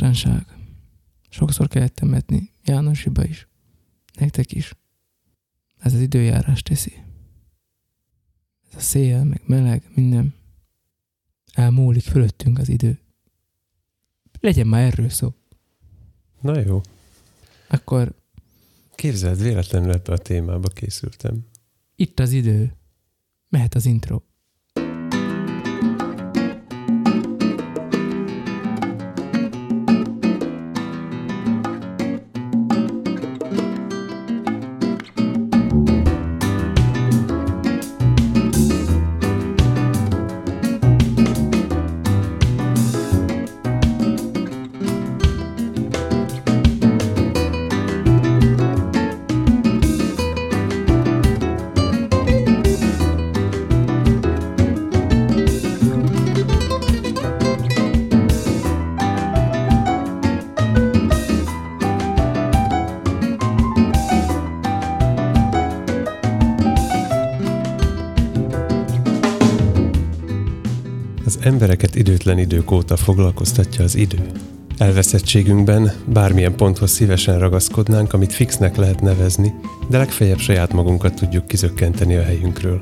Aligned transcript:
mostanság. 0.00 0.46
Sokszor 1.28 1.68
kellett 1.68 1.94
temetni. 1.94 2.50
Jánosiba 2.64 3.24
is. 3.24 3.48
Nektek 4.18 4.52
is. 4.52 4.74
Ez 5.78 5.94
az 5.94 6.00
időjárás 6.00 6.62
teszi. 6.62 6.92
Ez 8.68 8.74
a 8.76 8.80
szél, 8.80 9.24
meg 9.24 9.42
meleg, 9.46 9.90
minden. 9.94 10.34
Elmúlik 11.52 12.02
fölöttünk 12.02 12.58
az 12.58 12.68
idő. 12.68 12.98
Legyen 14.40 14.66
már 14.66 14.82
erről 14.84 15.08
szó. 15.08 15.34
Na 16.40 16.58
jó. 16.58 16.80
Akkor 17.68 18.18
Képzeld, 18.94 19.42
véletlenül 19.42 19.92
ebbe 19.92 20.12
a 20.12 20.18
témába 20.18 20.68
készültem. 20.68 21.46
itt 21.96 22.20
az 22.20 22.32
idő. 22.32 22.74
Mehet 23.48 23.74
az 23.74 23.86
intro. 23.86 24.20
Időtlen 72.20 72.44
idők 72.44 72.70
óta 72.70 72.96
foglalkoztatja 72.96 73.84
az 73.84 73.94
idő. 73.94 74.18
Elveszettségünkben 74.78 75.92
bármilyen 76.06 76.56
ponthoz 76.56 76.90
szívesen 76.90 77.38
ragaszkodnánk, 77.38 78.12
amit 78.12 78.32
fixnek 78.32 78.76
lehet 78.76 79.00
nevezni, 79.00 79.54
de 79.88 79.98
legfeljebb 79.98 80.38
saját 80.38 80.72
magunkat 80.72 81.14
tudjuk 81.14 81.46
kizökkenteni 81.46 82.14
a 82.14 82.22
helyünkről. 82.22 82.80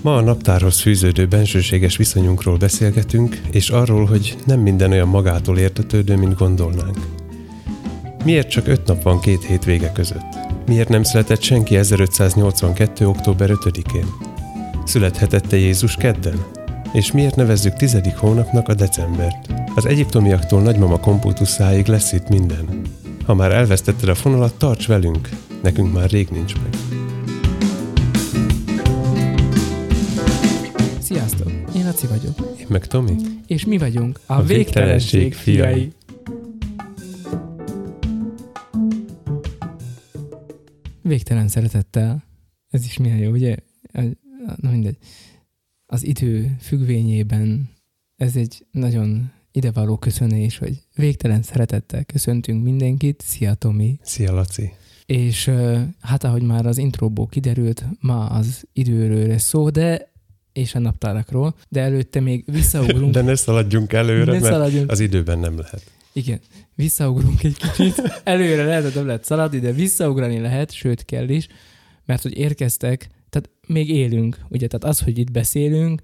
Ma 0.00 0.16
a 0.16 0.20
naptárhoz 0.20 0.80
fűződő 0.80 1.26
bensőséges 1.26 1.96
viszonyunkról 1.96 2.56
beszélgetünk, 2.56 3.40
és 3.50 3.70
arról, 3.70 4.04
hogy 4.04 4.36
nem 4.46 4.60
minden 4.60 4.90
olyan 4.90 5.08
magától 5.08 5.58
értetődő, 5.58 6.16
mint 6.16 6.38
gondolnánk. 6.38 6.98
Miért 8.24 8.50
csak 8.50 8.66
öt 8.66 8.86
nap 8.86 9.02
van 9.02 9.20
két 9.20 9.44
hét 9.44 9.64
vége 9.64 9.92
között? 9.92 10.34
Miért 10.66 10.88
nem 10.88 11.02
született 11.02 11.42
senki 11.42 11.76
1582. 11.76 13.06
október 13.06 13.50
5-én? 13.52 14.06
Születhetette 14.84 15.56
Jézus 15.56 15.94
kedden? 15.94 16.55
És 16.96 17.12
miért 17.12 17.36
nevezzük 17.36 17.72
tizedik 17.72 18.16
hónapnak 18.16 18.68
a 18.68 18.74
decembert? 18.74 19.52
Az 19.74 19.86
egyiptomiaktól 19.86 20.62
nagymama 20.62 21.00
komputuszáig 21.00 21.86
lesz 21.86 22.12
itt 22.12 22.28
minden. 22.28 22.82
Ha 23.24 23.34
már 23.34 23.52
elvesztetted 23.52 24.08
a 24.08 24.14
fonalat, 24.14 24.58
tarts 24.58 24.86
velünk, 24.86 25.28
nekünk 25.62 25.92
már 25.92 26.10
rég 26.10 26.28
nincs 26.28 26.54
meg. 26.54 26.74
Sziasztok! 30.98 31.52
Én 31.76 31.84
Laci 31.84 32.06
vagyok. 32.06 32.54
Én 32.58 32.66
meg 32.68 32.86
Tomi. 32.86 33.14
És 33.46 33.64
mi 33.64 33.78
vagyunk 33.78 34.20
a, 34.26 34.32
A 34.32 34.42
végtelenség 34.42 35.20
végtelenség 35.20 35.34
fiai. 35.34 35.56
fiai. 35.56 35.92
Végtelen 41.02 41.48
szeretettel. 41.48 42.24
Ez 42.70 42.84
is 42.84 42.96
milyen 42.96 43.18
jó, 43.18 43.30
ugye? 43.30 43.56
Na 44.56 44.70
mindegy. 44.70 44.96
Az 45.86 46.04
idő 46.04 46.56
függvényében 46.60 47.68
ez 48.16 48.36
egy 48.36 48.66
nagyon 48.70 49.30
idevaló 49.52 49.96
köszönés, 49.96 50.58
hogy 50.58 50.82
végtelen 50.94 51.42
szeretettel 51.42 52.04
köszöntünk 52.04 52.62
mindenkit. 52.62 53.22
Szia 53.26 53.54
Tomi! 53.54 53.98
Szia 54.02 54.32
Laci. 54.32 54.72
És 55.06 55.50
hát 56.00 56.24
ahogy 56.24 56.42
már 56.42 56.66
az 56.66 56.78
intróból 56.78 57.26
kiderült, 57.26 57.84
ma 58.00 58.26
az 58.26 58.64
időről 58.72 59.26
lesz 59.26 59.42
szó, 59.42 59.70
de 59.70 60.12
és 60.52 60.74
a 60.74 60.78
naptárakról, 60.78 61.54
de 61.68 61.80
előtte 61.80 62.20
még 62.20 62.44
visszaugrunk. 62.46 63.12
De 63.14 63.22
ne 63.22 63.34
szaladjunk 63.34 63.92
előre, 63.92 64.32
ne 64.32 64.38
mert 64.38 64.44
szaladjunk. 64.44 64.90
az 64.90 65.00
időben 65.00 65.38
nem 65.38 65.58
lehet. 65.58 65.82
Igen, 66.12 66.40
visszaugrunk 66.74 67.42
egy 67.42 67.56
kicsit. 67.56 68.20
Előre 68.24 68.64
lehet, 68.64 68.82
hogy 68.82 68.94
nem 68.94 69.06
lehet 69.06 69.24
szaladni, 69.24 69.58
de 69.58 69.72
visszaugrani 69.72 70.38
lehet, 70.38 70.72
sőt 70.72 71.04
kell 71.04 71.28
is, 71.28 71.46
mert 72.04 72.22
hogy 72.22 72.38
érkeztek, 72.38 73.08
tehát 73.28 73.50
még 73.66 73.88
élünk, 73.88 74.38
ugye, 74.48 74.66
tehát 74.66 74.84
az, 74.84 75.00
hogy 75.00 75.18
itt 75.18 75.30
beszélünk, 75.30 76.00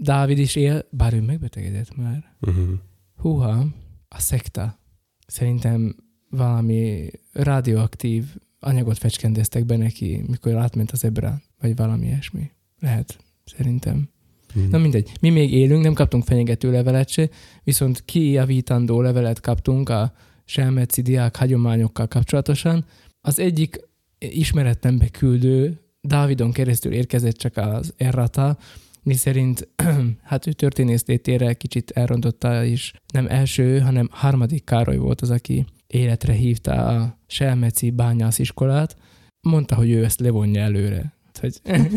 Dávid 0.00 0.38
is 0.38 0.56
él, 0.56 0.86
bár 0.90 1.14
ő 1.14 1.20
megbetegedett 1.20 1.96
már. 1.96 2.36
Uh-huh. 2.40 2.68
Húha, 3.16 3.66
a 4.08 4.20
szekta. 4.20 4.78
Szerintem 5.26 5.96
valami 6.30 7.10
radioaktív 7.32 8.24
anyagot 8.60 8.98
fecskendeztek 8.98 9.64
be 9.64 9.76
neki, 9.76 10.24
mikor 10.26 10.56
átment 10.56 10.90
az 10.90 11.04
ebra, 11.04 11.42
vagy 11.60 11.76
valami 11.76 12.06
ilyesmi. 12.06 12.50
Lehet, 12.78 13.18
szerintem. 13.44 14.08
Uh-huh. 14.54 14.70
Na 14.70 14.78
mindegy, 14.78 15.12
mi 15.20 15.30
még 15.30 15.52
élünk, 15.52 15.82
nem 15.82 15.94
kaptunk 15.94 16.24
fenyegető 16.24 16.70
levelet 16.70 17.08
se, 17.08 17.28
viszont 17.64 18.04
kijavítandó 18.04 19.00
levelet 19.00 19.40
kaptunk 19.40 19.88
a 19.88 20.12
Selmeci 20.44 21.02
diák 21.02 21.36
hagyományokkal 21.36 22.08
kapcsolatosan. 22.08 22.84
Az 23.20 23.38
egyik 23.38 23.80
ismeretlen 24.18 24.98
beküldő 24.98 25.80
Dávidon 26.08 26.52
keresztül 26.52 26.92
érkezett 26.92 27.36
csak 27.36 27.56
az 27.56 27.94
errata, 27.96 28.56
mi 29.02 29.14
szerint 29.14 29.68
hát 30.30 30.46
ő 30.46 30.52
történész 30.52 31.04
létére 31.06 31.52
kicsit 31.52 31.90
elrontotta 31.90 32.64
is. 32.64 32.92
Nem 33.12 33.26
első, 33.28 33.78
hanem 33.78 34.08
harmadik 34.10 34.64
Károly 34.64 34.96
volt 34.96 35.20
az, 35.20 35.30
aki 35.30 35.64
életre 35.86 36.32
hívta 36.32 36.86
a 36.86 37.18
Selmeci 37.26 37.90
bányásziskolát. 37.90 38.96
Mondta, 39.40 39.74
hogy 39.74 39.90
ő 39.90 40.04
ezt 40.04 40.20
levonja 40.20 40.60
előre. 40.60 41.12
Hogy 41.40 41.60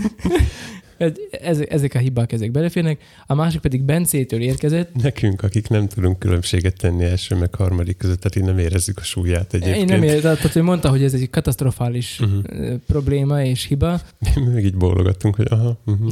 ezek, 1.41 1.71
ezek 1.71 1.93
a 1.93 1.97
hibák 1.99 2.31
ezek 2.31 2.51
beleférnek. 2.51 3.01
A 3.25 3.33
másik 3.33 3.59
pedig 3.61 3.83
Bencétől 3.83 4.41
érkezett. 4.41 4.95
Nekünk, 5.01 5.43
akik 5.43 5.67
nem 5.67 5.87
tudunk 5.87 6.19
különbséget 6.19 6.77
tenni 6.77 7.03
első 7.03 7.35
meg 7.35 7.55
harmadik 7.55 7.97
között, 7.97 8.19
tehát 8.21 8.35
így 8.35 8.55
nem 8.55 8.65
érezzük 8.65 8.97
a 8.97 9.03
súlyát 9.03 9.53
egyébként. 9.53 9.77
Én 9.77 9.85
nem 9.85 10.03
értem, 10.03 10.35
tehát 10.35 10.55
ő 10.55 10.61
mondta, 10.61 10.89
hogy 10.89 11.03
ez 11.03 11.13
egy 11.13 11.29
katasztrofális 11.29 12.19
uh-huh. 12.19 12.75
probléma 12.87 13.43
és 13.43 13.65
hiba. 13.65 14.01
Mi 14.35 14.41
meg 14.53 14.63
így 14.65 14.75
bólogattunk, 14.75 15.35
hogy 15.35 15.47
aha. 15.49 15.77
Uh-huh. 15.85 16.11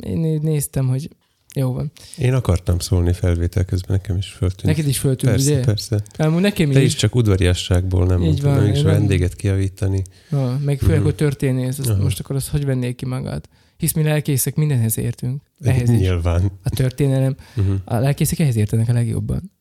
Én 0.10 0.38
néztem, 0.42 0.88
hogy 0.88 1.08
jó 1.54 1.72
van. 1.72 1.92
Én 2.18 2.34
akartam 2.34 2.78
szólni 2.78 3.12
felvétel 3.12 3.64
közben, 3.64 3.96
nekem 3.96 4.16
is 4.16 4.26
föltűnt. 4.28 4.62
Neked 4.62 4.88
is 4.88 4.98
föltűnt, 4.98 5.32
persze, 5.32 5.52
ugye? 5.52 5.60
persze. 5.64 6.02
Amúgy 6.16 6.40
nekem 6.40 6.70
Te 6.70 6.80
is. 6.80 6.86
is 6.86 6.94
csak 6.94 7.14
udvariasságból 7.14 8.06
nem 8.06 8.20
Így 8.20 8.26
mondtad, 8.26 8.44
van, 8.44 8.62
nem 8.62 8.72
is 8.72 8.78
én 8.78 8.84
nem- 8.84 8.92
vendéget 8.92 9.34
kiavítani. 9.34 10.02
Ha, 10.30 10.58
meg 10.64 10.78
főleg, 10.78 10.96
Mhm. 10.96 11.04
hogy 11.04 11.14
történész, 11.14 11.78
azt 11.78 11.98
most 11.98 12.20
akkor 12.20 12.36
azt 12.36 12.48
hogy 12.48 12.64
vennél 12.64 12.94
ki 12.94 13.06
magad? 13.06 13.48
Hisz 13.76 13.92
mi 13.92 14.02
lelkészek 14.02 14.54
mindenhez 14.54 14.98
értünk. 14.98 15.42
Ehhez 15.60 15.90
is. 15.90 15.98
Nyilván. 15.98 16.50
A 16.62 16.70
történelem. 16.70 17.36
Uh-huh. 17.56 17.74
A 17.84 17.98
lelkészek 17.98 18.38
ehhez 18.38 18.56
értenek 18.56 18.88
a 18.88 18.92
legjobban. 18.92 19.54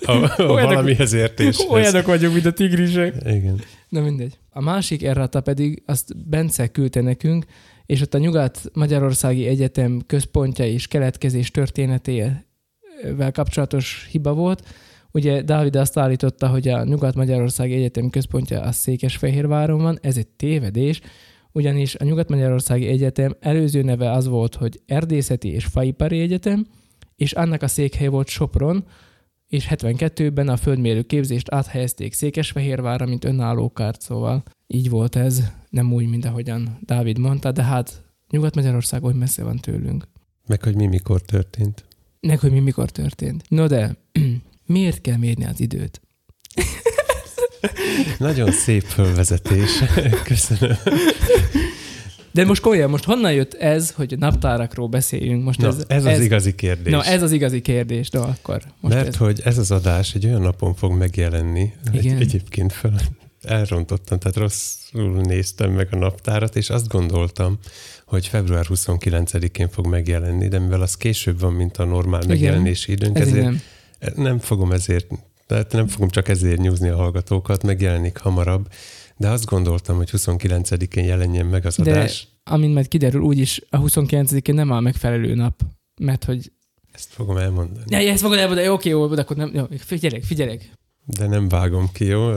A, 0.00 0.12
a 0.36 0.46
valamihez 0.46 1.12
értéshez. 1.12 1.66
Olyanok 1.68 2.06
vagyunk, 2.06 2.32
mint 2.32 2.46
a 2.46 2.52
tigrisek. 2.52 3.14
Igen. 3.24 3.60
Na 3.88 4.00
mindegy. 4.00 4.38
A 4.50 4.60
másik 4.60 5.02
errata 5.02 5.40
pedig 5.40 5.82
azt 5.86 6.28
Bence 6.28 6.66
küldte 6.66 7.00
nekünk, 7.00 7.44
és 7.86 8.00
ott 8.00 8.14
a 8.14 8.18
Nyugat-Magyarországi 8.18 9.46
Egyetem 9.46 10.02
központja 10.06 10.66
és 10.66 10.86
keletkezés 10.86 11.50
történetével 11.50 12.42
kapcsolatos 13.32 14.08
hiba 14.10 14.34
volt. 14.34 14.62
Ugye 15.12 15.42
Dávid 15.42 15.76
azt 15.76 15.98
állította, 15.98 16.48
hogy 16.48 16.68
a 16.68 16.84
Nyugat-Magyarországi 16.84 17.74
Egyetem 17.74 18.10
központja 18.10 18.60
a 18.60 18.72
Székesfehérváron 18.72 19.82
van, 19.82 19.98
ez 20.02 20.16
egy 20.16 20.26
tévedés, 20.26 21.00
ugyanis 21.56 21.94
a 21.94 22.04
Nyugat-Magyarországi 22.04 22.86
Egyetem 22.86 23.36
előző 23.40 23.82
neve 23.82 24.10
az 24.10 24.26
volt, 24.26 24.54
hogy 24.54 24.80
Erdészeti 24.86 25.48
és 25.48 25.64
Faipari 25.64 26.20
Egyetem, 26.20 26.66
és 27.14 27.32
annak 27.32 27.62
a 27.62 27.68
székhelye 27.68 28.10
volt 28.10 28.28
Sopron, 28.28 28.84
és 29.48 29.66
72-ben 29.70 30.48
a 30.48 30.56
földmérő 30.56 31.02
képzést 31.02 31.52
áthelyezték 31.52 32.12
Székesfehérvárra, 32.12 33.06
mint 33.06 33.24
önálló 33.24 33.72
kárt, 33.72 34.00
szóval 34.00 34.42
így 34.66 34.90
volt 34.90 35.16
ez, 35.16 35.42
nem 35.70 35.92
úgy, 35.92 36.08
mint 36.08 36.24
ahogyan 36.24 36.78
Dávid 36.80 37.18
mondta, 37.18 37.52
de 37.52 37.62
hát 37.62 38.04
Nyugat-Magyarország 38.30 39.02
hogy 39.02 39.14
messze 39.14 39.42
van 39.42 39.56
tőlünk. 39.56 40.04
Meg 40.46 40.62
hogy 40.62 40.74
mi 40.74 40.86
mikor 40.86 41.20
történt. 41.20 41.84
Nek, 42.20 42.40
hogy 42.40 42.52
mi 42.52 42.60
mikor 42.60 42.90
történt. 42.90 43.44
No 43.48 43.66
de, 43.66 43.96
miért 44.66 45.00
kell 45.00 45.16
mérni 45.16 45.44
az 45.44 45.60
időt? 45.60 46.00
Nagyon 48.18 48.52
szép 48.52 48.82
fölvezetés. 48.82 49.70
Köszönöm. 50.24 50.76
De 52.36 52.44
most 52.44 52.62
komolyan, 52.62 52.90
most 52.90 53.04
honnan 53.04 53.32
jött 53.32 53.54
ez, 53.54 53.90
hogy 53.90 54.18
naptárakról 54.18 54.88
beszéljünk? 54.88 55.44
Most 55.44 55.60
Na, 55.60 55.66
ez, 55.66 55.84
ez, 55.86 56.04
ez 56.04 56.16
az 56.16 56.20
igazi 56.24 56.54
kérdés. 56.54 56.92
Na, 56.92 57.04
ez 57.04 57.22
az 57.22 57.32
igazi 57.32 57.60
kérdés, 57.60 58.10
de 58.10 58.18
akkor. 58.18 58.62
Most 58.80 58.94
Mert 58.94 59.08
ez. 59.08 59.16
hogy 59.16 59.40
ez 59.44 59.58
az 59.58 59.70
adás 59.70 60.14
egy 60.14 60.26
olyan 60.26 60.40
napon 60.40 60.74
fog 60.74 60.92
megjelenni, 60.92 61.72
Igen. 61.92 62.16
egy, 62.16 62.22
egyébként 62.22 62.72
fel, 62.72 63.00
elrontottam, 63.42 64.18
tehát 64.18 64.36
rosszul 64.36 65.20
néztem 65.20 65.70
meg 65.70 65.88
a 65.90 65.96
naptárat, 65.96 66.56
és 66.56 66.70
azt 66.70 66.88
gondoltam, 66.88 67.58
hogy 68.06 68.26
február 68.26 68.66
29-én 68.68 69.68
fog 69.68 69.86
megjelenni, 69.86 70.48
de 70.48 70.58
mivel 70.58 70.80
az 70.82 70.96
később 70.96 71.40
van, 71.40 71.52
mint 71.52 71.76
a 71.76 71.84
normál 71.84 72.20
Igen. 72.22 72.32
megjelenési 72.32 72.92
időnk, 72.92 73.18
ez 73.18 73.26
ezért 73.26 73.44
nem. 73.44 73.60
nem 74.16 74.38
fogom 74.38 74.72
ezért, 74.72 75.06
tehát 75.46 75.72
nem 75.72 75.86
fogom 75.86 76.08
csak 76.08 76.28
ezért 76.28 76.60
nyúzni 76.60 76.88
a 76.88 76.96
hallgatókat, 76.96 77.62
megjelenik 77.62 78.18
hamarabb, 78.18 78.68
de 79.16 79.28
azt 79.28 79.44
gondoltam, 79.44 79.96
hogy 79.96 80.10
29-én 80.12 81.04
jelenjen 81.04 81.46
meg 81.46 81.66
az 81.66 81.76
De- 81.76 81.90
adás. 81.90 82.28
Amint 82.44 82.74
majd 82.74 82.88
kiderül, 82.88 83.20
úgyis 83.20 83.62
a 83.70 83.80
29-én 83.80 84.54
nem 84.54 84.70
a 84.70 84.80
megfelelő 84.80 85.34
nap, 85.34 85.62
mert 86.00 86.24
hogy... 86.24 86.52
Ezt 86.92 87.08
fogom 87.12 87.36
elmondani. 87.36 87.84
Ja, 87.88 87.98
ezt 87.98 88.22
fogod 88.22 88.38
elmondani, 88.38 88.68
oké, 88.68 88.88
jó, 88.88 89.06
de 89.06 89.20
akkor 89.20 89.36
nem, 89.36 89.50
jó, 89.54 89.64
figyelek, 89.78 90.22
figyelek. 90.22 90.70
De 91.04 91.26
nem 91.26 91.48
vágom 91.48 91.88
ki, 91.92 92.04
jó? 92.04 92.30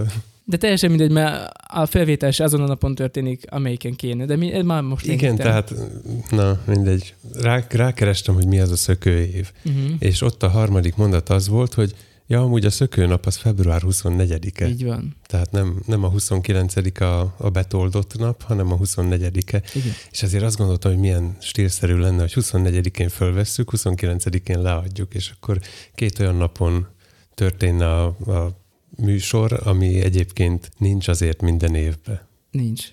De 0.49 0.57
teljesen 0.57 0.89
mindegy, 0.89 1.11
mert 1.11 1.51
a 1.67 1.85
felvétel 1.85 2.31
se 2.31 2.43
azon 2.43 2.61
a 2.61 2.65
napon 2.65 2.95
történik, 2.95 3.45
amelyiken 3.49 3.95
kéne. 3.95 4.25
De 4.25 4.35
mi, 4.35 4.61
már 4.61 4.81
most 4.81 5.05
Igen, 5.05 5.17
lényegtelen. 5.17 5.65
tehát, 5.65 5.91
na 6.29 6.59
mindegy. 6.65 7.15
Rá, 7.33 7.65
rákerestem, 7.69 8.35
hogy 8.35 8.47
mi 8.47 8.59
az 8.59 8.71
a 8.71 8.75
szökőév. 8.75 9.51
Uh-huh. 9.65 9.91
És 9.99 10.21
ott 10.21 10.43
a 10.43 10.49
harmadik 10.49 10.95
mondat 10.95 11.29
az 11.29 11.47
volt, 11.47 11.73
hogy 11.73 11.95
ja, 12.29 12.41
amúgy 12.41 12.65
a 12.65 12.69
szökőnap 12.69 13.25
az 13.25 13.35
február 13.35 13.81
24-e. 13.85 14.67
Így 14.67 14.85
van. 14.85 15.15
Tehát 15.25 15.51
nem, 15.51 15.81
nem 15.85 16.03
a 16.03 16.07
29 16.07 17.01
a, 17.01 17.33
a 17.37 17.49
betoldott 17.49 18.17
nap, 18.17 18.41
hanem 18.41 18.71
a 18.71 18.77
24-e. 18.77 19.61
Igen. 19.73 19.93
És 20.11 20.23
azért 20.23 20.43
azt 20.43 20.57
gondoltam, 20.57 20.91
hogy 20.91 20.99
milyen 20.99 21.37
stílszerű 21.39 21.95
lenne, 21.95 22.19
hogy 22.19 22.33
24-én 22.35 23.09
fölvesszük, 23.09 23.69
29-én 23.75 24.61
leadjuk, 24.61 25.13
és 25.13 25.31
akkor 25.35 25.59
két 25.95 26.19
olyan 26.19 26.35
napon 26.35 26.87
történne 27.33 27.95
a, 27.95 28.05
a 28.05 28.57
műsor, 28.97 29.59
ami 29.63 30.01
egyébként 30.01 30.71
nincs 30.77 31.07
azért 31.07 31.41
minden 31.41 31.75
évben. 31.75 32.19
Nincs. 32.51 32.91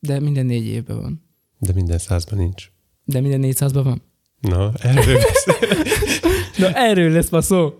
De 0.00 0.20
minden 0.20 0.46
négy 0.46 0.66
évben 0.66 1.00
van. 1.00 1.24
De 1.58 1.72
minden 1.72 1.98
százban 1.98 2.38
nincs. 2.38 2.70
De 3.04 3.20
minden 3.20 3.40
400-ban 3.44 3.80
van. 3.84 4.02
Na, 4.40 4.72
erről 4.78 5.18
beszél. 5.26 5.84
Na, 6.56 6.72
erről 6.72 7.10
lesz 7.10 7.30
ma 7.30 7.40
szó. 7.40 7.74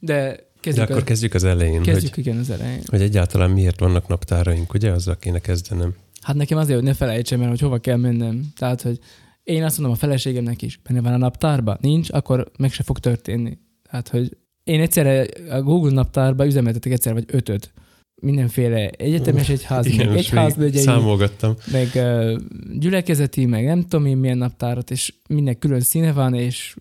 De 0.00 0.14
De 0.14 0.44
kezdjük, 0.60 0.88
akkor 0.88 1.00
a, 1.00 1.04
kezdjük 1.04 1.34
az 1.34 1.44
elején, 1.44 1.82
kezdjük 1.82 2.14
hogy, 2.14 2.26
igen 2.26 2.38
az 2.38 2.50
elején. 2.50 2.80
hogy 2.86 3.00
egyáltalán 3.02 3.50
miért 3.50 3.80
vannak 3.80 4.08
naptáraink, 4.08 4.74
ugye? 4.74 4.90
Azzal 4.90 5.16
kéne 5.16 5.38
kezdenem. 5.38 5.94
Hát 6.20 6.36
nekem 6.36 6.58
azért, 6.58 6.74
hogy 6.78 6.86
ne 6.88 6.94
felejtsem 6.94 7.42
el, 7.42 7.48
hogy 7.48 7.60
hova 7.60 7.78
kell 7.78 7.96
mennem. 7.96 8.52
Tehát, 8.56 8.82
hogy 8.82 8.98
én 9.42 9.64
azt 9.64 9.76
mondom 9.78 9.94
a 9.96 9.98
feleségemnek 9.98 10.62
is, 10.62 10.80
benne 10.88 11.00
van 11.00 11.12
a 11.12 11.16
naptárba, 11.16 11.78
nincs, 11.80 12.08
akkor 12.12 12.50
meg 12.58 12.72
se 12.72 12.82
fog 12.82 12.98
történni. 12.98 13.58
Tehát, 13.90 14.08
hogy 14.08 14.36
én 14.64 14.80
egyszerre 14.80 15.26
a 15.50 15.62
Google 15.62 15.92
naptárba 15.92 16.46
üzemeltetek 16.46 16.92
egyszer 16.92 17.12
vagy 17.12 17.24
ötöt. 17.26 17.72
Mindenféle 18.22 18.88
egyetemes 18.88 19.48
egyház, 19.48 19.96
meg 19.96 20.06
most 20.06 20.18
egyházmegyei, 20.18 20.82
Számolgattam. 20.82 21.54
meg 21.72 21.88
ö, 21.94 22.38
gyülekezeti, 22.78 23.46
meg 23.46 23.64
nem 23.64 23.80
tudom 23.80 24.06
én 24.06 24.16
milyen 24.16 24.38
naptárat, 24.38 24.90
és 24.90 25.14
minden 25.28 25.58
külön 25.58 25.80
színe 25.80 26.12
van, 26.12 26.34
és 26.34 26.76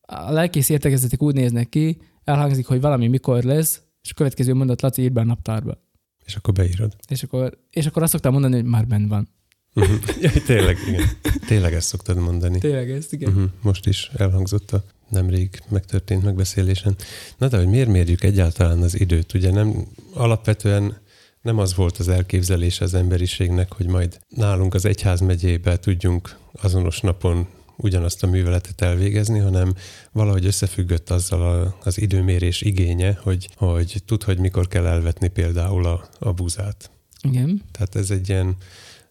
a 0.00 0.32
lelkész 0.32 0.68
értekezetek 0.68 1.22
úgy 1.22 1.34
néznek 1.34 1.68
ki, 1.68 1.98
elhangzik, 2.24 2.66
hogy 2.66 2.80
valami 2.80 3.08
mikor 3.08 3.42
lesz, 3.42 3.82
és 4.02 4.10
a 4.10 4.14
következő 4.14 4.54
mondat 4.54 4.82
Laci 4.82 5.02
ír 5.02 5.12
be 5.12 5.20
a 5.20 5.24
naptárba. 5.24 5.78
És 6.24 6.36
akkor 6.36 6.54
beírod. 6.54 6.96
És 7.08 7.22
akkor, 7.22 7.58
és 7.70 7.86
akkor 7.86 8.02
azt 8.02 8.12
szoktam 8.12 8.32
mondani, 8.32 8.54
hogy 8.54 8.64
már 8.64 8.86
benn 8.86 9.08
van. 9.08 9.28
Uh-huh. 9.74 9.96
Jaj, 10.20 10.42
tényleg, 10.46 10.76
igen. 10.88 11.04
Tényleg 11.46 11.74
ezt 11.74 11.86
szoktad 11.86 12.16
mondani. 12.16 12.58
Tényleg 12.58 12.90
ezt, 12.90 13.12
igen. 13.12 13.28
Uh-huh. 13.28 13.50
Most 13.62 13.86
is 13.86 14.10
elhangzott 14.16 14.70
a 14.70 14.84
nemrég 15.08 15.62
megtörtént 15.68 16.22
megbeszélésen. 16.22 16.96
Na 17.38 17.48
de 17.48 17.56
hogy 17.56 17.66
miért 17.66 17.88
mérjük 17.88 18.22
egyáltalán 18.22 18.82
az 18.82 19.00
időt? 19.00 19.34
Ugye 19.34 19.50
nem 19.50 19.86
alapvetően 20.14 20.96
nem 21.42 21.58
az 21.58 21.74
volt 21.74 21.98
az 21.98 22.08
elképzelése 22.08 22.84
az 22.84 22.94
emberiségnek, 22.94 23.72
hogy 23.72 23.86
majd 23.86 24.18
nálunk 24.28 24.74
az 24.74 24.84
egyház 24.84 25.20
megyébe 25.20 25.78
tudjunk 25.78 26.36
azonos 26.52 27.00
napon 27.00 27.46
ugyanazt 27.82 28.22
a 28.22 28.26
műveletet 28.26 28.80
elvégezni, 28.80 29.38
hanem 29.38 29.74
valahogy 30.12 30.46
összefüggött 30.46 31.10
azzal 31.10 31.42
a, 31.42 31.76
az 31.84 32.00
időmérés 32.00 32.60
igénye, 32.60 33.18
hogy, 33.22 33.48
hogy 33.56 34.02
tud, 34.06 34.22
hogy 34.22 34.38
mikor 34.38 34.68
kell 34.68 34.86
elvetni 34.86 35.28
például 35.28 35.86
a, 35.86 36.08
a 36.18 36.32
búzát. 36.32 36.90
Igen. 37.22 37.62
Tehát 37.72 37.96
ez 37.96 38.10
egy 38.10 38.28
ilyen 38.28 38.56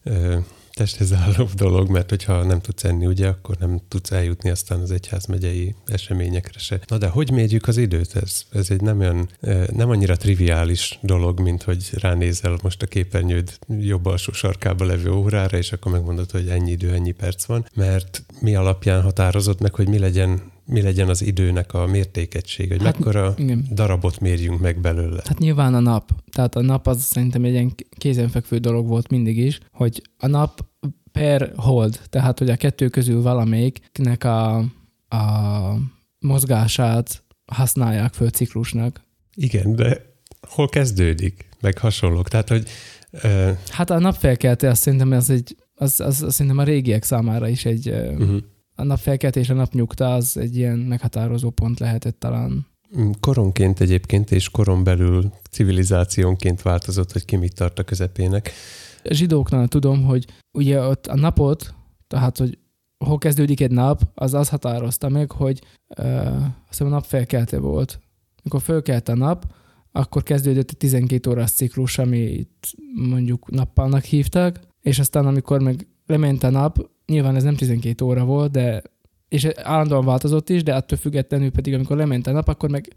ö, 0.04 0.38
testhez 0.74 1.14
álló 1.14 1.50
dolog, 1.56 1.90
mert 1.90 2.10
hogyha 2.10 2.44
nem 2.44 2.62
tudsz 2.62 2.84
enni, 2.84 3.06
ugye, 3.06 3.28
akkor 3.28 3.56
nem 3.60 3.80
tudsz 3.88 4.12
eljutni 4.12 4.50
aztán 4.50 4.80
az 4.80 4.92
egyházmegyei 4.92 5.76
eseményekre 5.86 6.60
se. 6.60 6.80
Na 6.88 6.98
de 6.98 7.08
hogy 7.08 7.32
mérjük 7.32 7.68
az 7.68 7.78
időt? 7.78 8.16
Ez, 8.16 8.42
ez 8.52 8.70
egy 8.70 8.82
nem 8.82 9.00
olyan, 9.00 9.30
nem 9.72 9.90
annyira 9.90 10.16
triviális 10.16 11.00
dolog, 11.02 11.40
mint 11.40 11.64
hogy 11.64 11.90
ránézel 11.92 12.58
most 12.62 12.82
a 12.82 12.86
képernyőd 12.86 13.58
jobb 13.80 14.06
alsó 14.06 14.32
sarkába 14.32 14.86
levő 14.86 15.12
órára, 15.12 15.58
és 15.58 15.72
akkor 15.72 15.92
megmondod, 15.92 16.32
hogy 16.32 16.48
ennyi 16.48 16.72
idő, 16.72 16.92
ennyi 16.92 17.12
perc 17.12 17.46
van, 17.46 17.66
mert 17.76 18.24
mi 18.40 18.56
alapján 18.56 19.02
határozott 19.02 19.60
meg, 19.60 19.76
hogy 19.76 19.88
mi 19.88 20.00
legyen 20.00 20.51
mi 20.72 20.82
legyen 20.82 21.10
az 21.10 21.22
időnek 21.22 21.74
a 21.74 21.86
mértékegység, 21.86 22.72
hogy 22.72 22.84
Hát, 22.84 22.98
mekkora 22.98 23.34
Igen. 23.38 23.66
darabot 23.74 24.20
mérjünk 24.20 24.60
meg 24.60 24.80
belőle. 24.80 25.22
Hát 25.26 25.40
nyilván 25.40 25.74
a 25.74 25.80
nap. 25.80 26.12
Tehát 26.32 26.56
a 26.56 26.62
nap 26.62 26.88
az 26.88 27.02
szerintem 27.02 27.44
egy 27.44 27.52
ilyen 27.52 27.74
kézenfekvő 27.98 28.58
dolog 28.58 28.88
volt 28.88 29.10
mindig 29.10 29.38
is, 29.38 29.60
hogy 29.72 30.02
a 30.18 30.28
nap 30.28 30.66
per 31.12 31.52
hold, 31.56 32.00
tehát 32.10 32.40
hogy 32.40 32.50
a 32.50 32.56
kettő 32.56 32.88
közül 32.88 33.22
valamelyiknek 33.22 34.24
a, 34.24 34.58
a 35.08 35.76
mozgását 36.20 37.24
használják 37.46 38.14
föl 38.14 38.30
ciklusnak. 38.30 39.02
Igen, 39.36 39.76
de 39.76 40.06
hol 40.48 40.70
kezdődik? 40.70 41.46
Meg 41.62 41.78
hasonlók. 41.78 42.28
Tehát, 42.28 42.50
hogy 42.50 42.68
ö, 43.12 43.52
Hát 43.70 43.90
a 43.90 44.00
napfelkelte 44.00 44.70
azt 44.70 44.82
szerintem 44.82 45.12
az 45.12 45.30
egy, 45.30 45.56
az, 45.76 46.00
az, 46.00 46.22
az 46.22 46.34
szerintem 46.34 46.62
a 46.62 46.64
régiek 46.64 47.04
számára 47.04 47.48
is 47.48 47.66
egy, 47.66 47.90
uh. 47.90 48.12
uh-huh. 48.12 48.38
A 48.76 48.84
napfelkelte 48.84 49.40
és 49.40 49.50
a 49.50 49.54
napnyugta 49.54 50.14
az 50.14 50.38
egy 50.38 50.56
ilyen 50.56 50.78
meghatározó 50.80 51.50
pont 51.50 51.80
lehetett 51.80 52.20
talán. 52.20 52.66
koronként 53.20 53.80
egyébként, 53.80 54.32
és 54.32 54.50
koron 54.50 54.84
belül 54.84 55.32
civilizációnként 55.50 56.62
változott, 56.62 57.12
hogy 57.12 57.26
ki 57.26 57.36
mit 57.36 57.56
tart 57.56 57.80
a 57.80 57.84
közepének. 57.84 58.52
A 59.04 59.14
zsidóknál 59.14 59.68
tudom, 59.68 60.04
hogy 60.04 60.26
ugye 60.52 60.80
ott 60.80 61.08
a 61.08 61.16
napot, 61.16 61.74
tehát 62.08 62.38
hogy 62.38 62.58
hol 63.06 63.18
kezdődik 63.18 63.62
egy 63.62 63.72
nap, 63.72 64.02
az 64.14 64.34
az 64.34 64.50
határozta 64.50 65.10
meg, 65.10 65.32
hogy 65.32 65.62
uh, 65.98 66.46
azt 66.70 66.82
a 66.82 66.88
nap 66.88 67.06
felkelte 67.06 67.60
volt. 67.60 68.00
Amikor 68.40 68.62
fölkelt 68.62 69.10
a 69.10 69.16
nap, 69.16 69.46
akkor 69.92 70.24
kezdődött 70.24 70.72
a 70.72 70.76
12 70.76 71.30
órás 71.30 71.52
ciklus, 71.52 71.98
amit 71.98 72.74
mondjuk 72.96 73.52
nappalnak 73.52 74.04
hívtak, 74.04 74.60
és 74.82 75.00
aztán 75.00 75.26
amikor 75.26 75.62
meg 75.62 75.88
lement 76.06 76.44
a 76.44 76.50
nap, 76.50 76.90
nyilván 77.12 77.36
ez 77.36 77.44
nem 77.44 77.56
12 77.56 78.06
óra 78.06 78.24
volt, 78.24 78.52
de 78.52 78.82
és 79.30 79.48
állandóan 79.56 80.06
változott 80.06 80.50
is, 80.50 80.64
de 80.64 80.76
attól 80.76 80.98
függetlenül 80.98 81.52
pedig, 81.52 81.74
amikor 81.74 81.98
lement 81.98 82.28
a 82.28 82.32
nap, 82.32 82.48
akkor 82.48 82.70
meg 82.70 82.94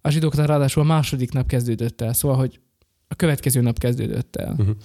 a 0.00 0.10
zsidóknál 0.10 0.46
ráadásul 0.46 0.82
a 0.82 0.86
második 0.86 1.32
nap 1.32 1.46
kezdődött 1.46 2.00
el, 2.00 2.12
szóval, 2.12 2.36
hogy 2.36 2.60
a 3.08 3.14
következő 3.14 3.60
nap 3.60 3.78
kezdődött 3.78 4.36
el. 4.36 4.56
Uh-huh. 4.58 4.76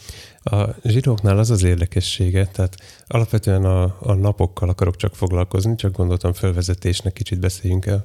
A 0.44 0.76
zsidóknál 0.84 1.38
az 1.38 1.50
az 1.50 1.64
érdekessége, 1.64 2.46
tehát 2.46 2.76
alapvetően 3.08 3.66
a, 3.66 3.84
a 4.00 4.14
napokkal 4.14 4.70
akarok 4.70 4.96
csak 4.96 5.16
foglalkozni, 5.16 5.76
csak 5.76 5.96
gondoltam 5.96 6.34
felvezetésnek 6.34 7.14
kicsit 7.14 7.40
beszéljünk 7.40 7.86
el. 7.86 8.04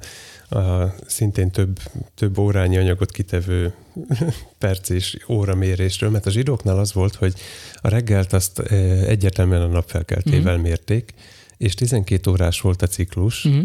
A 0.52 0.94
szintén 1.06 1.50
több, 1.50 1.78
több 2.14 2.38
órányi 2.38 2.76
anyagot 2.76 3.10
kitevő 3.10 3.74
perc 4.58 4.88
és 4.88 5.16
óramérésről, 5.28 6.10
mert 6.10 6.26
a 6.26 6.30
zsidóknál 6.30 6.78
az 6.78 6.92
volt, 6.92 7.14
hogy 7.14 7.34
a 7.76 7.88
reggelt 7.88 8.32
azt 8.32 8.58
eh, 8.58 9.02
egyértelműen 9.08 9.62
a 9.62 9.66
napfelkeltével 9.66 10.52
uh-huh. 10.52 10.68
mérték, 10.68 11.14
és 11.56 11.74
12 11.74 12.30
órás 12.30 12.60
volt 12.60 12.82
a 12.82 12.86
ciklus, 12.86 13.44
Uh-huh. 13.44 13.64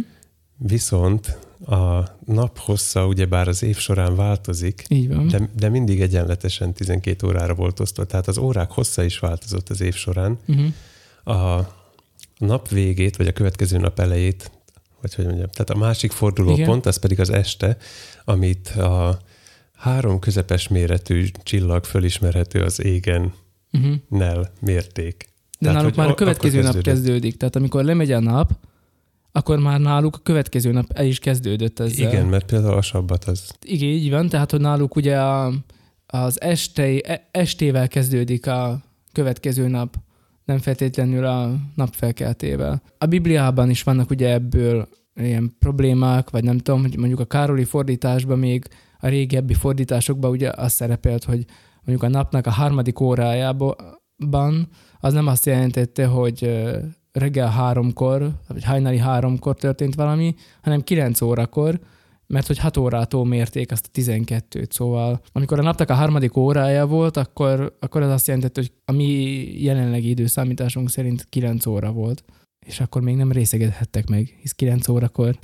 viszont 0.57 1.37
a 1.65 2.03
nap 2.25 2.57
hossza 2.57 3.05
ugyebár 3.07 3.47
az 3.47 3.63
év 3.63 3.77
során 3.77 4.15
változik, 4.15 4.83
Így 4.87 5.07
van. 5.07 5.27
de, 5.27 5.49
de 5.55 5.69
mindig 5.69 6.01
egyenletesen 6.01 6.73
12 6.73 7.27
órára 7.27 7.53
volt 7.53 7.79
osztva. 7.79 8.05
Tehát 8.05 8.27
az 8.27 8.37
órák 8.37 8.71
hossza 8.71 9.03
is 9.03 9.19
változott 9.19 9.69
az 9.69 9.81
év 9.81 9.95
során. 9.95 10.39
Uh-huh. 10.47 11.37
A 11.37 11.75
nap 12.37 12.69
végét, 12.69 13.15
vagy 13.17 13.27
a 13.27 13.31
következő 13.31 13.77
nap 13.77 13.99
elejét, 13.99 14.51
vagy 15.01 15.13
hogy 15.13 15.25
mondjam, 15.25 15.49
tehát 15.49 15.69
a 15.69 15.77
másik 15.77 16.11
fordulópont, 16.11 16.85
az 16.85 16.97
pedig 16.97 17.19
az 17.19 17.29
este, 17.29 17.77
amit 18.25 18.67
a 18.67 19.19
három 19.75 20.19
közepes 20.19 20.67
méretű 20.67 21.27
csillag 21.43 21.83
fölismerhető 21.83 22.61
az 22.63 22.83
égen 22.83 23.33
Uh-huh. 23.73 23.95
nel 24.09 24.51
mérték. 24.61 25.29
De 25.59 25.67
Tehát, 25.67 25.81
náluk 25.81 25.95
már 25.95 26.09
a 26.09 26.13
következő 26.13 26.61
nap 26.61 26.81
kezdődik. 26.81 27.37
Tehát 27.37 27.55
amikor 27.55 27.83
lemegy 27.83 28.11
a 28.11 28.19
nap, 28.19 28.51
akkor 29.31 29.59
már 29.59 29.79
náluk 29.79 30.15
a 30.15 30.19
következő 30.23 30.71
nap 30.71 30.91
el 30.93 31.05
is 31.05 31.19
kezdődött 31.19 31.79
ezzel. 31.79 32.11
Igen, 32.11 32.25
mert 32.25 32.45
például 32.45 32.73
a 32.73 32.81
sabbat 32.81 33.25
az 33.25 33.51
Igen, 33.63 33.89
így 33.89 34.09
van. 34.09 34.29
Tehát, 34.29 34.51
hogy 34.51 34.59
náluk 34.59 34.95
ugye 34.95 35.19
a, 35.21 35.53
az 36.05 36.41
este, 36.41 36.99
e- 36.99 37.27
estével 37.31 37.87
kezdődik 37.87 38.47
a 38.47 38.81
következő 39.11 39.67
nap. 39.67 39.95
Nem 40.47 40.57
feltétlenül 40.57 41.25
a 41.25 41.55
napfelkeltével. 41.75 42.81
A 42.97 43.05
Bibliában 43.05 43.69
is 43.69 43.83
vannak 43.83 44.09
ugye 44.09 44.31
ebből 44.31 44.87
ilyen 45.15 45.55
problémák, 45.59 46.29
vagy 46.29 46.43
nem 46.43 46.57
tudom, 46.57 46.81
hogy 46.81 46.97
mondjuk 46.97 47.19
a 47.19 47.25
Károli 47.25 47.63
fordításban 47.63 48.39
még 48.39 48.67
a 48.99 49.07
régebbi 49.07 49.53
fordításokban 49.53 50.31
ugye 50.31 50.49
az 50.55 50.71
szerepelt, 50.71 51.23
hogy 51.23 51.45
mondjuk 51.83 52.03
a 52.03 52.17
napnak 52.17 52.47
a 52.47 52.51
harmadik 52.51 52.99
órájában 52.99 53.75
az 54.99 55.13
nem 55.13 55.27
azt 55.27 55.45
jelentette, 55.45 56.05
hogy 56.05 56.65
reggel 57.11 57.49
háromkor, 57.49 58.31
vagy 58.47 58.63
hajnali 58.63 58.97
háromkor 58.97 59.55
történt 59.55 59.95
valami, 59.95 60.35
hanem 60.61 60.81
kilenc 60.81 61.21
órakor, 61.21 61.79
mert 62.27 62.47
hogy 62.47 62.57
6 62.57 62.77
órától 62.77 63.25
mérték 63.25 63.71
azt 63.71 63.89
a 63.93 63.99
12-t, 63.99 64.71
szóval 64.71 65.21
amikor 65.31 65.59
a 65.59 65.61
napnak 65.61 65.89
a 65.89 65.93
harmadik 65.93 66.35
órája 66.35 66.85
volt, 66.85 67.17
akkor, 67.17 67.77
akkor 67.79 68.01
az 68.01 68.11
azt 68.11 68.27
jelentette, 68.27 68.61
hogy 68.61 68.71
a 68.85 68.91
mi 68.91 69.03
jelenlegi 69.63 70.09
időszámításunk 70.09 70.89
szerint 70.89 71.25
9 71.29 71.65
óra 71.65 71.91
volt. 71.91 72.23
És 72.65 72.79
akkor 72.79 73.01
még 73.01 73.15
nem 73.15 73.31
részegedhettek 73.31 74.09
meg, 74.09 74.37
hisz 74.41 74.51
9 74.51 74.87
órakor. 74.87 75.37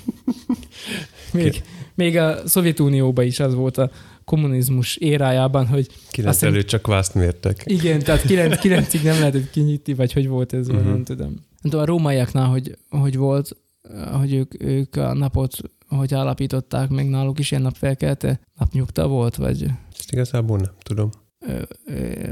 még, 1.34 1.64
még 1.96 2.18
a 2.18 2.48
Szovjetunióban 2.48 3.26
is 3.26 3.40
az 3.40 3.54
volt 3.54 3.78
a 3.78 3.92
kommunizmus 4.26 4.96
érájában, 4.96 5.68
hogy... 5.68 5.88
9 6.10 6.42
előtt 6.42 6.56
hiszem, 6.56 6.68
csak 6.68 6.88
vászt 6.88 7.14
mértek. 7.14 7.64
Igen, 7.66 8.00
tehát 8.00 8.22
9, 8.22 8.60
9-ig 8.62 9.04
nem 9.12 9.20
lehetett 9.20 9.50
kinyitni, 9.50 9.94
vagy 9.94 10.14
hogy 10.14 10.28
volt 10.28 10.54
ez, 10.54 10.68
uh-huh. 10.68 10.86
nem 10.86 11.04
tudom. 11.04 11.28
Nem 11.28 11.72
tudom, 11.72 11.80
a 11.80 11.86
rómaiaknál, 11.86 12.48
hogy, 12.48 12.78
hogy 12.90 13.18
volt, 13.18 13.58
hogy 14.12 14.34
ők, 14.34 14.64
ők 14.64 14.96
a 14.96 15.14
napot 15.14 15.58
hogy 15.96 16.14
állapították 16.14 16.90
meg 16.90 17.10
náluk 17.10 17.40
is 17.40 17.52
ilyen 17.52 17.64
napfelkelte? 17.64 18.40
Napnyugta 18.60 19.08
volt, 19.08 19.36
vagy? 19.36 19.66
Ezt 19.98 20.12
igazából 20.12 20.58
nem 20.58 20.74
tudom. 20.84 21.10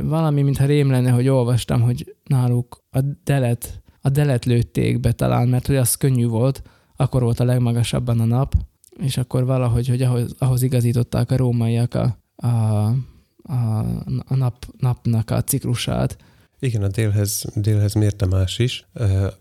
Valami, 0.02 0.42
mintha 0.42 0.66
rém 0.66 0.92
lenne, 0.92 1.12
hogy 1.12 1.28
olvastam, 1.28 1.82
hogy 1.82 2.16
náluk 2.24 2.78
a 2.90 3.00
delet, 3.24 3.82
a 4.02 4.10
delet 4.10 4.46
lőtték 4.46 5.00
be 5.00 5.12
talán, 5.12 5.48
mert 5.48 5.68
hogy 5.68 5.76
az 5.76 5.96
könnyű 5.96 6.28
volt, 6.28 6.62
akkor 6.96 7.22
volt 7.22 7.40
a 7.40 7.44
legmagasabban 7.44 8.20
a 8.20 8.26
nap, 8.26 8.56
és 9.00 9.18
akkor 9.18 9.46
valahogy, 9.46 9.88
hogy 9.88 10.02
ahhoz, 10.02 10.36
ahhoz 10.38 10.62
igazították 10.62 11.32
a 11.32 11.38
rómaiak 11.38 11.94
a, 11.94 12.18
a, 12.36 12.48
a, 13.44 13.80
a 14.26 14.36
nap, 14.36 14.66
napnak 14.78 15.30
a 15.30 15.44
ciklusát, 15.44 16.18
igen, 16.64 16.84
a 16.84 16.88
délhez, 16.88 17.46
délhez 17.56 17.94
mérte 17.94 18.26
más 18.26 18.60
is. 18.60 18.86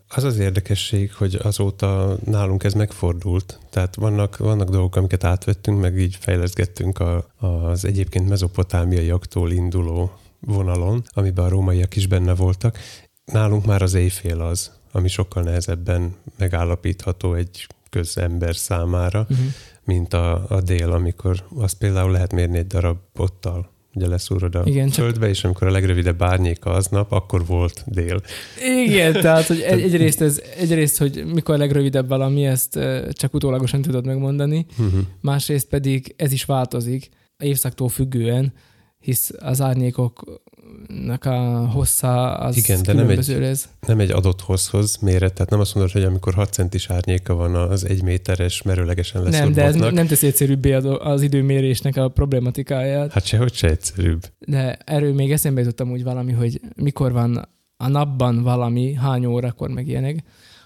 Az 0.08 0.24
az 0.24 0.38
érdekesség, 0.38 1.12
hogy 1.14 1.38
azóta 1.42 2.16
nálunk 2.24 2.64
ez 2.64 2.72
megfordult. 2.74 3.58
Tehát 3.70 3.94
vannak, 3.94 4.36
vannak 4.36 4.68
dolgok, 4.68 4.96
amiket 4.96 5.24
átvettünk, 5.24 5.80
meg 5.80 5.98
így 5.98 6.16
fejleszgettünk 6.20 6.98
a, 6.98 7.26
az 7.36 7.84
egyébként 7.84 8.28
mezopotámiaiaktól 8.28 9.50
induló 9.50 10.12
vonalon, 10.40 11.02
amiben 11.08 11.44
a 11.44 11.48
rómaiak 11.48 11.96
is 11.96 12.06
benne 12.06 12.34
voltak. 12.34 12.78
Nálunk 13.24 13.64
már 13.64 13.82
az 13.82 13.94
éjfél 13.94 14.40
az, 14.40 14.70
ami 14.92 15.08
sokkal 15.08 15.42
nehezebben 15.42 16.14
megállapítható 16.38 17.34
egy 17.34 17.66
közember 17.90 18.56
számára, 18.56 19.20
uh-huh. 19.20 19.46
mint 19.84 20.14
a, 20.14 20.44
a 20.48 20.60
dél, 20.60 20.92
amikor 20.92 21.44
azt 21.56 21.78
például 21.78 22.10
lehet 22.10 22.32
mérni 22.32 22.58
egy 22.58 22.66
darab 22.66 22.98
bottal 23.14 23.70
ugye 23.94 24.08
leszúrod 24.08 24.54
a 24.54 24.62
Igen, 24.64 24.88
földbe, 24.88 25.20
csak... 25.20 25.34
és 25.34 25.44
amikor 25.44 25.66
a 25.66 25.70
legrövidebb 25.70 26.22
árnyéka 26.22 26.70
aznap, 26.70 27.12
akkor 27.12 27.46
volt 27.46 27.84
dél. 27.86 28.20
Igen, 28.84 29.12
tehát 29.12 29.46
hogy 29.46 29.60
egy, 29.70 29.80
egyrészt, 29.80 30.20
ez, 30.20 30.40
egyrészt, 30.58 30.98
hogy 30.98 31.24
mikor 31.32 31.54
a 31.54 31.58
legrövidebb 31.58 32.08
valami, 32.08 32.46
ezt 32.46 32.78
csak 33.10 33.34
utólagosan 33.34 33.82
tudod 33.82 34.06
megmondani, 34.06 34.66
uh-huh. 34.70 35.00
másrészt 35.20 35.68
pedig 35.68 36.14
ez 36.16 36.32
is 36.32 36.44
változik 36.44 37.08
évszaktól 37.38 37.88
függően, 37.88 38.52
hisz 39.00 39.30
az 39.38 39.60
árnyékok 39.60 40.40
a 41.20 41.30
hossza 41.72 42.34
az 42.34 42.56
Igen, 42.56 42.82
de 42.82 42.92
nem 42.92 43.08
egy, 43.08 43.36
lesz. 43.38 43.68
nem 43.86 44.00
egy 44.00 44.10
adott 44.10 44.40
hosszhoz 44.40 44.96
méret, 44.96 45.32
tehát 45.32 45.50
nem 45.50 45.60
azt 45.60 45.74
mondod, 45.74 45.92
hogy 45.92 46.02
amikor 46.02 46.34
6 46.34 46.52
centis 46.52 46.90
árnyéka 46.90 47.34
van 47.34 47.54
az 47.54 47.84
egy 47.84 48.02
méteres 48.02 48.62
merőlegesen 48.62 49.22
lesz 49.22 49.38
Nem, 49.38 49.52
de 49.52 49.62
ez 49.62 49.74
nem 49.74 50.06
teszi 50.06 50.26
egyszerűbbé 50.26 50.72
az 50.98 51.22
időmérésnek 51.22 51.96
a 51.96 52.08
problematikáját. 52.08 53.12
Hát 53.12 53.24
sehogy 53.26 53.54
se 53.54 53.68
egyszerűbb. 53.68 54.26
De 54.38 54.78
erről 54.84 55.14
még 55.14 55.32
eszembe 55.32 55.60
jutottam 55.60 55.90
úgy 55.90 56.02
valami, 56.02 56.32
hogy 56.32 56.60
mikor 56.76 57.12
van 57.12 57.48
a 57.76 57.88
napban 57.88 58.42
valami, 58.42 58.94
hány 58.94 59.26
órakor 59.26 59.68
meg 59.68 59.88
ilyenek. 59.88 60.22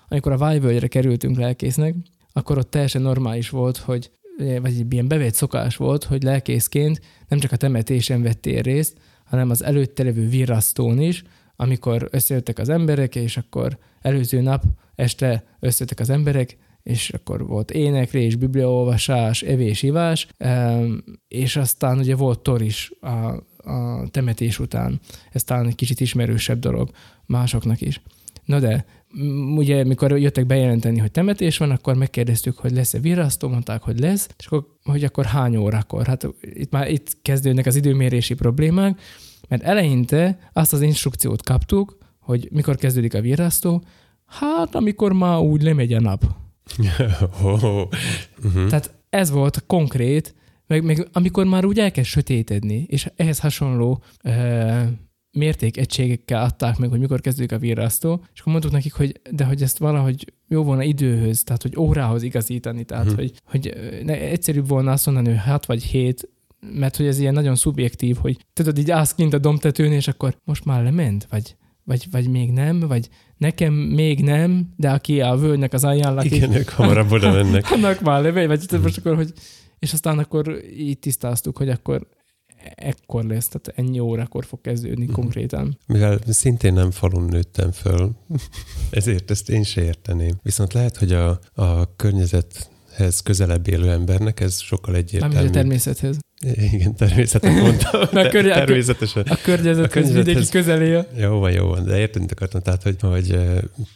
Amikor 0.08 0.32
a 0.32 0.36
Vájvölgyre 0.36 0.86
kerültünk 0.86 1.36
lelkésznek, 1.36 1.94
akkor 2.32 2.58
ott 2.58 2.70
teljesen 2.70 3.02
normális 3.02 3.50
volt, 3.50 3.76
hogy 3.76 4.10
vagy 4.38 4.78
egy 4.78 4.92
ilyen 4.92 5.08
bevett 5.08 5.34
szokás 5.34 5.76
volt, 5.76 6.04
hogy 6.04 6.22
lelkészként 6.22 7.00
nem 7.28 7.38
csak 7.38 7.52
a 7.52 7.56
temetésen 7.56 8.22
vettél 8.22 8.62
részt, 8.62 8.96
hanem 9.24 9.50
az 9.50 9.64
előtte 9.64 10.02
levő 10.02 10.28
virrasztón 10.28 11.00
is, 11.00 11.22
amikor 11.56 12.08
összejöttek 12.10 12.58
az 12.58 12.68
emberek, 12.68 13.14
és 13.14 13.36
akkor 13.36 13.78
előző 14.00 14.40
nap 14.40 14.64
este 14.94 15.44
összejöttek 15.60 16.00
az 16.00 16.10
emberek, 16.10 16.56
és 16.82 17.10
akkor 17.10 17.46
volt 17.46 17.70
éneklés, 17.70 18.36
bibliaolvasás, 18.36 19.42
evés, 19.42 19.82
ivás, 19.82 20.26
és 21.28 21.56
aztán 21.56 21.98
ugye 21.98 22.16
volt 22.16 22.40
tor 22.40 22.62
is 22.62 22.92
a, 23.00 23.10
a 23.70 24.08
temetés 24.10 24.58
után. 24.58 25.00
Ez 25.32 25.44
talán 25.44 25.66
egy 25.66 25.74
kicsit 25.74 26.00
ismerősebb 26.00 26.58
dolog 26.58 26.90
másoknak 27.26 27.80
is. 27.80 28.00
Na 28.44 28.60
de 28.60 28.84
ugye 29.56 29.84
mikor 29.84 30.18
jöttek 30.18 30.46
bejelenteni, 30.46 30.98
hogy 30.98 31.10
temetés 31.10 31.58
van, 31.58 31.70
akkor 31.70 31.94
megkérdeztük, 31.94 32.58
hogy 32.58 32.72
lesz-e 32.72 32.98
virasztó, 32.98 33.48
mondták, 33.48 33.82
hogy 33.82 33.98
lesz, 33.98 34.28
és 34.38 34.46
akkor, 34.46 34.66
hogy 34.82 35.04
akkor 35.04 35.24
hány 35.24 35.56
órakor. 35.56 36.06
Hát 36.06 36.26
itt 36.40 36.70
már 36.70 36.90
itt 36.90 37.16
kezdődnek 37.22 37.66
az 37.66 37.76
időmérési 37.76 38.34
problémák, 38.34 39.00
mert 39.48 39.62
eleinte 39.62 40.38
azt 40.52 40.72
az 40.72 40.80
instrukciót 40.80 41.42
kaptuk, 41.42 41.98
hogy 42.18 42.48
mikor 42.52 42.76
kezdődik 42.76 43.14
a 43.14 43.20
virasztó, 43.20 43.84
hát 44.26 44.74
amikor 44.74 45.12
már 45.12 45.38
úgy 45.38 45.62
lemegy 45.62 45.92
a 45.92 46.00
nap. 46.00 46.24
uh-huh. 47.42 47.88
Tehát 48.68 48.94
ez 49.10 49.30
volt 49.30 49.64
konkrét, 49.66 50.34
meg, 50.66 50.84
meg 50.84 51.08
amikor 51.12 51.44
már 51.44 51.64
úgy 51.64 51.78
elkezd 51.78 52.08
sötétedni, 52.08 52.86
és 52.88 53.10
ehhez 53.16 53.38
hasonló 53.38 54.02
uh, 54.24 54.82
mértékegységekkel 55.34 56.42
adták 56.42 56.76
meg, 56.76 56.90
hogy 56.90 56.98
mikor 56.98 57.20
kezdődik 57.20 57.52
a 57.52 57.58
virrasztó, 57.58 58.24
és 58.34 58.40
akkor 58.40 58.52
mondtuk 58.52 58.72
nekik, 58.72 58.92
hogy 58.92 59.20
de 59.30 59.44
hogy 59.44 59.62
ezt 59.62 59.78
valahogy 59.78 60.32
jó 60.48 60.62
volna 60.62 60.82
időhöz, 60.82 61.42
tehát 61.42 61.62
hogy 61.62 61.76
órához 61.76 62.22
igazítani, 62.22 62.84
tehát 62.84 63.04
uh-huh. 63.04 63.20
hogy, 63.20 63.32
hogy 63.44 63.74
ne, 64.04 64.20
egyszerűbb 64.20 64.68
volna 64.68 64.92
azt 64.92 65.06
mondani, 65.06 65.28
hogy 65.28 65.44
6 65.44 65.66
vagy 65.66 65.82
7, 65.82 66.28
mert 66.72 66.96
hogy 66.96 67.06
ez 67.06 67.18
ilyen 67.18 67.34
nagyon 67.34 67.54
szubjektív, 67.54 68.16
hogy 68.16 68.36
tudod, 68.52 68.78
így 68.78 68.90
állsz 68.90 69.14
kint 69.14 69.34
a 69.34 69.38
domtetőn, 69.38 69.92
és 69.92 70.08
akkor 70.08 70.38
most 70.44 70.64
már 70.64 70.82
lement, 70.82 71.26
vagy, 71.30 71.56
vagy, 71.84 72.06
vagy 72.10 72.28
még 72.28 72.50
nem, 72.50 72.80
vagy 72.80 73.08
nekem 73.36 73.72
még 73.72 74.22
nem, 74.22 74.72
de 74.76 74.90
aki 74.90 75.20
a 75.20 75.36
völgynek 75.36 75.72
az 75.72 75.84
alján 75.84 76.14
lakik. 76.14 76.32
Igen, 76.32 76.52
ők 76.52 76.68
hamarabb 76.68 77.10
oda 77.10 77.32
mennek. 77.32 77.70
annak 77.74 78.00
már 78.00 78.22
lemegy, 78.22 78.46
vagy 78.46 78.80
most 78.82 78.98
akkor, 78.98 79.14
hogy 79.14 79.32
és 79.78 79.92
aztán 79.92 80.18
akkor 80.18 80.60
így 80.76 80.98
tisztáztuk, 80.98 81.56
hogy 81.56 81.68
akkor 81.68 82.08
ekkor 82.74 83.24
lesz, 83.24 83.48
tehát 83.48 83.78
ennyi 83.78 83.98
órakor 83.98 84.44
fog 84.44 84.60
kezdődni 84.60 85.04
uh-huh. 85.04 85.20
konkrétan. 85.20 85.78
Mivel 85.86 86.18
szintén 86.28 86.72
nem 86.72 86.90
falun 86.90 87.24
nőttem 87.24 87.72
föl, 87.72 88.10
ezért 88.90 89.30
ezt 89.30 89.50
én 89.50 89.62
se 89.62 89.82
érteném. 89.82 90.34
Viszont 90.42 90.72
lehet, 90.72 90.96
hogy 90.96 91.12
a, 91.12 91.38
a 91.54 91.96
környezethez 91.96 93.20
közelebb 93.24 93.68
élő 93.68 93.90
embernek 93.90 94.40
ez 94.40 94.60
sokkal 94.60 94.94
egyértelműbb. 94.94 95.38
Nem, 95.38 95.46
a 95.46 95.50
természethez. 95.50 96.18
Igen, 96.72 96.94
természetesen 96.94 97.62
mondtam. 97.62 98.00
a 98.24 98.28
körny- 98.28 98.52
természetesen. 98.52 99.22
A, 99.22 99.36
környezethez, 99.42 99.84
a 99.84 99.88
környezethez 99.88 100.12
mindenki 100.12 100.48
közelé. 100.48 101.00
Jó 101.16 101.38
van, 101.38 101.52
jó 101.52 101.66
van, 101.66 101.84
de 101.84 101.98
érteni 101.98 102.26
akartam. 102.30 102.60
Tehát, 102.60 102.82
hogy, 102.82 103.00
hogy 103.00 103.38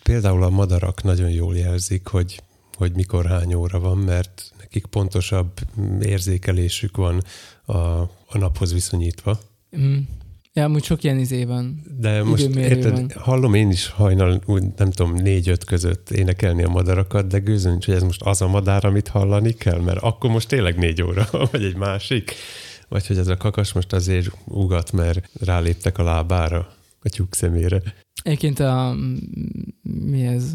például 0.03 0.43
a 0.43 0.51
madarak 0.51 1.03
nagyon 1.03 1.31
jól 1.31 1.57
jelzik, 1.57 2.07
hogy, 2.07 2.43
hogy 2.77 2.93
mikor 2.95 3.27
hány 3.27 3.55
óra 3.55 3.81
van, 3.81 3.99
mert 3.99 4.53
nekik 4.59 4.87
pontosabb 4.87 5.53
érzékelésük 6.01 6.97
van 6.97 7.23
a, 7.69 8.01
a 8.27 8.39
naphoz 8.39 8.73
viszonyítva. 8.73 9.39
Mm. 9.79 9.99
Ja, 10.53 10.65
amúgy 10.65 10.85
sok 10.85 11.03
ilyen 11.03 11.19
izé 11.19 11.45
van. 11.45 11.83
De 11.99 12.23
most 12.23 12.45
érted, 12.45 13.13
hallom 13.13 13.55
én 13.55 13.71
is 13.71 13.89
hajnal, 13.89 14.41
úgy, 14.47 14.63
nem 14.77 14.91
tudom, 14.91 15.15
négy-öt 15.15 15.65
között 15.65 16.11
énekelni 16.11 16.63
a 16.63 16.69
madarakat, 16.69 17.27
de 17.27 17.39
gőzön 17.39 17.79
hogy 17.85 17.95
ez 17.95 18.03
most 18.03 18.23
az 18.23 18.43
a 18.43 18.49
madár, 18.49 18.85
amit 18.85 19.09
hallani 19.09 19.53
kell, 19.53 19.81
mert 19.81 19.99
akkor 19.99 20.31
most 20.31 20.49
tényleg 20.49 20.79
négy 20.79 21.03
óra, 21.03 21.29
vagy 21.51 21.65
egy 21.65 21.77
másik. 21.77 22.35
Vagy 22.89 23.07
hogy 23.07 23.19
ez 23.19 23.29
a 23.29 23.37
kakas 23.37 23.73
most 23.73 23.93
azért 23.93 24.31
ugat, 24.45 24.93
mert 24.93 25.31
ráléptek 25.41 25.99
a 25.99 26.03
lábára, 26.03 26.73
a 27.01 27.09
tyúk 27.09 27.35
szemére. 27.35 27.83
Egyébként 28.23 28.59
a, 28.59 28.97
mi 29.83 30.27
ez, 30.27 30.53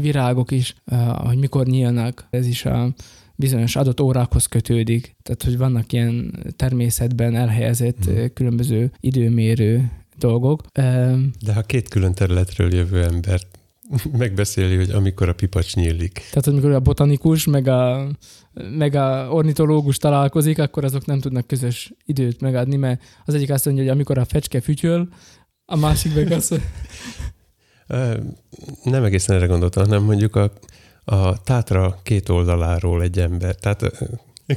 virágok 0.00 0.50
is, 0.50 0.74
hogy 1.16 1.38
mikor 1.38 1.66
nyílnak, 1.66 2.26
ez 2.30 2.46
is 2.46 2.64
a 2.64 2.94
bizonyos 3.36 3.76
adott 3.76 4.00
órákhoz 4.00 4.46
kötődik. 4.46 5.16
Tehát, 5.22 5.42
hogy 5.42 5.58
vannak 5.58 5.92
ilyen 5.92 6.44
természetben 6.56 7.36
elhelyezett 7.36 8.04
hmm. 8.04 8.32
különböző 8.34 8.90
időmérő 9.00 9.90
dolgok. 10.18 10.62
De 11.44 11.54
ha 11.54 11.62
két 11.62 11.88
külön 11.88 12.12
területről 12.12 12.74
jövő 12.74 13.02
ember 13.02 13.40
megbeszéli, 14.18 14.76
hogy 14.76 14.90
amikor 14.90 15.28
a 15.28 15.34
pipacs 15.34 15.74
nyílik. 15.74 16.12
Tehát, 16.12 16.46
amikor 16.46 16.70
a 16.70 16.80
botanikus 16.80 17.44
meg 17.44 17.68
a, 17.68 18.08
meg 18.70 18.94
a 18.94 19.28
ornitológus 19.30 19.96
találkozik, 19.96 20.58
akkor 20.58 20.84
azok 20.84 21.06
nem 21.06 21.20
tudnak 21.20 21.46
közös 21.46 21.92
időt 22.04 22.40
megadni, 22.40 22.76
mert 22.76 23.02
az 23.24 23.34
egyik 23.34 23.50
azt 23.50 23.64
mondja, 23.64 23.82
hogy 23.82 23.92
amikor 23.92 24.18
a 24.18 24.24
fecske 24.24 24.60
fütyöl, 24.60 25.08
a 25.64 25.76
másik 25.76 26.14
meg 26.14 26.32
azt 26.32 26.60
Nem 28.82 29.04
egészen 29.04 29.36
erre 29.36 29.46
gondoltam, 29.46 29.84
hanem 29.84 30.02
mondjuk 30.02 30.36
a, 30.36 30.52
a 31.08 31.42
tátra 31.42 31.98
két 32.02 32.28
oldaláról 32.28 33.02
egy 33.02 33.18
ember, 33.18 33.54
tehát 33.54 33.92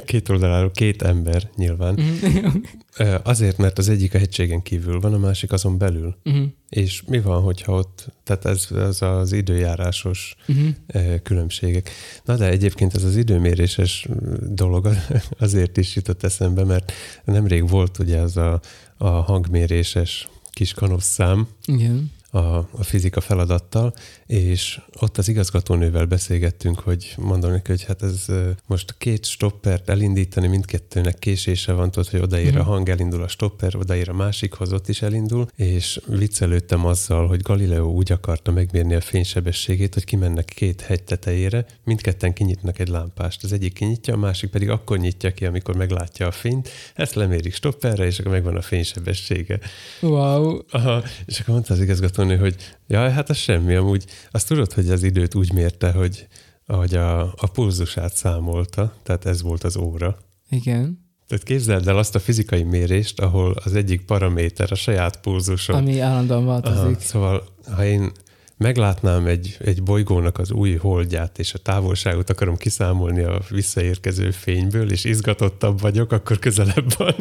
két 0.04 0.28
oldaláról 0.28 0.70
két 0.70 1.02
ember 1.02 1.50
nyilván. 1.56 1.94
Uh-huh. 1.94 3.14
Azért, 3.22 3.56
mert 3.56 3.78
az 3.78 3.88
egyik 3.88 4.14
a 4.14 4.18
hegységen 4.18 4.62
kívül 4.62 5.00
van, 5.00 5.14
a 5.14 5.18
másik 5.18 5.52
azon 5.52 5.78
belül. 5.78 6.16
Uh-huh. 6.24 6.46
És 6.68 7.02
mi 7.06 7.20
van, 7.20 7.42
hogyha 7.42 7.72
ott, 7.72 8.12
tehát 8.24 8.44
ez, 8.44 8.68
ez 8.76 9.02
az 9.02 9.32
időjárásos 9.32 10.36
uh-huh. 10.48 11.22
különbségek. 11.22 11.90
Na 12.24 12.36
de 12.36 12.48
egyébként 12.48 12.94
ez 12.94 13.04
az 13.04 13.16
időméréses 13.16 14.08
dolog 14.48 14.88
azért 15.38 15.76
is 15.76 15.96
jutott 15.96 16.22
eszembe, 16.22 16.64
mert 16.64 16.92
nemrég 17.24 17.68
volt 17.68 17.98
ugye 17.98 18.18
az 18.18 18.36
a, 18.36 18.60
a 18.96 19.08
hangméréses 19.08 20.28
kis 20.52 20.72
kanosszám. 20.72 21.48
Igen 21.64 22.10
a, 22.30 22.56
a 22.56 22.82
fizika 22.82 23.20
feladattal, 23.20 23.94
és 24.26 24.80
ott 25.00 25.18
az 25.18 25.28
igazgatónővel 25.28 26.04
beszélgettünk, 26.04 26.78
hogy 26.78 27.14
mondom 27.16 27.50
neki, 27.50 27.70
hogy 27.70 27.84
hát 27.84 28.02
ez 28.02 28.26
most 28.66 28.94
két 28.98 29.24
stoppert 29.24 29.88
elindítani, 29.88 30.46
mindkettőnek 30.46 31.18
késése 31.18 31.72
van, 31.72 31.90
tudod, 31.90 32.08
hogy 32.08 32.20
odaér 32.20 32.56
a 32.56 32.60
mhm. 32.60 32.68
hang, 32.68 32.88
elindul 32.88 33.22
a 33.22 33.28
stopper, 33.28 33.76
odaér 33.76 34.08
a 34.08 34.12
másikhoz, 34.12 34.72
ott 34.72 34.88
is 34.88 35.02
elindul, 35.02 35.46
és 35.56 36.00
viccelődtem 36.06 36.86
azzal, 36.86 37.26
hogy 37.26 37.42
Galileo 37.42 37.86
úgy 37.86 38.12
akarta 38.12 38.50
megmérni 38.50 38.94
a 38.94 39.00
fénysebességét, 39.00 39.94
hogy 39.94 40.04
kimennek 40.04 40.44
két 40.44 40.80
hegy 40.80 41.02
tetejére, 41.02 41.66
mindketten 41.84 42.32
kinyitnak 42.32 42.78
egy 42.78 42.88
lámpást. 42.88 43.44
Az 43.44 43.52
egyik 43.52 43.72
kinyitja, 43.72 44.14
a 44.14 44.16
másik 44.16 44.50
pedig 44.50 44.70
akkor 44.70 44.98
nyitja 44.98 45.32
ki, 45.32 45.46
amikor 45.46 45.76
meglátja 45.76 46.26
a 46.26 46.30
fényt, 46.30 46.68
ezt 46.94 47.14
lemérik 47.14 47.54
stopperre, 47.54 48.04
és 48.04 48.18
akkor 48.18 48.32
megvan 48.32 48.56
a 48.56 48.62
fénysebessége. 48.62 49.58
Wow. 50.00 50.58
Aha, 50.70 51.02
és 51.26 51.40
akkor 51.40 51.54
mondta 51.54 51.74
az 51.74 51.80
igazgató 51.80 52.19
mondani, 52.20 52.40
hogy 52.40 52.56
jaj, 52.86 53.10
hát 53.10 53.30
ez 53.30 53.36
semmi, 53.36 53.74
amúgy 53.74 54.04
azt 54.30 54.48
tudod, 54.48 54.72
hogy 54.72 54.90
az 54.90 55.02
időt 55.02 55.34
úgy 55.34 55.52
mérte, 55.52 55.90
hogy 55.90 56.26
ahogy 56.66 56.94
a, 56.94 57.20
a 57.22 57.50
pulzusát 57.52 58.14
számolta, 58.14 58.94
tehát 59.02 59.26
ez 59.26 59.42
volt 59.42 59.64
az 59.64 59.76
óra. 59.76 60.18
Igen. 60.50 61.08
Tehát 61.26 61.44
képzeld 61.44 61.88
el 61.88 61.98
azt 61.98 62.14
a 62.14 62.18
fizikai 62.18 62.62
mérést, 62.62 63.20
ahol 63.20 63.54
az 63.64 63.74
egyik 63.74 64.04
paraméter 64.04 64.72
a 64.72 64.74
saját 64.74 65.20
pulzusom. 65.20 65.76
Ami 65.76 66.00
állandóan 66.00 66.46
változik. 66.46 66.78
Aha, 66.78 66.94
szóval, 66.98 67.44
ha 67.74 67.84
én 67.84 68.12
meglátnám 68.56 69.26
egy, 69.26 69.56
egy 69.60 69.82
bolygónak 69.82 70.38
az 70.38 70.50
új 70.50 70.74
holdját, 70.76 71.38
és 71.38 71.54
a 71.54 71.58
távolságot 71.58 72.30
akarom 72.30 72.56
kiszámolni 72.56 73.22
a 73.22 73.40
visszaérkező 73.50 74.30
fényből, 74.30 74.90
és 74.90 75.04
izgatottabb 75.04 75.80
vagyok, 75.80 76.12
akkor 76.12 76.38
közelebb 76.38 76.94
van, 76.96 77.14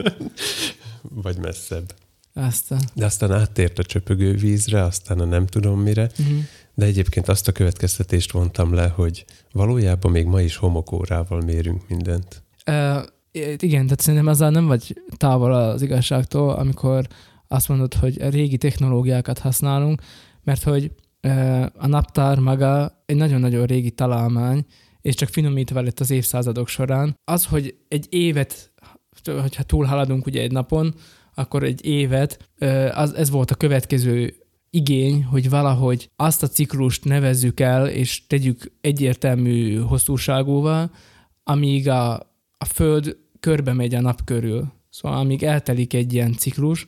vagy 1.24 1.38
messzebb. 1.38 1.94
Aztán. 2.40 2.80
De 2.94 3.06
aztán 3.06 3.32
áttért 3.32 3.80
a 3.80 3.84
csöpögő 3.84 4.34
vízre, 4.34 4.84
aztán 4.84 5.20
a 5.20 5.26
nem 5.26 5.46
tudom 5.46 5.80
mire, 5.80 6.10
uh-huh. 6.20 6.38
de 6.74 6.86
egyébként 6.86 7.28
azt 7.28 7.48
a 7.48 7.52
következtetést 7.52 8.32
vontam 8.32 8.74
le, 8.74 8.88
hogy 8.88 9.26
valójában 9.52 10.12
még 10.12 10.26
ma 10.26 10.42
is 10.42 10.56
homokórával 10.56 11.42
mérünk 11.42 11.88
mindent. 11.88 12.44
Uh, 12.68 13.04
igen, 13.58 13.84
tehát 13.84 14.00
szerintem 14.00 14.30
azzal 14.30 14.50
nem 14.50 14.68
vagy 14.68 15.02
távol 15.18 15.54
az 15.54 15.82
igazságtól, 15.82 16.50
amikor 16.50 17.08
azt 17.48 17.68
mondod, 17.68 17.94
hogy 17.94 18.30
régi 18.30 18.58
technológiákat 18.58 19.40
használunk, 19.40 20.02
mert 20.44 20.64
hogy 20.64 20.92
uh, 21.24 21.66
a 21.78 21.88
naptár 21.88 22.40
maga 22.40 23.02
egy 23.06 23.16
nagyon-nagyon 23.16 23.66
régi 23.66 23.92
találmány, 23.92 24.66
és 25.02 25.16
csak 25.16 25.30
finomítva 25.30 25.82
lett 25.82 26.00
az 26.00 26.12
évszázadok 26.12 26.68
során. 26.68 27.16
Az, 27.24 27.46
hogy 27.46 27.76
egy 27.88 28.08
évet, 28.10 28.72
hogyha 29.24 29.64
túlhaladunk 29.64 30.26
ugye 30.26 30.42
egy 30.42 30.52
napon, 30.52 30.94
akkor 31.40 31.64
egy 31.64 31.86
évet, 31.86 32.50
az, 32.92 33.14
ez 33.14 33.30
volt 33.30 33.52
a 33.52 33.56
következő 33.56 34.34
igény, 34.70 35.24
hogy 35.24 35.50
valahogy 35.50 36.10
azt 36.16 36.44
a 36.44 36.48
ciklust 36.48 37.06
nevezzük 37.06 37.60
el, 37.60 37.88
és 37.88 38.28
tegyük 38.28 38.72
egyértelmű 38.82 39.76
hosszúságúval, 39.78 40.92
amíg 41.44 41.90
a, 41.90 42.14
a 42.58 42.66
Föld 42.66 43.18
körbe 43.40 43.74
megy 43.74 43.96
a 43.96 44.02
nap 44.02 44.24
körül. 44.24 44.72
Szóval 44.90 45.18
amíg 45.18 45.44
eltelik 45.44 45.94
egy 45.94 46.14
ilyen 46.14 46.34
ciklus, 46.34 46.88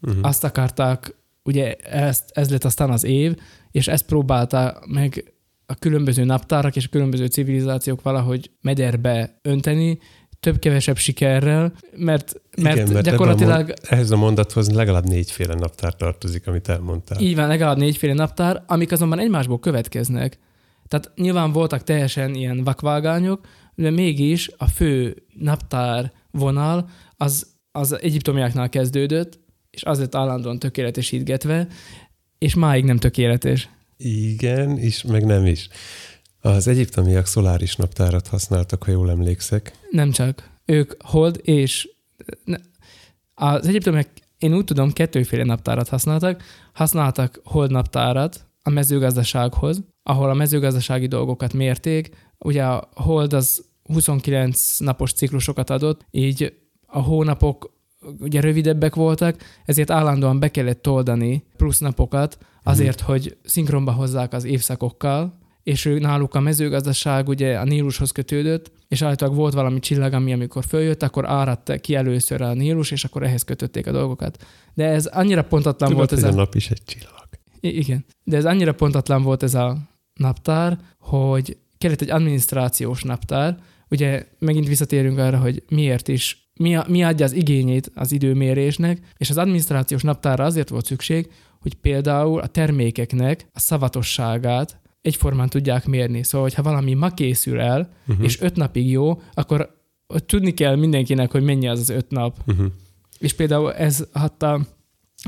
uh-huh. 0.00 0.26
azt 0.26 0.44
akarták, 0.44 1.14
ugye 1.42 1.74
ezt, 1.76 2.30
ez 2.32 2.50
lett 2.50 2.64
aztán 2.64 2.90
az 2.90 3.04
év, 3.04 3.36
és 3.70 3.88
ezt 3.88 4.06
próbálta 4.06 4.82
meg 4.86 5.34
a 5.66 5.74
különböző 5.74 6.24
naptárak 6.24 6.76
és 6.76 6.84
a 6.84 6.90
különböző 6.90 7.26
civilizációk 7.26 8.02
valahogy 8.02 8.50
mederbe 8.60 9.38
önteni, 9.42 9.98
több-kevesebb 10.42 10.96
sikerrel, 10.96 11.72
mert, 11.96 12.34
mert, 12.56 12.76
Igen, 12.76 12.92
mert 12.92 13.04
gyakorlatilag... 13.04 13.70
A 13.70 13.74
ehhez 13.88 14.10
a 14.10 14.16
mondathoz 14.16 14.70
legalább 14.70 15.04
négyféle 15.04 15.54
naptár 15.54 15.94
tartozik, 15.94 16.46
amit 16.46 16.68
elmondtál. 16.68 17.20
Így 17.20 17.34
van, 17.34 17.48
legalább 17.48 17.76
négyféle 17.76 18.12
naptár, 18.12 18.62
amik 18.66 18.92
azonban 18.92 19.18
egymásból 19.18 19.58
következnek. 19.58 20.38
Tehát 20.88 21.12
nyilván 21.16 21.52
voltak 21.52 21.82
teljesen 21.82 22.34
ilyen 22.34 22.64
vakvágányok, 22.64 23.46
de 23.74 23.90
mégis 23.90 24.50
a 24.56 24.68
fő 24.68 25.22
naptár 25.38 26.12
vonal 26.30 26.88
az, 27.16 27.46
az 27.72 28.00
egyiptomiáknál 28.00 28.68
kezdődött, 28.68 29.40
és 29.70 29.82
az 29.82 29.98
lett 29.98 30.14
állandóan 30.14 30.58
tökéletesítgetve, 30.58 31.66
és 32.38 32.54
máig 32.54 32.84
nem 32.84 32.98
tökéletes. 32.98 33.68
Igen, 33.96 34.78
és 34.78 35.02
meg 35.02 35.24
nem 35.24 35.46
is. 35.46 35.68
Az 36.44 36.68
egyiptomiak 36.68 37.26
szoláris 37.26 37.76
naptárat 37.76 38.28
használtak, 38.28 38.82
ha 38.82 38.90
jól 38.90 39.10
emlékszek. 39.10 39.72
Nem 39.90 40.10
csak. 40.10 40.50
Ők 40.64 41.02
hold 41.02 41.40
és... 41.42 41.88
Az 43.34 43.66
egyiptomiak, 43.66 44.08
én 44.38 44.54
úgy 44.54 44.64
tudom, 44.64 44.92
kettőféle 44.92 45.44
naptárat 45.44 45.88
használtak. 45.88 46.42
Használtak 46.72 47.40
hold 47.44 47.70
naptárat 47.70 48.46
a 48.62 48.70
mezőgazdasághoz, 48.70 49.82
ahol 50.02 50.30
a 50.30 50.34
mezőgazdasági 50.34 51.06
dolgokat 51.06 51.52
mérték. 51.52 52.16
Ugye 52.38 52.64
a 52.64 52.88
hold 52.94 53.32
az 53.32 53.64
29 53.82 54.78
napos 54.78 55.12
ciklusokat 55.12 55.70
adott, 55.70 56.06
így 56.10 56.54
a 56.86 57.00
hónapok 57.00 57.72
ugye 58.20 58.40
rövidebbek 58.40 58.94
voltak, 58.94 59.42
ezért 59.64 59.90
állandóan 59.90 60.38
be 60.38 60.50
kellett 60.50 60.82
toldani 60.82 61.44
plusz 61.56 61.78
napokat 61.78 62.38
azért, 62.62 63.00
hmm. 63.00 63.10
hogy 63.10 63.36
szinkronba 63.44 63.92
hozzák 63.92 64.32
az 64.32 64.44
évszakokkal, 64.44 65.40
és 65.62 65.84
ő 65.84 65.98
náluk 65.98 66.34
a 66.34 66.40
mezőgazdaság 66.40 67.28
ugye 67.28 67.58
a 67.58 67.64
Nílushoz 67.64 68.10
kötődött, 68.10 68.72
és 68.88 69.02
állítólag 69.02 69.34
volt 69.34 69.54
valami 69.54 69.80
csillag, 69.80 70.12
ami 70.12 70.32
amikor 70.32 70.64
följött, 70.64 71.02
akkor 71.02 71.28
áradt 71.28 71.80
ki 71.80 71.94
először 71.94 72.40
a 72.40 72.54
Nílus, 72.54 72.90
és 72.90 73.04
akkor 73.04 73.22
ehhez 73.22 73.42
kötötték 73.42 73.86
a 73.86 73.92
dolgokat. 73.92 74.44
De 74.74 74.84
ez 74.84 75.06
annyira 75.06 75.44
pontatlan 75.44 75.90
Tudod, 75.90 76.08
volt 76.08 76.24
ez 76.24 76.30
a... 76.30 76.32
a 76.32 76.34
nap 76.34 76.54
is 76.54 76.70
egy 76.70 76.82
csillag. 76.84 77.28
I- 77.60 77.78
igen. 77.78 78.04
De 78.24 78.36
ez 78.36 78.44
annyira 78.44 78.74
pontatlan 78.74 79.22
volt 79.22 79.42
ez 79.42 79.54
a 79.54 79.78
naptár, 80.14 80.78
hogy 80.98 81.56
kellett 81.78 82.00
egy 82.00 82.10
adminisztrációs 82.10 83.02
naptár. 83.02 83.58
Ugye 83.90 84.26
megint 84.38 84.68
visszatérünk 84.68 85.18
arra, 85.18 85.38
hogy 85.38 85.62
miért 85.68 86.08
is, 86.08 86.50
mi, 86.54 86.76
a, 86.76 86.84
mi 86.88 87.04
adja 87.04 87.24
az 87.24 87.32
igényét 87.32 87.90
az 87.94 88.12
időmérésnek, 88.12 88.98
és 89.16 89.30
az 89.30 89.38
adminisztrációs 89.38 90.02
naptárra 90.02 90.44
azért 90.44 90.68
volt 90.68 90.84
szükség, 90.84 91.32
hogy 91.60 91.74
például 91.74 92.40
a 92.40 92.46
termékeknek 92.46 93.46
a 93.52 93.60
szavatosságát 93.60 94.81
egyformán 95.02 95.48
tudják 95.48 95.86
mérni. 95.86 96.22
Szóval, 96.22 96.46
hogyha 96.46 96.62
valami 96.62 96.94
ma 96.94 97.10
készül 97.10 97.60
el, 97.60 97.92
uh-huh. 98.06 98.24
és 98.24 98.40
öt 98.40 98.56
napig 98.56 98.90
jó, 98.90 99.22
akkor 99.34 99.80
tudni 100.26 100.54
kell 100.54 100.76
mindenkinek, 100.76 101.30
hogy 101.30 101.42
mennyi 101.42 101.68
az 101.68 101.80
az 101.80 101.88
öt 101.88 102.10
nap. 102.10 102.38
Uh-huh. 102.46 102.66
És 103.18 103.32
például 103.32 103.72
ez 103.72 104.06
hatta 104.12 104.66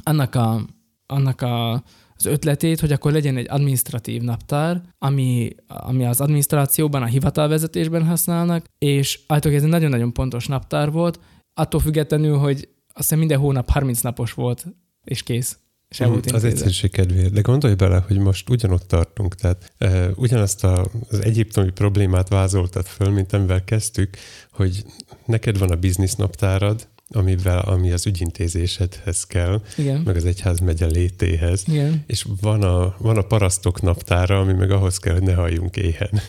annak, 0.03 0.35
a, 0.35 0.61
annak 1.07 1.41
a, 1.41 1.73
az 2.15 2.27
ötletét, 2.27 2.81
hogy 2.81 2.93
akkor 2.93 3.13
legyen 3.13 3.37
egy 3.37 3.47
administratív 3.49 4.23
naptár, 4.23 4.83
ami, 4.99 5.55
ami 5.67 6.05
az 6.05 6.21
adminisztrációban, 6.21 7.03
a 7.03 7.07
hivatalvezetésben 7.07 8.07
használnak, 8.07 8.65
és 8.79 9.21
általában 9.27 9.59
ez 9.59 9.65
egy 9.65 9.73
nagyon-nagyon 9.75 10.13
pontos 10.13 10.47
naptár 10.47 10.91
volt, 10.91 11.21
attól 11.55 11.81
függetlenül, 11.81 12.37
hogy 12.37 12.69
azt 12.87 12.97
hiszem 12.97 13.19
minden 13.19 13.39
hónap 13.39 13.71
30 13.71 14.01
napos 14.01 14.33
volt, 14.33 14.67
és 15.05 15.23
kész 15.23 15.59
sem 15.95 16.11
volt 16.11 16.31
Az 16.31 16.45
egyszerűség 16.45 16.91
kedvéért. 16.91 17.33
De 17.33 17.41
gondolj 17.41 17.75
bele, 17.75 18.05
hogy 18.07 18.19
most 18.19 18.51
ugyanott 18.51 18.89
tartunk. 18.89 19.35
Tehát 19.35 19.73
e, 19.79 20.09
ugyanazt 20.15 20.65
a, 20.65 20.87
az 21.09 21.21
egyiptomi 21.21 21.71
problémát 21.71 22.29
vázoltad 22.29 22.87
föl, 22.87 23.11
mint 23.11 23.33
amivel 23.33 23.65
kezdtük, 23.65 24.17
hogy 24.53 24.85
neked 25.27 25.59
van 25.59 25.71
a 25.71 25.77
biznisznaptárad, 25.77 26.89
amivel, 27.09 27.59
ami 27.59 27.93
az 27.93 28.07
ügyintézésedhez 28.07 29.25
kell, 29.25 29.63
Igen. 29.77 30.01
meg 30.01 30.17
az 30.17 30.25
egyház 30.25 30.59
megye 30.59 30.87
létéhez. 30.87 31.63
Igen. 31.67 32.05
És 32.07 32.27
van 32.41 32.63
a, 32.63 32.95
van 32.99 33.17
a 33.17 33.23
parasztok 33.23 33.83
naptára, 33.83 34.39
ami 34.41 34.53
meg 34.53 34.71
ahhoz 34.71 34.99
kell, 34.99 35.15
hogy 35.15 35.23
ne 35.23 35.35
halljunk 35.35 35.77
éhen. 35.77 36.21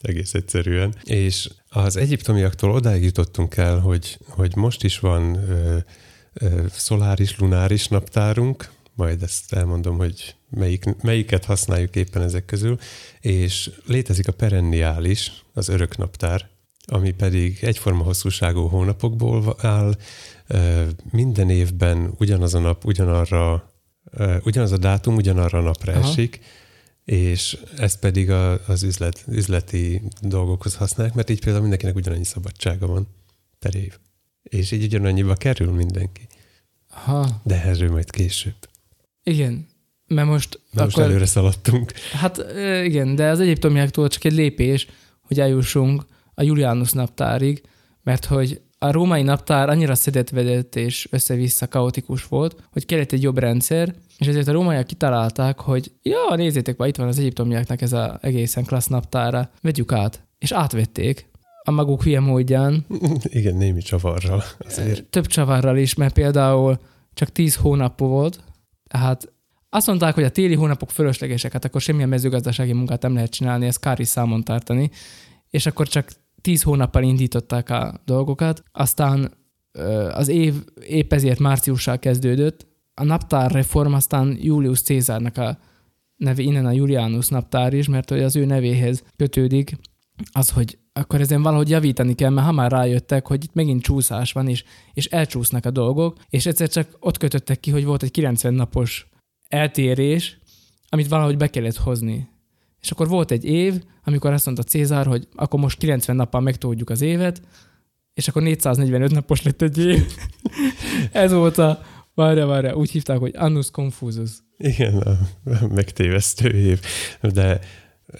Egész 0.00 0.34
egyszerűen. 0.34 0.94
És 1.04 1.48
az 1.68 1.96
egyiptomiaktól 1.96 2.70
odáig 2.70 3.02
jutottunk 3.02 3.56
el, 3.56 3.78
hogy, 3.78 4.18
hogy 4.28 4.56
most 4.56 4.84
is 4.84 4.98
van 4.98 5.34
ö, 5.34 5.76
ö, 6.32 6.64
szoláris, 6.70 7.38
lunáris 7.38 7.88
naptárunk, 7.88 8.70
majd 8.98 9.22
ezt 9.22 9.52
elmondom, 9.52 9.96
hogy 9.96 10.34
melyik, 10.50 10.84
melyiket 11.02 11.44
használjuk 11.44 11.96
éppen 11.96 12.22
ezek 12.22 12.44
közül, 12.44 12.78
és 13.20 13.70
létezik 13.86 14.28
a 14.28 14.32
perenniális, 14.32 15.32
az 15.52 15.68
örök 15.68 15.96
naptár, 15.96 16.48
ami 16.86 17.10
pedig 17.10 17.58
egyforma 17.60 18.02
hosszúságú 18.02 18.66
hónapokból 18.66 19.56
áll, 19.60 19.94
minden 21.10 21.50
évben 21.50 22.14
ugyanaz 22.18 22.54
a 22.54 22.58
nap 22.58 22.84
ugyanarra 22.84 23.72
ugyanaz 24.42 24.72
a 24.72 24.76
dátum 24.76 25.16
ugyanarra 25.16 25.58
a 25.58 25.62
napra 25.62 25.92
Aha. 25.92 26.08
esik, 26.08 26.40
és 27.04 27.58
ezt 27.76 27.98
pedig 27.98 28.30
a, 28.30 28.66
az 28.66 28.82
üzlet, 28.82 29.24
üzleti 29.28 30.02
dolgokhoz 30.20 30.74
használják, 30.74 31.14
mert 31.14 31.30
így 31.30 31.40
például 31.40 31.60
mindenkinek 31.60 31.96
ugyanannyi 31.96 32.24
szabadsága 32.24 32.86
van 32.86 33.08
per 33.58 33.74
év. 33.74 33.98
És 34.42 34.70
így 34.70 34.82
ugyanannyiba 34.82 35.34
kerül 35.34 35.72
mindenki. 35.72 36.26
Ha, 36.88 37.40
De 37.44 37.62
erről 37.62 37.90
majd 37.90 38.10
később. 38.10 38.68
Igen. 39.28 39.66
Mert 40.06 40.28
most 40.28 40.60
Na 40.70 40.82
most 40.84 40.96
akkor... 40.96 41.08
előre 41.08 41.26
szaladtunk. 41.26 41.92
Hát 42.12 42.44
igen, 42.84 43.14
de 43.14 43.28
az 43.28 43.40
egyiptomiaktól 43.40 44.08
csak 44.08 44.24
egy 44.24 44.32
lépés, 44.32 44.86
hogy 45.22 45.40
eljussunk 45.40 46.04
a 46.34 46.42
Julianus 46.42 46.92
naptárig, 46.92 47.62
mert 48.02 48.24
hogy 48.24 48.60
a 48.78 48.90
római 48.90 49.22
naptár 49.22 49.68
annyira 49.68 49.94
szedetvedett 49.94 50.76
és 50.76 51.08
össze-vissza 51.10 51.68
kaotikus 51.68 52.24
volt, 52.24 52.56
hogy 52.72 52.86
kellett 52.86 53.12
egy 53.12 53.22
jobb 53.22 53.38
rendszer, 53.38 53.94
és 54.18 54.26
ezért 54.26 54.48
a 54.48 54.52
rómaiak 54.52 54.86
kitalálták, 54.86 55.60
hogy 55.60 55.92
ja, 56.02 56.34
nézzétek, 56.36 56.76
már 56.76 56.88
itt 56.88 56.96
van 56.96 57.08
az 57.08 57.18
egyiptomiaknak 57.18 57.82
ez 57.82 57.92
a 57.92 58.18
egészen 58.22 58.64
klassz 58.64 58.86
naptára, 58.86 59.50
vegyük 59.62 59.92
át. 59.92 60.26
És 60.38 60.52
átvették 60.52 61.28
a 61.62 61.70
maguk 61.70 62.02
hülye 62.02 62.20
módján, 62.20 62.86
Igen, 63.22 63.56
némi 63.56 63.80
csavarral 63.80 64.42
azért. 64.58 65.04
több 65.04 65.26
csavarral 65.26 65.76
is, 65.76 65.94
mert 65.94 66.14
például 66.14 66.78
csak 67.14 67.32
10 67.32 67.54
hónap 67.54 67.98
volt, 67.98 68.40
tehát 68.88 69.32
azt 69.68 69.86
mondták, 69.86 70.14
hogy 70.14 70.24
a 70.24 70.30
téli 70.30 70.54
hónapok 70.54 70.90
fölöslegesek, 70.90 71.52
hát 71.52 71.64
akkor 71.64 71.80
semmilyen 71.80 72.08
mezőgazdasági 72.08 72.72
munkát 72.72 73.02
nem 73.02 73.14
lehet 73.14 73.30
csinálni, 73.30 73.66
ezt 73.66 73.80
kár 73.80 74.00
is 74.00 74.08
számon 74.08 74.44
tartani, 74.44 74.90
és 75.50 75.66
akkor 75.66 75.88
csak 75.88 76.10
10 76.40 76.62
hónappal 76.62 77.02
indították 77.02 77.70
a 77.70 78.00
dolgokat, 78.04 78.62
aztán 78.72 79.32
az 80.12 80.28
év 80.28 80.54
épp 80.86 81.12
ezért 81.12 81.38
márciussal 81.38 81.98
kezdődött, 81.98 82.66
a 82.94 83.04
naptárreform 83.04 83.92
aztán 83.92 84.36
Julius 84.40 84.82
Cézárnak 84.82 85.36
a 85.36 85.58
neve, 86.16 86.42
innen 86.42 86.66
a 86.66 86.72
Julianus 86.72 87.28
naptár 87.28 87.72
is, 87.72 87.88
mert 87.88 88.10
hogy 88.10 88.22
az 88.22 88.36
ő 88.36 88.44
nevéhez 88.44 89.02
kötődik 89.16 89.76
az, 90.32 90.50
hogy 90.50 90.78
akkor 90.92 91.20
ezen 91.20 91.42
valahogy 91.42 91.68
javítani 91.68 92.14
kell, 92.14 92.30
mert 92.30 92.46
ha 92.46 92.52
már 92.52 92.70
rájöttek, 92.70 93.26
hogy 93.26 93.44
itt 93.44 93.54
megint 93.54 93.82
csúszás 93.82 94.32
van, 94.32 94.48
és, 94.48 94.64
és 94.92 95.06
elcsúsznak 95.06 95.64
a 95.64 95.70
dolgok, 95.70 96.16
és 96.28 96.46
egyszer 96.46 96.68
csak 96.68 96.96
ott 97.00 97.16
kötöttek 97.18 97.60
ki, 97.60 97.70
hogy 97.70 97.84
volt 97.84 98.02
egy 98.02 98.10
90 98.10 98.54
napos 98.54 99.08
eltérés, 99.48 100.38
amit 100.88 101.08
valahogy 101.08 101.36
be 101.36 101.50
kellett 101.50 101.76
hozni. 101.76 102.28
És 102.80 102.90
akkor 102.90 103.08
volt 103.08 103.30
egy 103.30 103.44
év, 103.44 103.82
amikor 104.04 104.32
azt 104.32 104.44
mondta 104.44 104.62
Cézár, 104.62 105.06
hogy 105.06 105.28
akkor 105.34 105.60
most 105.60 105.78
90 105.78 106.16
nappal 106.16 106.40
megtudjuk 106.40 106.90
az 106.90 107.00
évet, 107.00 107.42
és 108.14 108.28
akkor 108.28 108.42
445 108.42 109.10
napos 109.10 109.42
lett 109.42 109.62
egy 109.62 109.78
év. 109.78 110.06
Ez 111.12 111.32
volt 111.32 111.58
a, 111.58 111.82
várja, 112.14 112.46
várja, 112.46 112.74
úgy 112.74 112.90
hívták, 112.90 113.18
hogy 113.18 113.32
Annus 113.36 113.70
Confusus. 113.70 114.30
Igen, 114.56 114.96
a 114.96 115.18
megtévesztő 115.74 116.48
év. 116.48 116.80
De 117.20 117.60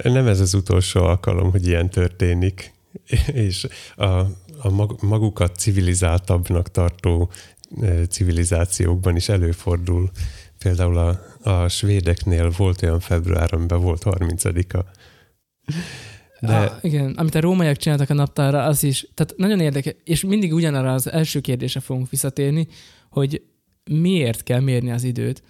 nem 0.02 0.26
ez 0.26 0.40
az 0.40 0.54
utolsó 0.54 1.04
alkalom, 1.04 1.50
hogy 1.50 1.66
ilyen 1.66 1.90
történik. 1.90 2.72
És 3.32 3.66
a, 3.96 4.06
a 4.58 4.70
mag- 4.70 5.02
magukat 5.02 5.56
civilizáltabbnak 5.56 6.70
tartó 6.70 7.30
eh, 7.80 8.06
civilizációkban 8.06 9.16
is 9.16 9.28
előfordul. 9.28 10.10
Például 10.58 10.96
a, 10.96 11.20
a 11.42 11.68
svédeknél 11.68 12.50
volt 12.56 12.82
olyan 12.82 13.00
február, 13.00 13.54
amiben 13.54 13.80
volt 13.80 14.02
30-a. 14.04 14.84
De... 16.40 16.56
Ah, 16.56 16.78
igen, 16.80 17.10
amit 17.16 17.34
a 17.34 17.40
rómaiak 17.40 17.76
csináltak 17.76 18.10
a 18.10 18.14
naptárra, 18.14 18.64
az 18.64 18.82
is, 18.82 19.08
tehát 19.14 19.34
nagyon 19.36 19.60
érdekes, 19.60 19.94
és 20.04 20.24
mindig 20.24 20.54
ugyanarra 20.54 20.92
az 20.92 21.10
első 21.10 21.40
kérdésre 21.40 21.80
fogunk 21.80 22.10
visszatérni, 22.10 22.68
hogy 23.10 23.42
miért 23.90 24.42
kell 24.42 24.60
mérni 24.60 24.90
az 24.90 25.04
időt. 25.04 25.42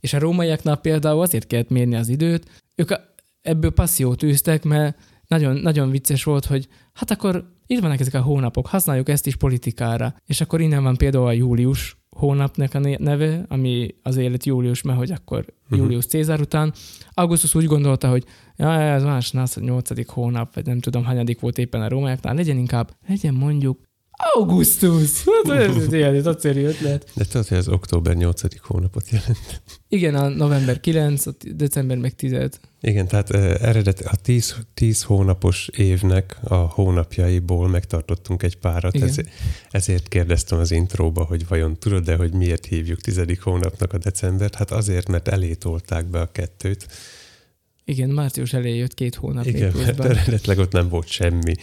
És 0.00 0.12
a 0.12 0.18
rómaiaknál 0.18 0.76
például 0.76 1.20
azért 1.20 1.46
kellett 1.46 1.68
mérni 1.68 1.96
az 1.96 2.08
időt, 2.08 2.62
ők 2.74 2.90
a, 2.90 3.00
ebből 3.46 3.70
passziót 3.70 4.22
űztek, 4.22 4.64
mert 4.64 4.96
nagyon, 5.26 5.56
nagyon 5.56 5.90
vicces 5.90 6.24
volt, 6.24 6.44
hogy 6.44 6.68
hát 6.92 7.10
akkor 7.10 7.54
itt 7.66 7.80
vannak 7.80 8.00
ezek 8.00 8.14
a 8.14 8.20
hónapok, 8.20 8.66
használjuk 8.66 9.08
ezt 9.08 9.26
is 9.26 9.36
politikára. 9.36 10.14
És 10.26 10.40
akkor 10.40 10.60
innen 10.60 10.82
van 10.82 10.96
például 10.96 11.26
a 11.26 11.32
július 11.32 11.96
hónapnak 12.10 12.74
a 12.74 12.78
neve, 12.98 13.44
ami 13.48 13.94
az 14.02 14.16
élet 14.16 14.44
július, 14.44 14.82
mert 14.82 14.98
hogy 14.98 15.12
akkor 15.12 15.44
uh-huh. 15.64 15.78
Július 15.78 16.06
Cézár 16.06 16.40
után. 16.40 16.72
Augustus 17.10 17.54
úgy 17.54 17.64
gondolta, 17.64 18.08
hogy 18.08 18.24
ja, 18.56 18.80
ez 18.80 19.02
más, 19.02 19.34
az 19.34 19.54
nyolcadik 19.54 20.08
hónap, 20.08 20.54
vagy 20.54 20.66
nem 20.66 20.80
tudom, 20.80 21.04
hanyadik 21.04 21.40
volt 21.40 21.58
éppen 21.58 21.82
a 21.82 21.88
rómaiaknál, 21.88 22.34
legyen 22.34 22.58
inkább, 22.58 22.90
legyen 23.06 23.34
mondjuk 23.34 23.78
Augustus! 24.16 25.24
Hát 25.44 25.58
ez 25.58 25.92
egy 25.92 26.22
nagyszerű 26.22 26.64
ötlet. 26.64 27.10
De 27.14 27.24
tudod, 27.24 27.48
hogy 27.48 27.58
az 27.58 27.68
október 27.68 28.14
8. 28.14 28.60
hónapot 28.60 29.10
jelent. 29.10 29.62
Igen, 29.88 30.14
a 30.14 30.28
november 30.28 30.80
9, 30.80 31.26
a 31.26 31.32
december 31.54 31.96
meg 31.96 32.14
10. 32.14 32.48
Igen, 32.80 33.08
tehát 33.08 33.30
eredet 33.30 34.00
a 34.00 34.16
10, 34.16 34.56
10 34.74 35.02
hónapos 35.02 35.68
évnek 35.76 36.36
a 36.44 36.54
hónapjaiból 36.54 37.68
megtartottunk 37.68 38.42
egy 38.42 38.56
párat. 38.56 39.02
Ezért, 39.02 39.28
ezért 39.70 40.08
kérdeztem 40.08 40.58
az 40.58 40.70
intróba, 40.70 41.24
hogy 41.24 41.48
vajon 41.48 41.78
tudod-e, 41.78 42.16
hogy 42.16 42.32
miért 42.32 42.66
hívjuk 42.66 43.00
tizedik 43.00 43.42
hónapnak 43.42 43.92
a 43.92 43.98
decembert? 43.98 44.54
Hát 44.54 44.70
azért, 44.70 45.08
mert 45.08 45.28
elétolták 45.28 46.06
be 46.06 46.20
a 46.20 46.32
kettőt. 46.32 46.86
Igen, 47.88 48.10
március 48.10 48.52
elejé 48.52 48.76
jött 48.76 48.94
két 48.94 49.14
hónap. 49.14 49.44
Igen, 49.44 49.72
mert 49.76 50.04
eredetleg 50.16 50.58
ott 50.58 50.72
nem 50.72 50.88
volt 50.88 51.08
semmi. 51.08 51.54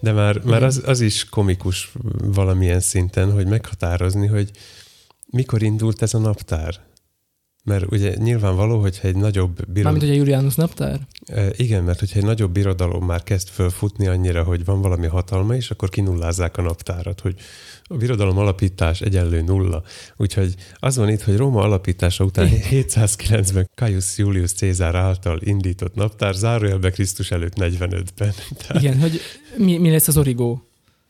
De 0.00 0.12
már, 0.12 0.42
már 0.44 0.62
az, 0.62 0.82
az 0.86 1.00
is 1.00 1.24
komikus 1.24 1.92
valamilyen 2.24 2.80
szinten, 2.80 3.32
hogy 3.32 3.46
meghatározni, 3.46 4.26
hogy 4.26 4.50
mikor 5.26 5.62
indult 5.62 6.02
ez 6.02 6.14
a 6.14 6.18
naptár. 6.18 6.80
Mert 7.64 7.92
ugye 7.92 8.14
nyilvánvaló, 8.14 8.80
hogyha 8.80 9.08
egy 9.08 9.16
nagyobb 9.16 9.54
birodalom... 9.54 9.82
Mármint 9.82 10.04
ugye 10.04 10.14
Julianus 10.14 10.54
naptár? 10.54 11.00
Igen, 11.50 11.82
mert 11.84 11.98
hogyha 11.98 12.18
egy 12.18 12.24
nagyobb 12.24 12.52
birodalom 12.52 13.04
már 13.04 13.22
kezd 13.22 13.48
fölfutni 13.48 14.06
annyira, 14.06 14.42
hogy 14.42 14.64
van 14.64 14.80
valami 14.80 15.06
hatalma 15.06 15.54
is, 15.54 15.70
akkor 15.70 15.88
kinullázzák 15.88 16.56
a 16.56 16.62
naptárat, 16.62 17.20
hogy 17.20 17.34
a 17.84 17.96
birodalom 17.96 18.38
alapítás 18.38 19.00
egyenlő 19.00 19.42
nulla. 19.42 19.82
Úgyhogy 20.16 20.54
az 20.74 20.96
van 20.96 21.08
itt, 21.08 21.22
hogy 21.22 21.36
Róma 21.36 21.60
alapítása 21.60 22.24
után 22.24 22.48
709-ben 22.70 23.68
Caius 23.74 24.18
Julius 24.18 24.52
Cézár 24.52 24.94
által 24.94 25.40
indított 25.40 25.94
naptár, 25.94 26.34
zárójelbe 26.34 26.90
Krisztus 26.90 27.30
előtt 27.30 27.54
45-ben. 27.56 28.32
Tehát... 28.66 28.82
Igen, 28.82 29.00
hogy 29.00 29.20
mi, 29.56 29.78
mi 29.78 29.90
lesz 29.90 30.08
az 30.08 30.16
origó? 30.16 30.62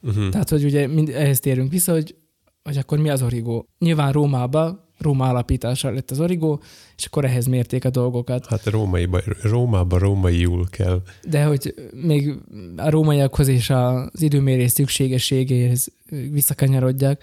Uh-huh. 0.03 0.29
Tehát, 0.29 0.49
hogy 0.49 0.65
ugye 0.65 0.87
mind, 0.87 1.09
ehhez 1.09 1.41
térünk 1.41 1.71
vissza, 1.71 1.93
hogy, 1.93 2.15
hogy 2.63 2.77
akkor 2.77 2.99
mi 2.99 3.11
az 3.11 3.23
origó? 3.23 3.67
Nyilván 3.79 4.13
Rómába 4.13 4.91
Róma 5.03 5.29
alapítása 5.29 5.91
lett 5.91 6.11
az 6.11 6.21
origó, 6.21 6.63
és 6.97 7.05
akkor 7.05 7.25
ehhez 7.25 7.47
mérték 7.47 7.85
a 7.85 7.91
dolgokat. 7.91 8.47
Hát 8.47 8.67
rómaiba, 8.67 9.21
Rómába 9.43 9.99
rómaiul 9.99 10.67
kell. 10.71 11.03
De 11.29 11.45
hogy 11.45 11.75
még 11.93 12.35
a 12.77 12.91
rómaiakhoz 12.91 13.49
és 13.49 13.71
az 13.71 14.23
időmérés 14.23 14.71
szükségességéhez 14.71 15.89
visszakanyarodjak, 16.31 17.23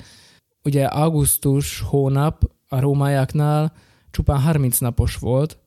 ugye 0.64 0.86
augusztus 0.86 1.80
hónap 1.80 2.52
a 2.68 2.80
rómaiaknál 2.80 3.74
csupán 4.12 4.40
30 4.40 4.78
napos 4.78 5.16
volt, 5.16 5.58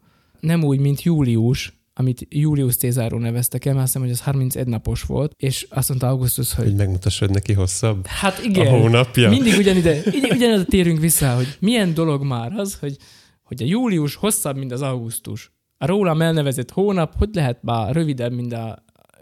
nem 0.40 0.64
úgy, 0.64 0.78
mint 0.78 1.02
július, 1.02 1.81
amit 1.94 2.26
Julius 2.28 2.76
Cézáról 2.76 3.20
neveztek 3.20 3.64
el, 3.64 3.72
mert 3.72 3.84
azt 3.84 3.92
hiszem, 3.92 4.08
hogy 4.08 4.18
az 4.18 4.24
31 4.24 4.66
napos 4.66 5.02
volt, 5.02 5.34
és 5.36 5.66
azt 5.70 5.88
mondta 5.88 6.08
Augustus, 6.08 6.54
hogy... 6.54 6.64
Hogy 6.64 6.74
megmutassad 6.74 7.30
neki 7.30 7.52
hosszabb 7.52 8.06
hát 8.06 8.44
igen, 8.44 8.66
a 8.66 8.70
hónapja. 8.70 9.28
Mindig 9.28 9.58
ugyanide, 9.58 10.00
ugyanide 10.34 10.64
térünk 10.64 10.98
vissza, 10.98 11.34
hogy 11.34 11.56
milyen 11.60 11.94
dolog 11.94 12.22
már 12.24 12.52
az, 12.52 12.74
hogy, 12.74 12.96
hogy 13.42 13.62
a 13.62 13.66
július 13.66 14.14
hosszabb, 14.14 14.56
mint 14.56 14.72
az 14.72 14.82
augusztus. 14.82 15.52
A 15.78 15.86
rólam 15.86 16.22
elnevezett 16.22 16.70
hónap, 16.70 17.16
hogy 17.18 17.28
lehet 17.32 17.58
bár 17.62 17.94
rövidebb, 17.94 18.32
mint 18.32 18.56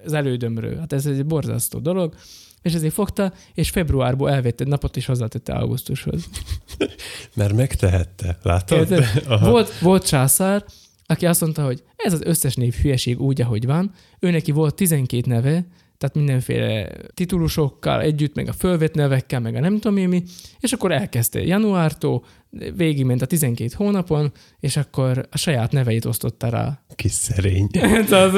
az 0.05 0.13
elődömről. 0.13 0.79
Hát 0.79 0.93
ez 0.93 1.07
egy 1.07 1.27
borzasztó 1.27 1.79
dolog 1.79 2.15
és 2.63 2.75
ezért 2.75 2.95
fogta, 2.95 3.33
és 3.55 3.71
februárból 3.71 4.31
elvette 4.31 4.65
egy 4.65 4.71
napot, 4.71 4.97
és 4.97 5.07
hozzátette 5.07 5.53
augusztushoz. 5.53 6.29
Mert 7.37 7.53
megtehette, 7.53 8.39
látod? 8.43 9.05
Volt, 9.41 9.79
volt 9.79 10.07
császár, 10.07 10.65
aki 11.11 11.27
azt 11.27 11.41
mondta, 11.41 11.65
hogy 11.65 11.83
ez 11.97 12.13
az 12.13 12.23
összes 12.23 12.55
név 12.55 12.75
hülyeség 12.75 13.21
úgy, 13.21 13.41
ahogy 13.41 13.67
van. 13.67 13.93
Ő 14.19 14.31
neki 14.31 14.51
volt 14.53 14.75
12 14.75 15.31
neve, 15.31 15.67
tehát 15.99 16.15
mindenféle 16.15 16.93
titulusokkal 17.15 18.01
együtt, 18.01 18.35
meg 18.35 18.49
a 18.49 18.53
fölvett 18.53 18.95
nevekkel, 18.95 19.41
meg 19.41 19.55
a 19.55 19.61
nem 19.61 19.75
tudom 19.75 19.97
én 19.97 20.09
mi, 20.09 20.23
és 20.61 20.73
akkor 20.73 20.93
elkezdte 20.93 21.43
januártól, 21.43 22.25
végigment 22.77 23.23
a 23.23 23.27
12 23.27 23.71
hónapon, 23.77 24.33
és 24.61 24.77
akkor 24.77 25.29
a 25.31 25.39
saját 25.39 25.73
neveit 25.73 26.05
osztotta 26.05 26.49
rá. 26.49 26.85
Kis 26.95 27.13
szerény. 27.13 27.69
tehát, 28.09 28.33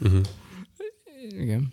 uh-huh. 0.00 0.20
Igen. 1.40 1.72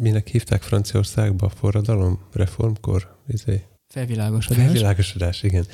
Minek 0.00 0.28
hívták 0.28 0.62
Franciaországba 0.62 1.46
a 1.46 1.50
forradalom? 1.50 2.18
Reformkor? 2.32 3.16
Izé? 3.28 3.62
Felvilágosodás. 3.92 4.64
Felvilágosodás, 4.64 5.42
igen. 5.42 5.66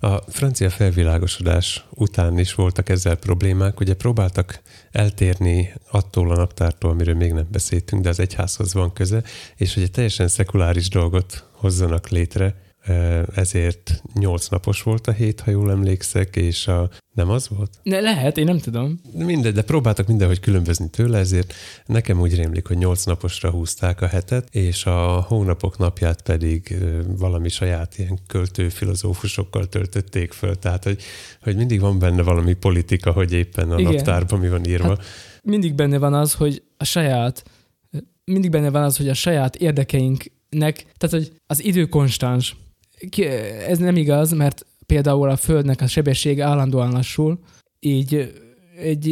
A 0.00 0.16
francia 0.16 0.70
felvilágosodás 0.70 1.84
után 1.90 2.38
is 2.38 2.54
voltak 2.54 2.88
ezzel 2.88 3.16
problémák. 3.16 3.80
Ugye 3.80 3.94
próbáltak 3.94 4.60
eltérni 4.90 5.74
attól 5.90 6.30
a 6.30 6.36
naptártól, 6.36 6.90
amiről 6.90 7.14
még 7.14 7.32
nem 7.32 7.46
beszéltünk, 7.50 8.02
de 8.02 8.08
az 8.08 8.20
egyházhoz 8.20 8.74
van 8.74 8.92
köze, 8.92 9.22
és 9.56 9.74
hogy 9.74 9.82
egy 9.82 9.90
teljesen 9.90 10.28
szekuláris 10.28 10.88
dolgot 10.88 11.44
hozzanak 11.52 12.08
létre, 12.08 12.63
ezért 13.34 14.02
nyolc 14.14 14.48
napos 14.48 14.82
volt 14.82 15.06
a 15.06 15.12
hét, 15.12 15.40
ha 15.40 15.50
jól 15.50 15.70
emlékszek, 15.70 16.36
és 16.36 16.66
a... 16.66 16.90
Nem 17.14 17.30
az 17.30 17.48
volt? 17.48 17.70
Ne, 17.82 18.00
lehet, 18.00 18.38
én 18.38 18.44
nem 18.44 18.58
tudom. 18.58 19.00
Mindegy, 19.12 19.52
de 19.52 19.62
próbáltak 19.62 20.06
mindenhogy 20.06 20.40
különbözni 20.40 20.90
tőle, 20.90 21.18
ezért 21.18 21.54
nekem 21.86 22.20
úgy 22.20 22.34
rémlik, 22.34 22.66
hogy 22.66 22.76
nyolc 22.76 23.04
naposra 23.04 23.50
húzták 23.50 24.00
a 24.00 24.06
hetet, 24.06 24.54
és 24.54 24.86
a 24.86 25.20
hónapok 25.20 25.78
napját 25.78 26.22
pedig 26.22 26.76
valami 27.18 27.48
saját 27.48 27.98
ilyen 27.98 28.18
költő 28.26 28.68
filozófusokkal 28.68 29.68
töltötték 29.68 30.32
föl. 30.32 30.58
Tehát, 30.58 30.84
hogy, 30.84 31.02
hogy 31.42 31.56
mindig 31.56 31.80
van 31.80 31.98
benne 31.98 32.22
valami 32.22 32.54
politika, 32.54 33.10
hogy 33.10 33.32
éppen 33.32 33.70
a 33.70 33.78
Igen. 33.78 33.92
naptárban 33.92 34.38
mi 34.38 34.48
van 34.48 34.64
írva. 34.64 34.88
Hát 34.88 35.04
mindig 35.42 35.74
benne 35.74 35.98
van 35.98 36.14
az, 36.14 36.34
hogy 36.34 36.62
a 36.76 36.84
saját 36.84 37.44
mindig 38.24 38.50
benne 38.50 38.70
van 38.70 38.82
az, 38.82 38.96
hogy 38.96 39.08
a 39.08 39.14
saját 39.14 39.56
érdekeinknek, 39.56 40.86
tehát 40.96 41.10
hogy 41.10 41.32
az 41.46 41.64
idő 41.64 41.86
konstans. 41.86 42.56
Ez 43.68 43.78
nem 43.78 43.96
igaz, 43.96 44.32
mert 44.32 44.66
például 44.86 45.30
a 45.30 45.36
Földnek 45.36 45.80
a 45.80 45.86
sebessége 45.86 46.44
állandóan 46.44 46.92
lassul, 46.92 47.38
így 47.80 48.32
egy 48.78 49.06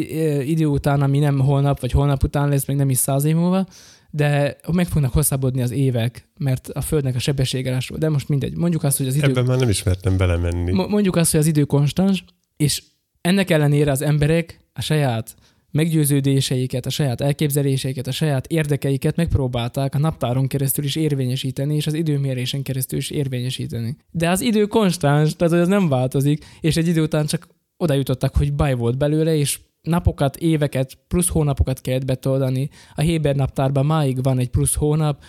idő 0.51 0.67
után, 0.67 1.03
ami 1.03 1.19
nem 1.19 1.39
holnap, 1.39 1.81
vagy 1.81 1.93
holnap 1.93 2.23
után 2.23 2.49
lesz, 2.49 2.67
még 2.67 2.77
nem 2.77 2.91
is 2.91 2.99
száz 2.99 3.25
év 3.25 3.35
múlva, 3.35 3.67
de 4.11 4.57
meg 4.73 4.87
fognak 4.87 5.13
hosszabbodni 5.13 5.63
az 5.63 5.71
évek, 5.71 6.29
mert 6.39 6.69
a 6.69 6.81
Földnek 6.81 7.15
a 7.15 7.19
sebessége 7.19 7.71
lassul. 7.71 7.99
De 7.99 8.09
most 8.09 8.29
mindegy. 8.29 8.57
Mondjuk 8.57 8.83
azt, 8.83 8.97
hogy 8.97 9.07
az 9.07 9.15
idő... 9.15 9.27
Ebben 9.27 9.45
már 9.45 9.59
nem 9.59 9.69
ismertem 9.69 10.17
belemenni. 10.17 10.73
Mondjuk 10.73 11.17
azt, 11.17 11.31
hogy 11.31 11.41
az 11.41 11.47
idő 11.47 11.65
konstans, 11.65 12.25
és 12.57 12.83
ennek 13.21 13.51
ellenére 13.51 13.91
az 13.91 14.03
emberek 14.03 14.61
a 14.73 14.81
saját 14.81 15.35
meggyőződéseiket, 15.73 16.87
a 16.87 16.91
saját 16.91 17.21
elképzeléseiket, 17.21 18.07
a 18.07 18.13
saját 18.13 18.47
érdekeiket 18.47 19.17
megpróbálták 19.17 19.95
a 19.95 19.99
naptáron 19.99 20.47
keresztül 20.47 20.85
is 20.85 20.97
érvényesíteni, 20.97 21.75
és 21.75 21.87
az 21.87 21.95
időmérésen 21.95 22.63
keresztül 22.63 22.99
is 22.99 23.11
érvényesíteni. 23.11 23.97
De 24.11 24.31
az 24.31 24.41
idő 24.41 24.67
konstans, 24.67 25.37
tehát 25.37 25.53
hogy 25.53 25.63
az 25.63 25.69
nem 25.69 25.89
változik, 25.89 26.45
és 26.61 26.77
egy 26.77 26.89
idő 26.89 27.03
után 27.03 27.27
csak 27.27 27.49
oda 27.77 27.95
jutottak, 27.95 28.37
hogy 28.37 28.55
baj 28.55 28.75
volt 28.75 28.99
belőle, 28.99 29.35
és 29.35 29.61
napokat, 29.83 30.37
éveket, 30.37 30.99
plusz 31.09 31.29
hónapokat 31.29 31.81
kellett 31.81 32.05
betoldani. 32.05 32.71
A 32.95 33.01
Héber 33.01 33.35
naptárban 33.35 33.87
máig 33.87 34.23
van 34.23 34.39
egy 34.39 34.51
plusz 34.51 34.75
hónap, 34.75 35.23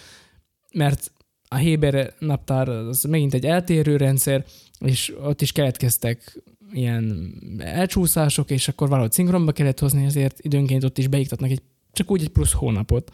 mert 0.74 1.12
a 1.48 1.56
Héber 1.56 2.14
naptár 2.20 2.70
az 2.70 3.04
megint 3.04 3.34
egy 3.34 3.46
eltérő 3.46 3.98
rendszer, 3.98 4.46
és 4.80 5.14
ott 5.24 5.42
is 5.42 5.52
keletkeztek 5.52 6.44
ilyen 6.74 7.34
elcsúszások, 7.58 8.52
és 8.52 8.68
akkor 8.68 8.90
valahogy 8.90 9.12
szinkronba 9.12 9.52
kellett 9.52 9.80
hozni, 9.80 10.06
ezért 10.06 10.40
időnként 10.40 10.84
ott 10.84 10.98
is 10.98 11.08
beiktatnak 11.08 11.50
egy, 11.50 11.62
csak 11.92 12.12
úgy 12.12 12.22
egy 12.22 12.30
plusz 12.30 12.54
hónapot. 12.54 13.12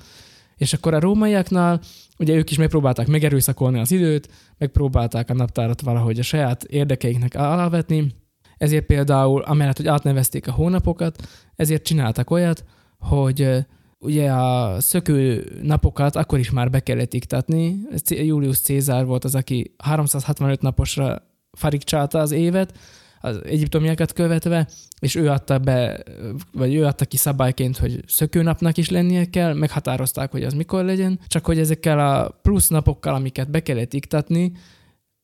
És 0.55 0.73
akkor 0.73 0.93
a 0.93 0.99
rómaiaknál 0.99 1.81
ugye 2.17 2.33
ők 2.33 2.51
is 2.51 2.57
megpróbálták 2.57 3.07
megerőszakolni 3.07 3.79
az 3.79 3.91
időt, 3.91 4.29
megpróbálták 4.57 5.29
a 5.29 5.33
naptárat 5.33 5.81
valahogy 5.81 6.19
a 6.19 6.23
saját 6.23 6.63
érdekeiknek 6.63 7.35
alávetni, 7.35 8.13
ezért 8.57 8.85
például, 8.85 9.41
amellett, 9.41 9.77
hogy 9.77 9.87
átnevezték 9.87 10.47
a 10.47 10.51
hónapokat, 10.51 11.27
ezért 11.55 11.83
csináltak 11.83 12.29
olyat, 12.29 12.63
hogy 12.97 13.65
ugye 13.99 14.31
a 14.31 14.79
szökő 14.79 15.51
napokat 15.61 16.15
akkor 16.15 16.39
is 16.39 16.49
már 16.49 16.69
be 16.69 16.79
kellett 16.79 17.13
iktatni. 17.13 17.79
Julius 18.07 18.59
Cézár 18.59 19.05
volt 19.05 19.23
az, 19.23 19.35
aki 19.35 19.75
365 19.77 20.61
naposra 20.61 21.21
farigcsálta 21.51 22.19
az 22.19 22.31
évet, 22.31 22.77
az 23.21 23.39
egyiptomiakat 23.43 24.13
követve, 24.13 24.67
és 24.99 25.15
ő 25.15 25.29
adta 25.29 25.57
be, 25.57 26.03
vagy 26.51 26.73
ő 26.73 26.85
adta 26.85 27.05
ki 27.05 27.17
szabályként, 27.17 27.77
hogy 27.77 28.03
szökőnapnak 28.07 28.77
is 28.77 28.89
lennie 28.89 29.25
kell, 29.25 29.53
meghatározták, 29.53 30.31
hogy 30.31 30.43
az 30.43 30.53
mikor 30.53 30.83
legyen, 30.83 31.19
csak 31.27 31.45
hogy 31.45 31.59
ezekkel 31.59 31.99
a 31.99 32.39
plusz 32.41 32.67
napokkal, 32.67 33.13
amiket 33.13 33.51
be 33.51 33.63
kellett 33.63 33.93
iktatni, 33.93 34.51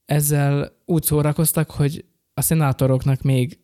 ezzel 0.06 0.72
úgy 0.86 1.04
szórakoztak, 1.04 1.72
hogy 1.72 2.06
a 2.34 2.42
szenátoroknak 2.42 3.22
még 3.22 3.60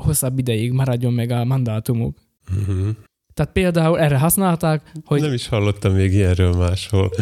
hosszabb 0.00 0.38
ideig 0.38 0.72
maradjon 0.72 1.12
meg 1.12 1.30
a 1.30 1.44
mandátumuk. 1.44 2.18
Uh-huh. 2.60 2.88
Tehát 3.34 3.52
például 3.52 3.98
erre 3.98 4.18
használták, 4.18 4.92
hogy... 5.04 5.20
Nem 5.20 5.32
is 5.32 5.48
hallottam 5.48 5.92
még 5.92 6.12
ilyenről 6.12 6.52
máshol. 6.52 7.10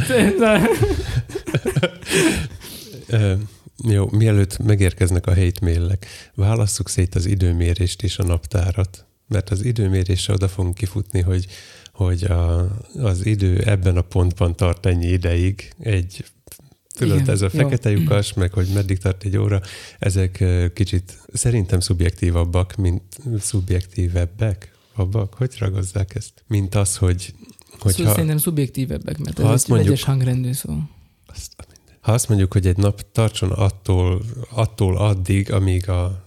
Jó, 3.83 4.09
mielőtt 4.11 4.59
megérkeznek 4.59 5.27
a 5.27 5.33
hétmélek, 5.33 6.07
válasszuk 6.35 6.89
szét 6.89 7.15
az 7.15 7.27
időmérést 7.27 8.03
és 8.03 8.19
a 8.19 8.25
naptárat, 8.25 9.07
mert 9.29 9.51
az 9.51 9.65
időmérésre 9.65 10.33
oda 10.33 10.49
fogunk 10.49 10.75
kifutni, 10.75 11.21
hogy, 11.21 11.47
hogy 11.93 12.25
a, 12.25 12.69
az 12.97 13.27
idő 13.27 13.59
ebben 13.59 13.97
a 13.97 14.03
pontban 14.03 14.57
tart 14.57 14.87
ennyi 14.87 15.07
ideig, 15.07 15.73
egy 15.79 16.25
Tudod, 16.99 17.21
Igen, 17.21 17.31
ez 17.31 17.43
a 17.43 17.51
fekete 17.51 17.91
jó. 17.91 17.99
lyukas, 17.99 18.33
meg 18.33 18.53
hogy 18.53 18.67
meddig 18.75 18.99
tart 18.99 19.25
egy 19.25 19.37
óra, 19.37 19.61
ezek 19.99 20.45
kicsit 20.75 21.19
szerintem 21.33 21.81
szubjektívabbak, 21.81 22.77
mint 22.77 23.03
szubjektívebbek, 23.39 24.73
abbak, 24.95 25.35
hogy 25.35 25.55
ragozzák 25.59 26.15
ezt? 26.15 26.45
Mint 26.47 26.75
az, 26.75 26.97
hogy... 26.97 27.35
Hogyha, 27.71 27.91
szóval 27.99 28.13
szerintem 28.13 28.39
szubjektívebbek, 28.39 29.19
mert 29.19 29.39
ez 29.39 29.63
egy 29.63 29.69
mondjuk, 29.69 29.99
hangrendű 29.99 30.53
szó. 30.53 30.79
Azt, 31.27 31.53
ha 32.05 32.13
azt 32.13 32.29
mondjuk, 32.29 32.53
hogy 32.53 32.67
egy 32.67 32.77
nap 32.77 33.13
tartson 33.13 33.51
attól, 33.51 34.23
attól 34.51 34.97
addig, 34.97 35.53
amíg 35.53 35.89
a, 35.89 36.25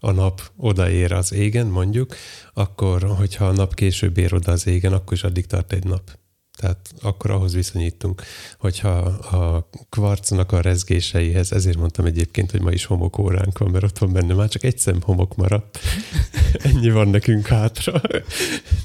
a 0.00 0.10
nap 0.10 0.50
odaér 0.56 1.12
az 1.12 1.32
égen, 1.32 1.66
mondjuk, 1.66 2.14
akkor, 2.54 3.02
hogyha 3.02 3.46
a 3.46 3.52
nap 3.52 3.74
később 3.74 4.18
ér 4.18 4.34
oda 4.34 4.52
az 4.52 4.66
égen, 4.66 4.92
akkor 4.92 5.12
is 5.12 5.24
addig 5.24 5.46
tart 5.46 5.72
egy 5.72 5.84
nap. 5.84 6.18
Tehát 6.56 6.94
akkor 7.02 7.30
ahhoz 7.30 7.54
viszonyítunk, 7.54 8.22
hogyha 8.58 8.88
a 8.88 9.68
kvarcnak 9.88 10.52
a 10.52 10.60
rezgéseihez, 10.60 11.52
ezért 11.52 11.76
mondtam 11.78 12.04
egyébként, 12.04 12.50
hogy 12.50 12.60
ma 12.60 12.70
is 12.70 12.84
homokóránk 12.84 13.58
van, 13.58 13.70
mert 13.70 13.84
ott 13.84 13.98
van 13.98 14.12
benne 14.12 14.34
már 14.34 14.48
csak 14.48 14.64
egy 14.64 14.78
szem 14.78 15.00
homok 15.02 15.36
maradt. 15.36 15.78
Ennyi 16.64 16.90
van 16.90 17.08
nekünk 17.08 17.46
hátra. 17.46 18.00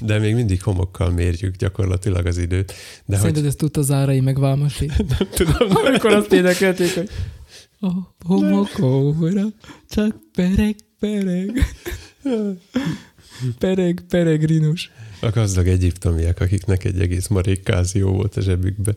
De 0.00 0.18
még 0.18 0.34
mindig 0.34 0.62
homokkal 0.62 1.10
mérjük 1.10 1.56
gyakorlatilag 1.56 2.26
az 2.26 2.38
időt. 2.38 2.72
De 3.04 3.16
Szerinted 3.16 3.40
hogy... 3.40 3.46
ezt 3.46 3.58
tudta 3.58 3.82
Zárai 3.82 4.20
meg 4.20 4.38
Válmasi? 4.38 4.86
Nem 5.18 5.28
tudom. 5.30 5.76
Amikor 5.86 6.12
azt 6.12 6.32
énekelték, 6.32 6.94
hogy 6.94 7.10
a 7.80 7.90
homokóra 8.26 9.44
csak 9.88 10.16
pereg, 10.34 10.76
pereg. 10.98 11.64
Pereg, 13.58 14.04
peregrinus. 14.08 14.90
A 15.20 15.30
gazdag 15.30 15.66
egyiptomiak, 15.66 16.40
akiknek 16.40 16.84
egy 16.84 17.00
egész 17.00 17.26
marék 17.26 17.62
kázió 17.62 18.12
volt 18.12 18.36
a 18.36 18.40
zsebükbe. 18.40 18.94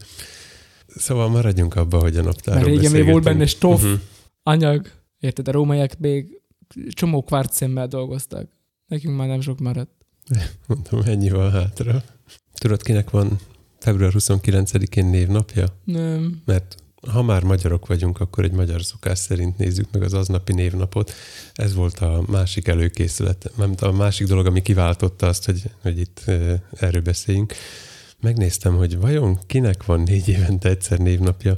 Szóval 0.95 1.29
maradjunk 1.29 1.75
abba, 1.75 1.99
hogy 1.99 2.17
a 2.17 2.21
naptáron 2.21 2.61
Mert 2.61 2.75
régen 2.75 2.91
még 2.91 3.05
volt 3.05 3.23
benne 3.23 3.45
stoff, 3.45 3.83
uh-huh. 3.83 3.99
anyag. 4.43 4.91
Érted, 5.19 5.47
a 5.47 5.51
rómaiak 5.51 5.97
még 5.97 6.41
csomó 6.89 7.25
szemmel 7.49 7.87
dolgoztak. 7.87 8.49
Nekünk 8.87 9.17
már 9.17 9.27
nem 9.27 9.41
sok 9.41 9.59
maradt. 9.59 9.91
Mondom, 10.67 11.01
ennyi 11.05 11.29
van 11.29 11.51
hátra. 11.51 12.03
Tudod, 12.53 12.81
kinek 12.81 13.09
van 13.09 13.39
február 13.79 14.11
29-én 14.15 15.05
névnapja? 15.05 15.65
Nem. 15.83 16.41
Mert 16.45 16.75
ha 17.07 17.21
már 17.21 17.43
magyarok 17.43 17.87
vagyunk, 17.87 18.19
akkor 18.19 18.43
egy 18.43 18.51
magyar 18.51 18.83
szokás 18.83 19.19
szerint 19.19 19.57
nézzük 19.57 19.91
meg 19.91 20.01
az 20.01 20.13
aznapi 20.13 20.53
névnapot. 20.53 21.13
Ez 21.53 21.73
volt 21.73 21.99
a 21.99 22.23
másik 22.27 22.67
előkészület, 22.67 23.51
mert 23.55 23.81
a 23.81 23.91
másik 23.91 24.27
dolog, 24.27 24.45
ami 24.45 24.61
kiváltotta 24.61 25.27
azt, 25.27 25.45
hogy, 25.45 25.63
hogy 25.81 25.99
itt 25.99 26.23
erről 26.71 27.01
beszéljünk. 27.01 27.53
Megnéztem, 28.19 28.75
hogy 28.75 28.97
vajon 28.97 29.39
kinek 29.47 29.85
van 29.85 30.01
négy 30.01 30.27
évente 30.27 30.69
egyszer 30.69 30.97
névnapja, 30.97 31.57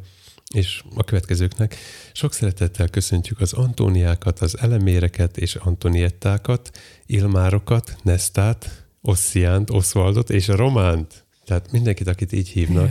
és 0.54 0.84
a 0.96 1.04
következőknek. 1.04 1.76
Sok 2.14 2.34
szeretettel 2.34 2.88
köszöntjük 2.88 3.40
az 3.40 3.54
Antóniákat, 3.54 4.40
az 4.40 4.58
Eleméreket 4.60 5.38
és 5.38 5.56
Antoniettákat, 5.56 6.72
Ilmárokat, 7.06 7.96
Nestát, 8.04 8.86
Ossziánt, 9.02 9.70
Oswaldot 9.70 10.30
és 10.30 10.50
a 10.50 10.56
Románt. 10.56 11.26
Tehát 11.46 11.72
mindenkit, 11.72 12.08
akit 12.08 12.32
így 12.32 12.48
hívnak. 12.48 12.90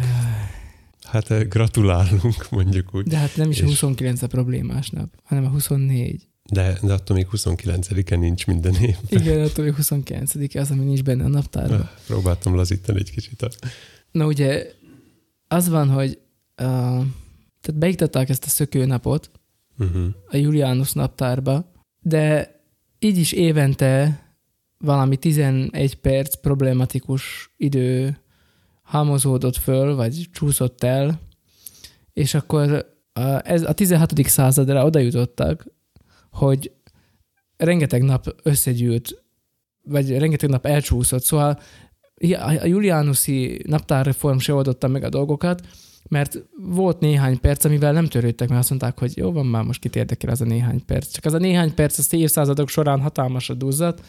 Hát 1.13 1.49
gratulálunk, 1.49 2.51
mondjuk 2.51 2.95
úgy. 2.95 3.07
De 3.07 3.17
hát 3.17 3.37
nem 3.37 3.51
is 3.51 3.57
és... 3.57 3.63
a 3.63 3.67
29 3.67 4.23
a 4.23 4.27
problémás 4.27 4.91
nap, 4.91 5.09
hanem 5.23 5.45
a 5.45 5.49
24. 5.49 6.29
De, 6.51 6.79
de 6.83 6.93
attól 6.93 7.17
még 7.17 7.27
29-e 7.33 8.17
nincs 8.17 8.47
minden 8.47 8.75
évben. 8.75 8.97
Igen, 9.09 9.41
attól 9.41 9.65
még 9.65 9.75
29 9.75 10.35
az, 10.55 10.71
ami 10.71 10.85
nincs 10.85 11.03
benne 11.03 11.25
a 11.25 11.29
naptárban. 11.29 11.81
Ah, 11.81 11.89
próbáltam 12.07 12.55
lazítani 12.55 12.99
egy 12.99 13.11
kicsit. 13.11 13.49
Na 14.11 14.27
ugye, 14.27 14.67
az 15.49 15.69
van, 15.69 15.89
hogy 15.89 16.09
uh, 16.09 17.05
tehát 17.61 17.79
beiktatták 17.79 18.29
ezt 18.29 18.45
a 18.45 18.49
szökőnapot 18.49 19.31
uh-huh. 19.79 20.07
a 20.29 20.37
Julianus 20.37 20.93
naptárba, 20.93 21.73
de 22.01 22.57
így 22.99 23.19
is 23.19 23.33
évente 23.33 24.23
valami 24.79 25.17
11 25.17 25.95
perc 25.95 26.35
problematikus 26.35 27.53
idő 27.57 28.22
halmozódott 28.93 29.57
föl, 29.57 29.95
vagy 29.95 30.29
csúszott 30.33 30.83
el, 30.83 31.21
és 32.13 32.35
akkor 32.35 32.87
ez 33.43 33.63
a 33.63 33.73
16. 33.73 34.27
századra 34.27 34.85
oda 34.85 34.99
jutottak, 34.99 35.67
hogy 36.31 36.73
rengeteg 37.57 38.03
nap 38.03 38.27
összegyűlt, 38.43 39.23
vagy 39.83 40.19
rengeteg 40.19 40.51
nap 40.51 40.67
elcsúszott, 40.67 41.23
szóval 41.23 41.59
a 42.61 42.65
Julianuszi 42.65 43.63
naptárreform 43.67 44.39
se 44.39 44.55
oldotta 44.55 44.89
meg 44.89 45.05
a 45.05 45.09
dolgokat, 45.09 45.67
mert 46.09 46.45
volt 46.57 47.01
néhány 47.01 47.41
perc, 47.41 47.65
amivel 47.65 47.93
nem 47.93 48.07
törődtek, 48.07 48.49
mert 48.49 48.61
azt 48.61 48.71
mondták, 48.71 48.99
hogy 48.99 49.17
jó 49.17 49.33
van, 49.33 49.47
már 49.47 49.63
most 49.63 49.81
kit 49.81 49.97
érdekel 49.97 50.31
az 50.31 50.41
a 50.41 50.45
néhány 50.45 50.85
perc. 50.85 51.13
Csak 51.13 51.25
az 51.25 51.33
a 51.33 51.39
néhány 51.39 51.75
perc, 51.75 51.99
az 51.99 52.13
évszázadok 52.13 52.69
során 52.69 53.01
hatalmasra 53.01 53.55
duzzat, 53.55 54.01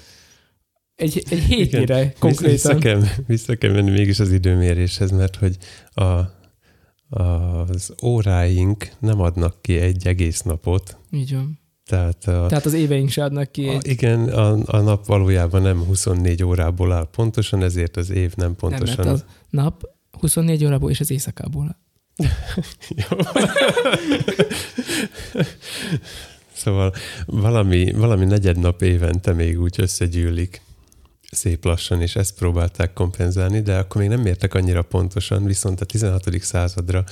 egy, 0.95 1.23
egy 1.29 1.39
hétére 1.39 1.99
Igen, 1.99 2.13
konkrétan. 2.19 2.51
Vissza 2.51 2.77
kell, 2.77 3.03
vissza 3.27 3.55
kell 3.55 3.71
menni 3.71 3.91
mégis 3.91 4.19
az 4.19 4.31
időméréshez, 4.31 5.11
mert 5.11 5.35
hogy 5.35 5.57
a, 5.89 6.19
az 7.09 7.93
óráink 8.03 8.87
nem 8.99 9.21
adnak 9.21 9.61
ki 9.61 9.77
egy 9.77 10.07
egész 10.07 10.41
napot. 10.41 10.97
Így 11.11 11.33
van. 11.33 11.59
Tehát, 11.85 12.27
a, 12.27 12.45
Tehát 12.47 12.65
az 12.65 12.73
éveink 12.73 13.09
se 13.09 13.23
adnak 13.23 13.51
ki. 13.51 13.67
A, 13.67 13.77
igen, 13.81 14.29
a, 14.29 14.57
a 14.65 14.79
nap 14.79 15.05
valójában 15.05 15.61
nem 15.61 15.83
24 15.83 16.43
órából 16.43 16.91
áll 16.91 17.09
pontosan, 17.09 17.63
ezért 17.63 17.97
az 17.97 18.09
év 18.09 18.33
nem 18.35 18.55
pontosan. 18.55 19.05
Nem, 19.05 19.13
mert 19.13 19.25
a 19.27 19.31
nap 19.49 19.83
24 20.19 20.65
órából 20.65 20.89
és 20.89 20.99
az 20.99 21.11
éjszakából 21.11 21.63
áll. 21.63 21.81
Jó. 23.09 23.17
szóval 26.53 26.93
valami, 27.25 27.91
valami 27.91 28.25
negyed 28.25 28.59
nap 28.59 28.81
évente 28.81 29.33
még 29.33 29.61
úgy 29.61 29.75
összegyűlik 29.77 30.61
szép 31.33 31.65
lassan, 31.65 32.01
és 32.01 32.15
ezt 32.15 32.35
próbálták 32.35 32.93
kompenzálni, 32.93 33.61
de 33.61 33.77
akkor 33.77 34.01
még 34.01 34.09
nem 34.09 34.21
mértek 34.21 34.53
annyira 34.53 34.81
pontosan, 34.81 35.43
viszont 35.43 35.81
a 35.81 35.85
16. 35.85 36.41
századra 36.41 37.03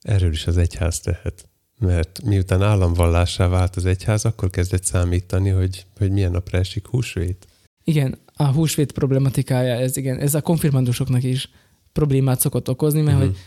erről 0.00 0.32
is 0.32 0.46
az 0.46 0.56
egyház 0.56 1.00
tehet. 1.00 1.48
Mert 1.78 2.22
miután 2.24 2.62
államvallásá 2.62 3.48
vált 3.48 3.76
az 3.76 3.86
egyház, 3.86 4.24
akkor 4.24 4.50
kezdett 4.50 4.84
számítani, 4.84 5.48
hogy, 5.48 5.86
hogy 5.98 6.10
milyen 6.10 6.30
napra 6.30 6.58
esik 6.58 6.86
húsvét. 6.86 7.46
Igen, 7.84 8.18
a 8.34 8.44
húsvét 8.44 8.92
problematikája, 8.92 9.74
ez 9.74 9.96
igen, 9.96 10.18
ez 10.18 10.34
a 10.34 10.40
konfirmandusoknak 10.40 11.22
is 11.22 11.50
problémát 11.92 12.40
szokott 12.40 12.68
okozni, 12.68 13.00
mert 13.00 13.16
uh-huh. 13.16 13.32
hogy 13.32 13.40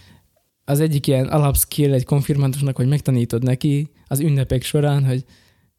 az 0.65 0.79
egyik 0.79 1.07
ilyen 1.07 1.27
alapskill 1.27 1.93
egy 1.93 2.05
konfirmandusnak, 2.05 2.75
hogy 2.75 2.87
megtanítod 2.87 3.43
neki 3.43 3.89
az 4.07 4.19
ünnepek 4.19 4.63
során, 4.63 5.05
hogy 5.05 5.25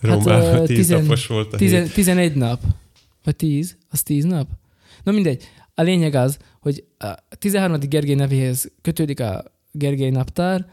Rómában 0.00 0.52
hát, 0.52 0.64
tíz 0.64 0.76
tizen, 0.76 1.02
napos 1.02 1.26
volt 1.26 1.52
a 1.52 1.56
tizen, 1.56 1.82
hét. 1.82 1.92
Tizenegy 1.92 2.34
nap. 2.34 2.62
Vagy 3.22 3.36
tíz? 3.36 3.76
Az 3.90 4.02
tíz 4.02 4.24
nap? 4.24 4.48
Na 5.02 5.12
mindegy. 5.12 5.48
A 5.74 5.82
lényeg 5.82 6.14
az, 6.14 6.38
hogy 6.60 6.84
a 6.98 7.14
13. 7.38 7.78
Gergely 7.88 8.14
nevéhez 8.14 8.72
kötődik 8.80 9.20
a 9.20 9.44
Gergely 9.70 10.10
naptár, 10.10 10.66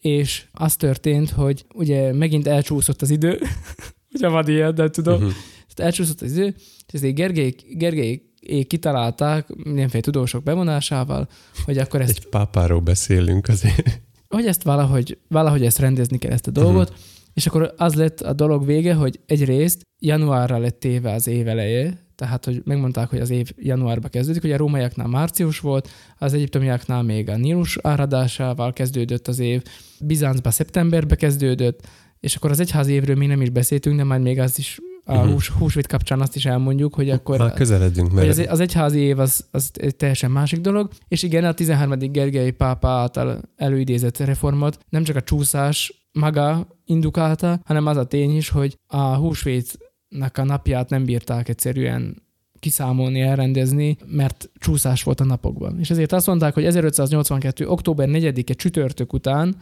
és 0.00 0.44
az 0.52 0.76
történt, 0.76 1.30
hogy 1.30 1.64
ugye 1.74 2.12
megint 2.12 2.46
elcsúszott 2.46 3.02
az 3.02 3.10
idő, 3.10 3.40
ugye 4.14 4.28
van 4.28 4.48
ilyen, 4.48 4.74
de 4.74 4.90
tudom, 4.90 5.14
uh-huh. 5.14 5.32
elcsúszott 5.76 6.20
az 6.20 6.30
idő, 6.32 6.54
és 6.86 6.92
ezért 6.92 7.14
Gergely, 7.14 7.54
Gergely 7.68 8.22
kitalálták 8.66 9.54
mindenféle 9.54 10.02
tudósok 10.02 10.42
bevonásával, 10.42 11.28
hogy 11.64 11.78
akkor 11.78 12.00
ezt... 12.00 12.10
Egy 12.10 12.28
pápáról 12.28 12.80
beszélünk 12.80 13.48
azért. 13.48 14.00
Hogy 14.28 14.46
ezt 14.46 14.62
valahogy, 14.62 15.18
valahogy 15.28 15.64
ezt 15.64 15.78
rendezni 15.78 16.18
kell 16.18 16.32
ezt 16.32 16.46
a 16.46 16.50
dolgot, 16.50 16.88
uh-huh. 16.88 17.04
És 17.34 17.46
akkor 17.46 17.74
az 17.76 17.94
lett 17.94 18.20
a 18.20 18.32
dolog 18.32 18.66
vége, 18.66 18.94
hogy 18.94 19.20
egyrészt 19.26 19.82
januárra 19.98 20.58
lett 20.58 20.80
téve 20.80 21.12
az 21.12 21.26
év 21.26 21.48
eleje, 21.48 22.02
tehát 22.14 22.44
hogy 22.44 22.62
megmondták, 22.64 23.08
hogy 23.08 23.20
az 23.20 23.30
év 23.30 23.50
januárba 23.56 24.08
kezdődik, 24.08 24.44
ugye 24.44 24.54
a 24.54 24.56
rómaiaknál 24.56 25.06
március 25.06 25.60
volt, 25.60 25.88
az 26.18 26.34
egyiptomiaknál 26.34 27.02
még 27.02 27.28
a 27.28 27.36
Nílus 27.36 27.78
áradásával 27.82 28.72
kezdődött 28.72 29.28
az 29.28 29.38
év, 29.38 29.62
Bizáncba 30.00 30.50
szeptemberbe 30.50 31.14
kezdődött, 31.14 31.80
és 32.20 32.36
akkor 32.36 32.50
az 32.50 32.60
egyház 32.60 32.88
évről 32.88 33.16
még 33.16 33.28
nem 33.28 33.40
is 33.40 33.50
beszéltünk, 33.50 33.96
de 33.96 34.04
majd 34.04 34.22
még 34.22 34.38
az 34.38 34.58
is 34.58 34.80
a 35.04 35.12
uh-huh. 35.12 35.32
hús, 35.32 35.48
húsvét 35.48 35.86
kapcsán 35.86 36.20
azt 36.20 36.36
is 36.36 36.46
elmondjuk, 36.46 36.94
hogy 36.94 37.10
akkor... 37.10 37.38
Már 37.38 37.52
közeledünk. 37.52 38.12
Mert... 38.12 38.28
az, 38.28 38.46
az 38.48 38.60
egyházi 38.60 38.98
év 38.98 39.18
az, 39.18 39.46
az 39.50 39.70
egy 39.72 39.96
teljesen 39.96 40.30
másik 40.30 40.60
dolog, 40.60 40.90
és 41.08 41.22
igen, 41.22 41.44
a 41.44 41.52
13. 41.52 41.98
Gergely 41.98 42.50
pápa 42.50 42.88
által 42.88 43.40
előidézett 43.56 44.18
reformot 44.18 44.78
nem 44.88 45.02
csak 45.04 45.16
a 45.16 45.20
csúszás 45.20 46.06
maga 46.12 46.66
indukálta, 46.92 47.60
hanem 47.64 47.86
az 47.86 47.96
a 47.96 48.06
tény 48.06 48.36
is, 48.36 48.48
hogy 48.48 48.78
a 48.86 49.14
húsvét 49.14 49.78
nek 50.08 50.38
a 50.38 50.44
napját 50.44 50.90
nem 50.90 51.04
bírták 51.04 51.48
egyszerűen 51.48 52.22
kiszámolni, 52.58 53.20
elrendezni, 53.20 53.96
mert 54.06 54.50
csúszás 54.54 55.02
volt 55.02 55.20
a 55.20 55.24
napokban. 55.24 55.78
És 55.78 55.90
ezért 55.90 56.12
azt 56.12 56.26
mondták, 56.26 56.54
hogy 56.54 56.64
1582. 56.64 57.68
október 57.68 58.08
4-e 58.10 58.52
csütörtök 58.52 59.12
után 59.12 59.56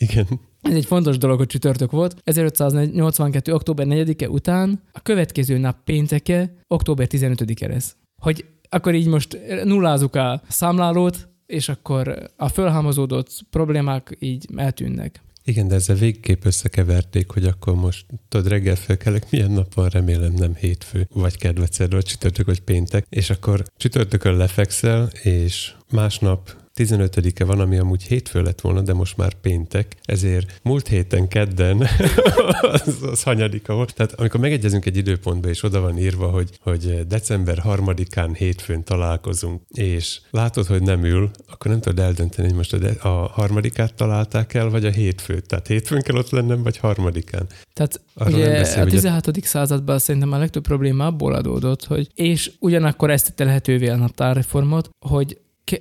igen. 0.00 0.26
Ez 0.60 0.74
egy 0.74 0.84
fontos 0.84 1.18
dolog, 1.18 1.38
hogy 1.38 1.46
csütörtök 1.46 1.90
volt. 1.90 2.16
1582. 2.24 3.54
október 3.54 3.86
4-e 3.88 4.28
után 4.28 4.82
a 4.92 5.00
következő 5.00 5.58
nap 5.58 5.76
pénteke, 5.84 6.54
október 6.66 7.06
15-e 7.10 7.68
lesz. 7.68 7.96
Hogy 8.22 8.44
akkor 8.68 8.94
így 8.94 9.06
most 9.06 9.38
nullázunk 9.64 10.14
a 10.16 10.42
számlálót, 10.48 11.28
és 11.46 11.68
akkor 11.68 12.30
a 12.36 12.48
fölhalmozódott 12.48 13.30
problémák 13.50 14.16
így 14.18 14.46
eltűnnek. 14.56 15.22
Igen, 15.50 15.68
de 15.68 15.74
ezzel 15.74 15.96
végképp 15.96 16.44
összekeverték, 16.44 17.30
hogy 17.30 17.44
akkor 17.44 17.74
most 17.74 18.06
tudod, 18.28 18.48
reggel 18.48 18.76
felkelek, 18.76 19.30
milyen 19.30 19.50
nap 19.50 19.74
van, 19.74 19.88
remélem 19.88 20.32
nem 20.32 20.54
hétfő, 20.54 21.08
vagy 21.12 21.36
kedveced, 21.36 21.92
vagy 21.92 22.04
csütörtök, 22.04 22.46
vagy 22.46 22.60
péntek, 22.60 23.06
és 23.08 23.30
akkor 23.30 23.62
csütörtökön 23.76 24.36
lefekszel, 24.36 25.10
és 25.22 25.72
másnap 25.92 26.59
15-e 26.80 27.44
van, 27.44 27.60
ami 27.60 27.78
amúgy 27.78 28.02
hétfő 28.02 28.42
lett 28.42 28.60
volna, 28.60 28.80
de 28.80 28.92
most 28.92 29.16
már 29.16 29.34
péntek, 29.34 29.96
ezért 30.02 30.60
múlt 30.62 30.88
héten 30.88 31.28
kedden 31.28 31.86
az, 32.72 32.98
az 33.02 33.22
hanyadika 33.22 33.74
volt. 33.74 33.94
Tehát 33.94 34.12
amikor 34.12 34.40
megegyezünk 34.40 34.86
egy 34.86 34.96
időpontba, 34.96 35.48
és 35.48 35.62
oda 35.62 35.80
van 35.80 35.98
írva, 35.98 36.26
hogy, 36.26 36.50
hogy 36.60 37.06
december 37.06 37.58
harmadikán 37.58 38.34
hétfőn 38.34 38.84
találkozunk, 38.84 39.62
és 39.70 40.20
látod, 40.30 40.66
hogy 40.66 40.82
nem 40.82 41.04
ül, 41.04 41.30
akkor 41.50 41.70
nem 41.70 41.80
tudod 41.80 41.98
eldönteni, 41.98 42.48
hogy 42.48 42.56
most 42.56 42.72
a, 42.72 42.78
de, 42.78 42.90
a 42.90 43.08
harmadikát 43.08 43.94
találták 43.94 44.54
el, 44.54 44.68
vagy 44.68 44.84
a 44.84 44.90
hétfőt. 44.90 45.46
Tehát 45.46 45.66
hétfőn 45.66 46.00
kell 46.00 46.16
ott 46.16 46.30
lennem, 46.30 46.62
vagy 46.62 46.76
harmadikán. 46.76 47.46
Tehát 47.72 48.00
Arra 48.14 48.36
ugye 48.36 48.50
beszél, 48.50 48.82
a 48.82 48.86
16. 48.86 49.26
Ugye... 49.26 49.40
században 49.46 49.98
szerintem 49.98 50.32
a 50.32 50.38
legtöbb 50.38 50.62
probléma 50.62 51.06
abból 51.06 51.34
adódott, 51.34 51.84
hogy 51.84 52.08
és 52.14 52.50
ugyanakkor 52.58 53.10
ezt 53.10 53.24
tette 53.24 53.44
lehetővé 53.44 53.88
a 53.88 53.96
naptárreformot, 53.96 54.90
hogy 55.06 55.38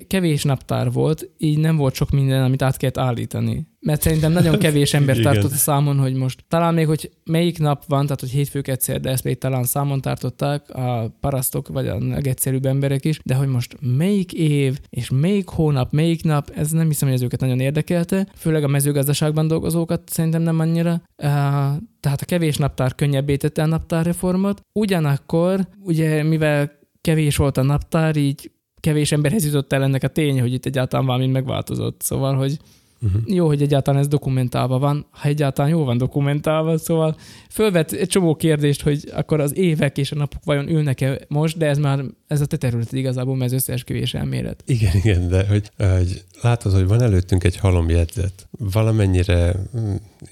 kevés 0.07 0.43
naptár 0.43 0.91
volt, 0.91 1.29
így 1.37 1.57
nem 1.57 1.75
volt 1.75 1.93
sok 1.93 2.09
minden, 2.09 2.43
amit 2.43 2.61
át 2.61 2.77
kellett 2.77 2.97
állítani. 2.97 3.67
Mert 3.79 4.01
szerintem 4.01 4.31
nagyon 4.31 4.59
kevés 4.59 4.93
ember 4.93 5.17
tartott 5.27 5.51
a 5.51 5.55
számon, 5.55 5.97
hogy 5.97 6.13
most 6.13 6.43
talán 6.47 6.73
még, 6.73 6.87
hogy 6.87 7.11
melyik 7.23 7.59
nap 7.59 7.83
van, 7.87 8.03
tehát 8.03 8.19
hogy 8.19 8.29
hétfők 8.29 8.67
egyszer, 8.67 8.99
de 8.99 9.09
ezt 9.09 9.23
még 9.23 9.37
talán 9.37 9.63
számon 9.63 10.01
tartották 10.01 10.69
a 10.69 11.15
parasztok, 11.19 11.67
vagy 11.67 11.87
a 11.87 11.97
legegyszerűbb 11.99 12.65
emberek 12.65 13.05
is, 13.05 13.19
de 13.23 13.35
hogy 13.35 13.47
most 13.47 13.77
melyik 13.97 14.33
év, 14.33 14.79
és 14.89 15.09
melyik 15.09 15.47
hónap, 15.47 15.91
melyik 15.91 16.23
nap, 16.23 16.51
ez 16.55 16.71
nem 16.71 16.87
hiszem, 16.87 17.07
hogy 17.07 17.17
ez 17.17 17.23
őket 17.23 17.39
nagyon 17.39 17.59
érdekelte, 17.59 18.27
főleg 18.35 18.63
a 18.63 18.67
mezőgazdaságban 18.67 19.47
dolgozókat 19.47 20.01
szerintem 20.05 20.41
nem 20.41 20.59
annyira. 20.59 21.01
Tehát 21.99 22.21
a 22.21 22.25
kevés 22.25 22.57
naptár 22.57 22.95
könnyebbé 22.95 23.35
tette 23.35 23.61
a 23.61 23.65
naptárreformot. 23.65 24.63
Ugyanakkor, 24.73 25.67
ugye 25.83 26.23
mivel 26.23 26.71
kevés 27.01 27.37
volt 27.37 27.57
a 27.57 27.61
naptár, 27.61 28.15
így 28.15 28.51
kevés 28.79 29.11
emberhez 29.11 29.45
jutott 29.45 29.73
el 29.73 29.83
ennek 29.83 30.03
a 30.03 30.07
tény, 30.07 30.39
hogy 30.39 30.53
itt 30.53 30.65
egyáltalán 30.65 31.05
valami 31.05 31.27
megváltozott. 31.27 32.01
Szóval, 32.01 32.35
hogy 32.35 32.59
Uh-huh. 33.01 33.21
jó, 33.25 33.47
hogy 33.47 33.61
egyáltalán 33.61 33.99
ez 33.99 34.07
dokumentálva 34.07 34.79
van, 34.79 35.05
ha 35.11 35.27
egyáltalán 35.27 35.71
jó 35.71 35.83
van 35.83 35.97
dokumentálva, 35.97 36.77
szóval 36.77 37.17
fölvet 37.49 37.91
egy 37.91 38.07
csomó 38.07 38.35
kérdést, 38.35 38.81
hogy 38.81 39.11
akkor 39.13 39.39
az 39.39 39.57
évek 39.57 39.97
és 39.97 40.11
a 40.11 40.15
napok 40.15 40.43
vajon 40.43 40.69
ülnek-e 40.69 41.19
most, 41.27 41.57
de 41.57 41.65
ez 41.65 41.77
már 41.77 42.03
ez 42.27 42.41
a 42.41 42.45
te 42.45 42.57
terület 42.57 42.93
igazából, 42.93 43.35
mert 43.35 43.51
ez 43.51 43.57
összeesküvés 43.57 44.13
elmélet. 44.13 44.63
Igen, 44.65 44.95
igen, 44.95 45.27
de 45.27 45.47
hogy, 45.47 45.71
hogy 45.77 46.23
látod, 46.41 46.73
hogy 46.73 46.87
van 46.87 47.01
előttünk 47.01 47.43
egy 47.43 47.57
halomjegyzet. 47.57 48.47
Valamennyire, 48.51 49.55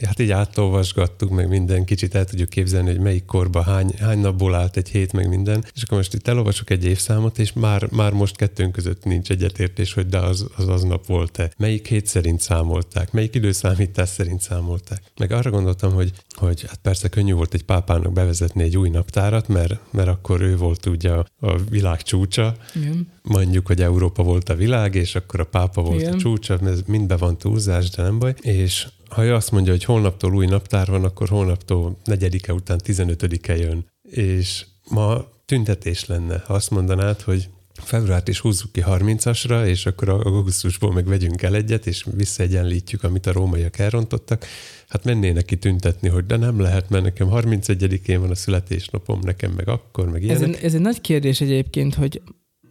hát 0.02 0.20
így 0.20 0.32
átolvasgattuk, 0.32 1.30
meg 1.30 1.48
minden, 1.48 1.86
kicsit 1.86 2.16
el 2.16 2.26
tudjuk 2.26 2.50
képzelni, 2.50 2.90
hogy 2.90 3.00
melyik 3.00 3.26
korban 3.26 3.64
hány, 3.64 3.92
hány 4.00 4.20
napból 4.20 4.56
állt 4.56 4.78
egy 4.78 4.90
hét, 4.90 5.14
meg 5.14 5.30
minden. 5.30 5.66
És 5.76 5.84
akkor 5.84 5.98
most 5.98 6.14
itt 6.14 6.28
elolvasok 6.28 6.70
egy 6.70 6.86
évszámot, 6.86 7.40
és 7.40 7.54
már, 7.54 7.88
már 7.92 8.14
most 8.14 8.36
kettőnk 8.36 8.72
között 8.72 9.04
nincs 9.04 9.30
egyetértés, 9.30 9.94
hogy 9.94 10.08
de 10.08 10.18
az 10.18 10.46
az, 10.56 10.68
az 10.68 10.84
nap 10.84 11.06
volt-e. 11.06 11.52
Melyik 11.58 11.88
hét 11.88 12.08
szerint 12.08 12.42
számolták, 12.42 13.12
melyik 13.12 13.36
időszámítás 13.36 14.10
szerint 14.10 14.42
számolták. 14.42 15.02
Meg 15.18 15.32
arra 15.32 15.50
gondoltam, 15.50 15.94
hogy, 15.94 16.12
hogy 16.30 16.66
hát 16.68 16.80
persze 16.82 17.08
könnyű 17.08 17.34
volt 17.34 17.54
egy 17.54 17.64
pápának 17.64 18.14
bevezetni 18.14 18.64
egy 18.64 18.78
új 18.78 18.90
naptárat, 18.90 19.48
mert, 19.48 19.80
mert 19.92 20.08
akkor 20.08 20.42
ő 20.42 20.58
volt 20.58 20.86
ugye 20.86 21.12
a, 21.12 21.26
a 21.40 21.58
világ 21.70 22.02
csúcsa, 22.02 22.56
Igen. 22.76 23.08
mondjuk, 23.22 23.68
hogy 23.68 23.82
Európa 23.82 24.24
volt 24.24 24.50
a 24.50 24.56
világ, 24.56 24.96
és 24.96 25.16
akkor 25.16 25.40
a 25.40 25.46
pápa 25.46 25.82
volt 25.82 26.02
Igen. 26.02 26.14
a 26.14 26.18
csúcsa, 26.18 26.60
ez 26.66 26.82
mind 26.86 27.08
be 27.08 27.16
van 27.16 27.38
túlzás, 27.38 27.90
de 27.90 28.02
nem 28.04 28.20
baj. 28.20 28.34
És 28.42 28.88
ha 29.10 29.24
ő 29.24 29.34
azt 29.34 29.52
mondja, 29.52 29.72
hogy 29.72 29.84
holnaptól 29.84 30.36
új 30.36 30.46
naptár 30.46 30.88
van, 30.88 31.04
akkor 31.04 31.30
holnaptól 31.30 31.98
negyedike 32.04 32.54
után 32.54 32.80
15-e 32.86 33.56
jön. 33.58 33.86
És 34.10 34.66
ma 34.90 35.26
tüntetés 35.46 36.06
lenne, 36.06 36.44
ha 36.46 36.54
azt 36.54 36.72
mondanád, 36.72 37.22
hogy 37.22 37.50
februárt 37.74 38.28
is 38.28 38.40
húzzuk 38.40 38.72
ki 38.72 38.84
30-asra, 38.86 39.66
és 39.66 39.86
akkor 39.86 40.10
augusztusból 40.10 40.94
meg 40.94 41.06
vegyünk 41.06 41.42
el 41.42 41.56
egyet, 41.56 41.88
és 41.88 42.06
visszaegyenlítjük, 42.16 43.04
amit 43.04 43.26
a 43.26 43.32
rómaiak 43.32 43.80
elrontottak. 43.80 44.46
Hát 44.88 45.04
mennének 45.04 45.46
ki 45.46 45.56
tüntetni, 45.56 46.10
hogy 46.10 46.26
de 46.26 46.38
nem 46.38 46.60
lehet, 46.60 46.90
mert 46.90 47.04
nekem 47.04 47.28
31-én 47.32 48.20
van 48.20 48.30
a 48.30 48.36
születésnapom, 48.36 49.20
nekem 49.24 49.52
meg 49.52 49.68
akkor, 49.68 50.10
meg 50.10 50.24
Ez 50.24 50.40
ilyenek. 50.40 50.58
egy, 50.58 50.64
ez 50.64 50.74
egy 50.74 50.82
nagy 50.82 51.02
kérdés 51.02 51.42
egyébként, 51.42 51.96
hogy, 51.96 52.22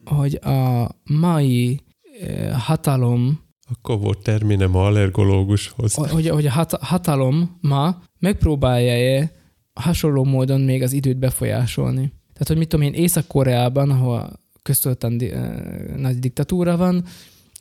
hogy 0.05 0.35
a 0.35 0.89
mai 1.05 1.81
eh, 2.21 2.53
hatalom, 2.61 3.46
Akkor 3.69 3.99
volt 3.99 4.23
terminem 4.23 4.75
a 4.75 4.87
allergológushoz. 4.87 5.95
hogy, 5.95 6.29
hogy 6.29 6.47
a 6.47 6.51
hat, 6.51 6.73
hatalom 6.73 7.59
ma 7.61 8.03
megpróbálja-e 8.19 9.33
hasonló 9.75 10.25
módon 10.25 10.61
még 10.61 10.83
az 10.83 10.93
időt 10.93 11.17
befolyásolni. 11.17 12.13
Tehát, 12.33 12.49
hogy 12.49 12.57
mit 12.57 12.69
tudom 12.69 12.87
én, 12.87 12.93
Észak-Koreában, 12.93 13.91
ahol 13.91 14.41
köztudottan 14.63 15.19
di, 15.19 15.31
eh, 15.31 15.55
nagy 15.97 16.19
diktatúra 16.19 16.77
van, 16.77 17.05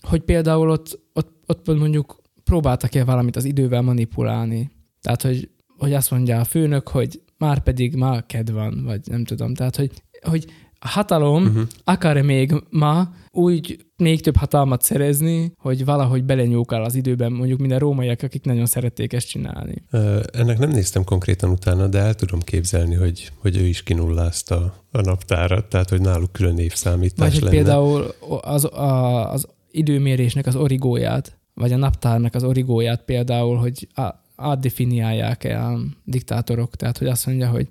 hogy 0.02 0.22
például 0.22 0.70
ott, 0.70 1.00
ott, 1.14 1.44
ott 1.46 1.78
mondjuk 1.78 2.22
próbáltak-e 2.44 3.04
valamit 3.04 3.36
az 3.36 3.46
idővel 3.46 3.82
manipulálni. 3.82 4.72
Tehát, 5.02 5.22
hogy, 5.22 5.50
hogy 5.78 5.94
azt 5.94 6.12
mondja 6.12 6.40
a 6.40 6.44
főnök, 6.44 6.88
hogy 6.88 7.22
már 7.38 7.64
pedig 7.64 7.96
ma 7.96 8.22
ked 8.22 8.52
van, 8.52 8.84
vagy 8.84 9.02
nem 9.06 9.24
tudom. 9.24 9.54
Tehát, 9.54 9.76
hogy, 9.76 9.92
hogy 10.22 10.46
a 10.86 10.88
hatalom 10.88 11.44
Uh-huh. 11.46 11.62
akar-e 11.84 12.22
még 12.22 12.54
ma 12.70 13.14
úgy 13.32 13.86
még 13.98 14.22
több 14.22 14.36
hatalmat 14.36 14.82
szerezni, 14.82 15.52
hogy 15.58 15.86
valahogy 15.86 16.24
belenyúkál 16.24 16.84
az 16.84 16.96
időben, 16.96 17.32
mondjuk 17.32 17.60
minden 17.60 17.80
rómaiak, 17.80 18.22
akik 18.22 18.44
nagyon 18.44 18.66
szerették 18.66 19.14
ezt 19.14 19.28
csinálni. 19.28 19.76
Ö, 19.92 20.20
Ennek 20.34 20.58
nem 20.58 20.70
néztem 20.70 21.04
konkrétan 21.04 21.50
utána, 21.50 21.88
de 21.88 22.00
el 22.00 22.14
tudom 22.14 22.40
képzelni, 22.40 22.96
hogy, 22.96 23.32
hogy 23.38 23.58
ő 23.58 23.64
is 23.66 23.84
kinullázta 23.84 24.74
a 24.92 25.02
naptárat, 25.02 25.66
tehát 25.66 25.90
hogy 25.90 26.02
náluk 26.02 26.32
külön 26.32 26.58
évszámítás 26.58 27.34
Vagy 27.34 27.42
lenne. 27.42 27.56
például 27.56 28.14
az, 28.42 28.66
a, 28.66 29.32
az 29.32 29.48
időmérésnek 29.72 30.46
az 30.48 30.56
origóját, 30.56 31.38
vagy 31.54 31.72
a 31.72 31.78
naptárnak 31.78 32.36
az 32.36 32.44
origóját 32.44 33.04
például, 33.06 33.58
hogy 33.58 33.88
á- 33.94 34.20
átdefiniálják-e 34.36 35.66
a 35.66 35.80
diktátorok. 36.04 36.76
Tehát, 36.76 36.98
hogy 36.98 37.08
azt 37.08 37.26
mondja, 37.26 37.50
hogy 37.50 37.68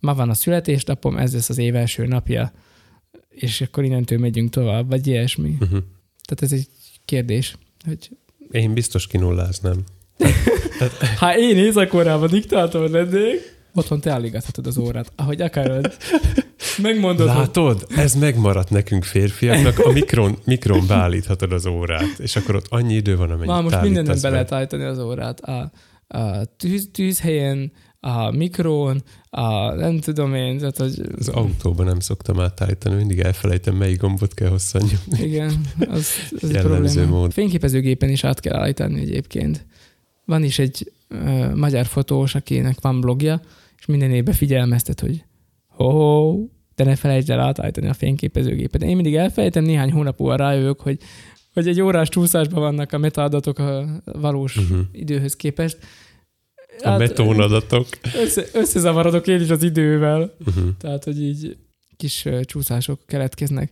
ma 0.00 0.14
van 0.14 0.30
a 0.30 0.34
születésnapom, 0.34 1.16
ez 1.16 1.32
lesz 1.32 1.48
az 1.48 1.58
év 1.58 1.76
első 1.76 2.06
napja, 2.06 2.52
és 3.28 3.60
akkor 3.60 3.84
innentől 3.84 4.18
megyünk 4.18 4.50
tovább, 4.50 4.88
vagy 4.88 5.06
ilyesmi. 5.06 5.56
Uh-huh. 5.60 5.78
Tehát 6.24 6.42
ez 6.42 6.52
egy 6.52 6.68
kérdés, 7.04 7.56
hogy 7.84 8.10
Én 8.50 8.74
biztos 8.74 9.06
kinulláznám. 9.06 9.84
ha 11.18 11.38
én 11.38 11.56
Észak-Koreában 11.56 12.28
diktátor 12.28 12.90
lennék, 12.90 13.58
otthon 13.74 14.00
te 14.00 14.10
állígathatod 14.10 14.66
az 14.66 14.78
órát, 14.78 15.12
ahogy 15.16 15.40
akarod. 15.40 15.96
Megmondod, 16.82 17.28
hogy 17.28 17.36
Látod? 17.38 17.86
Ez 17.96 18.14
megmaradt 18.14 18.70
nekünk 18.70 19.04
férfiaknak, 19.04 19.78
a 19.78 19.92
mikron, 19.92 20.38
mikron 20.44 20.86
beállíthatod 20.86 21.52
az 21.52 21.66
órát, 21.66 22.18
és 22.18 22.36
akkor 22.36 22.54
ott 22.54 22.66
annyi 22.68 22.94
idő 22.94 23.16
van, 23.16 23.30
amennyit 23.30 23.46
már 23.46 23.62
most 23.62 23.80
mindenen 23.80 24.18
be. 24.22 24.28
lehet 24.28 24.52
állítani 24.52 24.84
az 24.84 24.98
órát. 24.98 25.40
A, 25.40 25.70
a 26.06 26.44
tűz, 26.56 26.88
tűzhelyen, 26.92 27.72
a 28.00 28.30
mikrón, 28.30 29.02
a 29.30 29.74
nem 29.74 29.98
tudom 29.98 30.34
én, 30.34 30.58
tehát 30.58 30.76
hogy 30.76 31.00
Az 31.18 31.28
autóban 31.28 31.86
nem 31.86 32.00
szoktam 32.00 32.40
átállítani, 32.40 32.94
mindig 32.94 33.18
elfelejtem, 33.18 33.74
melyik 33.76 34.00
gombot 34.00 34.34
kell 34.34 34.48
hosszan 34.48 34.82
nyomni. 34.82 35.24
igen, 35.26 35.60
az, 35.78 36.06
az 36.40 36.50
egy 36.50 36.62
probléma. 36.62 37.06
mód. 37.06 37.32
Fényképezőgépen 37.32 38.08
is 38.08 38.24
át 38.24 38.40
kell 38.40 38.56
állítani 38.56 39.00
egyébként. 39.00 39.66
Van 40.24 40.42
is 40.44 40.58
egy 40.58 40.92
ö, 41.08 41.54
magyar 41.54 41.86
fotós, 41.86 42.34
akinek 42.34 42.80
van 42.80 43.00
blogja, 43.00 43.40
és 43.78 43.86
minden 43.86 44.10
évben 44.10 44.34
figyelmeztet, 44.34 45.00
hogy 45.00 45.24
ho, 45.66 46.34
de 46.74 46.84
ne 46.84 46.96
felejtsd 46.96 47.30
el 47.30 47.40
átállítani 47.40 47.88
a 47.88 47.92
fényképezőgépet. 47.94 48.82
Én 48.82 48.94
mindig 48.94 49.14
elfelejtem, 49.16 49.64
néhány 49.64 49.92
hónap 49.92 50.18
múlva 50.18 50.36
rájövök, 50.36 50.80
hogy, 50.80 50.98
hogy 51.54 51.68
egy 51.68 51.80
órás 51.80 52.08
csúszásban 52.08 52.60
vannak 52.60 52.92
a 52.92 52.98
metaadatok 52.98 53.58
a 53.58 53.84
valós 54.04 54.56
Uh-huh. 54.56 54.78
időhöz 54.92 55.36
képest. 55.36 55.78
A 56.82 56.96
metónadatok. 56.96 57.86
Össze, 58.22 58.44
összezavarodok 58.52 59.26
én 59.26 59.40
is 59.40 59.50
az 59.50 59.62
idővel. 59.62 60.34
Uh-huh. 60.46 60.64
Tehát, 60.78 61.04
hogy 61.04 61.22
így 61.22 61.56
kis 61.96 62.24
csúszások 62.42 63.00
keletkeznek. 63.06 63.70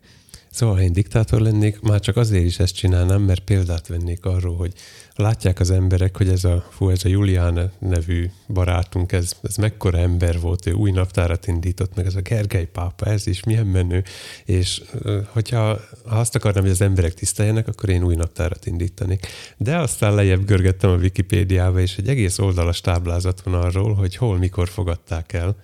Szóval, 0.51 0.75
ha 0.75 0.83
én 0.83 0.93
diktátor 0.93 1.41
lennék, 1.41 1.81
már 1.81 2.01
csak 2.01 2.17
azért 2.17 2.45
is 2.45 2.59
ezt 2.59 2.75
csinálnám, 2.75 3.23
mert 3.23 3.41
példát 3.41 3.87
vennék 3.87 4.25
arról, 4.25 4.57
hogy 4.57 4.73
látják 5.17 5.61
az 5.61 5.71
emberek, 5.71 6.17
hogy 6.17 6.29
ez 6.29 6.45
a, 6.45 6.65
fú, 6.71 6.91
ez 6.91 7.05
a 7.05 7.09
Julián 7.09 7.73
nevű 7.79 8.31
barátunk, 8.49 9.13
ez, 9.13 9.33
ez 9.43 9.57
mekkora 9.57 9.99
ember 9.99 10.41
volt, 10.41 10.67
ő 10.67 10.73
új 10.73 10.91
naptárat 10.91 11.47
indított, 11.47 11.95
meg 11.95 12.07
ez 12.07 12.15
a 12.15 12.21
Gergely 12.21 12.67
pápa, 12.67 13.07
ez 13.07 13.27
is 13.27 13.45
milyen 13.45 13.67
menő, 13.67 14.05
és 14.45 14.83
hogyha 15.33 15.79
ha 16.05 16.17
azt 16.17 16.35
akarnám, 16.35 16.63
hogy 16.63 16.73
az 16.73 16.81
emberek 16.81 17.15
tiszteljenek, 17.15 17.69
akkor 17.69 17.89
én 17.89 18.03
új 18.03 18.15
naptárat 18.15 18.67
indítanék. 18.67 19.27
De 19.57 19.77
aztán 19.77 20.15
lejjebb 20.15 20.45
görgettem 20.45 20.91
a 20.91 20.97
Wikipédiába, 20.97 21.81
és 21.81 21.97
egy 21.97 22.09
egész 22.09 22.39
oldalas 22.39 22.81
táblázat 22.81 23.43
van 23.43 23.55
arról, 23.55 23.95
hogy 23.95 24.17
hol, 24.17 24.39
mikor 24.39 24.69
fogadták 24.69 25.33
el. 25.33 25.57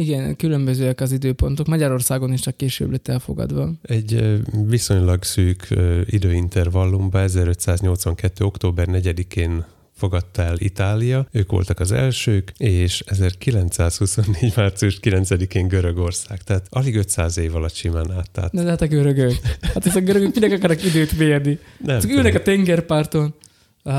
Igen, 0.00 0.36
különbözőek 0.36 1.00
az 1.00 1.12
időpontok. 1.12 1.66
Magyarországon 1.66 2.32
is 2.32 2.40
csak 2.40 2.56
később 2.56 2.90
lett 2.90 3.08
elfogadva. 3.08 3.70
Egy 3.82 4.40
viszonylag 4.66 5.22
szűk 5.22 5.68
időintervallumban 6.04 7.22
1582. 7.22 8.44
október 8.44 8.86
4-én 8.90 9.64
fogadta 9.96 10.42
el 10.42 10.58
Itália, 10.58 11.26
ők 11.30 11.50
voltak 11.50 11.80
az 11.80 11.92
elsők, 11.92 12.52
és 12.56 13.02
1924. 13.06 14.52
március 14.56 14.98
9-én 15.02 15.68
Görögország, 15.68 16.42
tehát 16.42 16.66
alig 16.70 16.96
500 16.96 17.38
év 17.38 17.54
alatt 17.54 17.74
simán. 17.74 18.24
Na 18.50 18.62
de 18.62 18.68
hát 18.68 18.80
a 18.82 18.86
görögök. 18.86 19.32
Hát 19.60 19.86
ez 19.86 19.96
a 19.96 20.00
görögök 20.00 20.34
minek 20.34 20.52
akarnak 20.52 20.84
időt 20.84 21.18
mérni? 21.18 21.58
Nem 21.78 22.00
Csak 22.00 22.10
ülnek 22.10 22.34
a 22.34 22.42
tengerparton. 22.42 23.34
Ah, 23.82 23.94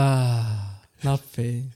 napfény. 1.02 1.70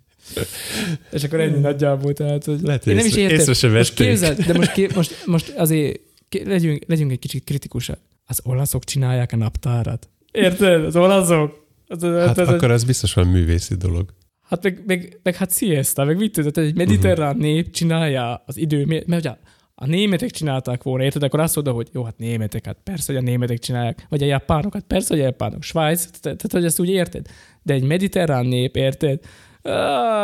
És 1.12 1.24
akkor 1.24 1.40
ennyi 1.40 1.60
nagyjából, 1.60 2.14
tehát, 2.14 2.46
hogy 2.46 2.60
Lehet, 2.62 2.84
hogy 2.84 2.92
én 2.94 2.98
nem 2.98 3.08
is 3.08 3.12
észre- 3.16 3.24
értem. 3.32 3.40
észre 3.40 3.54
se 3.54 3.70
Most 3.78 3.94
képzeld, 3.94 4.38
de 4.46 4.54
most, 4.54 4.72
ké, 4.72 4.88
most, 4.96 5.26
most 5.26 5.54
azért 5.58 6.00
ké- 6.30 6.46
legyünk, 6.48 6.84
legyünk 6.88 7.12
egy 7.12 7.20
kicsit 7.20 7.44
kritikusak. 7.44 8.00
Az 8.26 8.40
olaszok 8.44 8.84
csinálják 8.84 9.32
a 9.32 9.36
naptárat. 9.36 10.10
Érted? 10.32 10.86
Az 10.86 10.96
olaszok. 10.96 11.68
Az, 11.88 12.04
az, 12.04 12.26
Hát 12.28 12.38
az, 12.38 12.48
az, 12.48 12.54
akkor 12.54 12.72
az 12.72 12.84
biztos 12.84 13.14
van 13.14 13.28
művészi 13.28 13.76
dolog. 13.76 14.14
Hát 14.42 14.64
meg, 14.64 14.84
meg, 14.86 15.20
meg 15.24 15.36
hát 15.36 15.54
siesta, 15.58 16.04
meg 16.04 16.18
mit 16.18 16.32
tudod, 16.32 16.58
egy 16.58 16.76
mediterrán 16.76 17.38
nép 17.38 17.72
csinálja 17.72 18.44
az 18.46 18.58
idő, 18.58 18.86
mert 18.86 19.26
ugye 19.26 19.32
a 19.76 19.86
németek 19.86 20.32
csinálták 20.32 20.84
volna, 20.84 21.04
érted? 21.04 21.24
Akkor 21.24 21.40
azt 21.40 21.56
mondod, 21.56 21.74
hogy 21.76 21.88
jó, 21.92 22.04
hát 22.04 22.18
németek, 22.18 22.66
hát 22.66 22.78
persze, 22.84 23.14
hogy 23.14 23.22
a 23.22 23.26
németek 23.26 23.60
csinálják, 23.60 24.06
vagy 24.10 24.24
a 24.24 24.26
japánok, 24.26 24.74
hát 24.74 24.84
persze, 24.88 25.14
hogy 25.14 25.20
a 25.20 25.26
japánok, 25.26 25.64
Svájc, 25.64 26.20
tehát 26.20 26.52
hogy 26.52 26.66
ezt 26.66 26.80
úgy 26.80 26.90
érted? 26.90 27.26
De 27.62 27.74
egy 27.74 27.84
mediterrán 27.84 28.46
nép, 28.46 28.76
érted? 28.76 29.20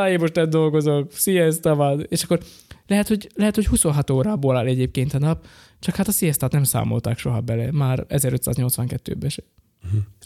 Én 0.10 0.20
most 0.20 0.36
nem 0.36 0.50
dolgozok, 0.50 1.12
siesta 1.14 1.76
van. 1.76 2.06
És 2.10 2.24
akkor 2.24 2.40
lehet, 2.88 3.08
hogy, 3.08 3.30
lehet, 3.36 3.56
hogy 3.56 3.66
26 3.68 4.10
órából 4.10 4.58
áll 4.58 4.66
egyébként 4.66 5.14
a 5.14 5.20
nap, 5.20 5.46
csak 5.80 5.96
hát 5.96 6.08
a 6.08 6.12
siestát 6.12 6.52
nem 6.52 6.64
számolták 6.64 7.18
soha 7.18 7.42
bele, 7.42 7.72
már 7.72 8.06
1582-ben 8.10 9.30
se. 9.30 9.44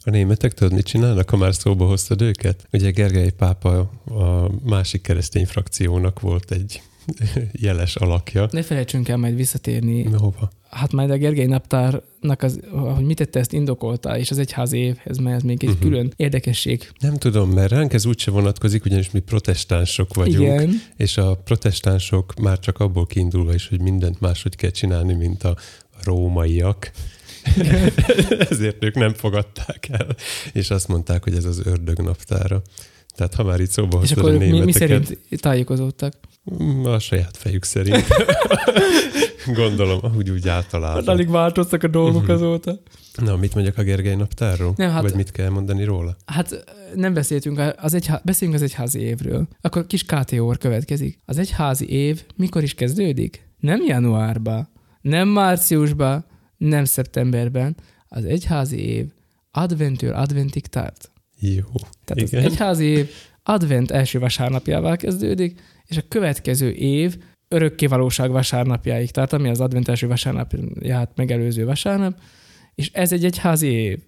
A 0.04 0.10
németek 0.10 0.54
tudod, 0.54 0.74
mit 0.74 0.86
csinálnak, 0.86 1.30
ha 1.30 1.38
már 1.38 1.56
szóba 1.56 1.86
hoztad 1.86 2.22
őket? 2.22 2.68
Ugye 2.72 2.92
Gergely 2.92 3.30
pápa 3.30 3.78
a 4.06 4.50
másik 4.64 5.02
keresztény 5.02 5.46
frakciónak 5.46 6.20
volt 6.20 6.52
egy 6.52 6.82
jeles 7.52 7.96
alakja. 7.96 8.48
Ne 8.52 8.62
felejtsünk 8.62 9.08
el 9.08 9.18
majd 9.18 9.36
visszatérni. 9.36 10.04
Hova? 10.04 10.50
Hát 10.70 10.92
majd 10.92 11.10
a 11.10 11.18
Gergely 11.18 11.46
naptárnak, 11.46 12.42
az, 12.42 12.60
hogy 12.96 13.06
mit 13.06 13.18
tette, 13.18 13.40
ezt 13.40 13.54
indokolta, 13.54 14.18
és 14.18 14.32
az 14.32 14.38
egyház 14.38 14.74
évhez, 14.74 15.18
mert 15.18 15.36
ez 15.36 15.42
még 15.42 15.64
egy 15.64 15.70
uh-huh. 15.70 15.84
külön 15.84 16.14
érdekesség. 16.16 16.92
Nem 17.00 17.18
tudom, 17.18 17.50
mert 17.50 17.72
ránk 17.72 17.94
ez 17.94 18.06
úgyse 18.06 18.32
vonatkozik, 18.32 18.86
ugyanis 18.86 19.12
mi 19.12 19.20
protestánsok 19.20 20.14
vagyunk, 20.14 20.62
Igen. 20.62 20.82
és 20.96 21.18
a 21.18 21.36
protestánsok 21.36 22.34
már 22.42 22.60
csak 22.60 22.80
abból 22.80 23.06
kiindulva 23.06 23.54
is, 23.54 23.68
hogy 23.68 23.82
mindent 23.82 24.20
máshogy 24.20 24.56
kell 24.56 24.70
csinálni, 24.70 25.14
mint 25.14 25.44
a 25.44 25.56
rómaiak. 26.04 26.92
Ezért 28.50 28.84
ők 28.84 28.96
nem 28.96 29.14
fogadták 29.14 29.88
el, 29.92 30.16
és 30.54 30.70
azt 30.70 30.88
mondták, 30.88 31.24
hogy 31.24 31.34
ez 31.34 31.46
az 31.46 31.62
ördög 31.66 32.02
naptára. 32.02 32.62
Tehát 33.16 33.34
ha 33.36 33.44
már 33.44 33.60
itt 33.60 33.70
szóba 33.70 34.02
És 34.04 34.12
akkor 34.12 34.38
mi, 34.38 34.60
mi 34.60 34.72
szerint 34.72 35.20
tájékozódtak? 35.30 36.14
Mm, 36.54 36.86
a 36.86 37.00
saját 37.00 37.38
fejük 37.38 37.64
szerint. 37.64 38.08
Gondolom, 39.54 40.00
úgy 40.18 40.30
úgy 40.30 40.48
általában. 40.48 40.96
Hát 40.96 41.08
alig 41.08 41.30
változtak 41.30 41.84
a 41.84 41.88
dolgok 41.88 42.22
uh-huh. 42.22 42.36
azóta. 42.36 42.80
Na, 43.16 43.36
mit 43.36 43.54
mondjak 43.54 43.78
a 43.78 43.84
Gergely 43.84 44.16
naptárról? 44.16 44.74
Nem, 44.76 44.90
hát, 44.90 45.02
Vagy 45.02 45.16
mit 45.16 45.32
kell 45.32 45.50
mondani 45.50 45.84
róla? 45.84 46.16
Hát 46.26 46.64
nem 46.96 47.14
beszéltünk, 47.14 47.74
az 47.78 47.94
egyhá... 47.94 48.22
beszéljünk 48.24 48.62
az 48.62 48.66
egyházi 48.68 49.00
évről. 49.00 49.48
Akkor 49.62 49.88
kis 49.88 50.04
KTO 50.04 50.48
következik. 50.48 51.20
Az 51.26 51.38
egyházi 51.38 51.90
év 51.90 52.24
mikor 52.36 52.64
is 52.64 52.74
kezdődik? 52.74 53.48
Nem 53.60 53.82
januárba, 53.88 54.70
nem 55.02 55.28
márciusba, 55.28 56.26
nem 56.58 56.86
szeptemberben. 56.86 57.76
Az 58.08 58.26
egyházi 58.26 58.80
év 58.80 59.06
adventől 59.52 60.14
adventig 60.14 60.68
tart. 60.68 61.12
Jó. 61.40 61.64
Tehát 62.06 62.28
Igen. 62.28 62.46
az 62.46 62.52
egyházi 62.52 62.86
év 62.86 63.10
advent 63.44 63.92
első 63.92 64.20
vasárnapjával 64.20 64.96
kezdődik, 64.96 65.62
és 65.88 65.98
a 65.98 66.08
következő 66.08 66.72
év 66.72 67.18
örökkévalóság 67.48 68.32
vasárnapjáig 68.32 69.12
tart, 69.12 69.34
ami 69.34 69.50
az 69.50 69.60
advent 69.60 69.88
első 69.88 70.08
vasárnapját 70.08 71.12
megelőző 71.16 71.66
vasárnap, 71.66 72.20
és 72.76 72.92
ez 72.94 73.12
egy 73.12 73.26
egyházi 73.26 73.68
év. 73.68 74.00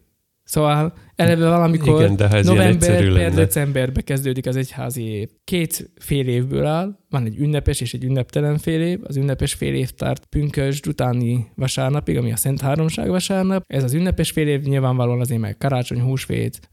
Szóval 0.47 0.93
eleve 1.15 1.49
valamikor 1.49 2.01
Igen, 2.01 2.15
de 2.15 2.41
november 2.41 3.33
decemberbe 3.33 4.01
kezdődik 4.01 4.45
az 4.47 4.55
egyházi 4.55 5.03
év. 5.03 5.29
Két 5.43 5.89
fél 5.99 6.27
évből 6.27 6.65
áll, 6.65 6.97
van 7.09 7.25
egy 7.25 7.37
ünnepes 7.37 7.81
és 7.81 7.93
egy 7.93 8.03
ünneptelen 8.03 8.57
fél 8.57 8.81
év. 8.81 8.99
Az 9.03 9.15
ünnepes 9.15 9.53
fél 9.53 9.73
év 9.73 9.89
tart 9.89 10.25
pünkösd 10.25 10.87
utáni 10.87 11.47
vasárnapig, 11.55 12.17
ami 12.17 12.31
a 12.31 12.35
Szent 12.35 12.61
Háromság 12.61 13.09
vasárnap. 13.09 13.63
Ez 13.67 13.83
az 13.83 13.93
ünnepes 13.93 14.31
fél 14.31 14.47
év 14.47 14.61
nyilvánvalóan 14.61 15.19
azért 15.19 15.41
meg 15.41 15.57
karácsony, 15.57 16.01
húsvét, 16.01 16.69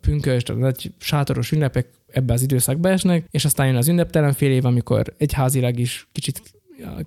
pünkösd, 0.00 0.50
a 0.50 0.54
nagy 0.54 0.92
sátoros 0.98 1.52
ünnepek 1.52 1.88
ebbe 2.10 2.32
az 2.32 2.42
időszakba 2.42 2.88
esnek, 2.88 3.26
és 3.30 3.44
aztán 3.44 3.66
jön 3.66 3.76
az 3.76 3.88
ünneptelen 3.88 4.32
fél 4.32 4.50
év, 4.50 4.64
amikor 4.64 5.14
egyházilag 5.18 5.78
is 5.78 6.08
kicsit 6.12 6.42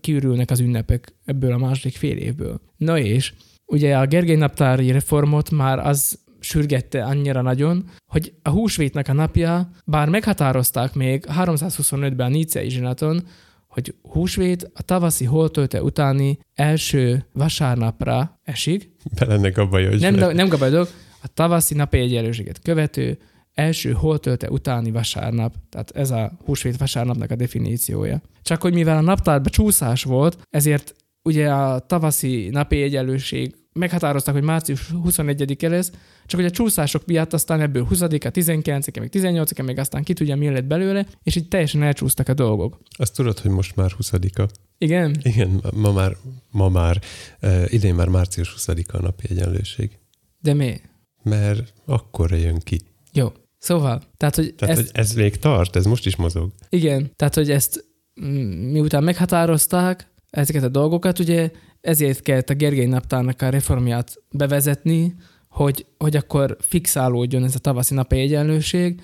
kiürülnek 0.02 0.52
az 0.52 0.60
ünnepek 0.60 1.14
ebből 1.26 1.52
a 1.52 1.58
második 1.58 1.96
fél 1.96 2.18
évből. 2.18 2.62
Na 2.78 3.00
és 3.00 3.34
ugye 3.66 3.98
a 3.98 4.06
Gergely 4.06 4.36
naptári 4.36 4.92
reformot 4.92 5.52
már 5.52 5.80
az 5.80 6.20
sürgette 6.40 7.04
annyira 7.04 7.42
nagyon, 7.42 7.90
hogy 8.06 8.34
a 8.42 8.50
húsvétnek 8.50 9.08
a 9.08 9.14
napja, 9.14 9.70
bár 9.86 10.10
meghatározták 10.10 10.94
még 10.94 11.26
325-ben 11.40 12.26
a 12.26 12.30
Níciai 12.30 12.70
zsinaton, 12.70 13.28
hogy 13.68 13.96
húsvét 14.02 14.72
a 14.74 14.82
tavaszi 14.82 15.26
holtölte 15.26 15.84
utáni 15.84 16.40
első 16.54 17.26
vasárnapra 17.34 18.40
esik. 18.44 18.92
Belennek 19.20 19.58
a 19.58 19.68
baj, 19.68 19.86
hogy 19.86 20.00
nem, 20.00 20.16
nem 20.16 20.48
gabajodok, 20.48 20.90
a 21.22 21.28
tavaszi 21.34 21.74
napi 21.76 21.98
egyenlőséget 21.98 22.62
követő 22.62 23.18
első 23.54 23.92
holtölte 23.92 24.50
utáni 24.50 24.92
vasárnap. 24.92 25.54
Tehát 25.70 25.92
ez 25.96 26.12
a 26.12 26.32
húsvét 26.46 26.78
vasárnapnak 26.78 27.32
a 27.32 27.36
definíciója. 27.36 28.22
Csak 28.42 28.62
hogy 28.62 28.74
mivel 28.74 28.98
a 28.98 29.02
naptárban 29.02 29.52
csúszás 29.52 30.04
volt, 30.04 30.38
ezért 30.50 30.96
ugye 31.24 31.52
a 31.54 31.80
tavaszi 31.80 32.50
napi 32.50 32.82
egyenlőség 32.82 33.56
meghatároztak, 33.74 34.34
hogy 34.34 34.44
március 34.44 34.90
21-e 34.94 35.70
lesz, 35.70 35.92
csak 36.26 36.40
hogy 36.40 36.50
a 36.50 36.52
csúszások 36.52 37.06
miatt 37.06 37.34
aztán 37.34 37.62
ebből 37.62 37.88
20-a, 37.92 38.32
19-e, 38.32 39.00
meg 39.00 39.10
18-e, 39.14 39.64
meg 39.64 39.78
aztán 39.78 40.04
ki 40.04 40.14
tudja, 40.14 40.36
mi 40.36 40.50
lett 40.50 40.66
belőle, 40.66 41.06
és 41.24 41.36
így 41.36 41.48
teljesen 41.48 41.84
elcsúsztak 41.84 42.28
a 42.28 42.34
dolgok. 42.34 42.80
Azt 42.98 43.16
tudod, 43.16 43.40
hogy 43.40 43.52
most 43.52 43.76
már 43.76 43.92
20-a. 44.00 44.50
Igen? 44.78 45.16
Igen, 45.22 45.62
ma 45.74 45.92
már, 45.92 46.16
ma 46.52 46.70
már 46.70 47.02
uh, 47.42 47.74
idén 47.74 47.96
már 47.96 48.08
március 48.08 48.56
20-a 48.58 48.98
a 48.98 49.02
napi 49.02 49.26
egyenlőség. 49.30 50.00
De 50.42 50.54
mi? 50.54 50.82
Mert 51.24 51.74
akkor 51.86 52.32
jön 52.32 52.60
ki. 52.60 52.80
Jó. 53.12 53.32
Szóval, 53.58 54.02
tehát, 54.18 54.36
hogy, 54.36 54.56
tehát, 54.56 54.78
ezt, 54.78 54.92
hogy 54.92 55.00
ez 55.00 55.14
még 55.14 55.38
tart, 55.38 55.76
ez 55.76 55.86
most 55.86 56.06
is 56.06 56.16
mozog. 56.16 56.52
Igen, 56.70 57.12
tehát, 57.16 57.36
hogy 57.36 57.52
ezt 57.52 57.86
mm, 58.22 58.72
miután 58.72 59.04
meghatározták 59.04 60.13
ezeket 60.34 60.64
a 60.64 60.70
dolgokat, 60.70 61.20
ugye 61.20 61.52
ezért 61.82 62.22
kellett 62.22 62.50
a 62.50 62.54
Gergely 62.54 62.86
naptárnak 62.86 63.42
a 63.42 63.50
reformját 63.50 64.16
bevezetni, 64.32 65.16
hogy, 65.48 65.86
hogy 65.98 66.16
akkor 66.16 66.58
fixálódjon 66.60 67.44
ez 67.44 67.56
a 67.56 67.60
tavaszi 67.60 67.94
napi 67.94 68.20
egyenlőség, 68.20 69.02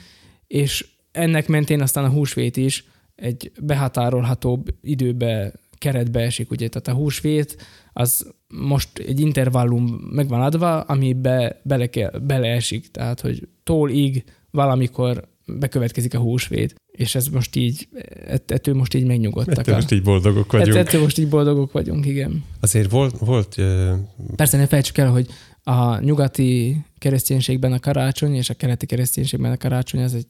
és 0.47 0.87
ennek 1.11 1.47
mentén 1.47 1.81
aztán 1.81 2.03
a 2.03 2.09
húsvét 2.09 2.57
is 2.57 2.85
egy 3.15 3.51
behatárolhatóbb 3.61 4.67
időbe, 4.81 5.53
keretbe 5.77 6.19
esik, 6.19 6.51
ugye, 6.51 6.67
tehát 6.67 6.87
a 6.87 7.01
húsvét 7.01 7.57
az 7.93 8.33
most 8.47 8.99
egy 8.99 9.19
intervallum 9.19 9.85
meg 10.11 10.27
van 10.27 10.41
adva, 10.41 10.81
amibe 10.81 11.61
bele 11.63 11.87
kell, 11.87 12.19
beleesik, 12.19 12.91
tehát 12.91 13.21
hogy 13.21 13.47
tól-ig 13.63 14.23
valamikor 14.51 15.27
bekövetkezik 15.45 16.13
a 16.13 16.19
húsvét, 16.19 16.75
és 16.99 17.15
ez 17.15 17.27
most 17.27 17.55
így, 17.55 17.87
ettől 18.45 18.75
most 18.75 18.93
így 18.93 19.05
megnyugodtak. 19.05 19.57
Ettől 19.57 19.75
most 19.75 19.91
így 19.91 20.03
boldogok 20.03 20.51
vagyunk. 20.51 20.77
Ettől 20.77 21.01
most 21.01 21.17
így 21.17 21.27
boldogok 21.27 21.71
vagyunk, 21.71 22.05
igen. 22.05 22.43
Azért 22.59 22.91
volt... 22.91 23.17
volt 23.17 23.55
uh... 23.57 23.91
Persze 24.35 24.57
ne 24.57 24.67
felejtsük 24.67 24.97
el, 24.97 25.09
hogy 25.09 25.27
a 25.63 25.99
nyugati 25.99 26.77
kereszténységben 26.97 27.71
a 27.71 27.79
karácsony 27.79 28.35
és 28.35 28.49
a 28.49 28.53
keleti 28.53 28.85
kereszténységben 28.85 29.51
a 29.51 29.57
karácsony 29.57 30.01
az 30.01 30.13
egy 30.13 30.27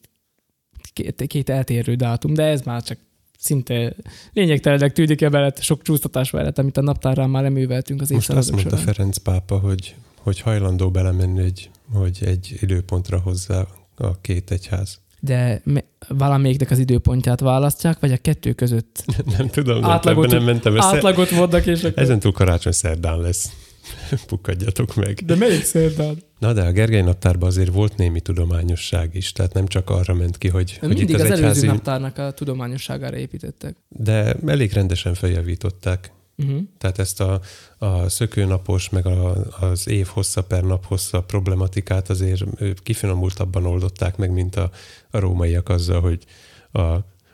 két, 0.92 1.24
két 1.26 1.48
eltérő 1.48 1.94
dátum, 1.94 2.34
de 2.34 2.42
ez 2.42 2.62
már 2.62 2.82
csak 2.82 2.98
szinte 3.38 3.94
lényegtelenek 4.32 4.92
tűnik 4.92 5.20
emellett, 5.20 5.62
sok 5.62 5.82
csúsztatás 5.82 6.30
mellett, 6.30 6.58
amit 6.58 6.76
a 6.76 6.80
naptárral 6.82 7.26
már 7.26 7.44
eműveltünk 7.44 8.00
az 8.00 8.10
Most 8.10 8.30
azt 8.30 8.50
mondta 8.50 8.76
során. 8.76 8.84
Ferenc 8.84 9.16
pápa, 9.16 9.58
hogy, 9.58 9.94
hogy 10.16 10.40
hajlandó 10.40 10.90
belemenni, 10.90 11.42
hogy, 11.42 11.70
hogy 11.92 12.18
egy 12.20 12.56
időpontra 12.60 13.18
hozzá 13.18 13.66
a 13.96 14.20
két 14.20 14.50
egyház. 14.50 15.00
De 15.20 15.62
valamelyiknek 16.08 16.70
az 16.70 16.78
időpontját 16.78 17.40
választják, 17.40 18.00
vagy 18.00 18.12
a 18.12 18.16
kettő 18.16 18.52
között? 18.52 19.04
nem 19.38 19.48
tudom, 19.48 19.84
átlagot, 19.84 20.30
nem 20.30 20.42
mentem 20.42 20.76
össze. 20.76 20.86
Átlagot 20.86 21.30
mondnak, 21.30 21.66
és 21.66 21.84
akkor... 21.84 22.02
Ezen 22.02 22.18
túl 22.18 22.32
karácsony 22.32 22.72
szerdán 22.72 23.20
lesz. 23.20 23.52
Pukkadjatok 24.26 24.94
meg. 24.94 25.20
De 25.24 25.34
melyik 25.34 25.64
szerdán? 25.64 26.22
Na 26.38 26.52
de 26.52 26.62
a 26.62 26.72
Gergely 26.72 27.02
naptárban 27.02 27.48
azért 27.48 27.72
volt 27.72 27.96
némi 27.96 28.20
tudományosság 28.20 29.14
is, 29.14 29.32
tehát 29.32 29.54
nem 29.54 29.66
csak 29.66 29.90
arra 29.90 30.14
ment 30.14 30.38
ki, 30.38 30.48
hogy, 30.48 30.78
de 30.80 30.86
hogy 30.86 30.96
mindig 30.96 31.08
itt 31.08 31.14
az, 31.14 31.20
az 31.20 31.26
egyházi... 31.26 31.42
előző 31.44 31.66
naptárnak 31.66 32.18
a 32.18 32.30
tudományosságára 32.30 33.16
építettek. 33.16 33.76
De 33.88 34.36
elég 34.46 34.72
rendesen 34.72 35.14
feljavították. 35.14 36.12
Uh-huh. 36.44 36.60
Tehát 36.78 36.98
ezt 36.98 37.20
a, 37.20 37.40
a 37.78 38.08
szökőnapos, 38.08 38.88
meg 38.88 39.06
a, 39.06 39.46
az 39.60 39.88
év 39.88 40.06
hossza 40.06 40.42
per 40.42 40.62
nap 40.62 40.86
hossza 40.86 41.22
problematikát 41.22 42.10
azért 42.10 42.44
kifinomultabban 42.82 43.66
oldották 43.66 44.16
meg, 44.16 44.30
mint 44.30 44.56
a, 44.56 44.70
a 45.10 45.18
rómaiak 45.18 45.68
azzal, 45.68 46.00
hogy 46.00 46.24
a, 46.70 46.80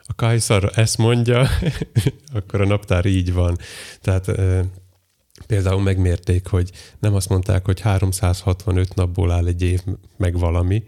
a 0.07 0.15
Kajszar 0.15 0.71
ezt 0.75 0.97
mondja, 0.97 1.47
akkor 2.33 2.61
a 2.61 2.65
naptár 2.65 3.05
így 3.05 3.33
van. 3.33 3.57
Tehát 4.01 4.27
e, 4.27 4.65
például 5.47 5.81
megmérték, 5.81 6.47
hogy 6.47 6.71
nem 6.99 7.15
azt 7.15 7.29
mondták, 7.29 7.65
hogy 7.65 7.79
365 7.79 8.95
napból 8.95 9.31
áll 9.31 9.47
egy 9.47 9.61
év, 9.61 9.83
meg 10.17 10.39
valami, 10.39 10.83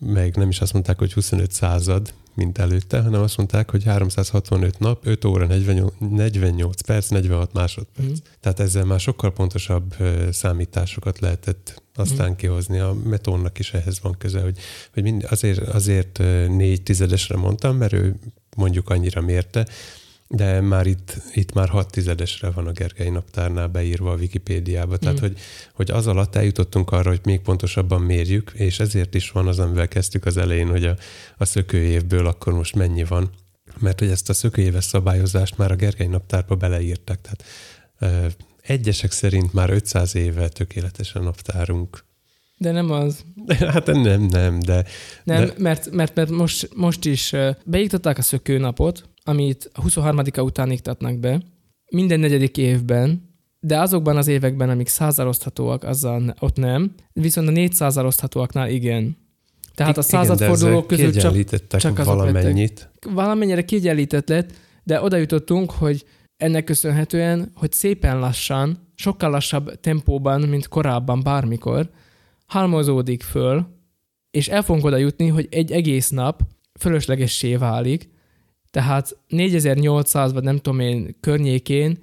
meg 0.00 0.36
nem 0.36 0.48
is 0.48 0.60
azt 0.60 0.72
mondták, 0.72 0.98
hogy 0.98 1.12
25 1.12 1.52
század, 1.52 2.14
mint 2.34 2.58
előtte, 2.58 3.00
hanem 3.00 3.20
azt 3.20 3.36
mondták, 3.36 3.70
hogy 3.70 3.84
365 3.84 4.78
nap, 4.78 5.06
5 5.06 5.24
óra, 5.24 5.46
48, 5.46 5.94
48 5.98 6.80
perc, 6.80 7.08
46 7.08 7.52
másodperc. 7.52 8.08
Mm. 8.08 8.12
Tehát 8.40 8.60
ezzel 8.60 8.84
már 8.84 9.00
sokkal 9.00 9.32
pontosabb 9.32 9.96
számításokat 10.30 11.18
lehetett 11.18 11.82
aztán 11.94 12.30
mm. 12.30 12.34
kihozni. 12.34 12.78
A 12.78 12.96
metónnak 13.04 13.58
is 13.58 13.72
ehhez 13.72 14.00
van 14.00 14.14
köze, 14.18 14.40
hogy, 14.40 14.58
hogy 14.94 15.02
mind, 15.02 15.26
azért, 15.30 15.58
azért 15.58 16.18
négy 16.48 16.82
tizedesre 16.82 17.36
mondtam, 17.36 17.76
mert 17.76 17.92
ő 17.92 18.16
mondjuk 18.56 18.90
annyira 18.90 19.20
mérte, 19.20 19.66
de 20.34 20.60
már 20.60 20.86
itt, 20.86 21.16
itt 21.32 21.52
már 21.52 21.68
hat 21.68 21.90
tizedesre 21.90 22.50
van 22.50 22.66
a 22.66 22.72
Gergely 22.72 23.08
naptárnál 23.08 23.66
beírva 23.66 24.12
a 24.12 24.16
Wikipédiába. 24.16 24.96
Tehát, 24.96 25.16
Mm. 25.18 25.20
hogy, 25.20 25.38
hogy 25.72 25.90
az 25.90 26.06
alatt 26.06 26.36
eljutottunk 26.36 26.90
arra, 26.90 27.08
hogy 27.08 27.20
még 27.24 27.40
pontosabban 27.40 28.00
mérjük, 28.00 28.52
és 28.54 28.80
ezért 28.80 29.14
is 29.14 29.30
van 29.30 29.46
az, 29.46 29.58
amivel 29.58 29.88
kezdtük 29.88 30.26
az 30.26 30.36
elején, 30.36 30.68
hogy 30.68 30.84
a, 30.84 30.96
a 31.36 31.44
szökőévből 31.44 32.26
akkor 32.26 32.52
most 32.52 32.74
mennyi 32.74 33.04
van. 33.04 33.30
Mert 33.78 33.98
hogy 33.98 34.10
ezt 34.10 34.28
a 34.28 34.32
szökőéves 34.32 34.84
szabályozást 34.84 35.58
már 35.58 35.70
a 35.70 35.76
Gergely 35.76 36.06
naptárba 36.06 36.54
beleírták. 36.54 37.20
Tehát 37.20 37.44
ö, 37.98 38.26
egyesek 38.62 39.12
szerint 39.12 39.52
már 39.52 39.70
500 39.70 40.14
éve 40.14 40.48
tökéletesen 40.48 41.22
naptárunk. 41.22 42.04
De 42.56 42.70
nem 42.70 42.90
az. 42.90 43.24
Hát 43.58 43.86
nem, 43.86 44.22
nem, 44.22 44.60
de 44.60 44.84
Nem, 45.24 45.44
De- 45.44 45.54
mert, 45.58 45.90
mert, 45.90 46.14
mert 46.14 46.30
most, 46.30 46.70
most 46.74 47.04
is 47.04 47.32
beiktatták 47.64 48.18
a 48.18 48.22
szökőnapot, 48.22 49.08
amit 49.30 49.70
a 49.72 49.82
23-a 49.82 50.40
után 50.40 50.70
iktatnak 50.70 51.18
be, 51.18 51.42
minden 51.92 52.20
negyedik 52.20 52.56
évben, 52.56 53.28
de 53.60 53.80
azokban 53.80 54.16
az 54.16 54.26
években, 54.26 54.70
amik 54.70 54.88
százzal 54.88 55.28
oszthatóak, 55.28 55.84
azzal 55.84 56.34
ott 56.38 56.56
nem, 56.56 56.94
viszont 57.12 57.48
a 57.48 57.50
400 57.50 57.96
oszthatóaknál 57.96 58.68
igen. 58.68 59.16
Tehát 59.74 59.98
a 59.98 60.02
századfordulók 60.02 60.86
közül 60.86 61.12
csak 61.12 61.66
csak 61.66 61.98
azok 61.98 62.14
valamennyit. 62.14 62.90
valamennyire 63.10 63.64
kiegyenlített 63.64 64.28
lett, 64.28 64.52
de 64.84 65.02
oda 65.02 65.16
jutottunk, 65.16 65.70
hogy 65.70 66.04
ennek 66.36 66.64
köszönhetően, 66.64 67.50
hogy 67.54 67.72
szépen 67.72 68.18
lassan, 68.18 68.92
sokkal 68.94 69.30
lassabb 69.30 69.80
tempóban, 69.80 70.40
mint 70.40 70.68
korábban 70.68 71.22
bármikor, 71.22 71.90
halmozódik 72.46 73.22
föl, 73.22 73.66
és 74.30 74.48
el 74.48 74.62
fogunk 74.62 74.84
oda 74.84 74.96
jutni, 74.96 75.28
hogy 75.28 75.48
egy 75.50 75.72
egész 75.72 76.08
nap 76.08 76.42
fölöslegessé 76.78 77.56
válik, 77.56 78.09
tehát 78.70 79.18
4800 79.28 80.32
vagy 80.32 80.42
nem 80.42 80.56
tudom 80.56 80.80
én 80.80 81.16
környékén 81.20 81.98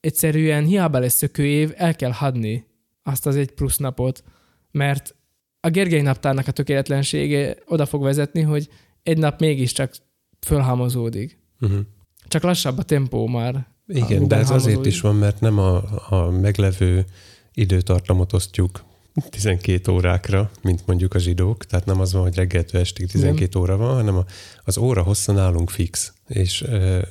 egyszerűen 0.00 0.64
hiába 0.64 0.98
lesz 0.98 1.14
szökőév, 1.14 1.72
el 1.76 1.96
kell 1.96 2.12
hadni 2.12 2.66
azt 3.02 3.26
az 3.26 3.36
egy 3.36 3.50
plusz 3.50 3.76
napot, 3.76 4.24
mert 4.70 5.14
a 5.60 5.68
Gergely 5.68 6.02
naptárnak 6.02 6.46
a 6.46 6.52
tökéletlensége 6.52 7.56
oda 7.66 7.86
fog 7.86 8.02
vezetni, 8.02 8.40
hogy 8.40 8.68
egy 9.02 9.18
nap 9.18 9.40
mégiscsak 9.40 9.94
fölhalmozódik. 10.40 11.38
Uh-huh. 11.60 11.80
Csak 12.28 12.42
lassabb 12.42 12.78
a 12.78 12.82
tempó 12.82 13.26
már. 13.26 13.66
Igen, 13.86 14.28
de 14.28 14.36
ez 14.36 14.50
azért 14.50 14.86
is 14.86 15.00
van, 15.00 15.16
mert 15.16 15.40
nem 15.40 15.58
a, 15.58 15.82
a 16.08 16.30
meglevő 16.30 17.04
időtartamot 17.52 18.32
osztjuk 18.32 18.84
12 19.30 19.92
órákra, 19.92 20.50
mint 20.62 20.86
mondjuk 20.86 21.14
a 21.14 21.18
zsidók, 21.18 21.64
tehát 21.64 21.86
nem 21.86 22.00
az 22.00 22.12
van, 22.12 22.22
hogy 22.22 22.34
reggeltől 22.34 22.80
estig 22.80 23.10
12 23.10 23.58
óra 23.58 23.76
van, 23.76 23.94
hanem 23.94 24.24
az 24.64 24.78
óra 24.78 25.02
hossza 25.02 25.32
nálunk 25.32 25.70
fix, 25.70 26.12
és 26.28 26.64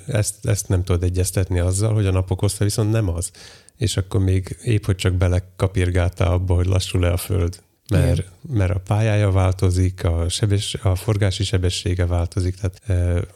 ezt, 0.08 0.46
ezt 0.46 0.68
nem 0.68 0.84
tudod 0.84 1.04
egyeztetni 1.04 1.60
azzal, 1.60 1.94
hogy 1.94 2.06
a 2.06 2.12
napok 2.12 2.40
hossza 2.40 2.64
viszont 2.64 2.92
nem 2.92 3.10
az. 3.10 3.32
És 3.78 3.98
akkor 3.98 4.24
még 4.24 4.58
épp, 4.64 4.86
hogy 4.86 4.96
csak 4.96 5.14
belekapirgáltál 5.14 6.32
abba, 6.32 6.56
hogy 6.56 6.66
lassul-e 6.66 7.12
a 7.12 7.18
föld, 7.18 7.62
mert, 7.90 8.24
mert 8.50 8.72
a 8.72 8.80
pályája 8.80 9.32
változik, 9.32 10.04
a, 10.04 10.30
sebes, 10.30 10.74
a 10.74 10.96
forgási 10.96 11.44
sebessége 11.44 12.06
változik, 12.06 12.56
tehát 12.56 12.82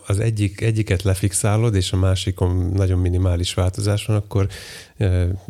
az 0.07 0.19
egyik, 0.19 0.61
egyiket 0.61 1.01
lefixálod, 1.01 1.75
és 1.75 1.91
a 1.91 1.97
másikon 1.97 2.71
nagyon 2.75 2.99
minimális 2.99 3.53
változás 3.53 4.05
van, 4.05 4.15
akkor 4.15 4.47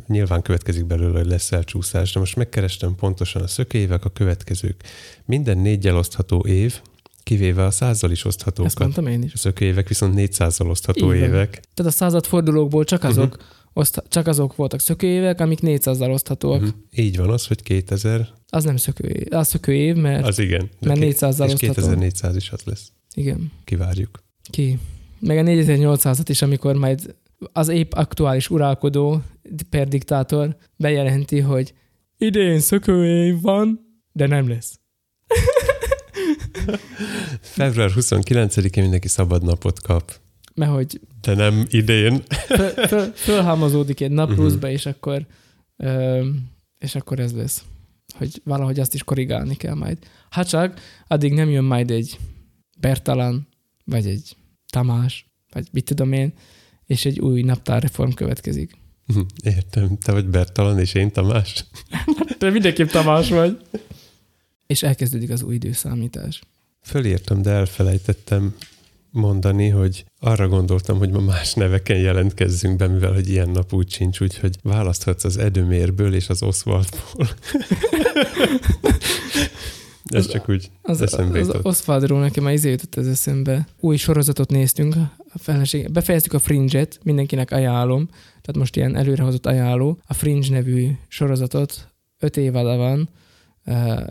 nyilván 0.08 0.42
következik 0.42 0.86
belőle, 0.86 1.18
hogy 1.18 1.28
lesz 1.28 1.52
elcsúszás. 1.52 2.14
De 2.14 2.20
most 2.20 2.36
megkerestem 2.36 2.96
pontosan 2.96 3.42
a 3.42 3.48
szökévek, 3.48 4.06
a 4.06 4.10
következők. 4.10 4.84
Minden 5.26 5.58
négyel 5.58 5.98
osztható 5.98 6.46
év, 6.46 6.82
kivéve 7.24 7.66
a 7.66 7.72
százzal 7.72 8.12
is 8.12 8.18
Ezt 8.18 8.26
oszthatókat. 8.26 8.80
mondtam 8.80 9.08
én 9.08 9.24
is. 9.24 9.34
A 9.34 9.38
szökőévek 9.38 9.88
viszont 9.88 10.14
400-zal 10.18 10.70
osztható 10.70 11.06
van. 11.06 11.16
évek. 11.16 11.50
Tehát 11.74 11.92
a 11.92 11.96
századfordulókból 11.96 12.84
csak 12.84 13.04
azok, 13.04 13.26
uh-huh. 13.26 13.46
oszt, 13.74 14.04
csak 14.10 14.28
azok 14.28 14.56
voltak 14.56 14.80
szökőévek, 14.80 15.40
amik 15.40 15.60
400-zal 15.62 16.14
oszthatóak. 16.14 16.62
Uh-huh. 16.62 16.76
Így 16.96 17.18
van 17.18 17.30
az, 17.30 17.48
hogy 17.48 17.64
2000, 17.64 18.28
Az 18.50 18.64
nem 18.64 18.78
szökőév, 18.78 19.34
az 19.34 19.48
szökőév, 19.48 19.96
mert 19.96 20.26
az, 20.28 20.40
igen. 20.40 20.70
De 20.80 20.88
mert 20.88 21.00
ki- 21.00 21.06
400-zal 21.14 21.46
és 21.48 21.54
osztható. 21.54 21.74
2400 21.74 22.36
is 22.36 22.50
az 22.50 22.62
lesz. 22.64 22.92
Igen. 23.14 23.52
Kivárjuk. 23.64 24.24
Ki? 24.50 24.78
Meg 25.20 25.38
a 25.38 25.42
4800-at 25.42 26.26
is, 26.28 26.42
amikor 26.42 26.76
majd 26.76 27.16
az 27.54 27.68
épp 27.68 27.92
aktuális 27.94 28.50
uralkodó 28.50 29.22
per 29.70 29.88
diktátor 29.88 30.58
bejelenti, 30.76 31.40
hogy 31.40 31.74
idén 32.18 32.60
szökőév 32.60 33.42
van, 33.42 33.80
de 34.12 34.28
nem 34.28 34.50
lesz. 34.50 34.80
Február 37.42 37.92
29-én 37.96 38.84
mindenki 38.84 39.08
szabad 39.08 39.44
napot 39.44 39.82
kap. 39.82 40.12
Mert 40.56 40.72
hogy 40.72 41.00
De 41.22 41.34
nem 41.34 41.66
idén. 41.70 42.24
föl, 42.46 42.70
föl, 42.70 43.12
fölhalmozódik 43.16 44.02
egy 44.02 44.12
nap 44.12 44.30
Mhm. 44.30 44.38
pluszba, 44.40 44.70
és 44.70 44.86
akkor, 44.86 45.26
ö, 45.78 46.26
és 46.80 46.96
akkor 46.96 47.20
ez 47.20 47.34
lesz. 47.34 47.64
Hogy 48.18 48.42
valahogy 48.44 48.80
azt 48.80 48.94
is 48.94 49.04
korrigálni 49.04 49.56
kell 49.56 49.74
majd. 49.74 49.98
Hát 50.30 50.48
csak 50.48 50.80
addig 51.08 51.34
nem 51.34 51.50
jön 51.50 51.64
majd 51.64 51.92
egy 51.92 52.20
Bertalan, 52.80 53.48
vagy 53.86 54.08
egy 54.08 54.36
Tamás, 54.70 55.28
vagy 55.52 55.68
mit 55.72 55.86
tudom 55.86 56.14
én, 56.14 56.34
és 56.86 57.06
egy 57.06 57.20
új 57.20 57.42
naptárreform 57.42 58.12
következik. 58.12 58.78
Hm, 59.06 59.20
Értem, 59.44 59.98
te 59.98 60.12
vagy 60.12 60.26
Bertalan, 60.26 60.80
és 60.80 60.94
én 60.94 61.12
Tamás. 61.12 61.66
Te 62.40 62.50
mindenképp 62.50 62.88
Tamás 62.88 63.30
vagy. 63.30 63.62
És 64.68 64.84
elkezdődik 64.84 65.30
az 65.30 65.44
új 65.44 65.54
időszámítás. 65.54 66.42
Fölírtam, 66.82 67.42
de 67.42 67.50
elfelejtettem 67.52 68.56
mondani, 69.18 69.70
hogy 69.70 70.06
arra 70.20 70.48
gondoltam, 70.48 70.98
hogy 70.98 71.10
ma 71.12 71.20
más 71.20 71.54
neveken 71.54 71.98
jelentkezzünk 71.98 72.78
be, 72.78 72.88
mivel 72.88 73.14
hogy 73.14 73.30
ilyen 73.30 73.50
nap 73.50 73.74
úgy 73.74 73.92
sincs, 73.92 74.22
úgyhogy 74.22 74.56
választhatsz 74.64 75.24
az 75.24 75.38
Edömérből 75.38 76.14
és 76.14 76.30
az 76.30 76.44
Oswaldból. 76.44 77.28
Ez 80.06 80.26
Az- 80.26 80.32
csak 80.32 80.50
úgy 80.50 80.70
Az, 80.82 81.02
eszembe 81.02 81.40
az 81.40 81.48
jutott. 81.48 81.66
Oswaldról 81.66 82.20
nekem 82.20 82.44
már 82.44 82.54
izé 82.54 82.70
jutott 82.70 82.96
ez 82.96 83.08
eszembe. 83.08 83.68
Új 83.80 83.98
sorozatot 83.98 84.50
néztünk, 84.50 84.96
a 85.34 85.38
feleség. 85.38 85.92
befejeztük 85.92 86.34
a 86.34 86.40
Fringe-et, 86.40 87.00
mindenkinek 87.04 87.52
ajánlom, 87.52 88.08
tehát 88.08 88.56
most 88.58 88.76
ilyen 88.76 88.96
előrehozott 88.96 89.46
ajánló. 89.46 90.00
A 90.06 90.14
Fringe 90.14 90.50
nevű 90.50 90.92
sorozatot, 91.08 91.88
öt 92.20 92.38
évada 92.38 92.76
van, 92.76 93.10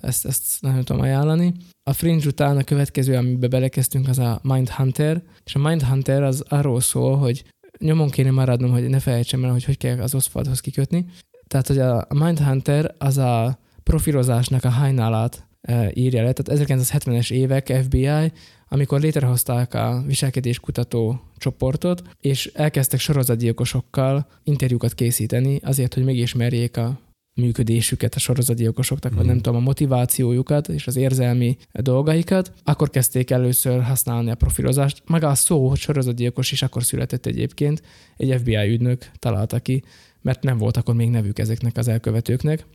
ezt, 0.00 0.26
ezt 0.26 0.42
nagyon 0.60 0.84
tudom 0.84 1.02
ajánlani. 1.02 1.54
A 1.90 1.92
Fringe 1.92 2.26
után 2.26 2.56
a 2.56 2.64
következő, 2.64 3.16
amiben 3.16 3.50
belekezdtünk, 3.50 4.08
az 4.08 4.18
a 4.18 4.40
Mindhunter, 4.42 5.22
és 5.44 5.54
a 5.54 5.58
Mindhunter 5.58 6.22
az 6.22 6.44
arról 6.48 6.80
szól, 6.80 7.16
hogy 7.16 7.44
nyomon 7.78 8.10
kéne 8.10 8.30
maradnom, 8.30 8.70
hogy 8.70 8.88
ne 8.88 9.00
felejtsem 9.00 9.44
el, 9.44 9.50
hogy 9.50 9.64
hogy 9.64 9.76
kell 9.76 10.00
az 10.00 10.14
Oswaldhoz 10.14 10.60
kikötni. 10.60 11.04
Tehát, 11.46 11.66
hogy 11.66 11.78
a 11.78 12.06
Mindhunter 12.14 12.94
az 12.98 13.18
a 13.18 13.58
profilozásnak 13.82 14.64
a 14.64 14.68
hajnálát 14.68 15.48
e, 15.60 15.90
írja 15.94 16.22
le. 16.22 16.32
Tehát 16.32 16.62
1970-es 16.64 17.30
évek 17.30 17.78
FBI, 17.82 18.32
amikor 18.68 19.00
létrehozták 19.00 19.74
a 19.74 20.02
viselkedéskutató 20.06 21.20
csoportot, 21.36 22.02
és 22.20 22.50
elkezdtek 22.54 23.00
sorozatgyilkosokkal 23.00 24.26
interjúkat 24.42 24.94
készíteni 24.94 25.60
azért, 25.62 25.94
hogy 25.94 26.04
megismerjék 26.04 26.76
a 26.76 26.98
működésüket 27.36 28.14
a 28.14 28.18
sorozatgyilkosoknak, 28.18 29.12
vagy 29.12 29.20
Mhm. 29.24 29.32
nem 29.32 29.40
tudom, 29.40 29.58
a 29.60 29.64
motivációjukat 29.64 30.68
és 30.68 30.86
az 30.86 30.96
érzelmi 30.96 31.56
dolgaikat, 31.72 32.52
akkor 32.64 32.90
kezdték 32.90 33.30
először 33.30 33.82
használni 33.82 34.30
a 34.30 34.34
profilozást. 34.34 35.02
Maga 35.06 35.28
a 35.28 35.34
szó, 35.34 35.68
hogy 35.68 35.78
sorozatgyilkos 35.78 36.52
is 36.52 36.62
akkor 36.62 36.84
született 36.84 37.26
egyébként, 37.26 37.82
egy 38.16 38.34
FBI 38.40 38.68
ügynök 38.72 39.10
találta 39.18 39.58
ki, 39.58 39.82
mert 40.22 40.42
nem 40.42 40.58
volt 40.58 40.76
akkor 40.76 40.94
még 40.94 41.10
nevük 41.10 41.38
ezeknek 41.38 41.76
az 41.76 41.88
elkövetőknek. 41.88 42.66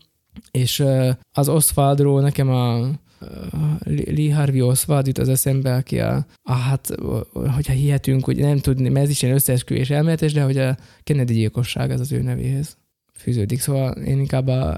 És 0.51 0.83
az 1.31 1.49
Oswaldról 1.49 2.21
nekem 2.21 2.49
a 2.49 2.89
Lee 3.85 4.35
Harvey 4.35 4.61
Oswald 4.61 5.07
jut 5.07 5.17
az 5.17 5.29
eszembe, 5.29 5.75
aki 5.75 5.99
a, 5.99 6.25
a 6.43 6.51
hát, 6.53 6.95
hogyha 7.55 7.73
hihetünk, 7.73 8.25
hogy 8.25 8.37
nem 8.37 8.57
tudni, 8.59 8.89
mert 8.89 9.05
ez 9.05 9.11
is 9.11 9.21
ilyen 9.21 9.35
összeesküvés 9.35 9.89
elméletes, 9.89 10.33
de 10.33 10.43
hogy 10.43 10.57
a 10.57 10.77
Kennedy 11.03 11.33
gyilkosság 11.33 11.91
az 11.91 11.99
az 11.99 12.11
ő 12.11 12.21
nevéhez 12.21 12.77
fűződik. 13.21 13.59
Szóval 13.59 13.91
én 13.91 14.19
inkább 14.19 14.47
a 14.47 14.75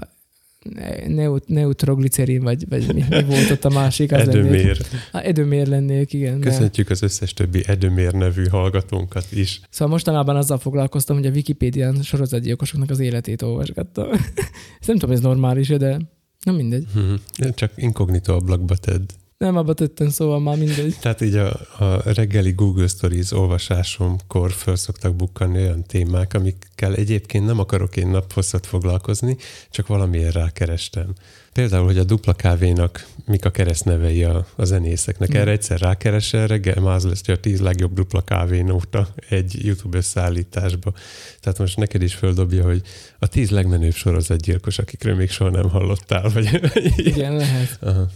neut- 1.06 1.48
neutroglicerin, 1.48 2.42
vagy, 2.42 2.68
vagy 2.68 2.94
mi, 2.94 3.04
mi 3.08 3.22
volt 3.24 3.50
ott 3.50 3.64
a 3.64 3.68
másik, 3.68 4.12
az 4.12 4.24
lennék. 4.24 4.34
Edömér. 4.42 4.78
A 5.12 5.18
Edömér 5.18 5.66
lennék, 5.66 6.12
igen. 6.12 6.32
mert- 6.38 6.44
Köszönjük 6.44 6.90
az 6.90 7.02
összes 7.02 7.32
többi 7.32 7.62
Edömér 7.66 8.12
nevű 8.12 8.46
hallgatónkat 8.46 9.26
is. 9.32 9.60
Szóval 9.70 9.88
mostanában 9.88 10.36
azzal 10.36 10.58
foglalkoztam, 10.58 11.16
hogy 11.16 11.26
a 11.26 11.30
Wikipédián 11.30 12.02
sorozatgyilkosoknak 12.02 12.90
az 12.90 12.98
életét 12.98 13.42
olvasgattam. 13.42 14.10
Ezt 14.80 14.86
nem 14.86 14.98
tudom, 14.98 15.14
ez 15.14 15.20
normális 15.20 15.68
de 15.68 15.98
nem 16.44 16.54
mindegy. 16.54 16.86
Mhm. 16.94 17.48
Csak 17.54 17.72
inkognitó 17.76 18.34
ablakba 18.34 18.76
tedd. 18.76 19.10
Nem 19.44 19.56
abba 19.56 19.74
tettem, 19.74 20.08
szóval 20.08 20.40
már 20.40 20.56
mindegy. 20.56 20.96
Tehát 21.00 21.20
így 21.20 21.34
a, 21.34 21.50
a 21.78 22.12
reggeli 22.12 22.52
Google 22.52 22.86
Stories 22.86 23.32
olvasásomkor 23.32 24.52
föl 24.52 24.76
szoktak 24.76 25.14
bukkanni 25.14 25.58
olyan 25.58 25.82
témák, 25.82 26.34
amikkel 26.34 26.94
egyébként 26.94 27.46
nem 27.46 27.58
akarok 27.58 27.96
én 27.96 28.08
naphosszat 28.08 28.66
foglalkozni, 28.66 29.36
csak 29.70 29.86
valamiért 29.86 30.34
rákerestem. 30.34 31.14
Például, 31.52 31.84
hogy 31.84 31.98
a 31.98 32.04
dupla 32.04 32.32
kávénak 32.32 33.06
mik 33.26 33.44
a 33.44 33.50
keresztnevei 33.50 34.24
a, 34.24 34.46
a 34.56 34.64
zenészeknek. 34.64 35.28
Hmm. 35.28 35.40
Erre 35.40 35.50
egyszer 35.50 35.80
rákeresel, 35.80 36.46
reggel 36.46 36.80
már 36.80 36.94
az 36.94 37.04
lesz, 37.04 37.26
hogy 37.26 37.34
a 37.34 37.40
tíz 37.40 37.60
legjobb 37.60 37.92
dupla 37.92 38.20
kávénóta 38.20 39.08
egy 39.28 39.64
YouTube 39.64 39.96
összeállításba. 39.96 40.92
Tehát 41.40 41.58
most 41.58 41.76
neked 41.76 42.02
is 42.02 42.14
földobja, 42.14 42.64
hogy 42.64 42.82
a 43.18 43.26
tíz 43.26 43.50
legmenőbb 43.50 43.94
sorozatgyilkos, 43.94 44.78
akikről 44.78 45.14
még 45.14 45.30
soha 45.30 45.50
nem 45.50 45.68
hallottál. 45.68 46.28
Vagy... 46.28 46.60
Igen, 46.96 47.36
lehet. 47.36 47.78
Aha. 47.80 48.06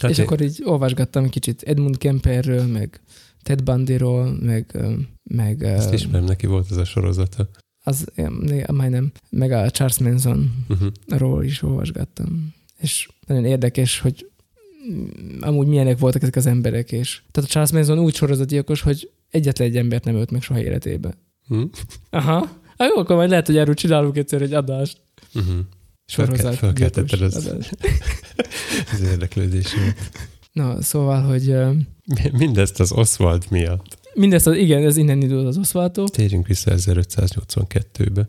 Hát 0.00 0.10
és 0.10 0.18
akkor 0.18 0.40
így 0.40 0.60
olvasgattam 0.64 1.28
kicsit 1.28 1.62
Edmund 1.62 1.98
Kemperről, 1.98 2.66
meg 2.66 3.00
Ted 3.42 3.62
Bundyról, 3.62 4.36
meg... 4.40 4.78
meg 5.22 5.62
Ezt 5.62 5.92
ismerem, 5.92 6.24
neki 6.24 6.46
volt 6.46 6.70
ez 6.70 6.76
a 6.76 6.84
sorozata. 6.84 7.48
az, 7.84 8.06
majdnem, 8.72 9.12
meg 9.30 9.50
a 9.52 9.70
Charles 9.70 9.98
Mansonról 9.98 10.50
Uh-huh. 11.08 11.44
is 11.44 11.62
olvasgattam. 11.62 12.54
És 12.78 13.08
nagyon 13.26 13.44
érdekes, 13.44 13.98
hogy 14.00 14.30
amúgy 15.40 15.66
milyenek 15.66 15.98
voltak 15.98 16.22
ezek 16.22 16.36
az 16.36 16.46
emberek, 16.46 16.92
és 16.92 17.22
tehát 17.30 17.48
a 17.48 17.52
Charles 17.52 17.72
Manson 17.72 17.98
úgy 17.98 18.14
sorozatgyilkos, 18.14 18.80
hogy 18.80 19.10
egyetlen 19.30 19.68
egy 19.68 19.76
embert 19.76 20.04
nem 20.04 20.14
ölt 20.14 20.30
meg 20.30 20.42
soha 20.42 20.60
életébe. 20.60 21.14
Hm? 21.46 21.62
Aha. 22.10 22.50
Hát 22.78 22.88
jó, 22.94 23.00
akkor 23.00 23.16
majd 23.16 23.30
lehet, 23.30 23.46
hogy 23.46 23.56
erről 23.56 23.74
csinálunk 23.74 24.16
egyszer 24.16 24.42
egy 24.42 24.52
adást. 24.52 25.00
Uh-huh. 25.34 25.54
Sorozat. 26.06 26.54
fölkeltetted 26.54 27.20
az-. 27.20 27.50
Az 28.92 29.00
érdeklődésemet. 29.00 29.96
Na, 30.52 30.82
szóval, 30.82 31.22
hogy 31.22 31.54
Mindezt 32.32 32.80
az 32.80 32.92
Oswald 32.92 33.44
miatt. 33.50 33.98
mindezt, 34.14 34.46
az, 34.46 34.56
igen, 34.56 34.84
ez 34.84 34.96
innen 34.96 35.20
indul 35.22 35.46
az 35.46 35.56
Oszváltó. 35.58 36.06
Térjünk 36.08 36.46
vissza 36.46 36.72
1582-be, 36.76 38.26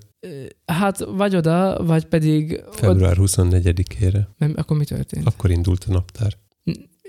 Hát 0.66 1.00
vagy 1.06 1.36
oda, 1.36 1.84
vagy 1.86 2.06
pedig... 2.06 2.62
Od, 2.68 2.76
február 2.76 3.18
24-ére. 3.20 4.20
nem, 4.38 4.54
akkor 4.56 4.78
mi 4.78 4.86
történt? 4.86 5.26
Akkor 5.28 5.52
indult 5.52 5.86
a 5.90 5.92
naptár. 5.92 6.34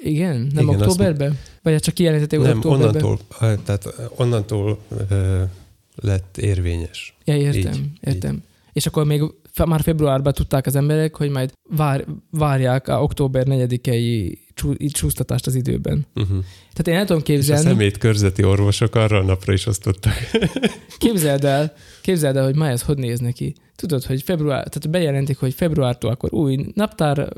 Igen? 0.03 0.37
Nem 0.37 0.47
Igen, 0.47 0.63
Igen, 0.63 0.69
azt 0.69 0.81
októberben? 0.81 1.39
Vagy 1.63 1.73
hát 1.73 1.83
csak 1.83 1.95
kijelentették, 1.95 2.39
hogy 2.39 2.49
Nem, 2.49 2.57
októberben? 2.57 2.87
onnantól, 3.03 3.19
ah, 3.39 3.59
tehát 3.65 3.89
onnantól 4.17 4.79
ö, 5.09 5.43
lett 5.95 6.39
érvényes. 6.39 7.17
Ja, 7.25 7.37
értem, 7.37 7.73
Így, 7.73 7.91
értem. 8.01 8.43
És 8.73 8.87
akkor 8.87 9.05
még 9.05 9.23
már 9.67 9.81
februárban 9.81 10.33
tudták 10.33 10.67
az 10.67 10.77
emberek, 10.77 11.17
hogy 11.17 11.31
majd 11.31 11.53
vár, 11.71 12.05
várják 12.31 12.89
a 12.89 13.03
október 13.03 13.45
4-i 13.49 13.81
csú, 13.81 13.93
így 13.93 14.39
csúsztatást 14.93 15.47
az 15.47 15.55
időben. 15.55 16.07
Uh-huh. 16.15 16.45
Tehát 16.73 16.89
én 16.89 16.95
el 16.95 17.05
tudom 17.05 17.23
És 17.23 17.29
a 17.29 17.33
képzelni, 17.33 17.63
szemét 17.63 17.99
körzeti 17.99 18.45
orvosok 18.45 18.95
arra 18.95 19.19
a 19.19 19.23
napra 19.23 19.53
is 19.53 19.67
osztottak. 19.67 20.15
képzeld 20.99 21.45
el, 21.45 21.73
képzeld 22.03 22.37
el, 22.37 22.45
hogy 22.45 22.57
ma 22.57 22.69
ez 22.69 22.83
hogy 22.83 22.99
néz 22.99 23.21
neki. 23.21 23.55
Tudod, 23.77 24.05
hogy 24.05 24.23
február, 24.23 24.69
tehát 24.69 24.91
bejelentik, 24.91 25.39
hogy 25.39 25.55
februártól 25.55 26.11
akkor 26.11 26.35
új 26.35 26.67
naptár, 26.75 27.33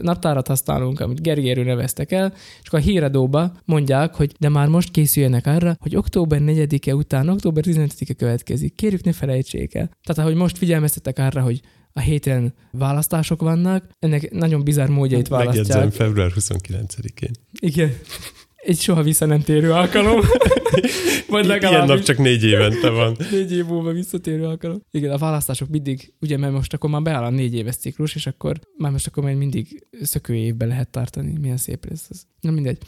naptárat 0.00 0.46
használunk, 0.46 1.00
amit 1.00 1.22
Gergérő 1.22 1.62
neveztek 1.62 2.12
el, 2.12 2.32
és 2.62 2.66
akkor 2.66 2.78
a 2.78 2.82
híradóba 2.82 3.52
mondják, 3.64 4.14
hogy 4.14 4.34
de 4.38 4.48
már 4.48 4.68
most 4.68 4.90
készüljenek 4.90 5.46
arra, 5.46 5.76
hogy 5.80 5.96
október 5.96 6.40
4-e 6.42 6.94
után 6.94 7.28
október 7.28 7.64
15-e 7.66 8.14
következik. 8.14 8.74
Kérjük, 8.74 9.04
ne 9.04 9.12
felejtsék 9.12 9.74
el. 9.74 9.90
Tehát 10.02 10.18
ahogy 10.22 10.34
most 10.34 10.58
figyelmeztetek 10.58 11.18
arra, 11.18 11.40
hogy 11.40 11.60
a 11.92 12.00
héten 12.00 12.54
választások 12.72 13.40
vannak, 13.40 13.84
ennek 13.98 14.30
nagyon 14.30 14.64
bizarr 14.64 14.88
módjait 14.88 15.28
választják. 15.28 15.66
Megjegyzem 15.66 15.90
február 15.90 16.32
29-én. 16.34 17.30
Igen. 17.60 17.92
Egy 18.56 18.78
soha 18.78 19.02
vissza 19.02 19.26
nem 19.26 19.40
térő 19.40 19.72
alkalom. 19.72 20.20
Vagy 21.28 21.44
Ilyen 21.44 21.60
legalább 21.60 21.88
nap 21.88 22.02
csak 22.02 22.18
négy 22.18 22.44
évente 22.44 22.90
van. 22.90 23.16
négy 23.30 23.52
év 23.52 23.66
múlva 23.66 23.92
visszatérő 23.92 24.44
alkalom. 24.44 24.82
Igen, 24.90 25.10
a 25.10 25.18
választások 25.18 25.68
mindig, 25.68 26.12
ugye, 26.20 26.36
mert 26.36 26.52
most 26.52 26.72
akkor 26.74 26.90
már 26.90 27.02
beáll 27.02 27.24
a 27.24 27.30
négy 27.30 27.54
éves 27.54 27.76
ciklus, 27.76 28.14
és 28.14 28.26
akkor 28.26 28.60
már 28.76 28.92
most 28.92 29.06
akkor 29.06 29.24
már 29.24 29.34
mindig 29.34 29.86
szökő 30.02 30.34
évben 30.34 30.68
lehet 30.68 30.90
tartani. 30.90 31.38
Milyen 31.40 31.56
szép 31.56 31.88
lesz 31.88 32.06
ez. 32.10 32.22
Na 32.40 32.50
mindegy. 32.50 32.78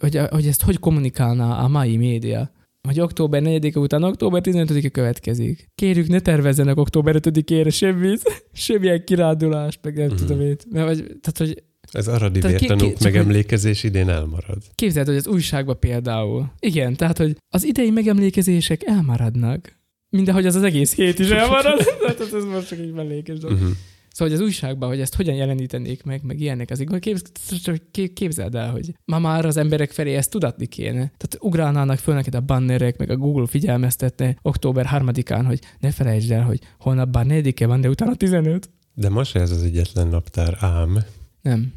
Hogy, 0.00 0.20
hogy 0.30 0.46
ezt 0.46 0.62
hogy 0.62 0.78
kommunikálná 0.78 1.62
a 1.64 1.68
mai 1.68 1.96
média? 1.96 2.50
Hogy 2.88 3.00
október 3.00 3.42
4-e 3.44 3.78
után 3.78 4.02
október 4.02 4.42
15-e 4.44 4.88
következik. 4.88 5.68
Kérjük, 5.74 6.08
ne 6.08 6.20
tervezzenek 6.20 6.76
október 6.78 7.16
5-ére 7.18 7.72
semmit, 7.74 8.44
semmilyen 8.52 9.04
kirándulást, 9.04 9.78
meg 9.82 9.96
nem 9.96 10.06
Mhm. 10.06 10.16
tudom 10.16 10.40
én. 10.40 10.56
Mert, 10.70 10.86
vagy, 10.86 10.96
tehát, 10.98 11.38
hogy 11.38 11.62
Ez 11.92 12.08
aradi 12.08 12.40
vértanúk 12.40 12.98
megemlékezés 12.98 13.82
idén 13.84 14.08
elmarad. 14.08 14.62
Képzeld, 14.74 15.06
hogy 15.06 15.16
az 15.16 15.26
újságban 15.26 15.78
például. 15.78 16.52
Igen, 16.58 16.96
tehát, 16.96 17.18
hogy 17.18 17.36
az 17.48 17.64
idei 17.64 17.90
megemlékezések 17.90 18.82
elmaradnak. 18.84 19.80
Mindehogy 20.08 20.46
az 20.46 20.54
az 20.54 20.62
egész 20.62 20.94
hét 20.94 21.18
is 21.18 21.28
elmarad. 21.30 21.78
tehát 22.00 22.20
ez 22.20 22.44
most 22.44 22.68
csak 22.68 22.78
egy 22.78 22.92
mellékes 22.92 23.38
dolog. 23.38 23.56
Uh-huh. 23.56 23.72
Szóval, 24.12 24.32
hogy 24.32 24.42
az 24.42 24.48
újságban, 24.48 24.88
hogy 24.88 25.00
ezt 25.00 25.14
hogyan 25.14 25.34
jelenítenék 25.34 26.02
meg, 26.02 26.22
meg 26.22 26.40
ilyenek 26.40 26.70
az 26.70 26.80
igaz. 26.80 26.98
Kép- 26.98 28.12
Képzeld 28.12 28.54
el, 28.54 28.70
hogy 28.70 28.94
ma 29.04 29.18
már 29.18 29.44
az 29.44 29.56
emberek 29.56 29.90
felé 29.90 30.14
ezt 30.14 30.30
tudatni 30.30 30.66
kéne. 30.66 30.92
Tehát 30.92 31.36
ugrálnának 31.40 31.98
föl 31.98 32.14
neked 32.14 32.34
a 32.34 32.40
bannerek, 32.40 32.98
meg 32.98 33.10
a 33.10 33.16
Google 33.16 33.46
figyelmeztetne 33.46 34.36
október 34.42 34.86
3-án, 34.92 35.42
hogy 35.46 35.60
ne 35.78 35.90
felejtsd 35.90 36.30
el, 36.30 36.42
hogy 36.42 36.60
holnap 36.78 37.08
bár 37.08 37.26
4 37.26 37.64
van, 37.64 37.80
de 37.80 37.88
utána 37.88 38.14
15. 38.14 38.70
De 38.94 39.08
ma 39.08 39.24
se 39.24 39.40
ez 39.40 39.50
az 39.50 39.62
egyetlen 39.62 40.08
naptár, 40.08 40.56
ám. 40.60 40.98
Nem. 41.42 41.72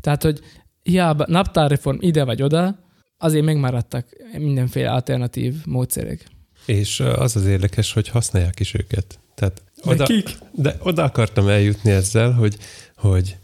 Tehát, 0.00 0.22
hogy 0.22 0.40
hiába 0.82 1.24
naptárreform 1.28 1.96
ide 2.00 2.24
vagy 2.24 2.42
oda, 2.42 2.78
azért 3.18 3.44
megmaradtak 3.44 4.06
mindenféle 4.38 4.90
alternatív 4.90 5.54
módszerek. 5.64 6.26
És 6.66 7.00
az 7.00 7.36
az 7.36 7.46
érdekes, 7.46 7.92
hogy 7.92 8.08
használják 8.08 8.60
is 8.60 8.74
őket. 8.74 9.20
Tehát 9.34 9.62
oda, 9.84 10.04
kik? 10.04 10.38
de 10.52 10.76
oda 10.82 11.02
akartam 11.02 11.48
eljutni 11.48 11.90
ezzel, 11.90 12.32
hogy, 12.32 12.56
hogy 12.96 13.36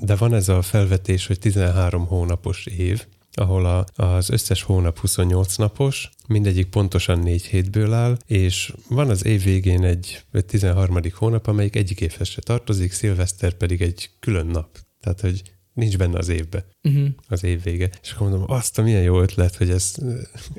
de 0.00 0.16
van 0.18 0.34
ez 0.34 0.48
a 0.48 0.62
felvetés, 0.62 1.26
hogy 1.26 1.38
13 1.38 2.06
hónapos 2.06 2.66
év, 2.66 3.06
ahol 3.34 3.66
a, 3.66 4.02
az 4.02 4.30
összes 4.30 4.62
hónap 4.62 4.98
28 4.98 5.56
napos, 5.56 6.10
mindegyik 6.28 6.66
pontosan 6.66 7.18
négy 7.18 7.44
hétből 7.44 7.92
áll, 7.92 8.16
és 8.26 8.72
van 8.88 9.10
az 9.10 9.24
év 9.24 9.42
végén 9.42 9.84
egy 9.84 10.24
egy 10.32 10.44
13. 10.44 10.98
hónap, 11.14 11.46
amelyik 11.46 11.76
egyik 11.76 12.00
évhez 12.00 12.28
se 12.28 12.40
tartozik, 12.40 12.92
szilveszter 12.92 13.52
pedig 13.52 13.82
egy 13.82 14.10
külön 14.20 14.46
nap. 14.46 14.78
Tehát, 15.00 15.20
hogy 15.20 15.42
nincs 15.74 15.96
benne 15.96 16.18
az 16.18 16.28
évbe 16.28 16.64
Uh-huh. 16.84 17.08
az 17.28 17.44
év 17.44 17.62
vége. 17.62 17.90
És 18.02 18.12
akkor 18.12 18.28
mondom, 18.28 18.50
azt 18.50 18.78
a 18.78 18.82
milyen 18.82 19.02
jó 19.02 19.20
ötlet, 19.20 19.56
hogy 19.56 19.70
ezt, 19.70 20.02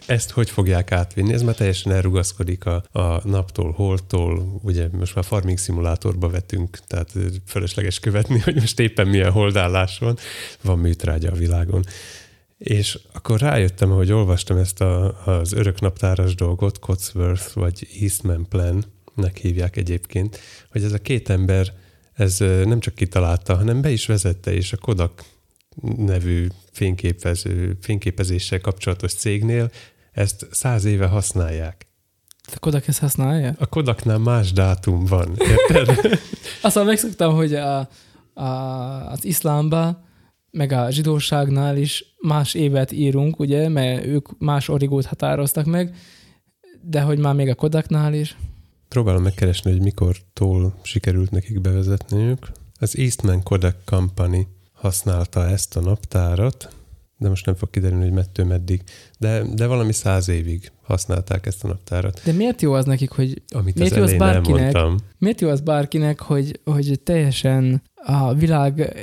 ezt 0.05 0.29
hogy 0.31 0.49
fogják 0.49 0.91
átvinni. 0.91 1.33
Ez 1.33 1.41
már 1.41 1.55
teljesen 1.55 1.91
elrugaszkodik 1.91 2.65
a, 2.65 2.83
a 2.91 3.27
naptól, 3.27 3.71
holtól. 3.71 4.59
Ugye 4.61 4.87
most 4.91 5.15
már 5.15 5.23
farming 5.23 5.57
szimulátorba 5.57 6.29
vetünk, 6.29 6.79
tehát 6.87 7.11
fölösleges 7.45 7.99
követni, 7.99 8.39
hogy 8.39 8.55
most 8.55 8.79
éppen 8.79 9.07
milyen 9.07 9.31
holdállás 9.31 9.97
van. 9.97 10.17
Van 10.61 10.79
műtrágya 10.79 11.31
a 11.31 11.35
világon. 11.35 11.85
És 12.57 12.99
akkor 13.13 13.39
rájöttem, 13.39 13.89
hogy 13.89 14.11
olvastam 14.11 14.57
ezt 14.57 14.81
a, 14.81 15.23
az 15.25 15.53
örök 15.53 15.81
naptáras 15.81 16.35
dolgot, 16.35 16.79
Cotsworth 16.79 17.53
vagy 17.53 17.87
Eastman 18.01 18.47
Plan-nek 18.49 19.37
hívják 19.37 19.75
egyébként, 19.75 20.39
hogy 20.71 20.83
ez 20.83 20.93
a 20.93 20.97
két 20.97 21.29
ember 21.29 21.73
ez 22.13 22.37
nem 22.39 22.79
csak 22.79 22.95
kitalálta, 22.95 23.55
hanem 23.55 23.81
be 23.81 23.89
is 23.91 24.05
vezette, 24.05 24.53
és 24.53 24.73
a 24.73 24.77
Kodak 24.77 25.23
nevű 25.97 26.47
fényképező, 26.71 27.77
fényképezéssel 27.81 28.61
kapcsolatos 28.61 29.13
cégnél 29.13 29.71
ezt 30.11 30.47
száz 30.51 30.85
éve 30.85 31.07
használják. 31.07 31.87
A 32.55 32.59
Kodak 32.59 32.87
ezt 32.87 32.99
használja? 32.99 33.55
A 33.57 33.65
Kodaknál 33.65 34.17
más 34.17 34.51
dátum 34.51 35.05
van, 35.05 35.35
érted? 35.37 36.19
Aztán 36.61 36.85
megszoktam, 36.85 37.35
hogy 37.35 37.53
a, 37.53 37.89
a, 38.33 38.43
az 39.11 39.25
iszlámba, 39.25 40.03
meg 40.51 40.71
a 40.71 40.91
zsidóságnál 40.91 41.77
is 41.77 42.05
más 42.21 42.53
évet 42.53 42.91
írunk, 42.91 43.39
ugye, 43.39 43.69
mert 43.69 44.05
ők 44.05 44.39
más 44.39 44.69
origót 44.69 45.05
határoztak 45.05 45.65
meg, 45.65 45.95
de 46.81 47.01
hogy 47.01 47.19
már 47.19 47.33
még 47.33 47.49
a 47.49 47.55
Kodaknál 47.55 48.13
is. 48.13 48.37
Próbálom 48.93 49.23
megkeresni, 49.23 49.71
hogy 49.71 49.81
mikortól 49.81 50.73
sikerült 50.81 51.31
nekik 51.31 51.61
bevezetniük. 51.61 52.51
Az 52.79 52.97
Eastman 52.97 53.43
Kodak 53.43 53.75
Company 53.85 54.47
használta 54.73 55.47
ezt 55.47 55.75
a 55.75 55.79
naptárat, 55.79 56.75
de 57.17 57.29
most 57.29 57.45
nem 57.45 57.55
fog 57.55 57.69
kiderülni, 57.69 58.03
hogy 58.03 58.13
mettől 58.13 58.45
meddig, 58.45 58.81
de, 59.19 59.43
de 59.53 59.67
valami 59.67 59.93
száz 59.93 60.29
évig 60.29 60.71
használták 60.81 61.45
ezt 61.45 61.63
a 61.63 61.67
naptárat. 61.67 62.21
De 62.25 62.31
miért 62.31 62.61
jó 62.61 62.73
az 62.73 62.85
nekik, 62.85 63.11
hogy 63.11 63.41
Amit 63.53 63.75
Miért 63.75 63.91
az 63.91 63.97
jó 63.97 64.03
az 64.03 64.13
bárkinek? 64.13 64.59
elmondtam. 64.59 64.97
miért 65.17 65.41
jó 65.41 65.49
az 65.49 65.61
bárkinek, 65.61 66.19
hogy, 66.19 66.59
hogy 66.63 66.99
teljesen 67.03 67.81
a 67.95 68.33
világ 68.33 68.95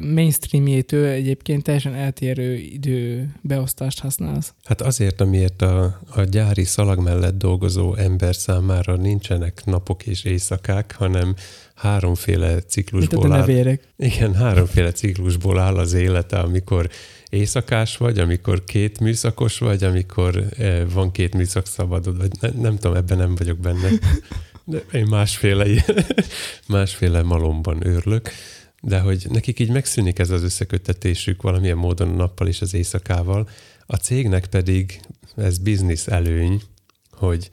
mainstreamjétől 0.00 1.06
egyébként 1.06 1.62
teljesen 1.62 1.94
eltérő 1.94 2.54
időbeosztást 2.54 4.00
használsz. 4.00 4.54
Hát 4.64 4.80
azért, 4.80 5.20
amiért 5.20 5.62
a, 5.62 6.00
a 6.10 6.22
gyári 6.22 6.64
szalag 6.64 6.98
mellett 6.98 7.38
dolgozó 7.38 7.94
ember 7.94 8.34
számára 8.34 8.96
nincsenek 8.96 9.62
napok 9.64 10.06
és 10.06 10.24
éjszakák, 10.24 10.94
hanem 10.98 11.34
háromféle 11.74 12.60
ciklusból 12.60 13.32
áll. 13.32 13.38
nevérek. 13.38 13.88
Igen, 13.96 14.34
háromféle 14.34 14.92
ciklusból 14.92 15.58
áll 15.58 15.76
az 15.76 15.92
élete, 15.92 16.38
amikor 16.38 16.88
éjszakás 17.28 17.96
vagy, 17.96 18.18
amikor 18.18 18.64
két 18.64 19.00
műszakos 19.00 19.58
vagy, 19.58 19.84
amikor 19.84 20.44
eh, 20.58 20.82
van 20.92 21.10
két 21.10 21.34
műszak 21.34 21.66
szabadod, 21.66 22.18
vagy 22.18 22.30
ne, 22.40 22.48
nem 22.48 22.76
tudom, 22.76 22.96
ebben 22.96 23.18
nem 23.18 23.34
vagyok 23.34 23.58
benne. 23.58 23.88
De 24.66 24.82
én 24.92 25.06
másféle, 25.06 25.84
másféle 26.68 27.22
malomban 27.22 27.86
őrlök, 27.86 28.30
de 28.84 29.00
hogy 29.00 29.26
nekik 29.30 29.58
így 29.58 29.70
megszűnik 29.70 30.18
ez 30.18 30.30
az 30.30 30.42
összeköttetésük 30.42 31.42
valamilyen 31.42 31.76
módon 31.76 32.08
a 32.08 32.14
nappal 32.14 32.46
és 32.46 32.60
az 32.60 32.74
éjszakával. 32.74 33.48
A 33.86 33.96
cégnek 33.96 34.46
pedig 34.46 35.00
ez 35.36 35.58
biznisz 35.58 36.06
előny, 36.06 36.62
hogy 37.10 37.50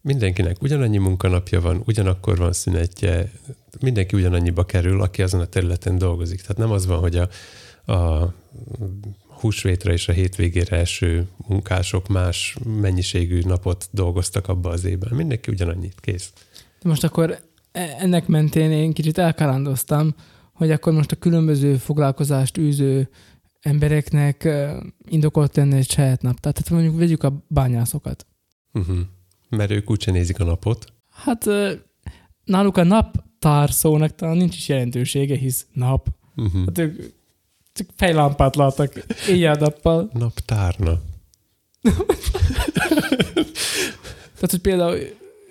mindenkinek 0.00 0.62
ugyanannyi 0.62 0.98
munkanapja 0.98 1.60
van, 1.60 1.82
ugyanakkor 1.86 2.36
van 2.36 2.52
szünetje, 2.52 3.32
mindenki 3.80 4.16
ugyanannyiba 4.16 4.64
kerül, 4.64 5.02
aki 5.02 5.22
azon 5.22 5.40
a 5.40 5.46
területen 5.46 5.98
dolgozik. 5.98 6.40
Tehát 6.40 6.56
nem 6.56 6.70
az 6.70 6.86
van, 6.86 6.98
hogy 6.98 7.16
a, 7.16 7.28
a 7.92 8.34
húsvétra 9.40 9.92
és 9.92 10.08
a 10.08 10.12
hétvégére 10.12 10.76
eső 10.76 11.26
munkások 11.48 12.08
más 12.08 12.56
mennyiségű 12.80 13.40
napot 13.44 13.88
dolgoztak 13.90 14.48
abba 14.48 14.70
az 14.70 14.84
évben. 14.84 15.14
Mindenki 15.14 15.50
ugyanannyit, 15.50 16.00
kész. 16.00 16.32
De 16.82 16.88
most 16.88 17.04
akkor 17.04 17.38
e- 17.72 17.96
ennek 17.98 18.26
mentén 18.26 18.70
én 18.70 18.92
kicsit 18.92 19.18
elkalandoztam, 19.18 20.14
hogy 20.54 20.70
akkor 20.70 20.92
most 20.92 21.12
a 21.12 21.16
különböző 21.16 21.76
foglalkozást 21.76 22.58
űző 22.58 23.08
embereknek 23.60 24.48
indokolt 25.04 25.56
lenne 25.56 25.76
egy 25.76 25.90
saját 25.90 26.22
nap. 26.22 26.40
Tehát 26.40 26.70
mondjuk 26.70 26.98
vegyük 26.98 27.22
a 27.22 27.44
bányászokat. 27.48 28.26
Uh-huh. 28.72 28.98
Mert 29.48 29.70
ők 29.70 29.90
úgyse 29.90 30.10
nézik 30.10 30.40
a 30.40 30.44
napot. 30.44 30.92
Hát 31.10 31.44
náluk 32.44 32.76
a 32.76 32.84
naptár 32.84 33.70
szónak 33.70 34.14
talán 34.14 34.36
nincs 34.36 34.56
is 34.56 34.68
jelentősége, 34.68 35.36
hisz 35.36 35.66
nap. 35.72 36.08
Uh-huh. 36.36 36.64
Hát 36.64 36.78
ők 36.78 37.12
csak 37.72 37.86
fejlámpát 37.96 38.56
láttak 38.56 39.04
éjjel-nappal. 39.28 40.10
Naptárna. 40.12 41.00
Tehát, 44.34 44.50
hogy 44.50 44.60
például 44.60 44.98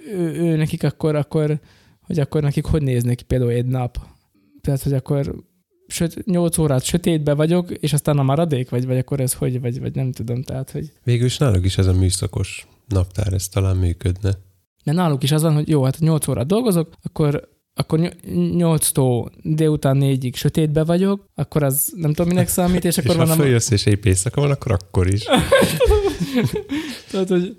ő, 0.08 0.34
ő 0.34 0.56
nekik 0.56 0.84
akkor, 0.84 1.16
akkor, 1.16 1.60
hogy 2.02 2.20
akkor 2.20 2.42
nekik 2.42 2.66
hogy 2.66 2.82
néz 2.82 3.04
neki 3.04 3.24
például 3.24 3.52
egy 3.52 3.66
nap. 3.66 3.98
Tehát, 4.68 4.82
hogy 4.82 4.94
akkor 4.94 5.36
söt, 5.88 6.26
8 6.26 6.58
órát 6.58 6.84
sötétbe 6.84 7.34
vagyok, 7.34 7.72
és 7.72 7.94
aztán 7.94 8.18
a 8.18 8.24
maradék, 8.24 8.70
vagy, 8.70 8.86
vagy 8.86 8.98
akkor 8.98 9.20
ez 9.20 9.34
hogy, 9.34 9.62
vagy, 9.62 9.80
vagy 9.80 9.96
nem 9.96 10.12
tudom, 10.12 10.44
tehát, 10.44 10.72
hogy 10.72 10.92
Végül 11.04 11.26
is 11.26 11.38
náluk 11.38 11.66
is 11.66 11.78
ez 11.78 11.88
a 11.88 11.94
műszakos 11.94 12.68
naptár, 12.88 13.34
ez 13.34 13.48
talán 13.48 13.78
működne. 13.78 14.38
mert 14.86 14.98
náluk 14.98 15.24
is 15.24 15.32
az 15.32 15.42
van, 15.42 15.54
hogy 15.54 15.70
jó, 15.70 15.84
hát 15.84 16.00
8 16.00 16.28
órát 16.28 16.46
dolgozok, 16.46 16.90
akkor 17.04 17.52
akkor 17.76 18.00
8-tól 18.00 19.32
délután 19.44 19.98
4-ig 20.02 20.36
sötétbe 20.36 20.84
vagyok, 20.84 21.30
akkor 21.36 21.64
az 21.64 21.94
nem 21.96 22.14
tudom, 22.14 22.28
minek 22.28 22.48
számít, 22.48 22.86
és 22.86 22.98
akkor 22.98 23.12
és 23.12 23.18
van 23.18 23.28
ha 23.28 23.34
följössz 23.34 23.72
és 23.72 23.86
épp 23.86 24.06
éjszaka 24.06 24.42
van, 24.42 24.52
akkor 24.52 24.72
akkor 24.72 25.08
is. 25.08 25.24
Tehát, 27.12 27.28
hogy 27.28 27.56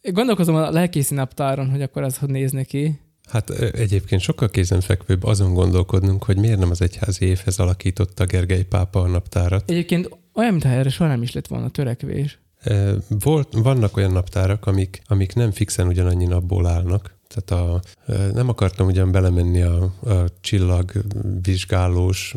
gondolkozom 0.00 0.54
a 0.54 0.70
lelkészi 0.70 1.14
naptáron, 1.14 1.70
hogy 1.70 1.82
akkor 1.82 2.02
az 2.02 2.18
hogy 2.18 2.28
néz 2.28 2.52
neki. 2.52 2.98
Hát 3.28 3.50
egyébként 3.60 4.20
sokkal 4.20 4.48
kézenfekvőbb 4.48 5.24
azon 5.24 5.54
gondolkodnunk, 5.54 6.24
hogy 6.24 6.36
miért 6.36 6.58
nem 6.58 6.70
az 6.70 6.82
egyházi 6.82 7.24
évhez 7.24 7.58
alakította 7.58 8.24
Gergely 8.24 8.64
pápa 8.64 9.00
a 9.00 9.06
naptárat. 9.06 9.70
Egyébként 9.70 10.16
olyan, 10.34 10.50
mintha 10.50 10.70
erre 10.70 10.88
soha 10.88 11.10
nem 11.10 11.22
is 11.22 11.32
lett 11.32 11.46
volna 11.46 11.68
törekvés. 11.68 12.38
Volt, 13.08 13.48
vannak 13.52 13.96
olyan 13.96 14.12
naptárak, 14.12 14.66
amik, 14.66 15.02
amik 15.06 15.34
nem 15.34 15.50
fixen 15.50 15.86
ugyanannyi 15.86 16.26
napból 16.26 16.66
állnak. 16.66 17.17
Tehát 17.28 17.64
a, 17.64 17.80
nem 18.32 18.48
akartam 18.48 18.86
ugyan 18.86 19.10
belemenni 19.10 19.62
a, 19.62 19.82
a 19.82 20.24
csillagvizsgálós, 20.40 22.34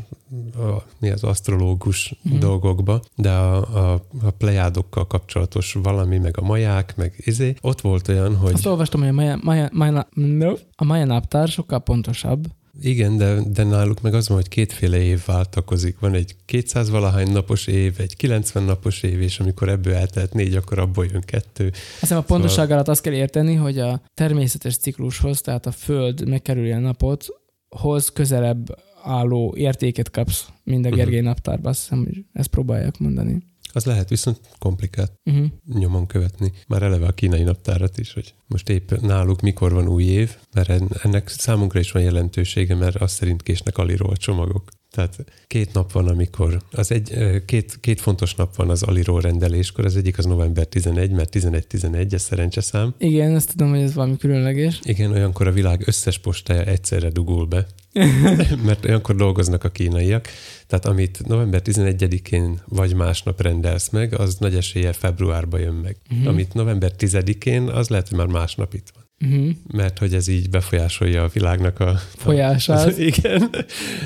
a, 0.55 0.83
mi 0.99 1.09
az 1.09 1.23
asztrológus 1.23 2.15
mm. 2.29 2.39
dolgokba, 2.39 3.01
de 3.15 3.29
a, 3.29 3.55
a, 3.91 4.05
a 4.21 4.31
plejádokkal 4.37 5.07
kapcsolatos 5.07 5.73
valami, 5.73 6.17
meg 6.17 6.37
a 6.37 6.41
maják, 6.41 6.95
meg 6.95 7.13
izé, 7.17 7.55
ott 7.61 7.81
volt 7.81 8.07
olyan, 8.07 8.35
hogy 8.35 8.53
Azt 8.53 8.65
olvastam, 8.65 8.99
hogy 8.99 9.09
a 9.09 9.13
Maja, 9.13 9.39
Maja, 9.41 9.69
Maja, 9.73 10.07
no, 10.13 10.53
a 10.75 10.83
Maja 10.83 11.05
naptár 11.05 11.47
sokkal 11.47 11.79
pontosabb. 11.79 12.45
Igen, 12.83 13.17
de, 13.17 13.39
de 13.47 13.63
náluk 13.63 14.01
meg 14.01 14.13
az 14.13 14.27
van, 14.27 14.37
hogy 14.37 14.47
kétféle 14.47 14.97
év 14.97 15.21
váltakozik. 15.25 15.99
Van 15.99 16.13
egy 16.13 16.35
200 16.45 16.89
valahány 16.89 17.31
napos 17.31 17.67
év, 17.67 17.95
egy 17.97 18.15
90 18.15 18.63
napos 18.63 19.03
év, 19.03 19.21
és 19.21 19.39
amikor 19.39 19.69
ebből 19.69 19.93
eltelt 19.93 20.33
négy, 20.33 20.55
akkor 20.55 20.79
abból 20.79 21.05
jön 21.11 21.21
kettő. 21.21 21.67
Azt 21.67 21.99
hiszem 21.99 22.17
a 22.17 22.21
pontosság 22.21 22.71
alatt 22.71 22.87
azt 22.87 23.01
kell 23.01 23.13
érteni, 23.13 23.55
hogy 23.55 23.79
a 23.79 24.01
természetes 24.13 24.77
ciklushoz, 24.77 25.41
tehát 25.41 25.65
a 25.65 25.71
Föld 25.71 26.27
megkerülje 26.27 26.75
a 26.75 26.79
napot, 26.79 27.25
hoz 27.69 28.09
közelebb 28.09 28.77
álló 29.03 29.53
értéket 29.57 30.11
kapsz, 30.11 30.47
mint 30.63 30.85
a 30.85 30.87
Mhm. 30.87 30.97
Gergely 30.97 31.21
naptárban. 31.21 31.71
Azt 31.71 31.81
hiszem, 31.81 32.03
hogy 32.03 32.25
ezt 32.33 32.49
próbálják 32.49 32.97
mondani. 32.97 33.49
Az 33.73 33.85
lehet 33.85 34.09
viszont 34.09 34.39
komplikált 34.59 35.11
Uh-huh. 35.25 35.45
nyomon 35.73 36.07
követni. 36.07 36.51
Már 36.67 36.81
eleve 36.81 37.05
a 37.05 37.11
kínai 37.11 37.43
naptárat 37.43 37.97
is, 37.97 38.13
hogy 38.13 38.33
most 38.47 38.69
épp 38.69 38.91
náluk 38.91 39.41
mikor 39.41 39.73
van 39.73 39.87
új 39.87 40.03
év, 40.03 40.35
mert 40.53 40.69
en- 40.69 40.99
ennek 41.03 41.27
számunkra 41.29 41.79
is 41.79 41.91
van 41.91 42.01
jelentősége, 42.03 42.75
mert 42.75 42.95
azt 42.95 43.15
szerint 43.15 43.43
késnek 43.43 43.77
aliról 43.77 44.09
a 44.09 44.17
csomagok. 44.17 44.69
Tehát 44.89 45.23
két 45.47 45.73
nap 45.73 45.91
van, 45.91 46.07
amikor 46.07 46.61
az 46.71 46.91
egy, 46.91 47.17
két, 47.45 47.77
két 47.79 47.99
fontos 48.01 48.35
nap 48.35 48.55
van 48.55 48.69
az 48.69 48.83
aliról 48.83 49.21
rendeléskor, 49.21 49.85
az 49.85 49.95
egyik 49.95 50.17
az 50.17 50.25
november 50.25 50.65
11, 50.65 51.11
mert 51.11 51.35
11-11, 51.35 52.13
ez 52.13 52.21
szerencseszám. 52.21 52.93
Igen, 52.97 53.35
ezt 53.35 53.49
tudom, 53.49 53.69
hogy 53.69 53.79
ez 53.81 53.93
valami 53.93 54.17
különleges. 54.17 54.79
Igen, 54.83 55.11
olyankor 55.11 55.47
a 55.47 55.51
világ 55.51 55.83
összes 55.87 56.17
postája 56.19 56.63
egyszerre 56.63 57.09
dugul 57.09 57.45
be, 57.45 57.67
mert 58.65 58.85
olyankor 58.85 59.15
dolgoznak 59.15 59.63
a 59.63 59.69
kínaiak. 59.69 60.27
Tehát 60.67 60.85
amit 60.85 61.27
november 61.27 61.61
11-én 61.63 62.61
vagy 62.65 62.95
másnap 62.95 63.41
rendelsz 63.41 63.89
meg, 63.89 64.19
az 64.19 64.35
nagy 64.35 64.55
esélye 64.55 64.93
februárba 64.93 65.57
jön 65.57 65.73
meg. 65.73 65.97
Uh-huh. 66.11 66.27
Amit 66.27 66.53
november 66.53 66.91
10-én, 66.97 67.61
az 67.61 67.89
lehet, 67.89 68.09
hogy 68.09 68.17
már 68.17 68.27
másnap 68.27 68.73
itt 68.73 68.87
van. 68.93 69.31
Uh-huh. 69.31 69.55
Mert 69.67 69.97
hogy 69.97 70.13
ez 70.13 70.27
így 70.27 70.49
befolyásolja 70.49 71.23
a 71.23 71.27
világnak 71.33 71.79
a... 71.79 71.99
Folyását. 72.15 72.97
Igen. 73.11 73.49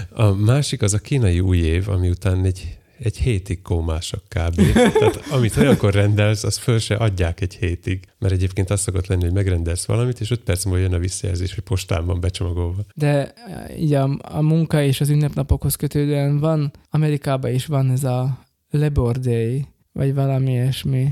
A 0.09 0.31
másik 0.31 0.81
az 0.81 0.93
a 0.93 0.99
kínai 0.99 1.39
új 1.39 1.57
év, 1.57 1.89
ami 1.89 2.09
után 2.09 2.45
egy, 2.45 2.77
egy 2.99 3.17
hétig 3.17 3.61
kómásak 3.61 4.23
kb. 4.23 4.55
Tehát 4.73 5.23
amit 5.29 5.57
olyankor 5.57 5.93
rendelsz, 5.93 6.43
az 6.43 6.57
föl 6.57 6.79
se 6.79 6.95
adják 6.95 7.41
egy 7.41 7.55
hétig. 7.55 7.99
Mert 8.19 8.33
egyébként 8.33 8.69
az 8.69 8.81
szokott 8.81 9.07
lenni, 9.07 9.23
hogy 9.23 9.33
megrendelsz 9.33 9.85
valamit, 9.85 10.19
és 10.19 10.31
öt 10.31 10.39
perc 10.39 10.65
múlva 10.65 10.79
jön 10.79 10.93
a 10.93 10.97
visszajelzés, 10.97 11.53
hogy 11.53 11.63
postán 11.63 12.05
van 12.05 12.19
becsomagolva. 12.19 12.81
De 12.95 13.33
eh, 13.33 13.81
így 13.81 13.93
a, 13.93 14.17
a 14.21 14.41
munka 14.41 14.81
és 14.81 15.01
az 15.01 15.09
ünnepnapokhoz 15.09 15.75
kötődően 15.75 16.39
van, 16.39 16.71
Amerikában 16.89 17.51
is 17.51 17.65
van 17.65 17.91
ez 17.91 18.03
a 18.03 18.45
Labor 18.69 19.19
Day, 19.19 19.65
vagy 19.91 20.13
valami 20.13 20.51
ilyesmi, 20.51 21.07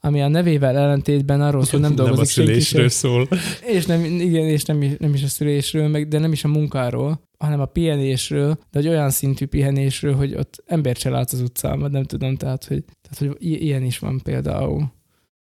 ami 0.00 0.22
a 0.22 0.28
nevével 0.28 0.76
ellentétben 0.76 1.40
arról 1.40 1.64
szól, 1.64 1.80
nem 1.80 1.92
nem 1.92 2.04
a 2.04 2.08
dolgozik 2.08 2.32
senki 2.34 2.50
szülésről 2.50 2.88
sem. 2.88 2.98
szól. 2.98 3.28
És 3.66 3.86
nem, 3.86 4.04
igen, 4.04 4.46
és 4.46 4.64
nem 4.64 4.82
is, 4.82 4.92
nem 4.98 5.14
is 5.14 5.22
a 5.22 5.28
szülésről, 5.28 5.88
meg, 5.88 6.08
de 6.08 6.18
nem 6.18 6.32
is 6.32 6.44
a 6.44 6.48
munkáról, 6.48 7.28
hanem 7.40 7.60
a 7.60 7.64
pihenésről, 7.64 8.58
de 8.70 8.78
egy 8.78 8.88
olyan 8.88 9.10
szintű 9.10 9.46
pihenésről, 9.46 10.14
hogy 10.14 10.34
ott 10.34 10.62
embert 10.66 10.98
se 10.98 11.10
látsz 11.10 11.32
az 11.32 11.40
utcán, 11.40 11.80
vagy 11.80 11.90
nem 11.90 12.04
tudom, 12.04 12.36
tehát 12.36 12.64
hogy, 12.64 12.84
tehát, 13.02 13.18
hogy 13.18 13.36
ilyen 13.62 13.82
is 13.82 13.98
van 13.98 14.20
például. 14.22 14.92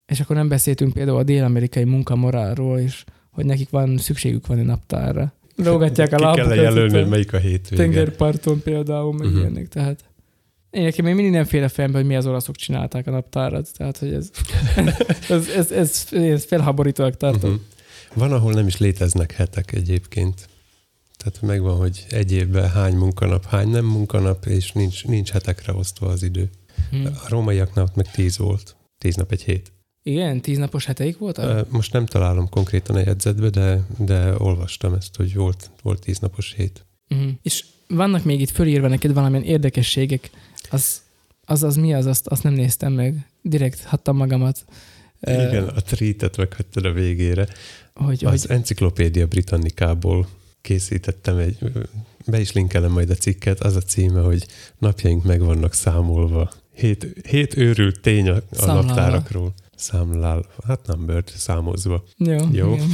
És 0.06 0.20
akkor 0.20 0.36
nem 0.36 0.48
beszéltünk 0.48 0.92
például 0.92 1.18
a 1.18 1.22
dél-amerikai 1.22 1.84
munkamorálról 1.84 2.78
is, 2.78 3.04
hogy 3.30 3.44
nekik 3.44 3.70
van, 3.70 3.96
szükségük 3.96 4.46
van 4.46 4.58
egy 4.58 4.64
naptárra. 4.64 5.32
Lógatják 5.56 6.12
a 6.12 6.16
Ki 6.16 6.22
lábukat. 6.22 6.46
kell 6.46 6.56
jelölni, 6.56 6.98
hogy 6.98 7.08
melyik 7.08 7.32
a 7.32 7.38
hétvége. 7.38 7.82
Tengerparton 7.82 8.62
például, 8.62 9.12
meg 9.12 9.26
uh-huh. 9.26 9.40
ilyenek, 9.40 9.68
tehát 9.68 10.04
én 10.70 10.82
nekem 10.82 11.04
még 11.04 11.14
mindig 11.14 11.32
nem 11.32 11.44
félre 11.44 11.68
fejembe, 11.68 11.98
hogy 11.98 12.06
mi 12.06 12.16
az 12.16 12.26
olaszok 12.26 12.56
csinálták 12.56 13.06
a 13.06 13.10
naptárat, 13.10 13.68
tehát 13.76 13.98
hogy 13.98 14.12
ez, 14.12 14.30
ez, 15.28 15.48
ez, 15.48 15.70
ez, 15.70 16.06
ez 16.12 16.44
felhaborítóak 16.44 17.16
tartom. 17.16 17.50
Uh-huh. 17.50 17.64
Van, 18.14 18.32
ahol 18.32 18.52
nem 18.52 18.66
is 18.66 18.78
léteznek 18.78 19.32
hetek 19.32 19.72
egyébként. 19.72 20.48
Tehát 21.18 21.40
megvan, 21.42 21.76
hogy 21.76 22.06
egy 22.10 22.32
évben 22.32 22.70
hány 22.70 22.94
munkanap, 22.94 23.44
hány 23.44 23.68
nem 23.68 23.84
munkanap, 23.84 24.46
és 24.46 24.72
nincs, 24.72 25.06
nincs 25.06 25.30
hetekre 25.30 25.72
osztva 25.72 26.06
az 26.06 26.22
idő. 26.22 26.50
Uh-huh. 26.92 27.46
A 27.76 27.80
ott 27.80 27.94
meg 27.94 28.10
tíz 28.10 28.38
volt. 28.38 28.76
Tíz 28.98 29.14
nap 29.14 29.32
egy 29.32 29.42
hét. 29.42 29.72
Igen, 30.02 30.40
tíznapos 30.40 30.84
heteik 30.84 31.18
voltak? 31.18 31.70
Most 31.70 31.92
nem 31.92 32.06
találom 32.06 32.48
konkrétan 32.48 32.96
a 32.96 32.98
jegyzetbe, 32.98 33.50
de, 33.50 33.86
de 33.98 34.34
olvastam 34.38 34.94
ezt, 34.94 35.16
hogy 35.16 35.34
volt, 35.34 35.70
volt 35.82 36.00
tíz 36.00 36.18
napos 36.18 36.54
hét. 36.56 36.86
Uh-huh. 37.10 37.30
És 37.42 37.64
vannak 37.88 38.24
még 38.24 38.40
itt 38.40 38.50
fölírva 38.50 38.88
neked 38.88 39.12
valamilyen 39.12 39.44
érdekességek, 39.44 40.30
az 40.70 41.00
az, 41.50 41.62
az 41.62 41.76
mi 41.76 41.94
az, 41.94 42.06
azt, 42.06 42.26
azt 42.26 42.42
nem 42.42 42.52
néztem 42.52 42.92
meg. 42.92 43.26
Direkt 43.42 43.82
hattam 43.82 44.16
magamat. 44.16 44.64
Igen, 45.20 45.64
a 45.64 45.80
tweetet 45.80 46.36
meghagytad 46.36 46.84
a 46.84 46.92
végére. 46.92 47.48
Hogy, 47.94 48.24
Az 48.24 48.40
hogy 48.40 48.50
Enciklopédia 48.50 49.26
Britannikából 49.26 50.28
készítettem 50.60 51.36
egy, 51.36 51.58
be 52.26 52.40
is 52.40 52.52
linkelem 52.52 52.90
majd 52.92 53.10
a 53.10 53.14
cikket, 53.14 53.60
az 53.60 53.76
a 53.76 53.80
címe, 53.80 54.20
hogy 54.20 54.46
napjaink 54.78 55.24
meg 55.24 55.40
vannak 55.40 55.74
számolva. 55.74 56.50
Hét, 56.74 57.06
hét 57.28 57.56
őrült 57.56 58.00
tény 58.00 58.28
a, 58.28 58.34
a 58.34 58.40
Számlálva. 58.50 58.82
naptárakról. 58.82 59.54
Számlál, 59.76 60.44
hát 60.66 60.86
nem 60.86 61.06
bört, 61.06 61.32
számozva. 61.36 62.04
Jó. 62.16 62.38
Jó. 62.52 62.76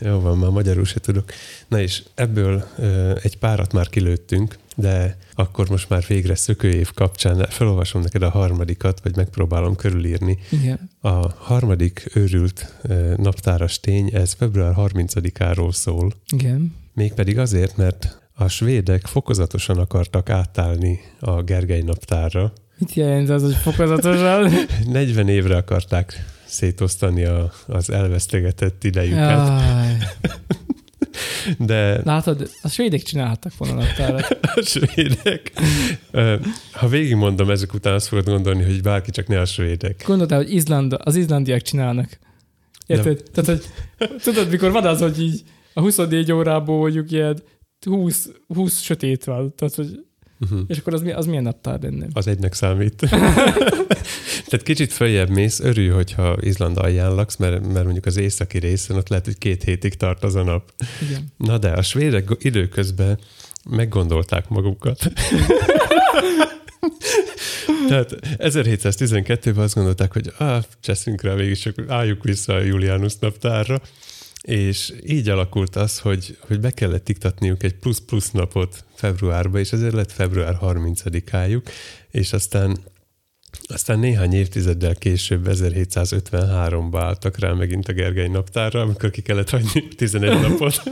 Jó 0.00 0.20
van, 0.20 0.38
már 0.38 0.50
magyarul 0.50 0.84
se 0.84 1.00
tudok. 1.00 1.30
Na 1.68 1.80
és 1.80 2.02
ebből 2.14 2.64
ö, 2.76 3.18
egy 3.22 3.38
párat 3.38 3.72
már 3.72 3.88
kilőttünk, 3.88 4.58
de 4.78 5.16
akkor 5.34 5.68
most 5.68 5.88
már 5.88 6.04
végre 6.08 6.34
szökőév 6.34 6.92
kapcsán 6.94 7.46
felolvasom 7.48 8.02
neked 8.02 8.22
a 8.22 8.30
harmadikat, 8.30 9.00
vagy 9.02 9.16
megpróbálom 9.16 9.76
körülírni. 9.76 10.38
Igen. 10.50 10.90
A 11.00 11.32
harmadik 11.32 12.10
őrült 12.14 12.74
naptáras 13.16 13.80
tény, 13.80 14.10
ez 14.14 14.32
február 14.32 14.74
30-áról 14.76 15.72
szól, 15.72 16.12
Igen. 16.30 16.74
mégpedig 16.94 17.38
azért, 17.38 17.76
mert 17.76 18.18
a 18.34 18.48
svédek 18.48 19.06
fokozatosan 19.06 19.78
akartak 19.78 20.30
átállni 20.30 21.00
a 21.20 21.42
Gergely 21.42 21.82
naptárra. 21.82 22.52
Mit 22.78 22.94
jelent 22.94 23.28
az, 23.28 23.42
hogy 23.42 23.54
fokozatosan? 23.54 24.50
40 24.92 25.28
évre 25.28 25.56
akarták 25.56 26.24
szétosztani 26.46 27.24
a, 27.24 27.52
az 27.66 27.90
elvesztegetett 27.90 28.84
idejüket. 28.84 29.50
De 31.58 32.00
Látod, 32.04 32.50
a 32.62 32.68
svédek 32.68 33.02
csináltak 33.02 33.56
volna 33.56 33.74
naptárat. 33.74 34.38
a 34.56 34.62
svédek. 34.62 35.52
Ha 36.72 36.88
végigmondom 36.88 37.50
ezek 37.50 37.74
után, 37.74 37.94
azt 37.94 38.08
fogod 38.08 38.24
gondolni, 38.24 38.62
hogy 38.64 38.82
bárki 38.82 39.10
csak 39.10 39.26
ne 39.26 39.40
a 39.40 39.44
svédek. 39.44 40.04
Gondoltál, 40.06 40.38
hogy 40.38 40.54
Izland, 40.54 40.96
az 40.98 41.16
izlandiak 41.16 41.62
csinálnak. 41.62 42.18
Érted? 42.86 43.22
Tehát, 43.32 43.50
hogy 43.50 43.64
tudod, 44.22 44.50
mikor 44.50 44.72
van 44.72 44.86
az, 44.86 45.00
hogy 45.00 45.22
így 45.22 45.42
a 45.74 45.80
24 45.80 46.32
órából 46.32 46.78
mondjuk 46.78 47.10
ilyen 47.10 47.42
20, 47.86 48.28
20 48.46 48.80
sötét 48.80 49.24
van. 49.24 49.54
Tehát, 49.54 49.74
hogy, 49.74 50.06
Uh-huh. 50.40 50.60
és 50.66 50.78
akkor 50.78 50.94
az, 50.94 51.02
az 51.14 51.26
milyen 51.26 51.42
naptár 51.42 51.82
lenne? 51.82 52.06
Az 52.12 52.26
egynek 52.26 52.54
számít. 52.54 52.94
Tehát 54.48 54.62
kicsit 54.62 54.92
följebb 54.92 55.28
mész, 55.28 55.60
örülj, 55.60 55.88
hogyha 55.88 56.36
Izland 56.40 56.78
alján 56.78 57.14
laksz, 57.14 57.36
mert, 57.36 57.72
mert 57.72 57.84
mondjuk 57.84 58.06
az 58.06 58.16
északi 58.16 58.58
részen 58.58 58.96
ott 58.96 59.08
lehet, 59.08 59.24
hogy 59.24 59.38
két 59.38 59.62
hétig 59.62 59.94
tart 59.94 60.24
az 60.24 60.34
a 60.34 60.42
nap. 60.42 60.72
Igen. 61.08 61.32
Na 61.36 61.58
de 61.58 61.70
a 61.70 61.82
svédek 61.82 62.28
időközben 62.38 63.18
meggondolták 63.70 64.48
magukat. 64.48 64.98
Tehát 67.88 68.18
1712-ben 68.38 69.64
azt 69.64 69.74
gondolták, 69.74 70.12
hogy 70.12 70.32
ah, 70.38 70.62
cseszünk 70.80 71.22
rá 71.22 71.34
végig, 71.34 71.58
csak 71.58 71.84
álljuk 71.88 72.24
vissza 72.24 72.54
a 72.54 72.60
Julianus 72.60 73.16
naptárra, 73.20 73.80
és 74.42 74.92
így 75.06 75.28
alakult 75.28 75.76
az, 75.76 75.98
hogy, 75.98 76.36
hogy 76.40 76.60
be 76.60 76.70
kellett 76.70 77.08
iktatniuk 77.08 77.62
egy 77.62 77.74
plusz-plusz 77.74 78.30
napot 78.30 78.84
februárba, 78.94 79.58
és 79.58 79.72
ezért 79.72 79.94
lett 79.94 80.12
február 80.12 80.58
30-ájuk, 80.62 81.62
és 82.10 82.32
aztán 82.32 82.78
aztán 83.68 83.98
néhány 83.98 84.32
évtizeddel 84.32 84.94
később, 84.94 85.46
1753-ba 85.48 86.98
álltak 87.00 87.38
rá 87.38 87.52
megint 87.52 87.88
a 87.88 87.92
Gergely 87.92 88.28
naptárra, 88.28 88.80
amikor 88.80 89.10
ki 89.10 89.22
kellett 89.22 89.50
hagyni 89.50 89.88
11 89.96 90.40
napot. 90.40 90.82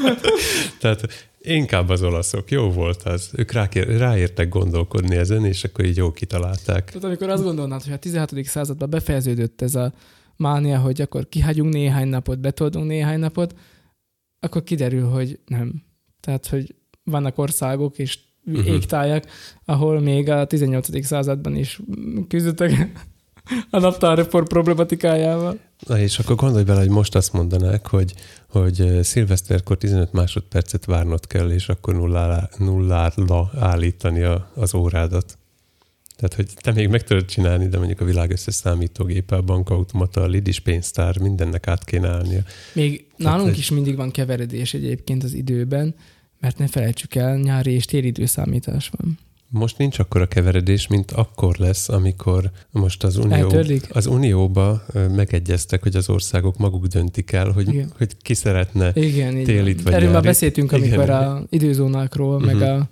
Tehát 0.80 1.30
inkább 1.40 1.88
az 1.88 2.02
olaszok. 2.02 2.50
Jó 2.50 2.70
volt 2.70 3.02
az. 3.02 3.30
Ők 3.32 3.52
rákér, 3.52 3.98
ráértek 3.98 4.48
gondolkodni 4.48 5.16
ezen, 5.16 5.44
és 5.44 5.64
akkor 5.64 5.84
így 5.84 5.96
jó 5.96 6.12
kitalálták. 6.12 6.84
Tehát 6.84 7.04
amikor 7.04 7.28
azt 7.28 7.42
gondolnád, 7.42 7.82
hogy 7.82 7.92
a 7.92 7.96
16. 7.96 8.44
században 8.44 8.90
befejeződött 8.90 9.62
ez 9.62 9.74
a 9.74 9.92
mánia, 10.36 10.78
hogy 10.78 11.00
akkor 11.00 11.28
kihagyunk 11.28 11.72
néhány 11.72 12.08
napot, 12.08 12.38
betoldunk 12.38 12.86
néhány 12.86 13.18
napot, 13.18 13.54
akkor 14.40 14.62
kiderül, 14.62 15.08
hogy 15.08 15.38
nem. 15.46 15.82
Tehát, 16.20 16.46
hogy 16.46 16.74
vannak 17.02 17.38
országok 17.38 17.98
és 17.98 18.18
uh-huh. 18.46 18.66
égtájak, 18.66 19.26
ahol 19.64 20.00
még 20.00 20.28
a 20.28 20.46
18. 20.46 21.04
században 21.06 21.56
is 21.56 21.80
küzdöttek 22.28 22.92
a 23.70 23.78
naptárreform 23.78 24.44
problematikájával. 24.44 25.58
Na 25.86 25.98
és 25.98 26.18
akkor 26.18 26.36
gondolj 26.36 26.64
bele, 26.64 26.78
hogy 26.78 26.88
most 26.88 27.14
azt 27.14 27.32
mondanák, 27.32 27.86
hogy, 27.86 28.14
hogy 28.48 28.80
eh, 28.80 29.02
szilveszterkor 29.02 29.76
15 29.76 30.12
másodpercet 30.12 30.84
várnod 30.84 31.26
kell, 31.26 31.50
és 31.50 31.68
akkor 31.68 31.94
nullára, 31.94 32.48
nullára 32.58 33.50
állítani 33.58 34.22
a, 34.22 34.50
az 34.54 34.74
órádat. 34.74 35.38
Tehát, 36.28 36.34
hogy 36.48 36.60
te 36.62 36.72
még 36.72 36.88
meg 36.88 37.02
tudod 37.02 37.24
csinálni, 37.24 37.68
de 37.68 37.76
mondjuk 37.78 38.00
a 38.00 38.04
világ 38.04 38.30
összes 38.30 38.54
számítógépe, 38.54 39.36
a 39.36 39.42
bankautomata, 39.42 40.20
a 40.22 40.26
lidis 40.26 40.60
pénztár, 40.60 41.18
mindennek 41.18 41.66
át 41.66 41.84
kéne 41.84 42.08
állnia. 42.08 42.40
Még 42.72 43.04
nálunk 43.16 43.48
egy- 43.48 43.58
is 43.58 43.70
mindig 43.70 43.96
van 43.96 44.10
keveredés 44.10 44.74
egyébként 44.74 45.24
az 45.24 45.32
időben, 45.34 45.94
mert 46.40 46.58
ne 46.58 46.66
felejtsük 46.66 47.14
el, 47.14 47.36
nyári 47.36 47.72
és 47.72 47.84
téli 47.84 48.06
időszámítás 48.06 48.90
van. 48.96 49.18
Most 49.48 49.78
nincs 49.78 49.98
akkora 49.98 50.26
keveredés, 50.26 50.86
mint 50.86 51.10
akkor 51.10 51.56
lesz, 51.56 51.88
amikor 51.88 52.50
most 52.70 53.04
az, 53.04 53.16
unió, 53.16 53.32
Eltörlik? 53.32 53.86
az 53.94 54.06
unióba 54.06 54.82
megegyeztek, 55.14 55.82
hogy 55.82 55.96
az 55.96 56.08
országok 56.08 56.56
maguk 56.58 56.86
döntik 56.86 57.32
el, 57.32 57.50
hogy, 57.50 57.68
Igen. 57.68 57.92
hogy 57.98 58.16
ki 58.22 58.34
szeretne. 58.34 58.90
Igen, 58.94 59.44
Télit 59.44 59.74
van. 59.74 59.84
vagy 59.84 59.92
Erről 59.92 60.12
már 60.12 60.22
beszéltünk, 60.22 60.72
Igen. 60.72 60.82
amikor 60.82 61.10
a 61.10 61.42
időzónákról, 61.48 62.38
meg 62.40 62.54
Mhm. 62.54 62.62
a, 62.64 62.88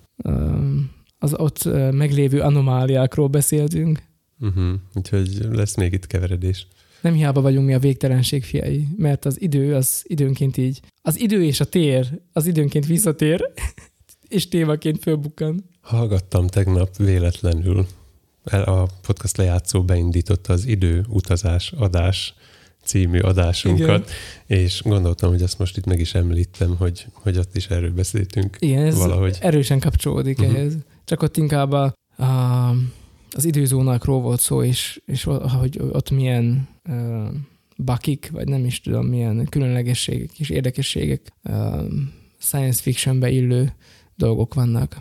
az 1.23 1.35
ott 1.37 1.65
meglévő 1.93 2.41
anomáliákról 2.41 3.29
beszéltünk. 3.29 4.03
Uh-huh. 4.41 4.73
Úgyhogy 4.95 5.47
lesz 5.53 5.77
még 5.77 5.93
itt 5.93 6.07
keveredés. 6.07 6.67
Nem 7.01 7.15
hiába 7.15 7.41
vagyunk 7.41 7.67
mi 7.67 7.75
a 7.75 7.79
végtelenség 7.79 8.45
fiai, 8.45 8.87
mert 8.97 9.25
az 9.25 9.41
idő 9.41 9.75
az 9.75 10.03
időnként 10.07 10.57
így. 10.57 10.81
Az 11.03 11.21
idő 11.21 11.45
és 11.45 11.61
a 11.61 11.65
tér 11.65 12.21
az 12.33 12.47
időnként 12.47 12.87
visszatér, 12.87 13.53
és 14.29 14.49
témaként 14.49 15.03
fölbukkan. 15.03 15.65
Hallgattam 15.81 16.47
tegnap 16.47 16.97
véletlenül, 16.97 17.87
a 18.45 18.87
podcast 19.07 19.37
lejátszó 19.37 19.85
beindította 19.85 20.53
az 20.53 20.67
időutazás 20.67 21.73
adás 21.77 22.35
című 22.85 23.19
adásunkat, 23.19 24.11
és 24.47 24.83
gondoltam, 24.85 25.31
hogy 25.31 25.43
azt 25.43 25.59
most 25.59 25.77
itt 25.77 25.85
meg 25.85 26.01
is 26.01 26.15
említem, 26.15 26.77
hogy, 26.77 27.07
hogy 27.13 27.39
ott 27.39 27.57
is 27.57 27.67
erről 27.67 27.93
beszéltünk. 27.93 28.57
Igen, 28.59 28.87
ez 28.87 28.97
Valahogy. 28.97 29.39
erősen 29.41 29.81
kapcsolódik 29.81 30.39
uh-huh. 30.39 30.55
ehhez. 30.57 30.77
Csak 31.13 31.23
ott 31.23 31.37
inkább 31.37 31.73
a, 31.73 31.95
a, 32.17 32.25
az 33.31 33.45
időzónákról 33.45 34.21
volt 34.21 34.41
szó, 34.41 34.63
és, 34.63 35.01
és 35.07 35.25
hogy 35.59 35.79
ott 35.79 36.11
milyen 36.11 36.69
uh, 36.89 37.29
bakik, 37.77 38.31
vagy 38.33 38.49
nem 38.49 38.65
is 38.65 38.81
tudom, 38.81 39.07
milyen 39.07 39.47
különlegességek 39.49 40.39
és 40.39 40.51
érdekességek 40.51 41.33
uh, 41.45 41.83
science 42.39 42.83
fictionbe 42.83 43.31
illő 43.31 43.73
dolgok 44.15 44.55
vannak. 44.55 45.01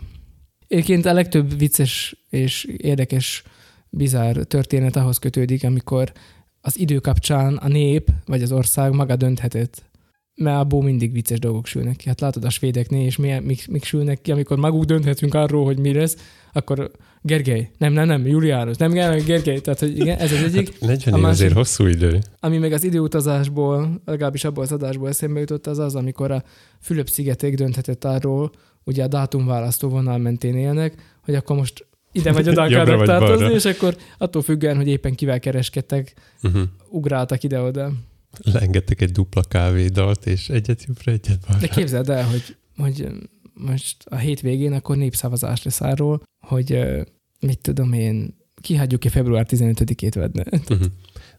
Egyébként 0.68 1.06
a 1.06 1.12
legtöbb 1.12 1.58
vicces 1.58 2.16
és 2.28 2.64
érdekes, 2.64 3.42
bizár 3.88 4.36
történet 4.36 4.96
ahhoz 4.96 5.18
kötődik, 5.18 5.64
amikor 5.64 6.12
az 6.60 6.78
idő 6.78 6.98
kapcsán 6.98 7.56
a 7.56 7.68
nép 7.68 8.10
vagy 8.24 8.42
az 8.42 8.52
ország 8.52 8.92
maga 8.92 9.16
dönthetett. 9.16 9.90
Mert 10.34 10.58
abból 10.58 10.82
mindig 10.82 11.12
vicces 11.12 11.38
dolgok 11.38 11.66
sülnek 11.66 11.96
ki. 11.96 12.08
Hát 12.08 12.20
látod 12.20 12.44
a 12.44 12.50
svédeknél, 12.50 13.04
és 13.06 13.16
milyen, 13.16 13.42
mik, 13.42 13.68
mik 13.68 13.84
sülnek 13.84 14.22
ki, 14.22 14.32
amikor 14.32 14.56
maguk 14.58 14.84
dönthetünk 14.84 15.34
arról, 15.34 15.64
hogy 15.64 15.78
mi 15.78 15.92
lesz, 15.92 16.16
akkor 16.52 16.90
Gergely, 17.24 17.70
nem, 17.78 17.92
nem, 17.92 18.06
nem, 18.06 18.26
Juliánus, 18.26 18.76
nem, 18.76 18.92
nem, 18.92 19.18
Gergely, 19.24 19.60
tehát 19.60 19.78
hogy 19.78 19.98
igen, 19.98 20.18
ez 20.18 20.32
az 20.32 20.42
egyik. 20.42 20.80
40 20.80 21.14
A 21.14 21.16
másik- 21.16 21.34
azért 21.34 21.52
hosszú 21.52 21.86
idő. 21.86 22.18
Ami 22.40 22.58
meg 22.58 22.72
az 22.72 22.84
időutazásból, 22.84 24.00
legalábbis 24.04 24.44
abból 24.44 24.62
az 24.62 24.72
adásból 24.72 25.08
eszembe 25.08 25.40
jutott, 25.40 25.66
az 25.66 25.78
az, 25.78 25.94
amikor 25.94 26.30
a 26.30 26.42
Fülöp-szigeték 26.80 27.54
dönthetett 27.54 28.04
arról, 28.04 28.50
ugye 28.84 29.02
a 29.04 29.08
dátumválasztó 29.08 29.88
vonal 29.88 30.18
mentén 30.18 30.56
élnek, 30.56 30.94
hogy 31.24 31.34
akkor 31.34 31.56
most 31.56 31.86
ide 32.12 32.32
vagy 32.32 32.48
oda 32.48 32.62
akarnak 32.66 33.04
tartozni, 33.06 33.52
és 33.54 33.64
akkor 33.64 33.96
attól 34.18 34.42
függően, 34.42 34.76
hogy 34.76 34.88
éppen 34.88 35.14
kivel 35.14 35.38
kereskedtek, 35.40 36.14
Uh-huh. 36.42 36.62
ugráltak 36.90 37.42
ide-oda. 37.42 37.92
Leengedtek 38.38 39.00
egy 39.00 39.12
dupla 39.12 39.42
kávédalt, 39.42 40.26
és 40.26 40.48
egyet 40.48 40.84
jobbra, 40.84 41.12
egyet 41.12 41.40
balra. 41.46 41.60
De 41.60 41.68
képzeld 41.68 42.08
el, 42.08 42.24
hogy, 42.24 42.56
hogy 42.76 43.06
most 43.54 44.04
a 44.04 44.16
hétvégén 44.16 44.72
akkor 44.72 44.96
népszavazás 44.96 45.62
lesz 45.62 45.80
arról, 45.80 46.22
hogy 46.46 46.78
mit 47.40 47.58
tudom 47.58 47.92
én, 47.92 48.40
kihagyjuk-e 48.60 49.10
február 49.10 49.46
15-ét 49.48 50.12
vedne. 50.14 50.44
Uh-huh. 50.50 50.86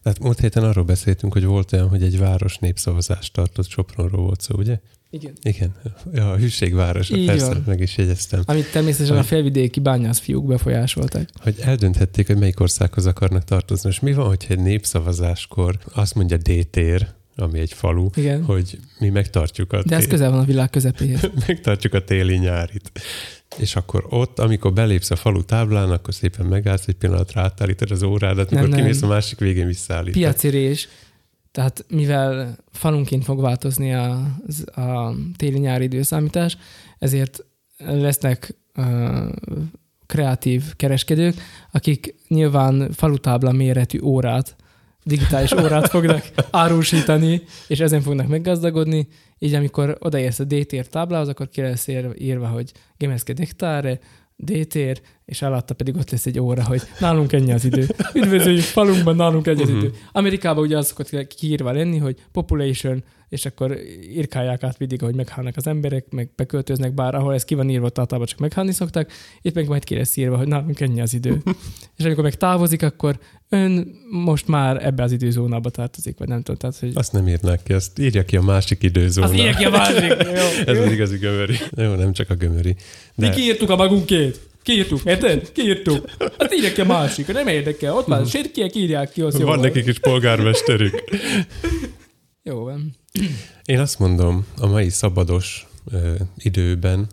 Tehát 0.02 0.18
múlt 0.18 0.40
héten 0.40 0.64
arról 0.64 0.84
beszéltünk, 0.84 1.32
hogy 1.32 1.44
volt 1.44 1.72
olyan, 1.72 1.88
hogy 1.88 2.02
egy 2.02 2.18
város 2.18 2.58
népszavazást 2.58 3.32
tartott, 3.32 3.68
Sopronról 3.68 4.22
volt 4.22 4.40
szó, 4.40 4.56
ugye? 4.56 4.80
Igen. 5.14 5.32
Igen. 5.42 5.72
Ja, 6.12 6.30
a 6.30 6.36
hűségváros, 6.36 7.10
Így 7.10 7.26
persze, 7.26 7.46
van. 7.46 7.62
meg 7.66 7.80
is 7.80 7.96
jegyeztem. 7.96 8.42
Amit 8.44 8.70
természetesen 8.72 9.16
a 9.16 9.22
felvidéki 9.22 9.80
bányász 9.80 10.18
fiúk 10.18 10.46
befolyásolták. 10.46 11.28
Hogy 11.42 11.56
eldönthették, 11.60 12.26
hogy 12.26 12.38
melyik 12.38 12.60
országhoz 12.60 13.06
akarnak 13.06 13.44
tartozni. 13.44 13.90
És 13.90 14.00
mi 14.00 14.12
van, 14.12 14.26
hogyha 14.26 14.54
egy 14.54 14.60
népszavazáskor 14.60 15.78
azt 15.94 16.14
mondja 16.14 16.36
D-tér, 16.36 17.06
ami 17.36 17.58
egy 17.58 17.72
falu, 17.72 18.08
Igen. 18.14 18.44
hogy 18.44 18.78
mi 18.98 19.08
megtartjuk 19.08 19.72
a, 19.72 19.82
De 19.82 19.96
ez 19.96 20.06
közel 20.06 20.30
van 20.30 20.40
a 20.40 20.44
világ 20.44 20.70
közepéhez. 20.70 21.30
megtartjuk 21.46 21.94
a 21.94 22.04
téli-nyárit. 22.04 22.90
És 23.58 23.76
akkor 23.76 24.06
ott, 24.08 24.38
amikor 24.38 24.72
belépsz 24.72 25.10
a 25.10 25.16
falu 25.16 25.44
táblán, 25.44 25.90
akkor 25.90 26.14
szépen 26.14 26.46
megállsz 26.46 26.86
egy 26.86 26.94
pillanatra, 26.94 27.40
átállítod 27.40 27.90
az 27.90 28.02
órádat, 28.02 28.50
Nem, 28.50 28.58
amikor 28.58 28.76
nem. 28.76 28.84
kimész 28.84 29.02
a 29.02 29.06
másik 29.06 29.38
végén 29.38 29.66
visszaállítod. 29.66 30.12
Piacérés, 30.22 30.88
tehát 31.54 31.84
mivel 31.88 32.56
falunként 32.70 33.24
fog 33.24 33.40
változni 33.40 33.94
a, 33.94 34.10
a 34.74 35.14
téli-nyári 35.36 35.84
időszámítás, 35.84 36.56
ezért 36.98 37.44
lesznek 37.78 38.56
uh, 38.76 39.28
kreatív 40.06 40.74
kereskedők, 40.76 41.34
akik 41.70 42.14
nyilván 42.28 42.90
falutábla 42.92 43.52
méretű 43.52 44.00
órát, 44.00 44.56
digitális 45.02 45.52
órát 45.52 45.88
fognak 45.88 46.30
árusítani, 46.50 47.42
és 47.68 47.80
ezen 47.80 48.00
fognak 48.00 48.28
meggazdagodni, 48.28 49.08
így 49.38 49.54
amikor 49.54 49.96
odaérsz 50.00 50.38
a 50.38 50.44
D-tér 50.44 50.86
táblához, 50.86 51.28
akkor 51.28 51.48
ki 51.48 51.60
lesz 51.60 51.88
írva, 52.18 52.46
hogy 52.46 52.72
Gemeske 52.96 53.32
Dektáre, 53.32 53.98
D-tér, 54.36 55.00
és 55.24 55.42
alatta 55.42 55.74
pedig 55.74 55.96
ott 55.96 56.10
lesz 56.10 56.26
egy 56.26 56.38
óra, 56.40 56.64
hogy 56.64 56.82
nálunk 57.00 57.32
ennyi 57.32 57.52
az 57.52 57.64
idő. 57.64 57.86
Üdvözöljük 58.14 58.62
falunkban, 58.62 59.16
nálunk 59.16 59.46
ennyi 59.46 59.62
az 59.62 59.68
idő. 59.68 59.92
Amerikában 60.12 60.64
ugye 60.64 60.76
az 60.76 60.86
szokott 60.86 61.26
kiírva 61.26 61.72
lenni, 61.72 61.98
hogy 61.98 62.16
population, 62.32 63.04
és 63.28 63.46
akkor 63.46 63.78
írkálják 64.10 64.62
át 64.62 64.78
mindig, 64.78 65.00
hogy 65.00 65.14
meghalnak 65.14 65.56
az 65.56 65.66
emberek, 65.66 66.10
meg 66.10 66.30
beköltöznek, 66.36 66.94
bár 66.94 67.14
ahol 67.14 67.34
ez 67.34 67.44
ki 67.44 67.54
van 67.54 67.70
írva, 67.70 67.84
általában 67.84 68.26
csak 68.26 68.38
meghalni 68.38 68.72
szoktak, 68.72 69.10
itt 69.40 69.54
meg 69.54 69.68
majd 69.68 69.84
ki 69.84 69.94
lesz 69.94 70.16
írva, 70.16 70.36
hogy 70.36 70.48
nálunk 70.48 70.80
ennyi 70.80 71.00
az 71.00 71.14
idő. 71.14 71.42
és 71.96 72.04
amikor 72.04 72.22
meg 72.22 72.34
távozik, 72.34 72.82
akkor 72.82 73.18
ön 73.54 74.00
most 74.10 74.48
már 74.48 74.86
ebbe 74.86 75.02
az 75.02 75.12
időzónába 75.12 75.70
tartozik, 75.70 76.18
vagy 76.18 76.28
nem 76.28 76.38
tudom. 76.42 76.56
Tehát, 76.56 76.76
hogy... 76.76 76.90
Azt 76.94 77.12
nem 77.12 77.28
írnák 77.28 77.62
ki, 77.62 77.72
azt 77.72 77.98
írja 77.98 78.24
ki 78.24 78.36
a 78.36 78.42
másik 78.42 78.82
időzónába. 78.82 79.32
Azt 79.32 79.42
írja 79.42 79.54
ki 79.54 79.64
a 79.64 79.70
másik. 79.70 80.10
Jó. 80.40 80.72
Ez 80.72 80.78
az 80.78 80.92
igazi 80.92 81.16
gömöri. 81.16 81.56
Jó, 81.76 81.94
nem 81.94 82.12
csak 82.12 82.30
a 82.30 82.34
gömöri. 82.34 82.76
De... 83.14 83.28
Mi 83.28 83.34
kiírtuk 83.34 83.70
a 83.70 83.76
magunkét. 83.76 84.40
Kiírtuk, 84.62 85.00
érted? 85.04 85.52
Kiírtuk. 85.52 86.10
Hát 86.38 86.54
írja 86.54 86.72
ki 86.72 86.80
a 86.80 86.84
másik, 86.84 87.32
nem 87.32 87.46
érdekel. 87.46 87.94
Ott 87.94 88.06
már 88.06 88.26
sérkiek 88.26 88.74
írják 88.74 89.12
ki, 89.12 89.20
az 89.20 89.40
Van 89.40 89.60
nekik 89.60 89.86
is 89.86 89.98
polgármesterük. 89.98 91.04
jó 92.42 92.64
van. 92.64 92.96
Én 93.64 93.78
azt 93.78 93.98
mondom, 93.98 94.46
a 94.60 94.66
mai 94.66 94.88
szabados 94.88 95.66
ö, 95.92 96.14
időben 96.38 97.06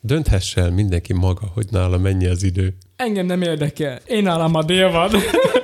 dönthesse 0.00 0.60
el 0.60 0.70
mindenki 0.70 1.12
maga, 1.12 1.50
hogy 1.54 1.66
nála 1.70 1.98
mennyi 1.98 2.26
az 2.26 2.42
idő. 2.42 2.74
Engem 2.96 3.26
nem 3.26 3.42
érdekel. 3.42 4.00
Én 4.06 4.22
nálam 4.22 4.54
a 4.54 4.62
dél 4.62 4.90
van. 4.90 5.10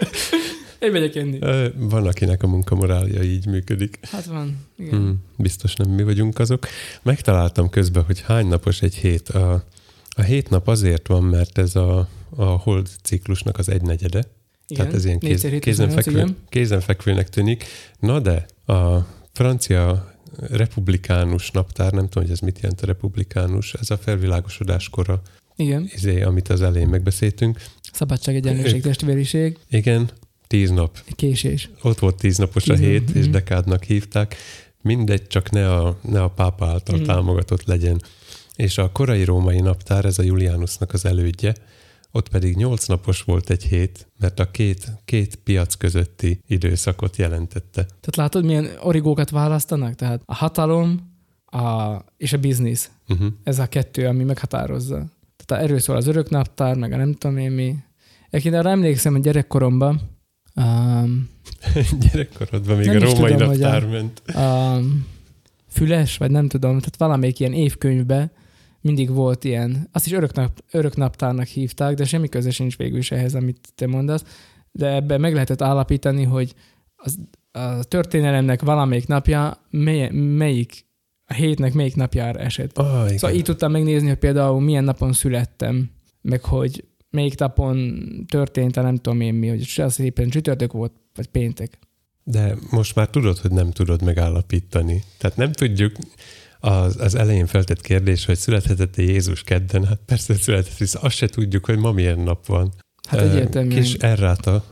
Én 0.80 0.90
megyek 0.92 1.14
enni. 1.14 1.38
Van, 1.76 2.06
akinek 2.06 2.42
a 2.42 2.46
munkamorálja 2.46 3.22
így 3.22 3.46
működik. 3.46 3.98
Hát 4.02 4.24
van, 4.24 4.66
igen. 4.78 4.98
Hmm, 4.98 5.24
biztos 5.36 5.74
nem 5.74 5.90
mi 5.90 6.02
vagyunk 6.02 6.38
azok. 6.38 6.66
Megtaláltam 7.02 7.70
közben, 7.70 8.02
hogy 8.02 8.20
hány 8.20 8.46
napos 8.46 8.82
egy 8.82 8.94
hét. 8.94 9.28
A, 9.28 9.64
a 10.08 10.22
hét 10.22 10.50
nap 10.50 10.68
azért 10.68 11.06
van, 11.06 11.22
mert 11.22 11.58
ez 11.58 11.76
a, 11.76 12.08
a 12.36 12.44
hold 12.44 12.88
ciklusnak 13.02 13.58
az 13.58 13.68
egynegyede. 13.68 14.24
Igen, 14.66 14.84
Tehát 14.84 14.94
ez 14.94 15.04
ilyen 15.04 15.18
kéz, 15.18 15.46
kézenfekvő, 15.60 16.36
kézenfekvőnek 16.48 17.28
tűnik. 17.28 17.64
Na 17.98 18.20
de 18.20 18.46
a 18.74 19.06
francia 19.32 20.14
republikánus 20.36 21.50
naptár, 21.50 21.92
nem 21.92 22.08
tudom, 22.08 22.22
hogy 22.22 22.32
ez 22.32 22.40
mit 22.40 22.58
jelent 22.60 22.80
a 22.80 22.86
republikánus, 22.86 23.74
ez 23.74 23.90
a 23.90 23.96
felvilágosodáskora, 23.96 25.22
Igen. 25.56 25.88
Izé, 25.94 26.22
amit 26.22 26.48
az 26.48 26.62
elején 26.62 26.88
megbeszéltünk. 26.88 27.58
Szabadság, 27.92 28.34
egyenlőség, 28.34 28.82
testvériség. 28.82 29.58
Igen, 29.70 30.10
tíz 30.50 30.70
nap. 30.70 30.98
Késés. 31.16 31.70
Ott 31.82 31.98
volt 31.98 32.16
tíz 32.16 32.36
napos 32.36 32.62
tíz 32.62 32.78
a 32.78 32.82
hét, 32.82 33.06
nap. 33.06 33.16
és 33.16 33.22
mhm. 33.22 33.32
dekádnak 33.32 33.84
hívták. 33.84 34.36
Mindegy, 34.82 35.26
csak 35.26 35.50
ne 35.50 35.74
a, 35.74 35.98
ne 36.02 36.22
a 36.22 36.28
pápa 36.28 36.66
által 36.66 36.98
mm. 36.98 37.02
támogatott 37.02 37.64
legyen. 37.64 38.00
És 38.56 38.78
a 38.78 38.92
korai 38.92 39.24
római 39.24 39.60
naptár, 39.60 40.04
ez 40.04 40.18
a 40.18 40.22
Julianusnak 40.22 40.92
az 40.92 41.04
elődje, 41.04 41.54
ott 42.12 42.28
pedig 42.28 42.56
nyolc 42.56 42.86
napos 42.86 43.22
volt 43.22 43.50
egy 43.50 43.62
hét, 43.62 44.06
mert 44.18 44.40
a 44.40 44.50
két, 44.50 44.92
két 45.04 45.36
piac 45.36 45.74
közötti 45.74 46.40
időszakot 46.46 47.16
jelentette. 47.16 47.82
Tehát 47.82 48.16
látod, 48.16 48.44
milyen 48.44 48.68
origókat 48.82 49.30
választanak? 49.30 49.94
Tehát 49.94 50.22
a 50.24 50.34
hatalom 50.34 51.12
a, 51.46 51.96
és 52.16 52.32
a 52.32 52.38
biznisz. 52.38 52.90
Uh-huh. 53.08 53.28
Ez 53.42 53.58
a 53.58 53.66
kettő, 53.66 54.06
ami 54.06 54.24
meghatározza. 54.24 55.06
Tehát 55.46 55.64
erről 55.64 55.78
szól 55.78 55.96
az 55.96 56.06
örök 56.06 56.30
naptár, 56.30 56.76
meg 56.76 56.92
a 56.92 56.96
nem 56.96 57.12
tudom 57.12 57.36
én 57.36 57.50
mi. 57.50 57.76
Egyébként 58.30 58.54
arra 58.54 58.70
emlékszem, 58.70 59.12
hogy 59.12 59.22
gyerekkoromban 59.22 60.18
um, 60.56 61.28
Gyerekkorodban 62.00 62.76
még 62.76 62.88
a 62.88 62.98
római 62.98 63.32
tudom, 63.32 63.48
naptár 63.48 63.84
a, 63.84 63.88
ment. 63.88 64.22
Um, 64.36 65.06
füles, 65.68 66.16
vagy 66.16 66.30
nem 66.30 66.48
tudom, 66.48 66.78
tehát 66.78 66.96
valamelyik 66.96 67.40
ilyen 67.40 67.52
évkönyvbe 67.52 68.30
mindig 68.80 69.10
volt 69.10 69.44
ilyen, 69.44 69.88
azt 69.92 70.06
is 70.06 70.12
örök, 70.12 70.32
nap, 70.34 70.64
örök 70.70 70.96
naptárnak 70.96 71.46
hívták, 71.46 71.94
de 71.94 72.04
semmi 72.04 72.28
köze 72.28 72.50
sincs 72.50 72.76
végül 72.76 72.98
is 72.98 73.10
ehhez, 73.10 73.34
amit 73.34 73.68
te 73.74 73.86
mondasz, 73.86 74.24
de 74.72 74.94
ebben 74.94 75.20
meg 75.20 75.32
lehetett 75.32 75.62
állapítani, 75.62 76.22
hogy 76.22 76.54
az, 76.96 77.18
a 77.52 77.84
történelemnek 77.84 78.62
valamelyik 78.62 79.06
napja 79.06 79.66
mely, 79.70 80.10
melyik 80.10 80.88
a 81.26 81.32
hétnek 81.32 81.72
melyik 81.72 81.96
napjára 81.96 82.38
esett. 82.38 82.78
Oh, 82.78 83.02
igen. 83.04 83.18
Szóval 83.18 83.36
így 83.36 83.44
tudtam 83.44 83.70
megnézni, 83.70 84.08
hogy 84.08 84.18
például 84.18 84.60
milyen 84.60 84.84
napon 84.84 85.12
születtem, 85.12 85.90
meg 86.20 86.44
hogy 86.44 86.84
melyik 87.10 87.38
napon 87.38 88.04
történt, 88.28 88.76
a 88.76 88.82
nem 88.82 88.96
tudom 88.96 89.20
én 89.20 89.34
mi, 89.34 89.48
hogy 89.48 89.72
az 89.76 90.00
éppen 90.00 90.28
csütörtök 90.28 90.72
volt, 90.72 90.92
vagy 91.14 91.26
péntek. 91.26 91.78
De 92.24 92.56
most 92.70 92.94
már 92.94 93.08
tudod, 93.08 93.38
hogy 93.38 93.50
nem 93.50 93.70
tudod 93.70 94.02
megállapítani. 94.02 95.04
Tehát 95.18 95.36
nem 95.36 95.52
tudjuk, 95.52 95.96
az, 96.60 96.96
az 97.00 97.14
elején 97.14 97.46
feltett 97.46 97.80
kérdés, 97.80 98.24
hogy 98.24 98.36
születhetett-e 98.36 99.02
Jézus 99.02 99.42
kedden? 99.42 99.84
Hát 99.84 99.98
persze 100.06 100.34
született, 100.34 100.76
hisz 100.76 100.94
azt 100.94 101.16
se 101.16 101.26
tudjuk, 101.26 101.64
hogy 101.64 101.78
ma 101.78 101.92
milyen 101.92 102.18
nap 102.18 102.46
van. 102.46 102.72
Hát 103.08 103.20
egyértelműen. 103.20 103.82
Kis 103.82 103.94
erráta, 103.94 104.64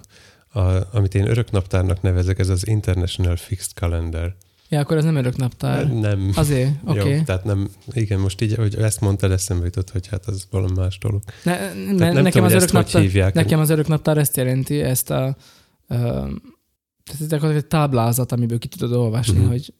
a, 0.49 0.61
amit 0.97 1.14
én 1.14 1.28
örök 1.28 1.51
naptárnak 1.51 2.03
nevezek, 2.03 2.39
ez 2.39 2.49
az 2.49 2.66
International 2.66 3.36
Fixed 3.36 3.70
Calendar. 3.74 4.36
Ja, 4.69 4.81
akkor 4.81 4.97
ez 4.97 5.05
nem 5.05 5.16
örök 5.16 5.37
naptár. 5.37 5.93
Nem. 5.93 6.33
Azért, 6.35 6.71
oké. 6.85 6.99
Okay. 6.99 7.23
tehát 7.23 7.45
nem, 7.45 7.69
igen, 7.93 8.19
most 8.19 8.41
így, 8.41 8.55
hogy 8.55 8.75
ezt 8.75 9.01
mondtad, 9.01 9.31
eszembe 9.31 9.64
jutott, 9.64 9.91
hogy 9.91 10.07
hát 10.07 10.27
az 10.27 10.47
valami 10.51 10.75
más 10.77 10.99
dolog. 10.99 11.23
Ne, 11.43 11.59
ne, 11.75 12.12
nem 12.12 12.12
nekem, 12.12 12.31
tudom, 12.31 12.45
az 12.45 12.53
örök 12.53 12.73
naptár, 12.73 13.03
hívják. 13.03 13.35
nekem 13.35 13.61
az 13.61 13.71
örök 13.71 13.87
naptár 13.87 14.19
ezt 14.19 14.37
jelenti, 14.37 14.81
ezt 14.81 15.11
a, 15.11 15.37
tehát 15.89 17.43
ez 17.43 17.57
egy 17.57 17.66
táblázat, 17.66 18.33
amiből 18.33 18.59
ki 18.59 18.69
tudod 18.69 18.93
olvasni, 18.93 19.37
uh-huh. 19.37 19.51
hogy 19.51 19.73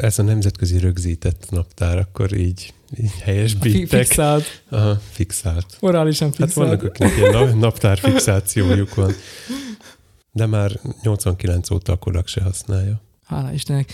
ez 0.00 0.18
a 0.18 0.22
nemzetközi 0.22 0.78
rögzített 0.78 1.50
naptár, 1.50 1.98
akkor 1.98 2.36
így, 2.36 2.72
így 3.00 3.12
helyesbítek. 3.22 4.06
Fixált. 4.06 4.62
Aha, 4.68 5.00
fixált. 5.10 5.76
Orálisan 5.80 6.32
fixált. 6.32 6.48
Hát 6.48 6.58
vannak, 6.58 6.82
akiknek 6.82 7.16
ilyen 7.16 7.58
naptár 7.58 7.98
fixációjuk 7.98 8.94
van. 8.94 9.12
De 10.32 10.46
már 10.46 10.80
89 11.02 11.70
óta 11.70 11.92
a 11.92 11.96
Kodak 11.96 12.26
se 12.26 12.42
használja. 12.42 13.00
Hála 13.24 13.52
Istennek. 13.52 13.92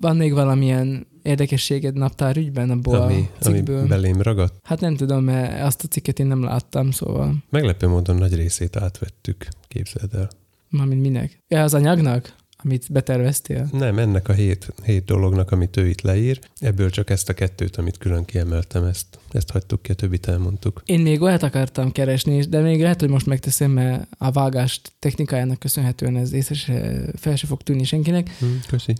Van 0.00 0.16
még 0.16 0.32
valamilyen 0.32 1.06
érdekességed 1.22 1.94
naptár 1.94 2.36
ügyben 2.36 2.70
abból 2.70 3.00
ami, 3.00 3.28
a 3.38 3.42
cikkből? 3.42 3.78
Ami 3.78 3.88
belém 3.88 4.22
ragadt? 4.22 4.54
Hát 4.62 4.80
nem 4.80 4.96
tudom, 4.96 5.24
mert 5.24 5.62
azt 5.62 5.84
a 5.84 5.88
cikket 5.88 6.18
én 6.18 6.26
nem 6.26 6.42
láttam, 6.42 6.90
szóval. 6.90 7.34
Meglepő 7.50 7.88
módon 7.88 8.16
nagy 8.16 8.34
részét 8.34 8.76
átvettük, 8.76 9.48
képzeld 9.68 10.14
el. 10.14 10.30
Mármint 10.68 11.00
minek? 11.00 11.42
Ja, 11.48 11.62
az 11.62 11.74
anyagnak? 11.74 12.38
amit 12.62 12.92
beterveztél? 12.92 13.68
Nem, 13.72 13.98
ennek 13.98 14.28
a 14.28 14.32
hét, 14.32 14.72
hét 14.84 15.04
dolognak, 15.04 15.50
amit 15.50 15.76
ő 15.76 15.88
itt 15.88 16.00
leír, 16.00 16.40
ebből 16.58 16.90
csak 16.90 17.10
ezt 17.10 17.28
a 17.28 17.32
kettőt, 17.32 17.76
amit 17.76 17.98
külön 17.98 18.24
kiemeltem, 18.24 18.84
ezt, 18.84 19.18
ezt 19.30 19.50
hagytuk 19.50 19.82
ki, 19.82 19.90
a 19.90 19.94
többit 19.94 20.28
elmondtuk. 20.28 20.82
Én 20.84 21.00
még 21.00 21.20
olyat 21.20 21.42
akartam 21.42 21.92
keresni, 21.92 22.40
de 22.40 22.60
még 22.60 22.80
lehet, 22.80 23.00
hogy 23.00 23.08
most 23.08 23.26
megteszem, 23.26 23.70
mert 23.70 24.06
a 24.18 24.30
vágás 24.30 24.80
technikájának 24.98 25.58
köszönhetően 25.58 26.16
ez 26.16 26.32
észre 26.32 26.54
se, 26.54 27.02
fel 27.14 27.36
se 27.36 27.46
fog 27.46 27.62
tűnni 27.62 27.84
senkinek. 27.84 28.36
Hmm, 28.38 28.60
köszi. 28.68 28.94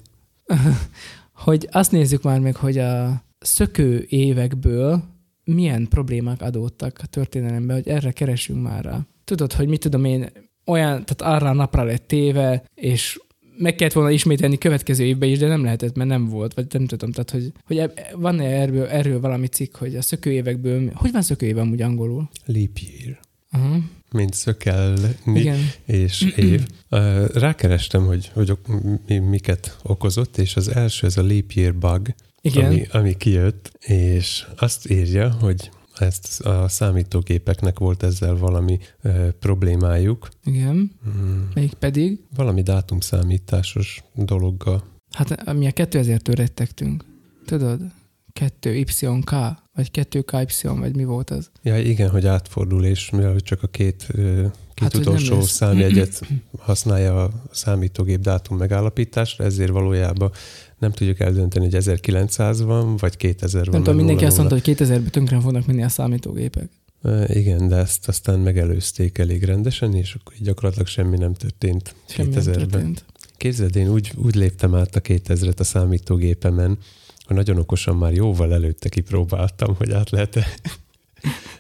Hogy 1.33 1.69
azt 1.71 1.93
nézzük 1.93 2.23
már 2.23 2.41
meg, 2.41 2.57
hogy 2.57 2.79
a 2.79 3.25
szökő 3.39 4.07
évekből 4.09 5.03
milyen 5.45 5.89
problémák 5.89 6.43
adódtak 6.43 6.99
a 7.03 7.07
történelemben, 7.07 7.77
hogy 7.77 7.89
erre 7.89 8.11
keresünk 8.11 8.63
már 8.63 8.85
rá. 8.85 9.01
Tudod, 9.25 9.53
hogy 9.53 9.69
mit 9.69 9.81
tudom 9.81 10.05
én, 10.05 10.29
olyan, 10.67 11.05
tehát 11.05 11.37
arra 11.37 11.51
a 11.51 11.55
napra 11.55 11.83
lett 11.83 12.07
téve, 12.07 12.65
és 12.75 13.21
meg 13.59 13.75
kellett 13.75 13.93
volna 13.93 14.11
ismételni 14.11 14.59
következő 14.59 15.05
évben 15.05 15.29
is, 15.29 15.39
de 15.39 15.47
nem 15.47 15.65
lehetett, 15.65 15.97
mert 15.97 16.09
nem 16.09 16.29
volt, 16.29 16.55
vagy 16.55 16.67
nem 16.73 16.87
tudom, 16.87 17.11
tehát 17.13 17.31
hogy, 17.31 17.53
hogy 17.65 17.93
van-e 18.15 18.45
erről, 18.45 18.87
erről 18.87 19.21
valami 19.21 19.47
cikk, 19.47 19.77
hogy 19.77 19.97
a 19.97 20.03
szökőévekből, 20.03 20.91
hogy 20.95 21.13
van 21.13 21.23
szökőév 21.23 21.59
amúgy 21.59 21.83
angolul? 21.83 22.29
Leap 22.45 22.79
year. 22.79 23.19
Uh-huh. 23.53 23.83
Mint 24.13 24.35
szökelni 24.35 25.17
Igen. 25.35 25.59
és 25.85 26.23
év. 26.37 26.67
Rákerestem, 27.33 28.07
hogy, 28.07 28.31
hogy 28.35 28.59
miket 29.29 29.79
okozott, 29.83 30.39
és 30.39 30.57
az 30.57 30.69
első 30.69 31.07
ez 31.07 31.17
a 31.17 31.23
leap 31.23 31.51
year 31.53 31.75
bug, 31.75 32.15
Igen. 32.41 32.65
Ami, 32.65 32.87
ami 32.93 33.17
kijött, 33.17 33.73
és 33.81 34.47
azt 34.57 34.91
írja, 34.91 35.31
hogy 35.31 35.71
ezt 35.99 36.41
a 36.41 36.69
számítógépeknek 36.69 37.79
volt 37.79 38.03
ezzel 38.03 38.37
valami 38.37 38.79
e, 39.03 39.31
problémájuk. 39.31 40.29
Igen. 40.45 40.93
Hmm. 41.03 41.49
Melyik 41.55 41.73
pedig? 41.73 42.19
Valami 42.35 42.63
dátumszámításos 42.63 44.05
dologgal. 44.15 44.85
Hát 45.11 45.53
mi 45.53 45.67
a 45.67 45.71
2000-től 45.71 46.35
rettegtünk. 46.37 47.05
Tudod? 47.45 47.81
2YK, 48.41 49.57
vagy 49.81 50.07
2KY, 50.11 50.77
vagy 50.79 50.97
mi 50.97 51.05
volt 51.05 51.31
az? 51.31 51.51
Ja, 51.63 51.79
igen, 51.79 52.11
hogy 52.11 52.27
átfordul, 52.27 52.85
és 52.85 53.11
mivel 53.11 53.41
csak 53.41 53.63
a 53.63 53.67
két, 53.67 54.07
két 54.15 54.53
hát, 54.75 54.95
utolsó 54.95 55.41
számjegyet 55.41 56.21
használja 56.59 57.25
a 57.25 57.31
számítógép 57.51 58.21
dátum 58.21 58.57
megállapításra, 58.57 59.45
ezért 59.45 59.71
valójában 59.71 60.31
nem 60.79 60.91
tudjuk 60.93 61.21
eldönteni, 61.21 61.65
hogy 61.65 61.75
1900 61.75 62.63
van, 62.63 62.97
vagy 62.97 63.17
2000 63.17 63.65
van. 63.65 63.73
Nem 63.73 63.83
tudom, 63.83 63.97
mindenki 63.97 64.25
azt 64.25 64.37
00. 64.37 64.49
mondta, 64.49 64.71
hogy 64.71 64.77
2000-ben 64.77 65.11
tönkre 65.11 65.41
fognak 65.41 65.67
menni 65.67 65.83
a 65.83 65.89
számítógépek. 65.89 66.69
Igen, 67.27 67.69
de 67.69 67.77
ezt 67.77 68.09
aztán 68.09 68.39
megelőzték 68.39 69.19
elég 69.19 69.45
rendesen, 69.45 69.95
és 69.95 70.15
akkor 70.21 70.35
gyakorlatilag 70.39 70.87
semmi 70.87 71.17
nem 71.17 71.35
történt 71.35 71.95
Semmi 72.09 72.35
nem 72.35 72.43
2000-ben. 72.43 72.69
történt. 72.69 73.05
Képzeld, 73.37 73.77
én 73.77 73.89
úgy, 73.89 74.13
úgy 74.17 74.35
léptem 74.35 74.75
át 74.75 74.97
a 74.97 75.01
2000-et 75.01 75.59
a 75.59 75.65
számítógépemen, 75.65 76.79
hogy 77.31 77.39
nagyon 77.39 77.59
okosan 77.59 77.97
már 77.97 78.13
jóval 78.13 78.53
előtte 78.53 78.89
kipróbáltam, 78.89 79.75
hogy 79.75 79.93
át 79.93 80.11
lehet 80.11 80.39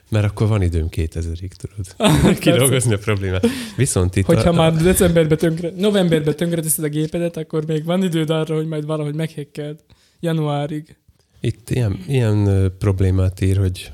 Mert 0.08 0.24
akkor 0.24 0.48
van 0.48 0.62
időm 0.62 0.86
2000-ig, 0.90 1.50
tudod, 1.50 2.14
kidolgozni 2.38 2.94
a 2.94 2.98
problémát. 2.98 3.46
Viszont 3.76 4.16
itt... 4.16 4.24
Hogyha 4.24 4.48
a, 4.48 4.52
már 4.52 4.76
decemberben 4.76 5.38
tönkre, 5.38 5.70
novemberben 5.76 6.36
tönkre 6.36 6.60
teszed 6.60 6.84
a 6.84 6.88
gépedet, 6.88 7.36
akkor 7.36 7.66
még 7.66 7.84
van 7.84 8.02
időd 8.02 8.30
arra, 8.30 8.54
hogy 8.54 8.66
majd 8.66 8.86
valahogy 8.86 9.14
meghekkeld. 9.14 9.80
Januárig. 10.20 10.96
Itt 11.40 11.70
ilyen, 11.70 12.04
ilyen 12.06 12.70
problémát 12.78 13.40
ír, 13.40 13.56
hogy 13.56 13.92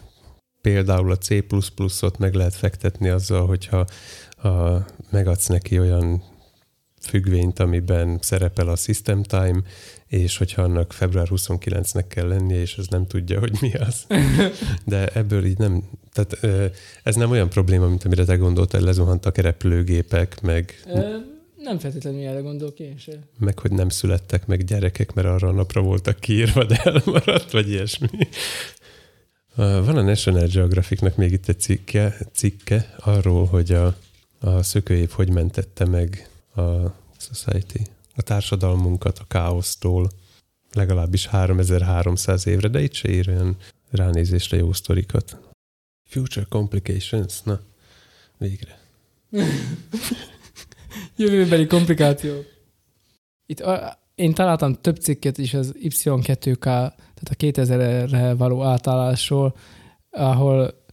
például 0.61 1.11
a 1.11 1.17
C++-ot 1.17 2.19
meg 2.19 2.35
lehet 2.35 2.55
fektetni 2.55 3.09
azzal, 3.09 3.47
hogyha 3.47 3.87
ha 4.37 4.85
megadsz 5.11 5.47
neki 5.47 5.79
olyan 5.79 6.23
függvényt, 7.07 7.59
amiben 7.59 8.19
szerepel 8.21 8.69
a 8.69 8.77
system 8.77 9.23
time, 9.23 9.63
és 10.07 10.37
hogyha 10.37 10.63
annak 10.63 10.93
február 10.93 11.27
29-nek 11.31 12.05
kell 12.09 12.29
lennie, 12.29 12.61
és 12.61 12.77
az 12.77 12.87
nem 12.87 13.07
tudja, 13.07 13.39
hogy 13.39 13.57
mi 13.61 13.73
az. 13.75 14.07
De 14.85 15.07
ebből 15.07 15.45
így 15.45 15.59
nem, 15.59 15.83
tehát 16.13 16.39
ez 17.03 17.15
nem 17.15 17.31
olyan 17.31 17.49
probléma, 17.49 17.89
mint 17.89 18.05
amire 18.05 18.25
te 18.25 18.37
gondoltál, 18.37 18.81
lezuhantak 18.81 19.37
repülőgépek, 19.37 20.41
meg, 20.41 20.83
Nem 21.57 21.79
feltétlenül 21.79 22.27
erre 22.27 22.41
gondolok 22.41 22.79
én 22.79 22.99
se. 22.99 23.13
meg 23.39 23.59
hogy 23.59 23.71
nem 23.71 23.89
születtek 23.89 24.47
meg 24.47 24.65
gyerekek, 24.65 25.15
mert 25.15 25.29
arra 25.29 25.49
a 25.49 25.53
napra 25.53 25.81
voltak 25.81 26.21
kiírva, 26.21 26.65
de 26.65 26.81
elmaradt, 26.85 27.51
vagy 27.51 27.69
ilyesmi. 27.69 28.09
Van 29.57 29.97
a 29.97 30.03
National 30.03 30.47
Geographicnak 30.47 31.17
még 31.17 31.33
itt 31.33 31.49
egy 31.49 31.61
cikke, 31.61 32.17
cikke 32.33 32.95
arról, 32.99 33.47
hogy 33.47 33.73
a, 33.73 33.97
a 34.41 34.63
szökőév 34.63 35.11
hogy 35.11 35.31
mentette 35.31 35.85
meg 35.85 36.29
a 36.57 36.95
society, 37.17 37.83
a 38.15 38.23
társadalmunkat 38.23 39.19
a 39.19 39.25
káosztól 39.29 40.11
legalábbis 40.73 41.27
3300 41.27 42.47
évre, 42.47 42.69
de 42.69 42.83
itt 42.83 42.93
se 42.93 43.11
ír 43.11 43.29
olyan 43.29 43.57
ránézésre 43.91 44.57
jó 44.57 44.73
sztorikat. 44.73 45.39
Future 46.09 46.47
complications, 46.49 47.43
na, 47.43 47.61
végre. 48.39 48.79
Jövőbeli 51.17 51.67
komplikáció. 51.67 52.35
Itt 53.47 53.61
a, 53.61 53.99
én 54.15 54.35
találtam 54.35 54.75
több 54.81 54.97
cikket 54.97 55.39
is 55.39 55.55
az 55.55 55.75
Y2K, 55.83 56.59
tehát 56.59 57.29
a 57.29 57.35
2000-re 57.35 58.35
való 58.35 58.63
átállásról, 58.63 59.57
ahol 60.11 60.85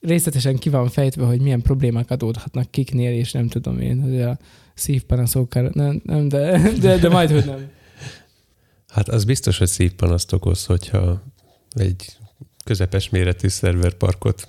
részletesen 0.00 0.56
ki 0.56 0.68
van 0.68 0.88
fejtve, 0.88 1.24
hogy 1.24 1.40
milyen 1.40 1.62
problémák 1.62 2.10
adódhatnak 2.10 2.70
kiknél, 2.70 3.12
és 3.12 3.32
nem 3.32 3.48
tudom 3.48 3.80
én, 3.80 4.02
hogy 4.02 4.20
a 4.20 4.38
szívpanaszokkal, 4.74 5.70
nem, 5.72 6.00
nem 6.04 6.28
de, 6.28 6.70
de, 6.80 6.98
de 6.98 7.08
majd, 7.08 7.30
hogy 7.30 7.44
nem. 7.44 7.70
Hát 8.88 9.08
az 9.08 9.24
biztos, 9.24 9.58
hogy 9.58 9.68
szívpanaszt 9.68 10.32
okoz, 10.32 10.64
hogyha 10.64 11.22
egy 11.70 12.16
közepes 12.64 13.08
méretű 13.08 13.48
szerverparkot 13.48 14.48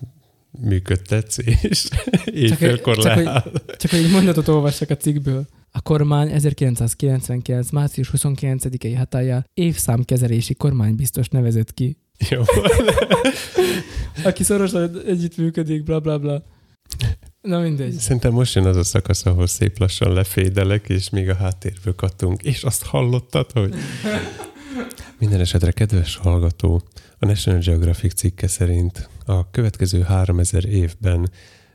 működtetsz, 0.51 1.37
és 1.61 1.87
éjfélkor 2.25 2.97
csak, 2.97 3.13
hogy, 3.13 3.23
leáll. 3.23 3.51
csak 3.77 3.91
hogy 3.91 3.99
egy 3.99 4.11
mondatot 4.11 4.47
olvassak 4.47 4.89
a 4.89 4.97
cikkből. 4.97 5.47
A 5.71 5.81
kormány 5.81 6.31
1999. 6.31 7.69
március 7.69 8.11
29-i 8.17 8.93
hatájá 8.97 9.45
évszámkezelési 9.53 10.53
kormánybiztos 10.53 11.27
nevezett 11.27 11.73
ki, 11.73 11.97
Jó. 12.29 12.41
aki 14.23 14.43
szorosan 14.43 15.01
együttműködik, 15.05 15.83
bla 15.83 15.99
bla 15.99 16.19
bla. 16.19 16.43
Na 17.43 17.59
mindegy. 17.59 17.93
Szerintem 17.93 18.31
most 18.31 18.55
jön 18.55 18.65
az 18.65 18.77
a 18.77 18.83
szakasz, 18.83 19.25
ahol 19.25 19.47
szép 19.47 19.79
lassan 19.79 20.13
lefédelek, 20.13 20.89
és 20.89 21.09
még 21.09 21.29
a 21.29 21.35
háttérből 21.35 21.95
katunk. 21.95 22.41
És 22.43 22.63
azt 22.63 22.83
hallottad, 22.83 23.51
hogy... 23.51 23.73
Minden 25.19 25.39
esetre, 25.39 25.71
kedves 25.71 26.15
hallgató, 26.15 26.81
a 27.19 27.25
National 27.25 27.59
Geographic 27.59 28.13
cikke 28.13 28.47
szerint 28.47 29.09
a 29.25 29.51
következő 29.51 30.01
3000 30.01 30.65
évben 30.65 31.29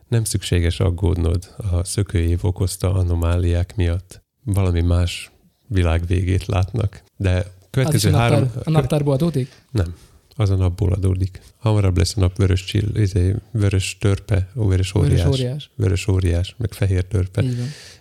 nem 0.08 0.24
szükséges 0.24 0.80
aggódnod 0.80 1.54
a 1.56 1.84
szökőév 1.84 2.44
okozta 2.44 2.94
anomáliák 2.94 3.76
miatt. 3.76 4.22
Valami 4.44 4.80
más 4.80 5.30
világ 5.66 6.06
végét 6.06 6.46
látnak. 6.46 7.02
De 7.16 7.36
Az 7.36 7.44
következő 7.70 8.12
a, 8.12 8.16
három... 8.16 8.40
naptár, 8.40 8.62
a 8.64 8.70
naptárból 8.70 9.12
adódik? 9.12 9.52
Nem, 9.70 9.94
az 10.38 10.50
a 10.50 10.56
napból 10.56 10.92
adódik. 10.92 11.40
Hamarabb 11.56 11.96
lesz 11.96 12.16
a 12.16 12.20
nap 12.20 12.36
vörös, 12.36 12.64
csill, 12.64 12.96
izé, 12.96 13.34
vörös 13.50 13.98
törpe, 14.00 14.50
ó, 14.56 14.66
vörös 14.66 14.94
óriás, 14.94 15.22
Vörös 15.22 15.38
óriás. 15.40 15.70
vörös 15.74 16.06
óriás, 16.08 16.54
meg 16.58 16.72
fehér 16.72 17.04
törpe, 17.04 17.44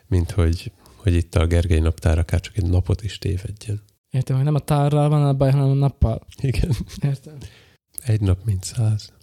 mint 0.08 0.32
hogy, 0.32 0.72
hogy 0.96 1.14
itt 1.14 1.36
a 1.36 1.46
Gergely 1.48 1.80
naptár 1.80 2.18
akár 2.20 2.40
csak 2.40 2.58
egy 2.58 2.66
napot 2.70 3.04
is 3.04 3.18
tévedjen. 3.18 3.82
Értem, 4.10 4.36
hogy 4.36 4.46
nem 4.46 4.56
a 4.56 4.60
tárral 4.60 5.10
van 5.10 5.26
a 5.26 5.34
baj, 5.34 5.52
hanem 5.52 5.70
a 5.70 5.74
nappal. 5.74 6.26
Igen, 6.42 6.70
Értem. 7.02 7.38
egy 8.04 8.22
nap 8.22 8.46
mint 8.46 8.64
száz. 8.64 9.14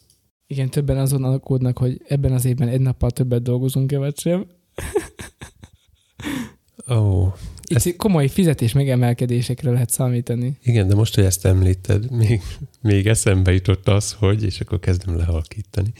Igen, 0.47 0.71
többen 0.71 0.99
azon 0.99 1.25
aggódnak, 1.25 1.79
hogy 1.79 2.03
ebben 2.09 2.33
az 2.33 2.45
évben 2.45 2.69
egy 2.69 2.81
nappal 2.81 3.11
többet 3.11 3.43
dolgozunk-e, 3.43 3.99
vagy 3.99 4.19
sem. 4.19 4.47
Ó, 6.91 7.33
Itt 7.67 7.77
Ezt- 7.77 7.97
komoly 7.97 8.29
fizetés 8.29 8.73
megemelkedésekre 8.73 9.71
lehet 9.71 9.91
számítani. 9.91 10.59
igen, 10.63 10.89
de 10.89 10.95
most, 10.95 11.15
hogy 11.15 11.25
ezt 11.25 11.45
említed, 11.45 12.11
még, 12.11 12.41
még 12.81 13.07
eszembe 13.07 13.53
jutott 13.53 13.89
az, 13.89 14.13
hogy, 14.13 14.45
és 14.45 14.61
akkor 14.61 14.79
kezdem 14.79 15.17
lehalkítani, 15.17 15.93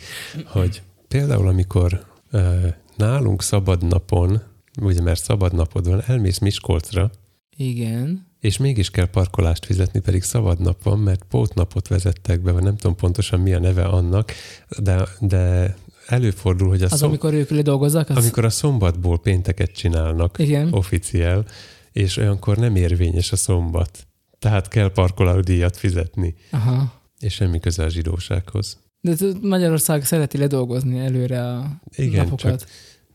hogy 0.45 0.83
például 1.09 1.49
amikor 1.49 2.05
uh, 2.33 2.67
nálunk 2.97 3.43
szabad 3.43 3.87
napon, 3.87 4.43
ugye 4.83 5.03
mert 5.03 5.23
szabad 5.23 5.55
napod 5.55 5.89
van, 5.89 6.03
elmész 6.07 6.39
Miskolcra, 6.39 7.11
Igen. 7.57 8.27
És 8.41 8.57
mégis 8.57 8.91
kell 8.91 9.07
parkolást 9.07 9.65
fizetni, 9.65 10.01
pedig 10.01 10.23
szabad 10.23 10.61
nap 10.61 10.83
van, 10.83 10.99
mert 10.99 11.25
pótnapot 11.29 11.89
vezettek 11.89 12.41
be, 12.41 12.53
vagy 12.53 12.63
nem 12.63 12.77
tudom 12.77 12.97
pontosan 12.97 13.41
mi 13.41 13.53
a 13.53 13.59
neve 13.59 13.85
annak, 13.85 14.33
de, 14.79 15.09
de 15.21 15.75
előfordul, 16.07 16.69
hogy 16.69 16.83
a, 16.83 16.85
Az, 16.91 16.99
szom, 16.99 17.09
amikor 17.09 17.35
ők 17.35 17.51
ledolgozzák, 17.51 18.11
az... 18.11 18.17
amikor 18.17 18.45
a 18.45 18.51
szombatból 18.51 19.19
pénteket 19.19 19.71
csinálnak, 19.71 20.39
Igen. 20.39 20.73
officiál, 20.73 21.47
és 21.93 22.17
olyankor 22.17 22.57
nem 22.57 22.77
érvényes 22.77 23.33
a 23.33 23.37
szombat. 23.37 24.07
Tehát 24.39 24.69
kell 24.69 24.93
parkolódíjat 24.93 25.77
fizetni, 25.77 26.35
Aha. 26.51 26.93
és 27.19 27.33
semmi 27.35 27.61
köze 27.61 27.85
a 27.85 27.89
zsidósághoz. 27.89 28.79
De 29.01 29.15
Magyarország 29.41 30.05
szereti 30.05 30.39
ledolgozni 30.39 30.99
előre 30.99 31.49
a 31.49 31.81
Igen, 31.97 32.25
napokat. 32.25 32.61
csak, 32.61 32.69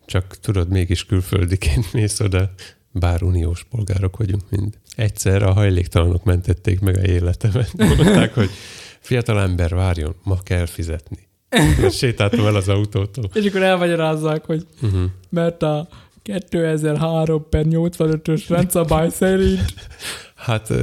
csak 0.06 0.40
tudod, 0.40 0.70
mégis 0.70 1.06
külföldiként 1.06 1.94
mész 1.94 2.20
oda, 2.20 2.52
bár 2.91 3.24
uniós 3.24 3.64
polgárok 3.64 4.18
vagyunk 4.18 4.44
mind. 4.49 4.78
Egyszer 4.95 5.44
a 5.44 5.53
hajléktalanok 5.53 6.24
mentették 6.24 6.80
meg 6.80 6.98
a 6.98 7.02
életemet. 7.02 7.78
Mondták, 7.98 8.34
hogy 8.34 8.49
fiatal 8.99 9.40
ember 9.40 9.76
várjon, 9.76 10.16
ma 10.24 10.40
kell 10.44 10.66
fizetni. 10.66 11.28
Sétáltam 11.92 12.46
el 12.46 12.56
az 12.56 12.68
autótól. 12.68 13.30
És 13.34 13.46
akkor 13.46 13.62
elmagyarázzák, 13.64 14.46
hogy 14.46 14.66
Uh-huh. 14.82 15.04
mert 15.30 15.64
a 15.64 15.88
2003 16.24 17.50
per 17.50 17.66
85-ös 17.70 18.44
rendszabály 18.48 19.10
szerint 19.10 19.74
Hát 20.36 20.74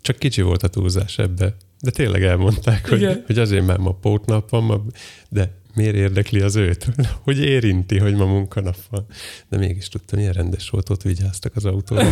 csak 0.00 0.16
kicsi 0.18 0.42
volt 0.42 0.62
a 0.62 0.68
túlzás 0.68 1.18
ebbe. 1.18 1.56
De 1.80 1.90
tényleg 1.90 2.24
elmondták, 2.24 2.88
hogy, 2.88 2.98
Igen. 3.00 3.22
hogy 3.26 3.38
azért 3.38 3.66
már 3.66 3.78
ma 3.78 3.92
pótnap 3.92 4.50
van, 4.50 4.62
ma, 4.62 4.80
de 5.28 5.56
miért 5.74 5.94
érdekli 5.94 6.40
az 6.40 6.56
őt? 6.56 6.86
Hogy 7.24 7.38
érinti, 7.38 7.98
hogy 7.98 8.14
ma 8.14 8.24
munkanap 8.24 8.76
van. 8.90 9.06
De 9.48 9.56
mégis 9.56 9.88
tudtam, 9.88 10.18
milyen 10.18 10.32
rendes 10.34 10.70
volt, 10.70 10.90
ott 10.90 11.02
vigyáztak 11.02 11.56
az 11.56 11.64
autóra. 11.64 12.02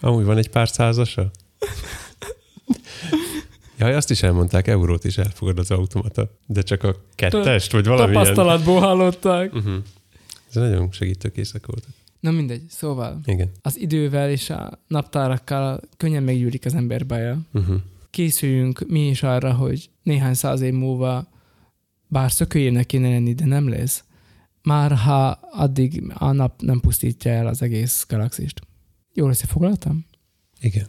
Amúgy 0.00 0.24
van 0.24 0.36
egy 0.36 0.50
pár 0.50 0.68
százasa? 0.68 1.30
Jaj, 3.78 3.94
azt 3.94 4.10
is 4.10 4.22
elmondták, 4.22 4.66
eurót 4.66 5.04
is 5.04 5.18
elfogad 5.18 5.58
az 5.58 5.70
automata. 5.70 6.38
De 6.46 6.62
csak 6.62 6.82
a 6.82 6.96
kettest, 7.14 7.72
vagy 7.72 7.86
valamilyen... 7.86 8.22
tapasztalatból 8.22 8.80
hallották. 8.80 9.54
Uh-huh. 9.54 9.74
Ez 10.48 10.54
nagyon 10.54 10.92
segítőkészek 10.92 11.66
voltak. 11.66 11.90
Na 12.20 12.30
mindegy, 12.30 12.62
szóval 12.68 13.20
Igen. 13.24 13.50
az 13.62 13.78
idővel 13.78 14.30
és 14.30 14.50
a 14.50 14.82
naptárakkal 14.86 15.80
könnyen 15.96 16.22
meggyűlik 16.22 16.64
az 16.64 16.74
ember 16.74 17.06
baja. 17.06 17.38
Uh-huh. 17.52 17.76
Készüljünk 18.10 18.84
mi 18.88 19.08
is 19.08 19.22
arra, 19.22 19.52
hogy 19.52 19.90
néhány 20.02 20.34
száz 20.34 20.60
év 20.60 20.72
múlva, 20.72 21.28
bár 22.06 22.32
szökőjének 22.32 22.86
kéne 22.86 23.08
lenni, 23.08 23.34
de 23.34 23.44
nem 23.44 23.68
lesz, 23.68 24.04
már 24.62 24.92
ha 24.92 25.28
addig 25.52 26.12
a 26.14 26.32
nap 26.32 26.62
nem 26.62 26.80
pusztítja 26.80 27.30
el 27.30 27.46
az 27.46 27.62
egész 27.62 28.04
galaxist. 28.08 28.60
Jól 29.14 29.30
összefoglaltam? 29.30 30.06
Igen. 30.60 30.88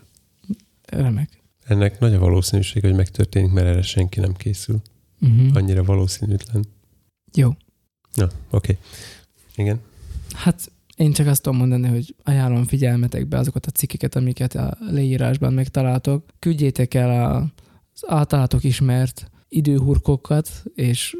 Remek. 0.85 1.38
Ennek 1.69 1.99
nagy 1.99 2.13
a 2.13 2.19
valószínűség, 2.19 2.83
hogy 2.83 2.95
megtörténik, 2.95 3.51
mert 3.51 3.67
erre 3.67 3.81
senki 3.81 4.19
nem 4.19 4.33
készül. 4.33 4.81
Uh-huh. 5.21 5.55
Annyira 5.55 5.83
valószínűtlen. 5.83 6.65
Jó. 7.33 7.49
Na, 8.13 8.23
oké. 8.23 8.31
Okay. 8.49 8.77
Igen. 9.55 9.79
Hát 10.33 10.71
Én 10.99 11.13
csak 11.13 11.27
azt 11.27 11.41
tudom 11.41 11.57
mondani, 11.57 11.87
hogy 11.87 12.15
ajánlom 12.23 12.65
figyelmetekbe 12.65 13.37
azokat 13.37 13.65
a 13.65 13.71
cikkeket, 13.71 14.15
amiket 14.15 14.55
a 14.55 14.77
leírásban 14.79 15.53
megtaláltok. 15.53 16.25
Küldjétek 16.39 16.93
el 16.93 17.35
az 17.93 18.03
általatok 18.07 18.63
ismert 18.63 19.31
időhurkokat 19.49 20.49
és 20.75 21.15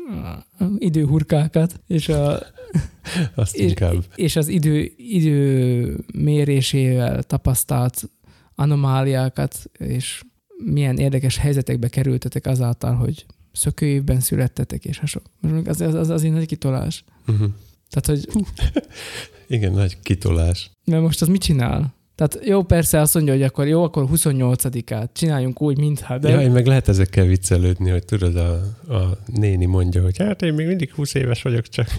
időhurkákat, 0.78 1.82
és, 1.88 2.10
a, 2.10 2.40
Azt 3.36 3.56
és, 3.56 3.70
inkább. 3.70 4.04
és 4.16 4.36
az 4.36 4.48
idő, 4.48 4.92
idő 4.98 5.98
mérésével 6.14 7.24
tapasztalt 7.24 8.10
anomáliákat, 8.56 9.70
és 9.78 10.24
milyen 10.64 10.98
érdekes 10.98 11.38
helyzetekbe 11.38 11.88
kerültetek 11.88 12.46
azáltal, 12.46 12.96
hogy 12.96 13.26
szökőévben 13.52 14.20
születtetek, 14.20 14.86
és 14.86 14.98
hasonló. 14.98 15.30
Most 15.40 15.68
Az, 15.68 15.82
az, 15.82 15.94
az 15.94 16.10
azért 16.10 16.34
nagy 16.34 16.46
kitolás. 16.46 17.04
Uh-huh. 17.28 17.50
Tehát, 17.90 18.06
hogy 18.06 18.44
Igen, 19.56 19.72
nagy 19.72 19.98
kitolás. 20.02 20.72
mert 20.86 21.02
most 21.02 21.22
az 21.22 21.28
mit 21.28 21.42
csinál? 21.42 21.98
Tehát 22.16 22.40
jó, 22.46 22.64
persze 22.64 23.00
azt 23.00 23.14
mondja, 23.14 23.34
hogy 23.34 23.44
akkor 23.44 23.68
jó, 23.68 23.84
akkor 23.84 24.08
28-át 24.14 25.10
csináljunk 25.14 25.62
úgy, 25.62 25.78
mintha, 25.78 26.18
de... 26.18 26.30
Ja, 26.30 26.42
én 26.42 26.52
meg 26.52 26.66
lehet 26.66 26.88
ezekkel 26.88 27.26
viccelődni, 27.26 27.90
hogy 27.90 28.06
tudod, 28.06 28.36
a, 28.36 28.52
a 28.94 29.18
néni 29.26 29.66
mondja, 29.66 30.02
hogy 30.04 30.18
hát 30.18 30.42
én 30.42 30.54
még 30.54 30.68
mindig 30.68 30.92
20 30.92 31.14
éves 31.14 31.42
vagyok, 31.42 31.68
csak 31.68 31.88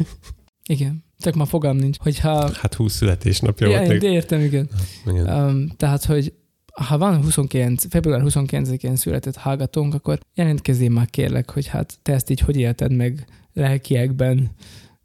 Igen. 0.66 1.04
Csak 1.18 1.34
ma 1.34 1.44
fogam 1.44 1.76
nincs. 1.76 1.96
Hogyha... 1.98 2.50
hát 2.54 2.74
20 2.74 2.94
születésnapja 2.94 3.68
Ja, 3.68 3.78
volt. 3.78 3.90
én 3.90 3.98
Még... 3.98 4.12
értem, 4.12 4.40
igen. 4.40 4.68
Igen. 5.06 5.28
Um, 5.28 5.68
tehát, 5.76 6.04
hogy 6.04 6.32
ha 6.72 6.98
van 6.98 7.22
29, 7.22 7.88
február 7.88 8.20
29-én 8.24 8.97
született 8.97 9.36
hallgatónk, 9.36 9.94
akkor 9.94 10.18
jelentkezzél 10.34 10.90
már 10.90 11.10
kérlek, 11.10 11.51
hogy 11.51 11.66
hát 11.66 11.98
te 12.02 12.12
ezt 12.12 12.30
így 12.30 12.40
hogy 12.40 12.56
élted 12.56 12.92
meg 12.92 13.26
lelkiekben 13.52 14.51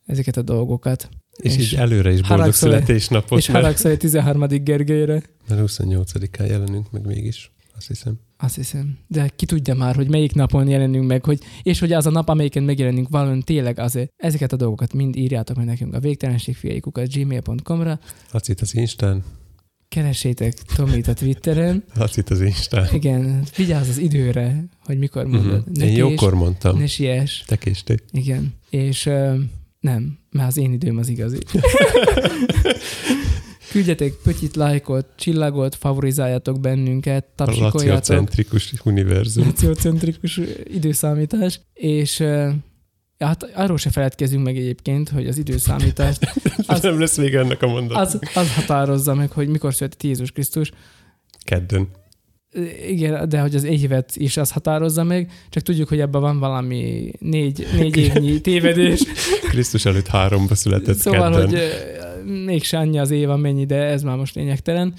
ezeket 0.05 0.37
a 0.37 0.41
dolgokat. 0.41 1.09
És, 1.35 1.57
és 1.57 1.71
így 1.71 1.79
előre 1.79 2.11
is 2.11 2.19
boldog 2.19 2.37
haragszol- 2.37 2.71
születésnapot, 2.71 3.39
és 3.39 3.47
mert, 3.47 3.63
haragszol 3.63 3.91
egy 3.91 3.97
13. 3.97 4.47
Gergelyre. 4.47 5.21
mert 5.47 5.61
28-án 5.65 6.47
jelenünk 6.47 6.91
meg 6.91 7.05
mégis, 7.05 7.51
azt 7.77 7.87
hiszem. 7.87 8.19
Azt 8.37 8.55
hiszem. 8.55 8.97
De 9.07 9.31
ki 9.35 9.45
tudja 9.45 9.73
már, 9.73 9.95
hogy 9.95 10.09
melyik 10.09 10.33
napon 10.33 10.67
jelenünk 10.67 11.07
meg, 11.07 11.25
hogy, 11.25 11.39
és 11.63 11.79
hogy 11.79 11.91
az 11.91 12.05
a 12.05 12.09
nap, 12.09 12.29
amelyiken 12.29 12.63
megjelenünk 12.63 13.09
valami 13.09 13.43
tényleg 13.43 13.79
azért. 13.79 14.11
Ezeket 14.15 14.53
a 14.53 14.55
dolgokat 14.55 14.93
mind 14.93 15.15
írjátok 15.15 15.55
meg 15.55 15.65
nekünk 15.65 15.93
a 15.93 15.99
végtelenségfiaikukat 15.99 17.13
gmail.com-ra. 17.13 17.99
Lacit 18.31 18.61
az 18.61 18.75
Instán, 18.75 19.23
Keressétek 19.95 20.53
Tomit 20.75 21.07
a 21.07 21.13
Twitteren. 21.13 21.83
Lacit 21.93 22.29
az 22.29 22.41
Instán. 22.41 22.87
Igen, 22.93 23.43
vigyázz 23.55 23.89
az 23.89 23.97
időre, 23.97 24.63
hogy 24.85 24.97
mikor 24.97 25.25
mondod. 25.25 25.63
Uh-huh. 25.67 25.87
Én 25.87 25.97
jókor 25.97 26.33
mondtam. 26.33 26.77
Ne 26.77 26.87
siess. 26.87 27.43
Te 27.45 27.55
késtél. 27.55 27.97
Igen. 28.11 28.53
És 28.69 29.05
uh, 29.05 29.35
nem, 29.79 30.17
mert 30.31 30.47
az 30.47 30.57
én 30.57 30.73
időm 30.73 30.97
az 30.97 31.07
igazi. 31.07 31.37
Küldjetek 33.71 34.13
pötyit, 34.23 34.55
lájkot, 34.55 35.05
csillagot, 35.17 35.75
favorizáljatok 35.75 36.59
bennünket, 36.59 37.25
A 37.25 37.31
tapsikoljátok. 37.35 37.83
laciocentrikus 37.83 38.73
univerzum. 38.83 39.45
Laciocentrikus 39.45 40.39
időszámítás, 40.73 41.59
és 41.73 42.19
uh, 42.19 42.53
hát 43.19 43.43
arról 43.53 43.77
se 43.77 43.89
feledkezünk 43.89 44.43
meg 44.43 44.57
egyébként, 44.57 45.09
hogy 45.09 45.27
az 45.27 45.37
időszámítást 45.37 46.33
Az... 46.67 46.81
Nem 46.81 46.99
lesz 46.99 47.17
vége 47.17 47.39
ennek 47.39 47.61
a 47.61 47.67
mondatnak. 47.67 48.05
az, 48.05 48.19
az 48.33 48.53
határozza 48.55 49.13
meg, 49.13 49.31
hogy 49.31 49.47
mikor 49.47 49.73
született 49.73 50.03
Jézus 50.03 50.31
Krisztus. 50.31 50.71
Kedden. 51.43 51.87
Igen, 52.87 53.29
de 53.29 53.39
hogy 53.39 53.55
az 53.55 53.63
évet 53.63 54.15
is 54.15 54.37
az 54.37 54.51
határozza 54.51 55.03
meg, 55.03 55.31
csak 55.49 55.63
tudjuk, 55.63 55.87
hogy 55.87 55.99
ebben 55.99 56.21
van 56.21 56.39
valami 56.39 57.11
négy, 57.19 57.67
négy 57.77 57.97
évnyi 57.97 58.41
tévedés. 58.41 59.03
Krisztus 59.49 59.85
előtt 59.85 60.07
háromba 60.07 60.55
született 60.55 60.97
Szóval, 60.97 61.31
kedden. 61.31 61.49
hogy 61.49 61.59
mégse 62.45 62.77
annyi 62.77 62.99
az 62.99 63.11
év, 63.11 63.29
amennyi, 63.29 63.65
de 63.65 63.75
ez 63.75 64.03
már 64.03 64.17
most 64.17 64.35
lényegtelen. 64.35 64.93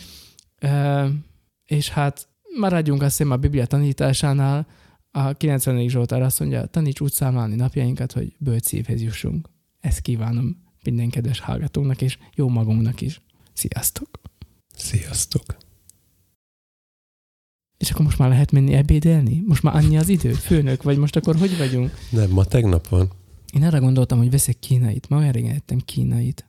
És 1.66 1.88
hát 1.88 2.28
maradjunk 2.58 3.02
azt 3.02 3.16
hiszem 3.16 3.32
a 3.32 3.36
Biblia 3.36 3.66
tanításánál, 3.66 4.66
a 5.16 5.32
90. 5.32 5.88
Zsoltár 5.88 6.22
azt 6.22 6.40
mondja, 6.40 6.66
taníts 6.66 7.00
úgy 7.00 7.12
számlálni 7.12 7.54
napjainkat, 7.54 8.12
hogy 8.12 8.34
bölcs 8.38 8.64
szívhez 8.64 9.02
jussunk. 9.02 9.48
Ezt 9.80 10.00
kívánom 10.00 10.56
minden 10.84 11.10
kedves 11.10 11.40
hallgatónak, 11.40 12.02
és 12.02 12.18
jó 12.34 12.48
magunknak 12.48 13.00
is. 13.00 13.20
Sziasztok! 13.52 14.10
Sziasztok. 14.74 15.56
És 17.76 17.90
akkor 17.90 18.04
most 18.04 18.18
már 18.18 18.28
lehet 18.28 18.52
menni 18.52 18.72
ebédelni? 18.72 19.42
Most 19.46 19.62
már 19.62 19.74
annyi 19.74 19.98
az 19.98 20.08
idő? 20.08 20.32
Főnök 20.32 20.82
vagy? 20.82 20.98
Most 20.98 21.16
akkor 21.16 21.36
hogy 21.36 21.56
vagyunk? 21.56 21.90
Nem, 22.10 22.30
ma 22.30 22.44
tegnap 22.44 22.88
van. 22.88 23.10
Én 23.52 23.62
arra 23.62 23.80
gondoltam, 23.80 24.18
hogy 24.18 24.30
veszek 24.30 24.58
kínait. 24.58 25.08
Ma 25.08 25.16
olyan 25.16 25.32
régen 25.32 25.54
ettem 25.54 25.78
kínait. 25.78 26.48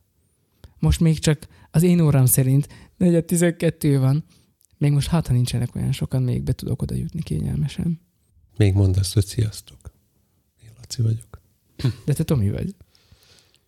Most 0.79 0.99
még 0.99 1.19
csak 1.19 1.47
az 1.71 1.83
én 1.83 1.99
órám 1.99 2.25
szerint 2.25 2.67
4.12 2.99 3.97
van. 3.99 4.23
Még 4.77 4.91
most 4.91 5.07
hát, 5.07 5.27
ha 5.27 5.33
nincsenek 5.33 5.75
olyan 5.75 5.91
sokan, 5.91 6.23
még 6.23 6.43
be 6.43 6.53
tudok 6.53 6.81
oda 6.81 6.95
jutni 6.95 7.21
kényelmesen. 7.21 8.06
Még 8.57 8.73
mondd 8.73 8.97
azt, 8.99 9.13
hogy 9.13 9.25
sziasztok. 9.25 9.77
Én 10.63 10.69
Laci 10.79 11.01
vagyok. 11.01 11.41
De 12.05 12.13
te 12.13 12.23
Tomi 12.23 12.49
vagy. 12.49 12.75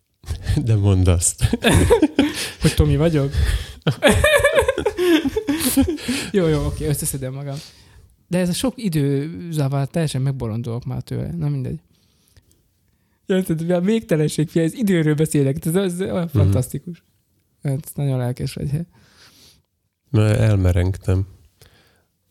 De 0.64 0.74
mondd 0.76 1.08
azt. 1.08 1.58
Hogy 2.60 2.74
Tomi 2.74 2.96
vagyok? 2.96 3.32
jó, 6.32 6.46
jó, 6.46 6.64
oké, 6.66 6.86
összeszedem 6.86 7.32
magam. 7.34 7.56
De 8.28 8.38
ez 8.38 8.48
a 8.48 8.52
sok 8.52 8.72
időzavar 8.76 9.88
teljesen 9.88 10.22
megbolondulok 10.22 10.84
már 10.84 11.02
tőle. 11.02 11.30
Na 11.36 11.48
mindegy. 11.48 11.78
Érted, 13.26 13.70
a 13.70 13.80
végtelenség, 13.80 14.48
fia, 14.48 14.62
ez 14.62 14.74
időről 14.74 15.14
beszélek, 15.14 15.66
ez, 15.66 15.74
ez 15.74 16.00
olyan 16.00 16.24
Mhm. 16.24 16.38
fantasztikus. 16.38 17.02
Ez 17.62 17.78
nagyon 17.94 18.18
lelkes 18.18 18.52
vagy. 18.52 18.70
he. 18.70 18.84
Mert 20.10 20.38
elmerengtem. 20.38 21.26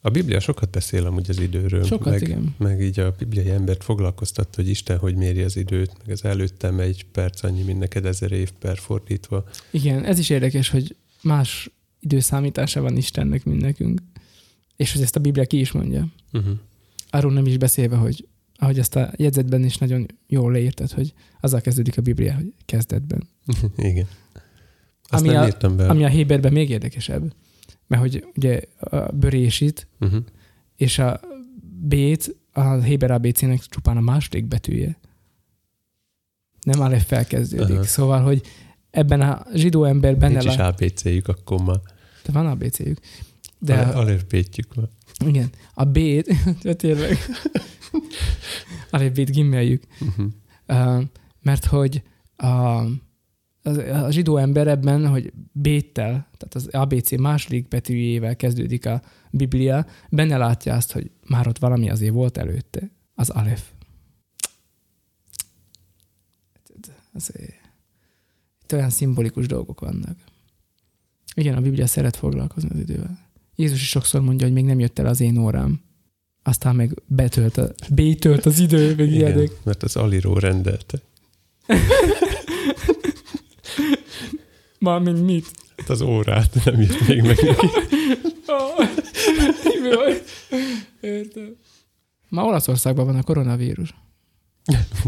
A 0.01 0.09
Biblia 0.09 0.39
sokat 0.39 0.69
beszél 0.69 1.05
amúgy 1.05 1.29
az 1.29 1.39
időről. 1.39 1.83
Sokat, 1.83 2.11
meg, 2.13 2.21
igen. 2.21 2.55
meg 2.57 2.81
így 2.81 2.99
a 2.99 3.15
bibliai 3.17 3.49
embert 3.49 3.83
foglalkoztatta, 3.83 4.61
hogy 4.61 4.69
Isten 4.69 4.97
hogy 4.97 5.15
méri 5.15 5.41
az 5.41 5.55
időt, 5.55 5.91
meg 5.97 6.09
az 6.09 6.25
előttem 6.25 6.79
egy 6.79 7.05
perc 7.11 7.43
annyi, 7.43 7.63
mint 7.63 7.79
neked 7.79 8.05
ezer 8.05 8.31
év 8.31 8.51
per 8.51 8.77
fordítva. 8.77 9.43
Igen, 9.71 10.05
ez 10.05 10.19
is 10.19 10.29
érdekes, 10.29 10.69
hogy 10.69 10.95
más 11.21 11.69
időszámítása 11.99 12.81
van 12.81 12.97
Istennek, 12.97 13.43
mint 13.45 13.61
nekünk. 13.61 14.01
És 14.75 14.93
hogy 14.93 15.01
ezt 15.01 15.15
a 15.15 15.19
Biblia 15.19 15.45
ki 15.45 15.59
is 15.59 15.71
mondja. 15.71 16.07
Uh-huh. 16.33 16.53
Arról 17.09 17.33
nem 17.33 17.45
is 17.45 17.57
beszélve, 17.57 17.95
hogy 17.95 18.27
ahogy 18.55 18.79
ezt 18.79 18.95
a 18.95 19.11
jegyzetben 19.15 19.63
is 19.63 19.77
nagyon 19.77 20.05
jól 20.27 20.51
leírtad, 20.51 20.91
hogy 20.91 21.13
azzal 21.41 21.61
kezdődik 21.61 21.97
a 21.97 22.01
Biblia, 22.01 22.33
hogy 22.33 22.53
kezdetben. 22.65 23.27
Igen. 23.77 24.07
Azt 25.09 25.23
Ami 25.23 25.33
nem 25.33 25.41
a- 25.41 25.45
írtam 25.45 25.75
be. 25.75 25.87
Ami 25.87 26.03
a 26.03 26.07
Héberben 26.07 26.53
még 26.53 26.69
érdekesebb, 26.69 27.33
mert 27.89 28.01
hogy 28.01 28.25
ugye 28.35 28.61
a 28.79 28.97
bőrésít 29.11 29.87
Uh-huh. 29.99 30.23
és 30.75 30.99
a 30.99 31.19
B-t 31.81 32.35
a 32.51 32.73
Héber 32.73 33.11
ABC-nek 33.11 33.59
csupán 33.59 33.97
a 33.97 34.01
második 34.01 34.45
betűje. 34.45 34.99
Nem 36.61 36.81
Aleph 36.81 37.05
felkezdődik. 37.05 37.75
Aha. 37.75 37.83
Szóval, 37.83 38.21
hogy 38.21 38.41
ebben 38.91 39.21
a 39.21 39.45
zsidó 39.53 39.83
ember 39.83 40.17
benne 40.17 40.33
Nincs 40.39 40.45
is 40.45 40.55
lá... 40.55 40.67
ABC-jük, 40.67 41.27
akkor 41.27 41.61
már. 41.63 41.79
De 42.25 42.31
van 42.31 42.45
ABC-jük. 42.47 42.99
De 43.59 43.75
De 43.75 43.81
alapvétjük 43.81 44.73
van. 44.73 44.89
igen, 45.25 45.49
a 45.73 45.83
B-t, 45.83 46.27
tényleg, 46.77 47.17
Aleph 48.91 49.21
B-t 49.21 49.31
gimmeljük. 49.31 49.83
Uh-huh. 50.01 50.25
Uh, 50.67 51.03
mert 51.41 51.65
hogy 51.65 52.01
a, 52.35 52.81
a 53.63 54.11
zsidó 54.11 54.37
ember 54.37 54.67
ebben, 54.67 55.07
hogy 55.07 55.33
B-tel, 55.51 56.27
tehát 56.37 56.55
az 56.55 56.67
ABC 56.67 57.17
második 57.17 57.67
betűjével 57.67 58.35
kezdődik 58.35 58.85
a 58.85 59.01
Biblia, 59.31 59.85
benne 60.09 60.37
látja 60.37 60.75
azt, 60.75 60.91
hogy 60.91 61.11
már 61.27 61.47
ott 61.47 61.57
valami 61.57 61.89
azért 61.89 62.13
volt 62.13 62.37
előtte, 62.37 62.91
az 63.15 63.29
Aleph. 63.29 63.63
Azért, 67.13 67.53
itt 68.61 68.73
olyan 68.73 68.89
szimbolikus 68.89 69.47
dolgok 69.47 69.79
vannak. 69.79 70.17
Igen, 71.35 71.55
a 71.55 71.61
Biblia 71.61 71.87
szeret 71.87 72.15
foglalkozni 72.15 72.69
az 72.73 72.79
idővel. 72.79 73.27
Jézus 73.55 73.81
is 73.81 73.89
sokszor 73.89 74.21
mondja, 74.21 74.45
hogy 74.45 74.55
még 74.55 74.65
nem 74.65 74.79
jött 74.79 74.99
el 74.99 75.05
az 75.05 75.21
én 75.21 75.37
órám. 75.37 75.81
Aztán 76.43 76.75
meg 76.75 77.01
betölt, 77.05 77.57
a, 77.57 77.73
B-tölt 77.89 78.45
az 78.45 78.59
idő, 78.59 78.95
meg 78.95 79.07
Igen, 79.07 79.13
ilyenek. 79.13 79.51
mert 79.63 79.83
az 79.83 79.95
Aliró 79.95 80.33
rendelte. 80.33 81.01
Mármint 84.79 85.25
mit? 85.25 85.51
Hát 85.77 85.89
az 85.89 86.01
órát 86.01 86.63
nem 86.65 86.81
jött 86.81 87.07
még 87.07 87.21
meg 87.21 87.37
neki. 87.41 87.67
Értem. 90.99 91.55
Ma 92.29 92.43
Olaszországban 92.43 93.05
van 93.05 93.15
a 93.15 93.23
koronavírus. 93.23 93.93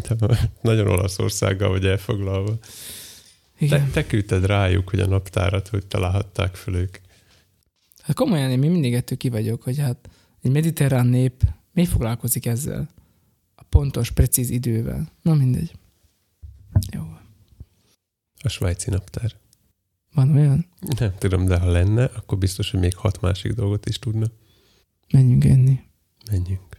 De 0.08 0.40
nagyon 0.62 0.88
Olaszországgal 0.88 1.70
vagy 1.70 1.86
elfoglalva. 1.86 2.58
Te, 2.60 3.66
Igen. 3.66 3.92
te 3.92 4.06
küldted 4.06 4.46
rájuk, 4.46 4.90
hogy 4.90 5.00
a 5.00 5.08
naptárat, 5.08 5.68
hogy 5.68 5.86
találhatták 5.86 6.56
föl 6.56 6.76
ők. 6.76 6.98
Hát 8.02 8.16
komolyan 8.16 8.52
én 8.52 8.60
mindig 8.60 8.94
ettől 8.94 9.18
ki 9.18 9.30
vagyok, 9.30 9.64
hogy 9.64 9.78
hát 9.78 10.10
egy 10.42 10.52
mediterrán 10.52 11.08
nép 11.08 11.44
mi 11.74 11.86
foglalkozik 11.86 12.46
ezzel? 12.46 12.90
A 13.56 13.64
pontos, 13.64 14.12
precíz 14.12 14.50
idővel. 14.50 15.12
Na 15.22 15.34
mindegy. 15.34 15.72
Jó. 16.92 17.02
A 18.42 18.50
svájci 18.50 18.90
naptár. 18.90 19.32
Van 20.14 20.36
olyan? 20.36 20.66
Nem 21.00 21.14
tudom, 21.18 21.46
de 21.46 21.60
ha 21.60 21.72
lenne, 21.72 22.04
akkor 22.04 22.38
biztos, 22.38 22.72
hogy 22.72 22.80
még 22.80 22.96
hat 22.96 23.22
másik 23.22 23.52
dolgot 23.52 23.86
is 23.86 24.00
tudna. 24.00 24.26
Menjünk 25.12 25.46
enni. 25.46 25.80
Menjünk. 26.32 26.71